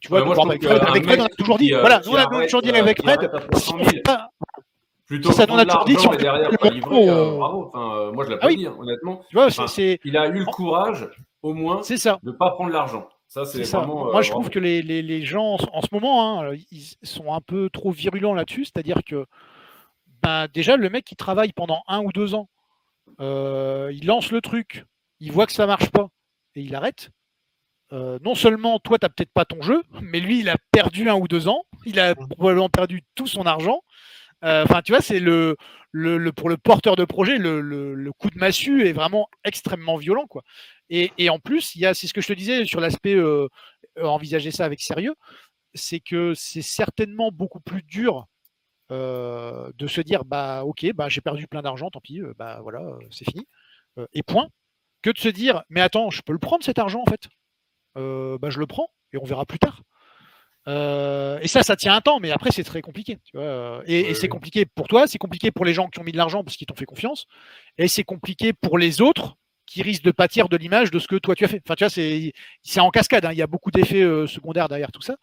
tu 0.02 0.10
vois, 0.10 0.19
avec, 0.19 0.64
Fred, 0.64 1.19
on 1.22 1.26
a 1.26 1.30
toujours 1.30 1.57
dit, 1.57 1.72
voilà, 1.72 2.02
on 2.07 2.15
a 2.15 2.44
toujours 2.45 2.61
dit 2.61 2.72
avec 2.72 3.02
Fred, 3.02 3.30
Plutôt 5.07 5.31
ça 5.31 5.45
donne 5.45 5.65
toujours 5.65 6.18
dit 6.18 6.23
derrière, 6.23 6.52
bravo. 6.52 7.72
Enfin, 7.73 8.11
moi, 8.11 8.26
je 8.26 8.31
l'applaudis, 8.31 8.39
ah 8.41 8.48
oui. 8.48 8.68
Hein, 8.68 8.76
honnêtement. 8.77 9.23
Tu 9.30 9.38
vois, 9.38 9.48
il 10.03 10.18
a 10.18 10.27
eu 10.27 10.39
le 10.39 10.45
courage 10.45 11.07
au 11.41 11.53
moins 11.53 11.84
ça. 11.84 12.19
de 12.23 12.31
ne 12.31 12.35
pas 12.35 12.51
prendre 12.51 12.72
l'argent. 12.72 13.07
Ça, 13.27 13.45
c'est 13.45 13.64
vraiment. 13.64 14.05
Moi, 14.05 14.22
je 14.22 14.30
euh, 14.30 14.34
trouve 14.34 14.49
que 14.49 14.59
les, 14.59 14.81
les, 14.81 15.01
les, 15.01 15.26
gens, 15.26 15.57
en 15.73 15.81
ce 15.81 15.88
moment, 15.91 16.41
hein, 16.41 16.55
ils 16.72 16.95
sont 17.03 17.34
un 17.34 17.41
peu 17.41 17.69
trop 17.69 17.91
virulents 17.91 18.34
là-dessus. 18.34 18.65
C'est-à-dire 18.65 19.01
que, 19.05 19.26
ben, 20.23 20.47
déjà, 20.53 20.77
le 20.77 20.89
mec 20.89 21.03
qui 21.03 21.15
travaille 21.15 21.51
pendant 21.51 21.84
un 21.88 21.99
ou 21.99 22.11
deux 22.14 22.35
ans, 22.35 22.47
euh, 23.19 23.91
il 23.93 24.05
lance 24.05 24.31
le 24.31 24.41
truc, 24.41 24.85
il 25.19 25.31
voit 25.31 25.45
que 25.45 25.51
ça 25.51 25.68
marche 25.68 25.89
pas 25.89 26.07
et 26.55 26.61
il 26.61 26.73
arrête. 26.73 27.09
Euh, 27.93 28.18
non 28.22 28.35
seulement 28.35 28.80
toi, 28.80 28.97
tu 28.97 29.05
n'as 29.05 29.09
peut-être 29.09 29.31
pas 29.34 29.45
ton 29.45 29.61
jeu, 29.61 29.84
mais 30.01 30.19
lui, 30.19 30.39
il 30.39 30.49
a 30.49 30.55
perdu 30.72 31.09
un 31.09 31.15
ou 31.15 31.27
deux 31.27 31.47
ans, 31.47 31.64
il 31.85 31.99
a 31.99 32.15
probablement 32.15 32.69
perdu 32.69 33.03
tout 33.15 33.27
son 33.27 33.45
argent. 33.45 33.81
Enfin, 34.43 34.81
tu 34.84 34.91
vois, 34.91 35.01
c'est 35.01 35.19
le, 35.19 35.57
le, 35.91 36.31
pour 36.31 36.47
le 36.47 36.57
porteur 36.57 36.95
de 36.95 37.05
projet, 37.05 37.38
le, 37.38 37.59
le, 37.61 38.11
coup 38.14 38.30
de 38.30 38.38
massue 38.38 38.85
est 38.85 38.93
vraiment 38.93 39.27
extrêmement 39.43 39.97
violent, 39.97 40.27
quoi. 40.27 40.43
Et, 40.89 41.30
en 41.30 41.39
plus, 41.39 41.76
il 41.76 41.81
y 41.81 41.85
a, 41.85 41.93
c'est 41.93 42.07
ce 42.07 42.14
que 42.14 42.22
je 42.22 42.27
te 42.27 42.34
disais 42.34 42.65
sur 42.65 42.80
l'aspect 42.80 43.15
euh, 43.15 43.47
euh, 43.97 44.05
envisager 44.05 44.51
ça 44.51 44.65
avec 44.65 44.81
sérieux, 44.81 45.15
c'est 45.73 45.99
que 45.99 46.34
c'est 46.34 46.61
certainement 46.61 47.31
beaucoup 47.31 47.59
plus 47.59 47.84
dur 47.84 48.26
euh, 48.91 49.69
de 49.76 49.88
se 49.88 49.99
dire 49.99 50.23
bah 50.23 50.64
ok, 50.64 50.93
bah 50.95 51.09
j'ai 51.09 51.22
perdu 51.22 51.47
plein 51.47 51.61
d'argent, 51.61 51.89
tant 51.89 51.99
pis, 51.99 52.22
bah 52.38 52.59
voilà, 52.61 52.81
c'est 53.11 53.26
fini, 53.26 53.45
et 54.14 54.23
point, 54.23 54.47
que 55.01 55.09
de 55.09 55.18
se 55.18 55.27
dire 55.27 55.64
mais 55.69 55.81
attends, 55.81 56.09
je 56.09 56.22
peux 56.22 56.34
le 56.34 56.39
prendre 56.39 56.64
cet 56.64 56.80
argent 56.80 57.03
en 57.05 57.09
fait, 57.09 57.27
bah 57.95 58.49
je 58.49 58.59
le 58.59 58.68
prends 58.68 58.89
et 59.11 59.18
on 59.18 59.26
verra 59.26 59.45
plus 59.45 59.59
tard. 59.59 59.84
et 60.68 61.47
ça, 61.47 61.64
ça 61.64 61.76
tient 61.76 61.95
un 61.95 62.01
temps, 62.01 62.19
mais 62.22 62.31
après, 62.31 62.51
c'est 62.51 62.64
très 62.64 62.81
compliqué. 62.81 63.19
et 63.85 64.14
c'est 64.14 64.30
compliqué 64.30 64.65
pour 64.65 64.88
toi, 64.88 65.05
c'est 65.05 65.18
compliqué 65.18 65.51
pour 65.51 65.65
les 65.65 65.73
gens 65.73 65.89
qui 65.89 65.99
ont 65.99 66.03
mis 66.03 66.14
de 66.14 66.18
l'argent 66.18 66.45
parce 66.45 66.55
qu'ils 66.55 66.68
t'ont 66.68 66.76
fait 66.76 66.85
confiance, 66.85 67.26
et 67.77 67.89
c'est 67.89 68.05
compliqué 68.05 68.53
pour 68.53 68.77
les 68.77 69.01
autres 69.01 69.35
qui 69.68 69.84
risque 69.84 70.02
de 70.03 70.11
pâtir 70.11 70.48
de 70.49 70.57
l'image 70.57 70.89
de 70.91 70.98
ce 70.98 71.07
que 71.07 71.18
toi 71.18 71.35
tu 71.35 71.44
as 71.44 71.49
fait. 71.49 71.61
Enfin, 71.65 71.76
tu 71.76 71.84
vois, 71.84 71.89
c'est, 71.89 72.34
c'est 72.64 72.80
en 72.80 72.89
cascade. 72.89 73.26
Hein. 73.26 73.34
Il 73.34 73.38
y 73.38 73.41
a 73.41 73.48
beaucoup 73.48 73.69
d'effets 73.69 74.02
euh, 74.02 74.26
secondaires 74.26 74.69
derrière 74.69 74.91
tout 74.91 75.02
ça. 75.02 75.18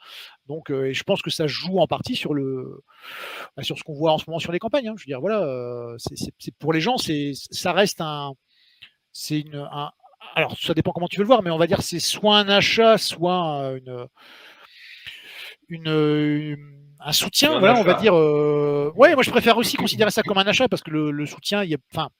Donc, 0.47 0.71
euh, 0.71 0.85
et 0.85 0.95
je 0.95 1.03
pense 1.03 1.23
que 1.23 1.31
ça 1.31 1.47
joue 1.47 1.79
en 1.79 1.87
partie 1.87 2.15
sur 2.15 2.35
le, 2.35 2.83
bah, 3.57 3.62
sur 3.62 3.79
ce 3.79 3.83
qu'on 3.83 3.95
voit 3.95 4.12
en 4.12 4.19
ce 4.19 4.25
moment 4.29 4.39
sur 4.39 4.53
les 4.53 4.59
campagnes. 4.59 4.89
Hein. 4.89 4.95
Je 4.97 5.05
veux 5.05 5.11
dire, 5.11 5.21
voilà, 5.21 5.43
euh, 5.43 5.97
c'est, 5.99 6.55
pour 6.59 6.73
les 6.73 6.81
gens, 6.81 6.99
c'est, 6.99 7.33
ça 7.35 7.73
reste 7.73 8.03
un, 8.03 8.33
c'est 9.12 9.41
une, 9.41 9.57
un, 9.57 9.91
alors 10.35 10.57
ça 10.59 10.75
dépend 10.75 10.93
comment 10.93 11.09
tu 11.09 11.16
veux 11.16 11.23
le 11.23 11.29
voir, 11.29 11.43
mais 11.43 11.51
on 11.51 11.59
va 11.59 11.66
dire 11.66 11.83
c'est 11.83 12.01
soit 12.01 12.37
un 12.37 12.49
achat, 12.49 12.99
soit 12.99 13.75
une, 13.77 14.07
une, 15.69 16.57
un 17.01 17.12
soutien. 17.12 17.59
Voilà, 17.59 17.81
on 17.81 17.85
va 17.85 17.95
dire. 17.95 18.12
ouais, 18.15 19.15
moi 19.15 19.23
je 19.23 19.31
préfère 19.31 19.57
aussi 19.57 19.77
considérer 19.77 20.11
ça 20.11 20.23
comme 20.23 20.39
un 20.39 20.47
achat 20.47 20.69
parce 20.69 20.83
que 20.83 20.91
le, 20.91 21.11
le 21.11 21.25
soutien, 21.25 21.65
il 21.65 21.71
y 21.71 21.75
a, 21.75 21.79
enfin 21.95 22.11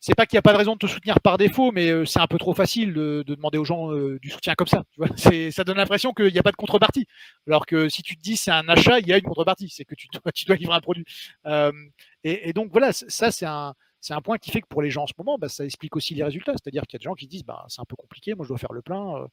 c'est 0.00 0.14
pas 0.14 0.24
qu'il 0.24 0.36
n'y 0.36 0.38
a 0.38 0.42
pas 0.42 0.52
de 0.52 0.58
raison 0.58 0.72
de 0.72 0.78
te 0.78 0.86
soutenir 0.86 1.20
par 1.20 1.36
défaut, 1.36 1.72
mais 1.72 1.90
euh, 1.90 2.06
c'est 2.06 2.20
un 2.20 2.26
peu 2.26 2.38
trop 2.38 2.54
facile 2.54 2.94
de, 2.94 3.22
demander 3.26 3.58
aux 3.58 3.66
gens 3.66 3.92
euh, 3.92 4.18
du 4.20 4.30
soutien 4.30 4.54
comme 4.54 4.66
ça. 4.66 4.84
Tu 5.16 5.52
ça 5.52 5.62
donne 5.62 5.76
l'impression 5.76 6.12
qu'il 6.14 6.32
n'y 6.32 6.38
a 6.38 6.42
pas 6.42 6.52
de 6.52 6.56
contrepartie. 6.56 7.06
Alors 7.46 7.66
que 7.66 7.88
si 7.90 8.02
tu 8.02 8.16
te 8.16 8.22
dis 8.22 8.36
c'est 8.36 8.50
un 8.50 8.66
achat, 8.68 8.98
il 8.98 9.06
y 9.06 9.12
a 9.12 9.18
une 9.18 9.22
contrepartie, 9.22 9.68
c'est 9.68 9.84
que 9.84 9.94
tu 9.94 10.08
dois, 10.12 10.32
tu 10.34 10.46
dois 10.46 10.56
livrer 10.56 10.74
un 10.74 10.80
produit. 10.80 11.04
Euh, 11.46 11.70
et, 12.24 12.52
donc 12.54 12.70
voilà, 12.72 12.92
ça 12.92 13.30
c'est 13.30 13.46
un, 13.46 13.74
c'est 14.00 14.14
un 14.14 14.20
point 14.20 14.38
qui 14.38 14.50
fait 14.50 14.62
que 14.62 14.66
pour 14.66 14.80
les 14.80 14.90
gens 14.90 15.02
en 15.02 15.06
ce 15.06 15.12
moment, 15.18 15.36
bah, 15.38 15.48
ça 15.48 15.64
explique 15.64 15.94
aussi 15.94 16.14
les 16.14 16.24
résultats. 16.24 16.52
C'est-à-dire 16.52 16.82
qu'il 16.82 16.94
y 16.94 16.96
a 16.96 17.00
des 17.00 17.04
gens 17.04 17.14
qui 17.14 17.26
disent 17.26 17.44
bah, 17.44 17.66
c'est 17.68 17.80
un 17.80 17.84
peu 17.84 17.96
compliqué, 17.96 18.34
moi 18.34 18.44
je 18.44 18.48
dois 18.48 18.58
faire 18.58 18.72
le 18.72 18.82
plein. 18.82 19.16
Euh, 19.16 19.26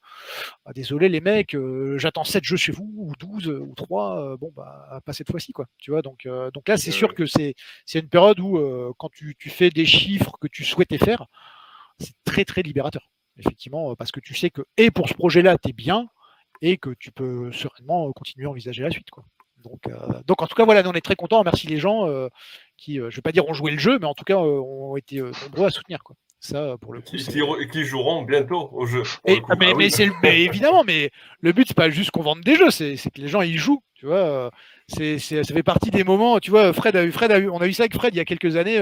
bah, 0.65 0.73
désolé 0.73 1.07
les 1.10 1.22
mecs, 1.22 1.56
euh, 1.56 1.98
j'attends 1.98 2.26
7 2.26 2.44
jeux 2.44 2.57
chez 2.57 2.72
vous, 2.73 2.91
ou 2.98 3.14
12, 3.19 3.48
ou 3.48 3.73
3, 3.76 4.38
bon, 4.38 4.52
bah, 4.56 5.02
pas 5.06 5.14
cette 5.14 5.31
fois-ci. 5.31 5.53
quoi. 5.53 5.68
Tu 5.77 5.91
vois, 5.91 6.02
donc, 6.02 6.27
donc 6.53 6.68
là, 6.68 6.77
c'est 6.77 6.91
sûr 6.91 7.14
que 7.14 7.26
c'est 7.26 7.56
une 7.94 8.10
période 8.10 8.39
où, 8.39 8.60
quand 8.98 9.10
tu, 9.10 9.35
tu, 9.39 9.49
fais 9.49 9.69
des 9.69 9.85
chiffres 9.85 10.38
que 10.41 10.48
tu 10.48 10.65
souhaitais 10.65 10.98
faire, 10.98 11.26
c'est 11.99 12.14
très 12.26 12.45
très 12.45 12.61
libérateur. 12.61 13.10
Effectivement, 13.39 13.95
parce 13.95 14.11
que 14.11 14.19
tu 14.19 14.34
sais 14.34 14.49
que, 14.49 14.64
et 14.77 14.91
pour 14.91 15.07
ce 15.07 15.14
projet-là, 15.14 15.57
tu 15.57 15.69
es 15.69 15.73
bien, 15.73 16.10
et 16.61 16.77
que 16.77 16.89
tu 16.99 17.11
peux 17.11 17.52
sereinement 17.52 18.11
continuer 18.14 18.48
à 18.48 18.49
envisager 18.49 18.84
la 18.84 18.89
suite. 18.89 19.10
Quoi. 19.11 19.23
Donc, 19.64 19.88
donc 20.26 20.41
en 20.41 20.48
tout 20.48 20.56
cas, 20.56 20.65
voilà, 20.65 20.88
on 20.88 20.94
est 20.94 21.02
très 21.02 21.15
contents. 21.15 21.44
Merci 21.44 21.68
les 21.68 21.77
gens 21.77 22.07
qui, 22.78 22.95
je 22.95 23.02
ne 23.02 23.10
vais 23.10 23.22
pas 23.22 23.32
dire 23.32 23.48
ont 23.48 23.54
joué 23.54 23.72
le 23.72 23.80
jeu, 23.80 23.98
mais 23.99 24.06
en 24.06 24.14
tout 24.14 24.24
cas 24.24 24.38
ont 24.38 24.95
été 24.95 25.22
nombreux 25.22 25.66
à 25.66 25.70
soutenir. 25.70 26.04
Quoi. 26.04 26.16
Ça, 26.40 26.76
pour 26.80 26.94
le 26.94 27.02
coup, 27.02 27.18
qui, 27.18 27.68
qui, 27.72 27.84
joueront 27.84 28.22
bientôt 28.22 28.70
au 28.72 28.86
jeu. 28.86 29.02
Et, 29.26 29.41
mais, 29.60 29.74
ah 30.24 30.30
évidemment, 30.30 30.84
mais 30.86 31.10
le 31.41 31.52
but, 31.52 31.68
c'est 31.68 31.76
pas 31.76 31.90
juste 31.90 32.12
qu'on 32.12 32.22
vende 32.22 32.41
des 32.41 32.56
jeux, 32.56 32.70
c'est 32.70 32.95
que 32.95 33.20
les 33.20 33.28
gens 33.28 33.41
y 33.41 33.54
jouent. 33.58 33.82
Tu 33.95 34.06
vois, 34.06 34.52
c'est 34.88 35.18
ça 35.18 35.44
fait 35.44 35.64
partie 35.64 35.90
des 35.90 36.04
moments. 36.04 36.40
Tu 36.40 36.52
vois, 36.52 36.72
Fred 36.74 36.95
a 36.95 37.04
eu, 37.04 37.12
Fred 37.12 37.32
a 37.32 37.40
eu, 37.40 37.49
on 37.49 37.58
a 37.58 37.68
eu 37.68 37.74
ça 37.74 37.84
avec 37.84 37.95
Fred 37.95 38.14
il 38.14 38.18
y 38.18 38.22
a 38.22 38.26
quelques 38.26 38.56
années. 38.56 38.80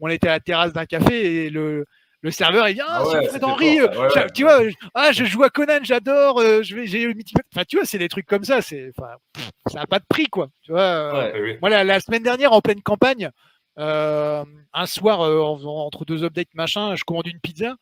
on 0.00 0.08
était 0.08 0.28
à 0.28 0.32
la 0.32 0.40
terrasse 0.40 0.72
d'un 0.72 0.86
café 0.86 1.44
et 1.44 1.50
le, 1.50 1.84
le 2.26 2.32
serveur 2.32 2.68
il 2.68 2.74
vient 2.74 2.86
ah, 2.88 3.04
ah 3.06 3.22
Fred 3.22 3.44
Henry 3.44 3.80
euh, 3.80 3.86
tu 4.34 4.42
vois 4.42 4.58
ah 4.94 5.12
je 5.12 5.24
joue 5.24 5.44
à 5.44 5.48
Conan 5.48 5.78
j'adore 5.82 6.40
euh, 6.40 6.60
je 6.62 6.74
vais 6.74 6.86
j'ai 6.86 7.06
enfin 7.54 7.62
tu 7.66 7.76
vois 7.76 7.86
c'est 7.86 7.98
des 7.98 8.08
trucs 8.08 8.26
comme 8.26 8.42
ça 8.42 8.60
c'est 8.62 8.90
ça 9.68 9.78
n'a 9.78 9.86
pas 9.86 10.00
de 10.00 10.04
prix 10.08 10.26
quoi 10.26 10.48
tu 10.62 10.72
vois 10.72 10.80
euh, 10.80 11.56
moi 11.62 11.70
la, 11.70 12.00
semaine 12.00 12.24
dernière 12.24 12.52
en 12.52 12.60
pleine 12.60 12.82
campagne 12.82 13.30
un 13.76 14.86
soir 14.86 15.20
entre 15.20 16.04
deux 16.04 16.24
updates 16.24 16.54
machin 16.54 16.96
je 16.96 17.04
commande 17.04 17.28
une 17.28 17.40
pizza 17.40 17.76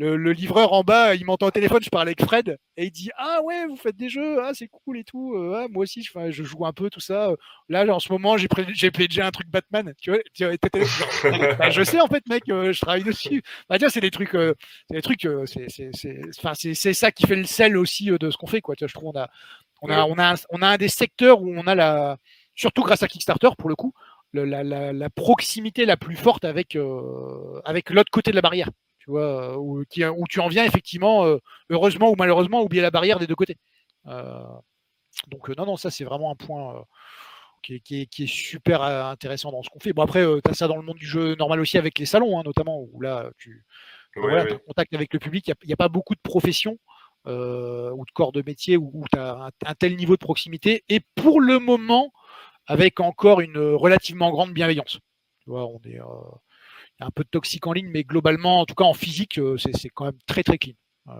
le, 0.00 0.32
livreur 0.32 0.72
en 0.72 0.82
bas, 0.82 1.14
il 1.14 1.24
m'entend 1.24 1.46
au 1.46 1.50
téléphone, 1.50 1.82
je 1.82 1.90
parle 1.90 2.08
avec 2.08 2.22
Fred, 2.22 2.58
et 2.76 2.86
il 2.86 2.90
dit 2.90 3.10
Ah 3.18 3.40
ouais, 3.42 3.66
vous 3.66 3.76
faites 3.76 3.96
des 3.96 4.08
jeux, 4.08 4.42
ah 4.42 4.52
c'est 4.54 4.68
cool 4.68 4.98
et 4.98 5.04
tout, 5.04 5.34
euh, 5.34 5.62
ah, 5.64 5.68
moi 5.70 5.82
aussi 5.82 6.02
je, 6.02 6.30
je, 6.30 6.42
joue 6.42 6.64
un 6.64 6.72
peu, 6.72 6.88
tout 6.88 7.00
ça. 7.00 7.32
Là, 7.68 7.84
en 7.94 8.00
ce 8.00 8.10
moment, 8.10 8.36
j'ai 8.36 8.48
déjà 8.90 9.26
un 9.26 9.30
truc 9.30 9.48
Batman, 9.48 9.92
tu 10.00 10.10
vois, 10.10 10.20
bah, 11.58 11.70
je 11.70 11.82
sais 11.82 12.00
en 12.00 12.06
fait, 12.06 12.26
mec, 12.28 12.44
euh, 12.48 12.72
je 12.72 12.80
travaille 12.80 13.04
dessus. 13.04 13.42
Bah, 13.68 13.76
c'est 13.88 14.00
des 14.00 14.10
trucs, 14.10 14.34
euh, 14.34 14.54
des 14.90 15.02
trucs 15.02 15.28
c'est 15.46 16.94
ça 16.94 17.12
qui 17.12 17.26
fait 17.26 17.36
le 17.36 17.44
sel 17.44 17.76
aussi 17.76 18.06
de 18.06 18.30
ce 18.30 18.36
qu'on 18.36 18.46
fait, 18.46 18.60
quoi. 18.60 18.76
Tu 18.76 18.84
vois, 18.84 18.88
je 18.88 18.94
trouve 18.94 19.12
on 19.14 19.18
a, 19.18 19.28
on, 19.82 19.90
a, 19.90 20.04
on, 20.04 20.14
a 20.18 20.32
un, 20.32 20.36
on 20.50 20.62
a 20.62 20.68
un 20.68 20.76
des 20.76 20.88
secteurs 20.88 21.42
où 21.42 21.52
on 21.54 21.66
a 21.66 21.74
la, 21.74 22.16
surtout 22.54 22.82
grâce 22.82 23.02
à 23.02 23.08
Kickstarter 23.08 23.50
pour 23.58 23.68
le 23.68 23.76
coup, 23.76 23.92
la, 24.32 24.62
la, 24.62 24.92
la, 24.92 25.10
proximité 25.10 25.84
la 25.84 25.96
plus 25.96 26.16
forte 26.16 26.44
avec, 26.44 26.78
avec 27.64 27.90
l'autre 27.90 28.10
côté 28.10 28.30
de 28.30 28.36
la 28.36 28.42
barrière 28.42 28.70
tu 29.10 29.16
vois, 29.16 29.58
où, 29.58 29.80
où, 29.80 30.24
tu 30.28 30.40
en 30.40 30.48
viens 30.48 30.64
effectivement, 30.64 31.26
heureusement 31.68 32.10
ou 32.10 32.14
malheureusement, 32.16 32.62
oublier 32.62 32.82
la 32.82 32.90
barrière 32.90 33.18
des 33.18 33.26
deux 33.26 33.34
côtés. 33.34 33.56
donc 34.06 35.48
non, 35.56 35.66
non, 35.66 35.76
ça 35.76 35.90
c'est 35.90 36.04
vraiment 36.04 36.30
un 36.30 36.36
point 36.36 36.84
qui 37.62 37.74
est, 37.76 38.26
super 38.26 38.82
intéressant 38.82 39.52
dans 39.52 39.62
ce 39.62 39.70
qu'on 39.70 39.80
fait. 39.80 39.92
Bon 39.92 40.02
après, 40.02 40.24
tu 40.44 40.50
as 40.50 40.54
ça 40.54 40.68
dans 40.68 40.76
le 40.76 40.82
monde 40.82 40.96
du 40.96 41.06
jeu 41.06 41.34
normal 41.36 41.60
aussi 41.60 41.78
avec 41.78 41.98
les 41.98 42.06
salons, 42.06 42.38
hein, 42.38 42.42
notamment, 42.44 42.80
où 42.80 43.00
là, 43.00 43.30
tu 43.36 43.64
as 44.16 44.58
contact 44.66 44.94
avec 44.94 45.12
le 45.12 45.18
public, 45.18 45.48
il 45.48 45.66
n'y 45.66 45.72
a, 45.72 45.76
pas 45.76 45.88
beaucoup 45.88 46.14
de 46.14 46.20
professions. 46.22 46.78
ou 47.26 47.30
de 47.30 48.12
corps 48.14 48.32
de 48.32 48.42
métier 48.42 48.76
où, 48.76 49.04
tu 49.12 49.18
as 49.18 49.50
un, 49.66 49.74
tel 49.74 49.96
niveau 49.96 50.14
de 50.14 50.24
proximité 50.24 50.84
et 50.88 51.00
pour 51.14 51.40
le 51.40 51.58
moment 51.58 52.12
avec 52.66 53.00
encore 53.00 53.40
une 53.40 53.58
relativement 53.58 54.30
grande 54.30 54.52
bienveillance. 54.52 55.00
Tu 55.42 55.50
vois, 55.50 55.66
on 55.66 55.80
est, 55.84 55.98
un 57.00 57.10
peu 57.10 57.24
de 57.24 57.28
toxique 57.28 57.66
en 57.66 57.72
ligne, 57.72 57.88
mais 57.92 58.04
globalement, 58.04 58.60
en 58.60 58.66
tout 58.66 58.74
cas 58.74 58.84
en 58.84 58.94
physique, 58.94 59.38
euh, 59.38 59.56
c'est 59.58 59.88
qu'un 59.90 60.06
même 60.06 60.18
très 60.26 60.42
très 60.42 60.58
clean. 60.58 60.74
Euh, 61.08 61.12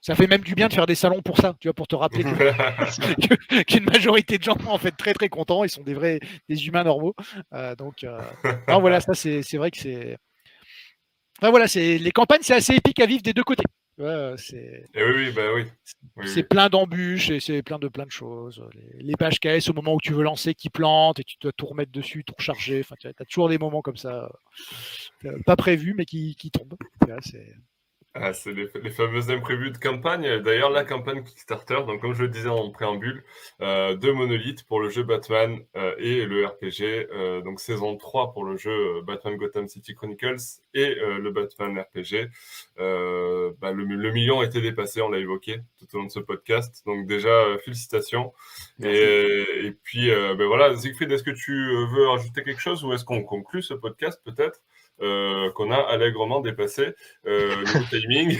ça 0.00 0.14
fait 0.14 0.26
même 0.26 0.42
du 0.42 0.54
bien 0.54 0.68
de 0.68 0.72
faire 0.72 0.86
des 0.86 0.94
salons 0.94 1.22
pour 1.22 1.38
ça, 1.38 1.54
tu 1.60 1.68
vois, 1.68 1.74
pour 1.74 1.88
te 1.88 1.96
rappeler 1.96 2.24
qu'une 3.66 3.84
majorité 3.84 4.38
de 4.38 4.42
gens 4.44 4.56
sont 4.58 4.70
en 4.70 4.78
fait 4.78 4.92
très 4.92 5.12
très 5.12 5.28
contents, 5.28 5.64
ils 5.64 5.70
sont 5.70 5.82
des 5.82 5.94
vrais 5.94 6.20
des 6.48 6.66
humains 6.66 6.84
normaux. 6.84 7.14
Euh, 7.52 7.74
donc, 7.74 8.06
voilà, 8.68 9.00
ça 9.00 9.14
c'est 9.14 9.56
vrai 9.56 9.70
que 9.70 9.78
c'est. 9.78 10.16
Enfin, 11.40 11.50
voilà, 11.50 11.66
les 11.74 12.10
campagnes, 12.12 12.40
c'est 12.42 12.54
assez 12.54 12.74
épique 12.74 13.00
à 13.00 13.06
vivre 13.06 13.22
des 13.22 13.32
deux 13.32 13.44
côtés 13.44 13.64
c'est 14.36 14.84
oui, 14.94 15.32
bah 15.32 15.52
oui, 15.54 15.64
c'est 16.26 16.44
plein 16.44 16.68
d'embûches 16.68 17.30
et 17.30 17.40
c'est 17.40 17.62
plein 17.62 17.78
de 17.78 17.88
plein 17.88 18.06
de 18.06 18.10
choses. 18.10 18.62
Les, 18.74 19.02
les, 19.02 19.16
pages 19.16 19.40
KS 19.40 19.68
au 19.70 19.72
moment 19.72 19.94
où 19.94 20.00
tu 20.00 20.12
veux 20.12 20.22
lancer 20.22 20.54
qui 20.54 20.70
plantent 20.70 21.18
et 21.18 21.24
tu 21.24 21.36
dois 21.40 21.52
tout 21.52 21.66
remettre 21.66 21.90
dessus, 21.90 22.22
tout 22.24 22.34
recharger. 22.36 22.80
Enfin, 22.80 22.94
tu 23.00 23.08
as, 23.08 23.12
toujours 23.24 23.48
des 23.48 23.58
moments 23.58 23.82
comme 23.82 23.96
ça, 23.96 24.30
euh, 25.24 25.38
pas 25.44 25.56
prévus 25.56 25.94
mais 25.96 26.04
qui, 26.04 26.36
qui 26.36 26.50
tombent. 26.50 26.76
c'est 27.22 27.54
ah, 28.14 28.32
c'est 28.32 28.52
les, 28.52 28.66
fameux 28.90 29.30
imprévus 29.30 29.70
de 29.70 29.78
campagne. 29.78 30.40
D'ailleurs, 30.40 30.70
la 30.70 30.82
campagne 30.82 31.22
Kickstarter, 31.22 31.84
donc 31.86 32.00
comme 32.00 32.14
je 32.14 32.22
le 32.22 32.28
disais 32.28 32.48
en 32.48 32.70
préambule, 32.70 33.22
euh, 33.60 33.96
de 33.96 34.10
Monolith 34.10 34.64
pour 34.64 34.80
le 34.80 34.88
jeu 34.88 35.02
Batman 35.02 35.60
euh, 35.76 35.94
et 35.98 36.24
le 36.24 36.46
RPG. 36.46 37.08
Euh, 37.12 37.42
donc 37.42 37.60
saison 37.60 37.96
3 37.96 38.32
pour 38.32 38.44
le 38.44 38.56
jeu 38.56 39.02
Batman 39.02 39.36
Gotham 39.36 39.68
City 39.68 39.94
Chronicles 39.94 40.62
et 40.74 40.94
le 40.94 41.30
Batman 41.30 41.78
RPG. 41.78 42.30
Bah, 42.76 43.72
le, 43.72 44.12
million 44.12 44.40
a 44.40 44.46
été 44.46 44.60
dépassé, 44.60 45.02
on 45.02 45.10
l'a 45.10 45.18
évoqué 45.18 45.60
tout 45.78 45.86
au 45.94 45.98
long 45.98 46.06
de 46.06 46.10
ce 46.10 46.20
podcast. 46.20 46.82
Donc 46.86 47.06
déjà, 47.06 47.58
félicitations. 47.64 48.32
Et, 48.82 49.76
puis, 49.82 50.10
ben 50.10 50.46
voilà, 50.46 50.76
Siegfried, 50.76 51.12
est-ce 51.12 51.22
que 51.22 51.30
tu 51.30 51.52
veux 51.52 52.10
ajouter 52.10 52.42
quelque 52.42 52.60
chose 52.60 52.84
ou 52.84 52.92
est-ce 52.94 53.04
qu'on 53.04 53.22
conclut 53.22 53.62
ce 53.62 53.74
podcast 53.74 54.20
peut-être? 54.24 54.60
Euh, 55.00 55.50
qu'on 55.52 55.70
a 55.70 55.76
allègrement 55.76 56.40
dépassé 56.40 56.94
euh, 57.26 57.56
le 57.56 57.88
timing. 58.00 58.38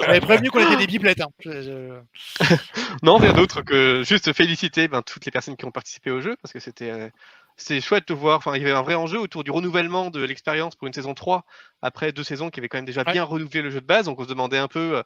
J'avais 0.00 0.20
prévenu 0.20 0.50
qu'on 0.50 0.60
était 0.60 0.76
des 0.76 0.86
biplettes. 0.86 1.22
Hein. 1.22 2.02
non, 3.02 3.16
rien 3.16 3.32
d'autre 3.32 3.62
que 3.62 4.02
juste 4.04 4.32
féliciter 4.34 4.88
ben, 4.88 5.02
toutes 5.02 5.24
les 5.24 5.32
personnes 5.32 5.56
qui 5.56 5.64
ont 5.64 5.70
participé 5.70 6.10
au 6.10 6.20
jeu 6.20 6.36
parce 6.42 6.52
que 6.52 6.60
c'était 6.60 6.90
euh, 6.90 7.08
c'est 7.56 7.80
chouette 7.80 8.08
de 8.08 8.14
voir. 8.14 8.36
Enfin, 8.36 8.54
il 8.56 8.62
y 8.62 8.64
avait 8.64 8.74
un 8.74 8.82
vrai 8.82 8.94
enjeu 8.94 9.18
autour 9.18 9.44
du 9.44 9.50
renouvellement 9.50 10.10
de 10.10 10.22
l'expérience 10.22 10.76
pour 10.76 10.86
une 10.88 10.92
saison 10.92 11.14
3 11.14 11.44
après 11.80 12.12
deux 12.12 12.24
saisons 12.24 12.50
qui 12.50 12.60
avaient 12.60 12.68
quand 12.68 12.78
même 12.78 12.84
déjà 12.84 13.04
bien 13.04 13.24
renouvelé 13.24 13.62
le 13.62 13.70
jeu 13.70 13.80
de 13.80 13.86
base. 13.86 14.06
Donc 14.06 14.20
on 14.20 14.24
se 14.24 14.28
demandait 14.28 14.58
un 14.58 14.68
peu 14.68 15.02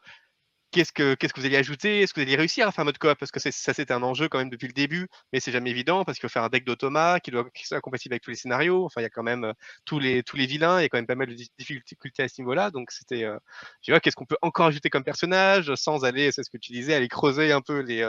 qu'est-ce 0.70 0.92
que, 0.92 1.14
qu'est-ce 1.14 1.32
que 1.32 1.40
vous 1.40 1.46
allez 1.46 1.56
ajouter? 1.56 2.02
Est-ce 2.02 2.12
que 2.12 2.20
vous 2.20 2.26
allez 2.26 2.36
réussir 2.36 2.66
à 2.66 2.72
faire 2.72 2.82
un 2.82 2.84
mode 2.86 2.98
coop? 2.98 3.16
Parce 3.18 3.30
que 3.30 3.40
ça, 3.40 3.50
c'était 3.50 3.92
un 3.92 4.02
enjeu 4.02 4.28
quand 4.28 4.38
même 4.38 4.50
depuis 4.50 4.66
le 4.66 4.72
début, 4.72 5.08
mais 5.32 5.40
c'est 5.40 5.52
jamais 5.52 5.70
évident 5.70 6.04
parce 6.04 6.18
qu'il 6.18 6.28
faut 6.28 6.32
faire 6.32 6.42
un 6.42 6.48
deck 6.48 6.64
d'automat 6.64 7.20
qui 7.20 7.30
doit 7.30 7.44
être 7.46 7.80
compatible 7.80 8.14
avec 8.14 8.22
tous 8.22 8.30
les 8.30 8.36
scénarios. 8.36 8.84
Enfin, 8.84 9.00
il 9.00 9.04
y 9.04 9.06
a 9.06 9.10
quand 9.10 9.22
même 9.22 9.52
tous, 9.84 9.98
les, 9.98 10.22
tous 10.22 10.36
les 10.36 10.46
vilains, 10.46 10.78
il 10.80 10.82
y 10.82 10.86
a 10.86 10.88
quand 10.88 10.98
même 10.98 11.06
pas 11.06 11.14
mal 11.14 11.28
de 11.28 11.34
difficultés 11.58 12.22
à 12.22 12.28
ce 12.28 12.40
niveau-là. 12.40 12.70
Donc, 12.70 12.90
c'était, 12.90 13.26
tu 13.82 13.92
vois, 13.92 14.00
qu'est-ce 14.00 14.16
qu'on 14.16 14.26
peut 14.26 14.36
encore 14.42 14.66
ajouter 14.66 14.90
comme 14.90 15.04
personnage 15.04 15.74
sans 15.74 16.04
aller, 16.04 16.32
c'est 16.32 16.42
ce 16.42 16.50
que 16.50 16.58
tu 16.58 16.72
disais, 16.72 16.94
aller 16.94 17.08
creuser 17.08 17.52
un 17.52 17.60
peu 17.60 17.80
les, 17.80 18.08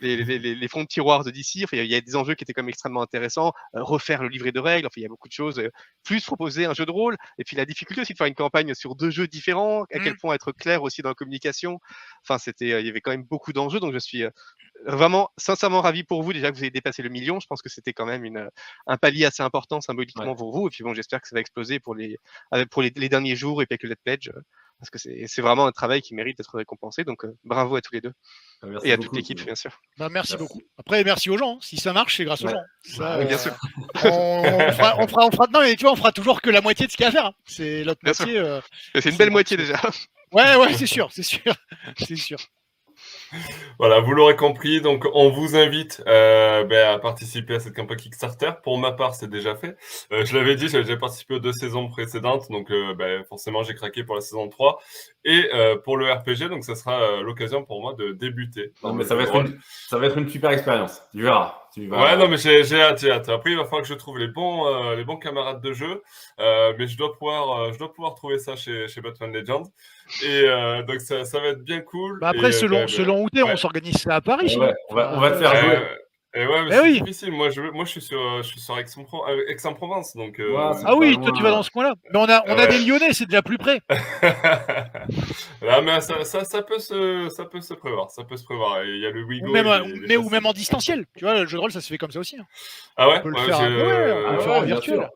les, 0.00 0.16
les, 0.16 0.54
les, 0.54 0.68
fonds 0.68 0.82
de 0.82 0.88
tiroir 0.88 1.24
de 1.24 1.30
DC. 1.30 1.64
Enfin, 1.64 1.76
il 1.78 1.86
y 1.86 1.94
a 1.94 2.00
des 2.00 2.16
enjeux 2.16 2.34
qui 2.34 2.44
étaient 2.44 2.52
quand 2.52 2.62
même 2.62 2.68
extrêmement 2.68 3.02
intéressants. 3.02 3.52
refaire 3.74 4.22
le 4.22 4.28
livret 4.28 4.52
de 4.52 4.60
règles, 4.60 4.86
enfin, 4.86 5.00
il 5.00 5.02
y 5.02 5.06
a 5.06 5.08
beaucoup 5.08 5.28
de 5.28 5.32
choses. 5.32 5.62
plus 6.04 6.24
proposer 6.24 6.66
un 6.66 6.74
jeu 6.74 6.86
de 6.86 6.90
rôle. 6.90 7.16
Et 7.38 7.44
puis, 7.44 7.56
la 7.56 7.64
difficulté 7.64 8.02
aussi 8.02 8.12
de 8.12 8.18
faire 8.18 8.26
une 8.26 8.34
campagne 8.34 8.74
sur 8.74 8.94
deux 8.94 9.10
jeux 9.10 9.26
différents, 9.26 9.84
à 9.92 9.98
quel 9.98 10.14
mmh. 10.14 10.18
point 10.18 10.34
être 10.34 10.52
clair 10.52 10.82
aussi 10.82 11.02
dans 11.02 11.10
la 11.10 11.14
communication. 11.14 11.80
Enfin, 12.28 12.38
c'était, 12.38 12.72
euh, 12.72 12.80
il 12.80 12.86
y 12.86 12.90
avait 12.90 13.00
quand 13.00 13.12
même 13.12 13.22
beaucoup 13.22 13.52
d'enjeux, 13.52 13.78
donc 13.78 13.92
je 13.92 13.98
suis 13.98 14.24
euh, 14.24 14.30
vraiment 14.84 15.30
sincèrement 15.36 15.80
ravi 15.80 16.02
pour 16.02 16.22
vous 16.22 16.32
déjà 16.32 16.50
que 16.50 16.56
vous 16.56 16.62
ayez 16.62 16.70
dépassé 16.70 17.02
le 17.02 17.08
million. 17.08 17.38
Je 17.38 17.46
pense 17.46 17.62
que 17.62 17.68
c'était 17.68 17.92
quand 17.92 18.06
même 18.06 18.24
une, 18.24 18.38
euh, 18.38 18.48
un 18.88 18.96
palier 18.96 19.24
assez 19.24 19.42
important 19.42 19.80
symboliquement 19.80 20.34
pour 20.34 20.52
vous. 20.52 20.66
Et 20.66 20.70
puis 20.70 20.82
bon, 20.82 20.92
j'espère 20.92 21.20
que 21.20 21.28
ça 21.28 21.36
va 21.36 21.40
exploser 21.40 21.78
pour 21.78 21.94
les, 21.94 22.18
pour 22.70 22.82
les, 22.82 22.90
derniers 22.90 23.36
jours 23.36 23.62
et 23.62 23.66
puis 23.66 23.74
avec 23.74 23.84
le 23.84 23.90
Let 23.90 23.96
Pledge, 24.04 24.30
parce 24.80 24.90
que 24.90 24.98
c'est 24.98 25.40
vraiment 25.40 25.66
un 25.66 25.72
travail 25.72 26.02
qui 26.02 26.14
mérite 26.14 26.36
d'être 26.36 26.56
récompensé. 26.56 27.04
Donc 27.04 27.24
bravo 27.44 27.76
à 27.76 27.80
tous 27.80 27.92
les 27.94 28.00
deux. 28.00 28.12
Bah, 28.62 28.80
et 28.82 28.92
à 28.92 28.98
toute 28.98 29.14
l'équipe, 29.14 29.40
bien 29.44 29.54
sûr. 29.54 29.80
Bah, 29.96 30.08
merci, 30.08 30.36
beaucoup. 30.36 30.62
Après, 30.78 31.04
merci 31.04 31.30
aux 31.30 31.38
gens. 31.38 31.56
Hein. 31.56 31.58
Si 31.60 31.76
ça 31.76 31.92
marche, 31.92 32.16
c'est 32.16 32.24
grâce 32.24 32.42
aux 32.42 32.48
gens. 32.48 32.62
Ça, 32.82 33.22
bien 33.24 33.38
sûr. 33.38 33.54
On, 33.94 34.72
fera, 34.72 34.98
on, 34.98 35.06
fera, 35.06 35.26
on, 35.26 35.30
fera, 35.30 35.46
non, 35.52 35.60
mais 35.60 35.76
tu 35.76 35.84
vois, 35.84 35.92
on 35.92 35.96
fera 35.96 36.10
toujours 36.10 36.42
que 36.42 36.50
la 36.50 36.60
moitié 36.60 36.86
de 36.86 36.90
ce 36.90 36.96
qu'il 36.96 37.04
y 37.04 37.06
a 37.06 37.10
à 37.10 37.12
faire. 37.12 37.26
Hein. 37.26 37.34
C'est 37.44 37.84
l'autre 37.84 38.00
moitié. 38.02 38.60
c'est 38.94 39.10
une 39.10 39.16
belle 39.16 39.30
moitié 39.30 39.56
déjà. 39.56 39.80
Ouais, 40.32 40.56
ouais, 40.56 40.74
c'est 40.74 40.86
sûr, 40.86 41.08
c'est 41.12 41.22
sûr, 41.22 41.54
c'est 41.98 42.16
sûr. 42.16 42.38
Voilà, 43.78 44.00
vous 44.00 44.12
l'aurez 44.12 44.36
compris, 44.36 44.80
donc 44.80 45.04
on 45.12 45.30
vous 45.30 45.56
invite 45.56 46.02
euh, 46.06 46.64
ben, 46.64 46.94
à 46.94 46.98
participer 46.98 47.56
à 47.56 47.60
cette 47.60 47.74
campagne 47.74 47.98
Kickstarter. 47.98 48.52
Pour 48.62 48.78
ma 48.78 48.92
part, 48.92 49.14
c'est 49.14 49.28
déjà 49.28 49.54
fait. 49.54 49.76
Euh, 50.12 50.24
je 50.24 50.36
l'avais 50.36 50.56
dit, 50.56 50.68
j'avais 50.68 50.84
déjà 50.84 50.96
participé 50.96 51.34
aux 51.34 51.38
deux 51.38 51.52
saisons 51.52 51.88
précédentes, 51.88 52.50
donc 52.50 52.70
euh, 52.70 52.94
ben, 52.94 53.24
forcément 53.24 53.62
j'ai 53.62 53.74
craqué 53.74 54.04
pour 54.04 54.14
la 54.14 54.20
saison 54.20 54.48
3. 54.48 54.80
Et 55.24 55.50
pour 55.84 55.96
le 55.96 56.10
RPG, 56.10 56.48
donc 56.48 56.64
ça 56.64 56.76
sera 56.76 57.20
l'occasion 57.20 57.64
pour 57.64 57.80
moi 57.80 57.94
de 57.94 58.12
débuter. 58.12 58.72
Non, 58.84 58.92
mais 58.92 59.04
ça 59.04 59.16
va, 59.16 59.24
être 59.24 59.34
une, 59.34 59.58
ça 59.88 59.98
va 59.98 60.06
être 60.06 60.16
une 60.18 60.28
super 60.28 60.50
expérience, 60.50 61.02
tu 61.12 61.22
verras. 61.22 61.65
Ouais, 61.76 62.16
non, 62.16 62.28
mais 62.28 62.36
j'ai 62.38 62.80
hâte, 62.80 63.00
j'ai 63.00 63.10
hâte. 63.10 63.28
Après, 63.28 63.50
il 63.50 63.56
va 63.56 63.64
falloir 63.64 63.82
que 63.82 63.88
je 63.88 63.94
trouve 63.94 64.18
les 64.18 64.28
bons, 64.28 64.94
les 64.94 65.04
bons 65.04 65.16
camarades 65.16 65.60
de 65.60 65.72
jeu, 65.72 66.02
mais 66.38 66.86
je 66.86 66.96
dois 66.96 67.12
pouvoir, 67.12 67.72
je 67.72 67.78
dois 67.78 67.92
pouvoir 67.92 68.14
trouver 68.14 68.38
ça 68.38 68.56
chez, 68.56 68.88
chez 68.88 69.00
Batman 69.00 69.32
Legends. 69.32 69.64
Et 70.22 70.44
euh, 70.46 70.82
donc 70.82 71.00
ça, 71.00 71.24
ça, 71.24 71.40
va 71.40 71.48
être 71.48 71.62
bien 71.62 71.80
cool. 71.80 72.20
Bah 72.20 72.28
après, 72.28 72.52
selon, 72.52 72.86
selon 72.86 73.24
où 73.24 73.30
tu 73.30 73.40
es, 73.40 73.42
on 73.42 73.56
s'organise 73.56 73.98
ça 73.98 74.16
à 74.16 74.20
Paris. 74.20 74.56
on, 74.88 74.94
va, 74.94 75.12
on 75.14 75.20
va 75.20 75.30
te 75.30 75.36
faire 75.38 75.56
jouer. 75.56 75.78
Et 76.36 76.46
ouais, 76.46 76.66
c'est 76.68 76.80
oui. 76.80 77.00
difficile. 77.00 77.32
Moi 77.32 77.48
je, 77.50 77.62
moi, 77.62 77.84
je 77.84 77.90
suis 77.90 78.02
sur, 78.02 78.42
je 78.42 78.48
suis 78.48 78.60
sur 78.60 78.78
Aix-en-Provence. 78.78 80.14
Donc, 80.16 80.40
ah 80.56 80.94
oui, 80.94 81.16
toi, 81.18 81.32
tu 81.34 81.42
vas 81.42 81.50
dans 81.50 81.62
ce 81.62 81.70
coin-là. 81.70 81.94
Mais 82.12 82.18
on 82.18 82.28
a, 82.28 82.42
on 82.46 82.58
a 82.58 82.66
des 82.66 82.78
Lyonnais, 82.78 83.12
c'est 83.12 83.24
déjà 83.26 83.42
plus 83.42 83.58
près. 83.58 83.80
Là, 85.62 85.80
mais 85.82 86.00
ça, 86.02 86.24
ça, 86.24 86.44
ça, 86.44 86.62
peut 86.62 86.78
se, 86.78 87.30
ça 87.30 87.46
peut 87.46 87.62
se 87.62 87.74
prévoir. 87.74 88.10
Ça 88.10 88.22
peut 88.24 88.36
se 88.36 88.44
prévoir. 88.44 88.84
Il 88.84 88.98
y 88.98 89.06
a 89.06 89.10
le 89.10 89.24
Wigo. 89.24 89.48
Ou 89.48 89.52
même, 89.52 89.66
mais, 90.06 90.16
ou 90.16 90.28
même 90.28 90.44
en 90.46 90.52
distanciel. 90.52 91.06
Tu 91.16 91.24
vois, 91.24 91.40
le 91.40 91.46
jeu 91.46 91.56
de 91.56 91.60
rôle, 91.62 91.72
ça 91.72 91.80
se 91.80 91.88
fait 91.88 91.98
comme 91.98 92.10
ça 92.10 92.20
aussi. 92.20 92.36
Hein. 92.36 92.46
Ah 92.96 93.08
ouais? 93.08 93.16
On 93.18 93.22
peut 93.22 93.30
le 93.30 93.38
faire, 93.38 93.60
en 93.60 94.62
virtuel. 94.62 95.10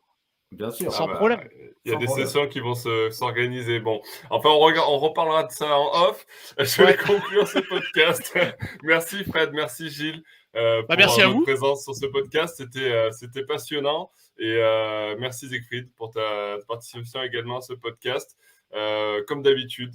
Bien 0.51 0.71
sûr. 0.71 0.91
Sans 0.91 1.05
ah 1.05 1.07
bah, 1.07 1.15
problème. 1.15 1.39
Il 1.85 1.93
y 1.93 1.95
a 1.95 1.97
des 1.97 2.07
sessions 2.07 2.47
qui 2.47 2.59
vont 2.59 2.75
s'organiser. 2.75 3.79
Bon, 3.79 4.01
enfin, 4.29 4.49
on, 4.49 4.67
on, 4.67 4.97
reparlera 4.99 5.45
de 5.45 5.51
ça 5.51 5.77
en 5.79 6.09
off. 6.09 6.25
Je 6.59 6.83
vais 6.83 6.97
conclure 6.97 7.47
ce 7.47 7.59
podcast. 7.59 8.37
merci 8.83 9.23
Fred, 9.23 9.51
merci 9.53 9.89
Gilles 9.89 10.23
euh, 10.55 10.81
bah, 10.81 10.95
pour 10.95 10.97
merci 10.97 11.21
votre 11.21 11.43
présence 11.43 11.83
sur 11.83 11.95
ce 11.95 12.05
podcast. 12.05 12.55
C'était 12.57 12.91
euh, 12.91 13.11
c'était 13.11 13.43
passionnant. 13.43 14.11
Et 14.37 14.57
euh, 14.57 15.15
merci 15.19 15.47
Siegfried 15.47 15.91
pour 15.95 16.11
ta 16.11 16.57
participation 16.67 17.21
également 17.23 17.57
à 17.57 17.61
ce 17.61 17.73
podcast. 17.73 18.37
comme 19.27 19.41
d'habitude, 19.43 19.93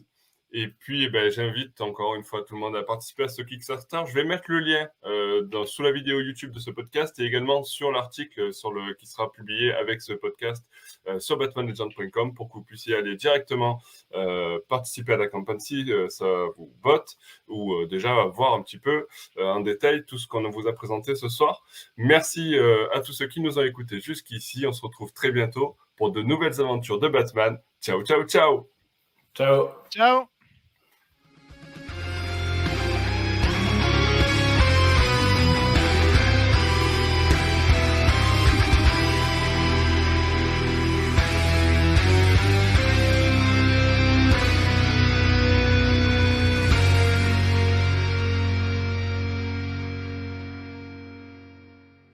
et 0.52 0.68
puis, 0.68 1.04
eh 1.04 1.10
ben, 1.10 1.30
j'invite 1.30 1.80
encore 1.80 2.14
une 2.14 2.22
fois 2.22 2.42
tout 2.42 2.54
le 2.54 2.60
monde 2.60 2.76
à 2.76 2.82
participer 2.82 3.24
à 3.24 3.28
ce 3.28 3.42
Kickstarter. 3.42 4.02
Je 4.06 4.14
vais 4.14 4.24
mettre 4.24 4.44
le 4.48 4.60
lien 4.60 4.88
euh, 5.04 5.42
dans, 5.42 5.66
sous 5.66 5.82
la 5.82 5.90
vidéo 5.90 6.20
YouTube 6.20 6.52
de 6.52 6.60
ce 6.60 6.70
podcast 6.70 7.18
et 7.18 7.24
également 7.24 7.64
sur 7.64 7.90
l'article 7.90 8.54
sur 8.54 8.72
le, 8.72 8.94
qui 8.94 9.06
sera 9.06 9.30
publié 9.30 9.74
avec 9.74 10.00
ce 10.00 10.12
podcast 10.12 10.64
euh, 10.64 10.85
sur 11.18 11.36
batmanlegend.com 11.36 12.34
pour 12.34 12.48
que 12.48 12.54
vous 12.54 12.64
puissiez 12.64 12.96
aller 12.96 13.16
directement 13.16 13.80
euh, 14.14 14.58
participer 14.68 15.14
à 15.14 15.16
la 15.16 15.28
campagne 15.28 15.58
si 15.58 15.90
ça 16.08 16.26
vous 16.56 16.72
botte 16.82 17.16
ou 17.48 17.84
déjà 17.86 18.24
voir 18.26 18.54
un 18.54 18.62
petit 18.62 18.78
peu 18.78 19.06
en 19.38 19.60
détail 19.60 20.04
tout 20.06 20.18
ce 20.18 20.26
qu'on 20.26 20.48
vous 20.48 20.66
a 20.66 20.72
présenté 20.72 21.14
ce 21.14 21.28
soir. 21.28 21.64
Merci 21.96 22.56
à 22.92 23.00
tous 23.00 23.12
ceux 23.12 23.28
qui 23.28 23.40
nous 23.40 23.58
ont 23.58 23.64
écoutés 23.64 24.00
jusqu'ici. 24.00 24.66
On 24.66 24.72
se 24.72 24.82
retrouve 24.82 25.12
très 25.12 25.32
bientôt 25.32 25.76
pour 25.96 26.12
de 26.12 26.22
nouvelles 26.22 26.60
aventures 26.60 26.98
de 26.98 27.08
Batman. 27.08 27.58
Ciao, 27.80 28.02
ciao, 28.02 28.24
ciao. 28.24 28.68
Ciao. 29.34 29.70
Ciao. 29.90 30.35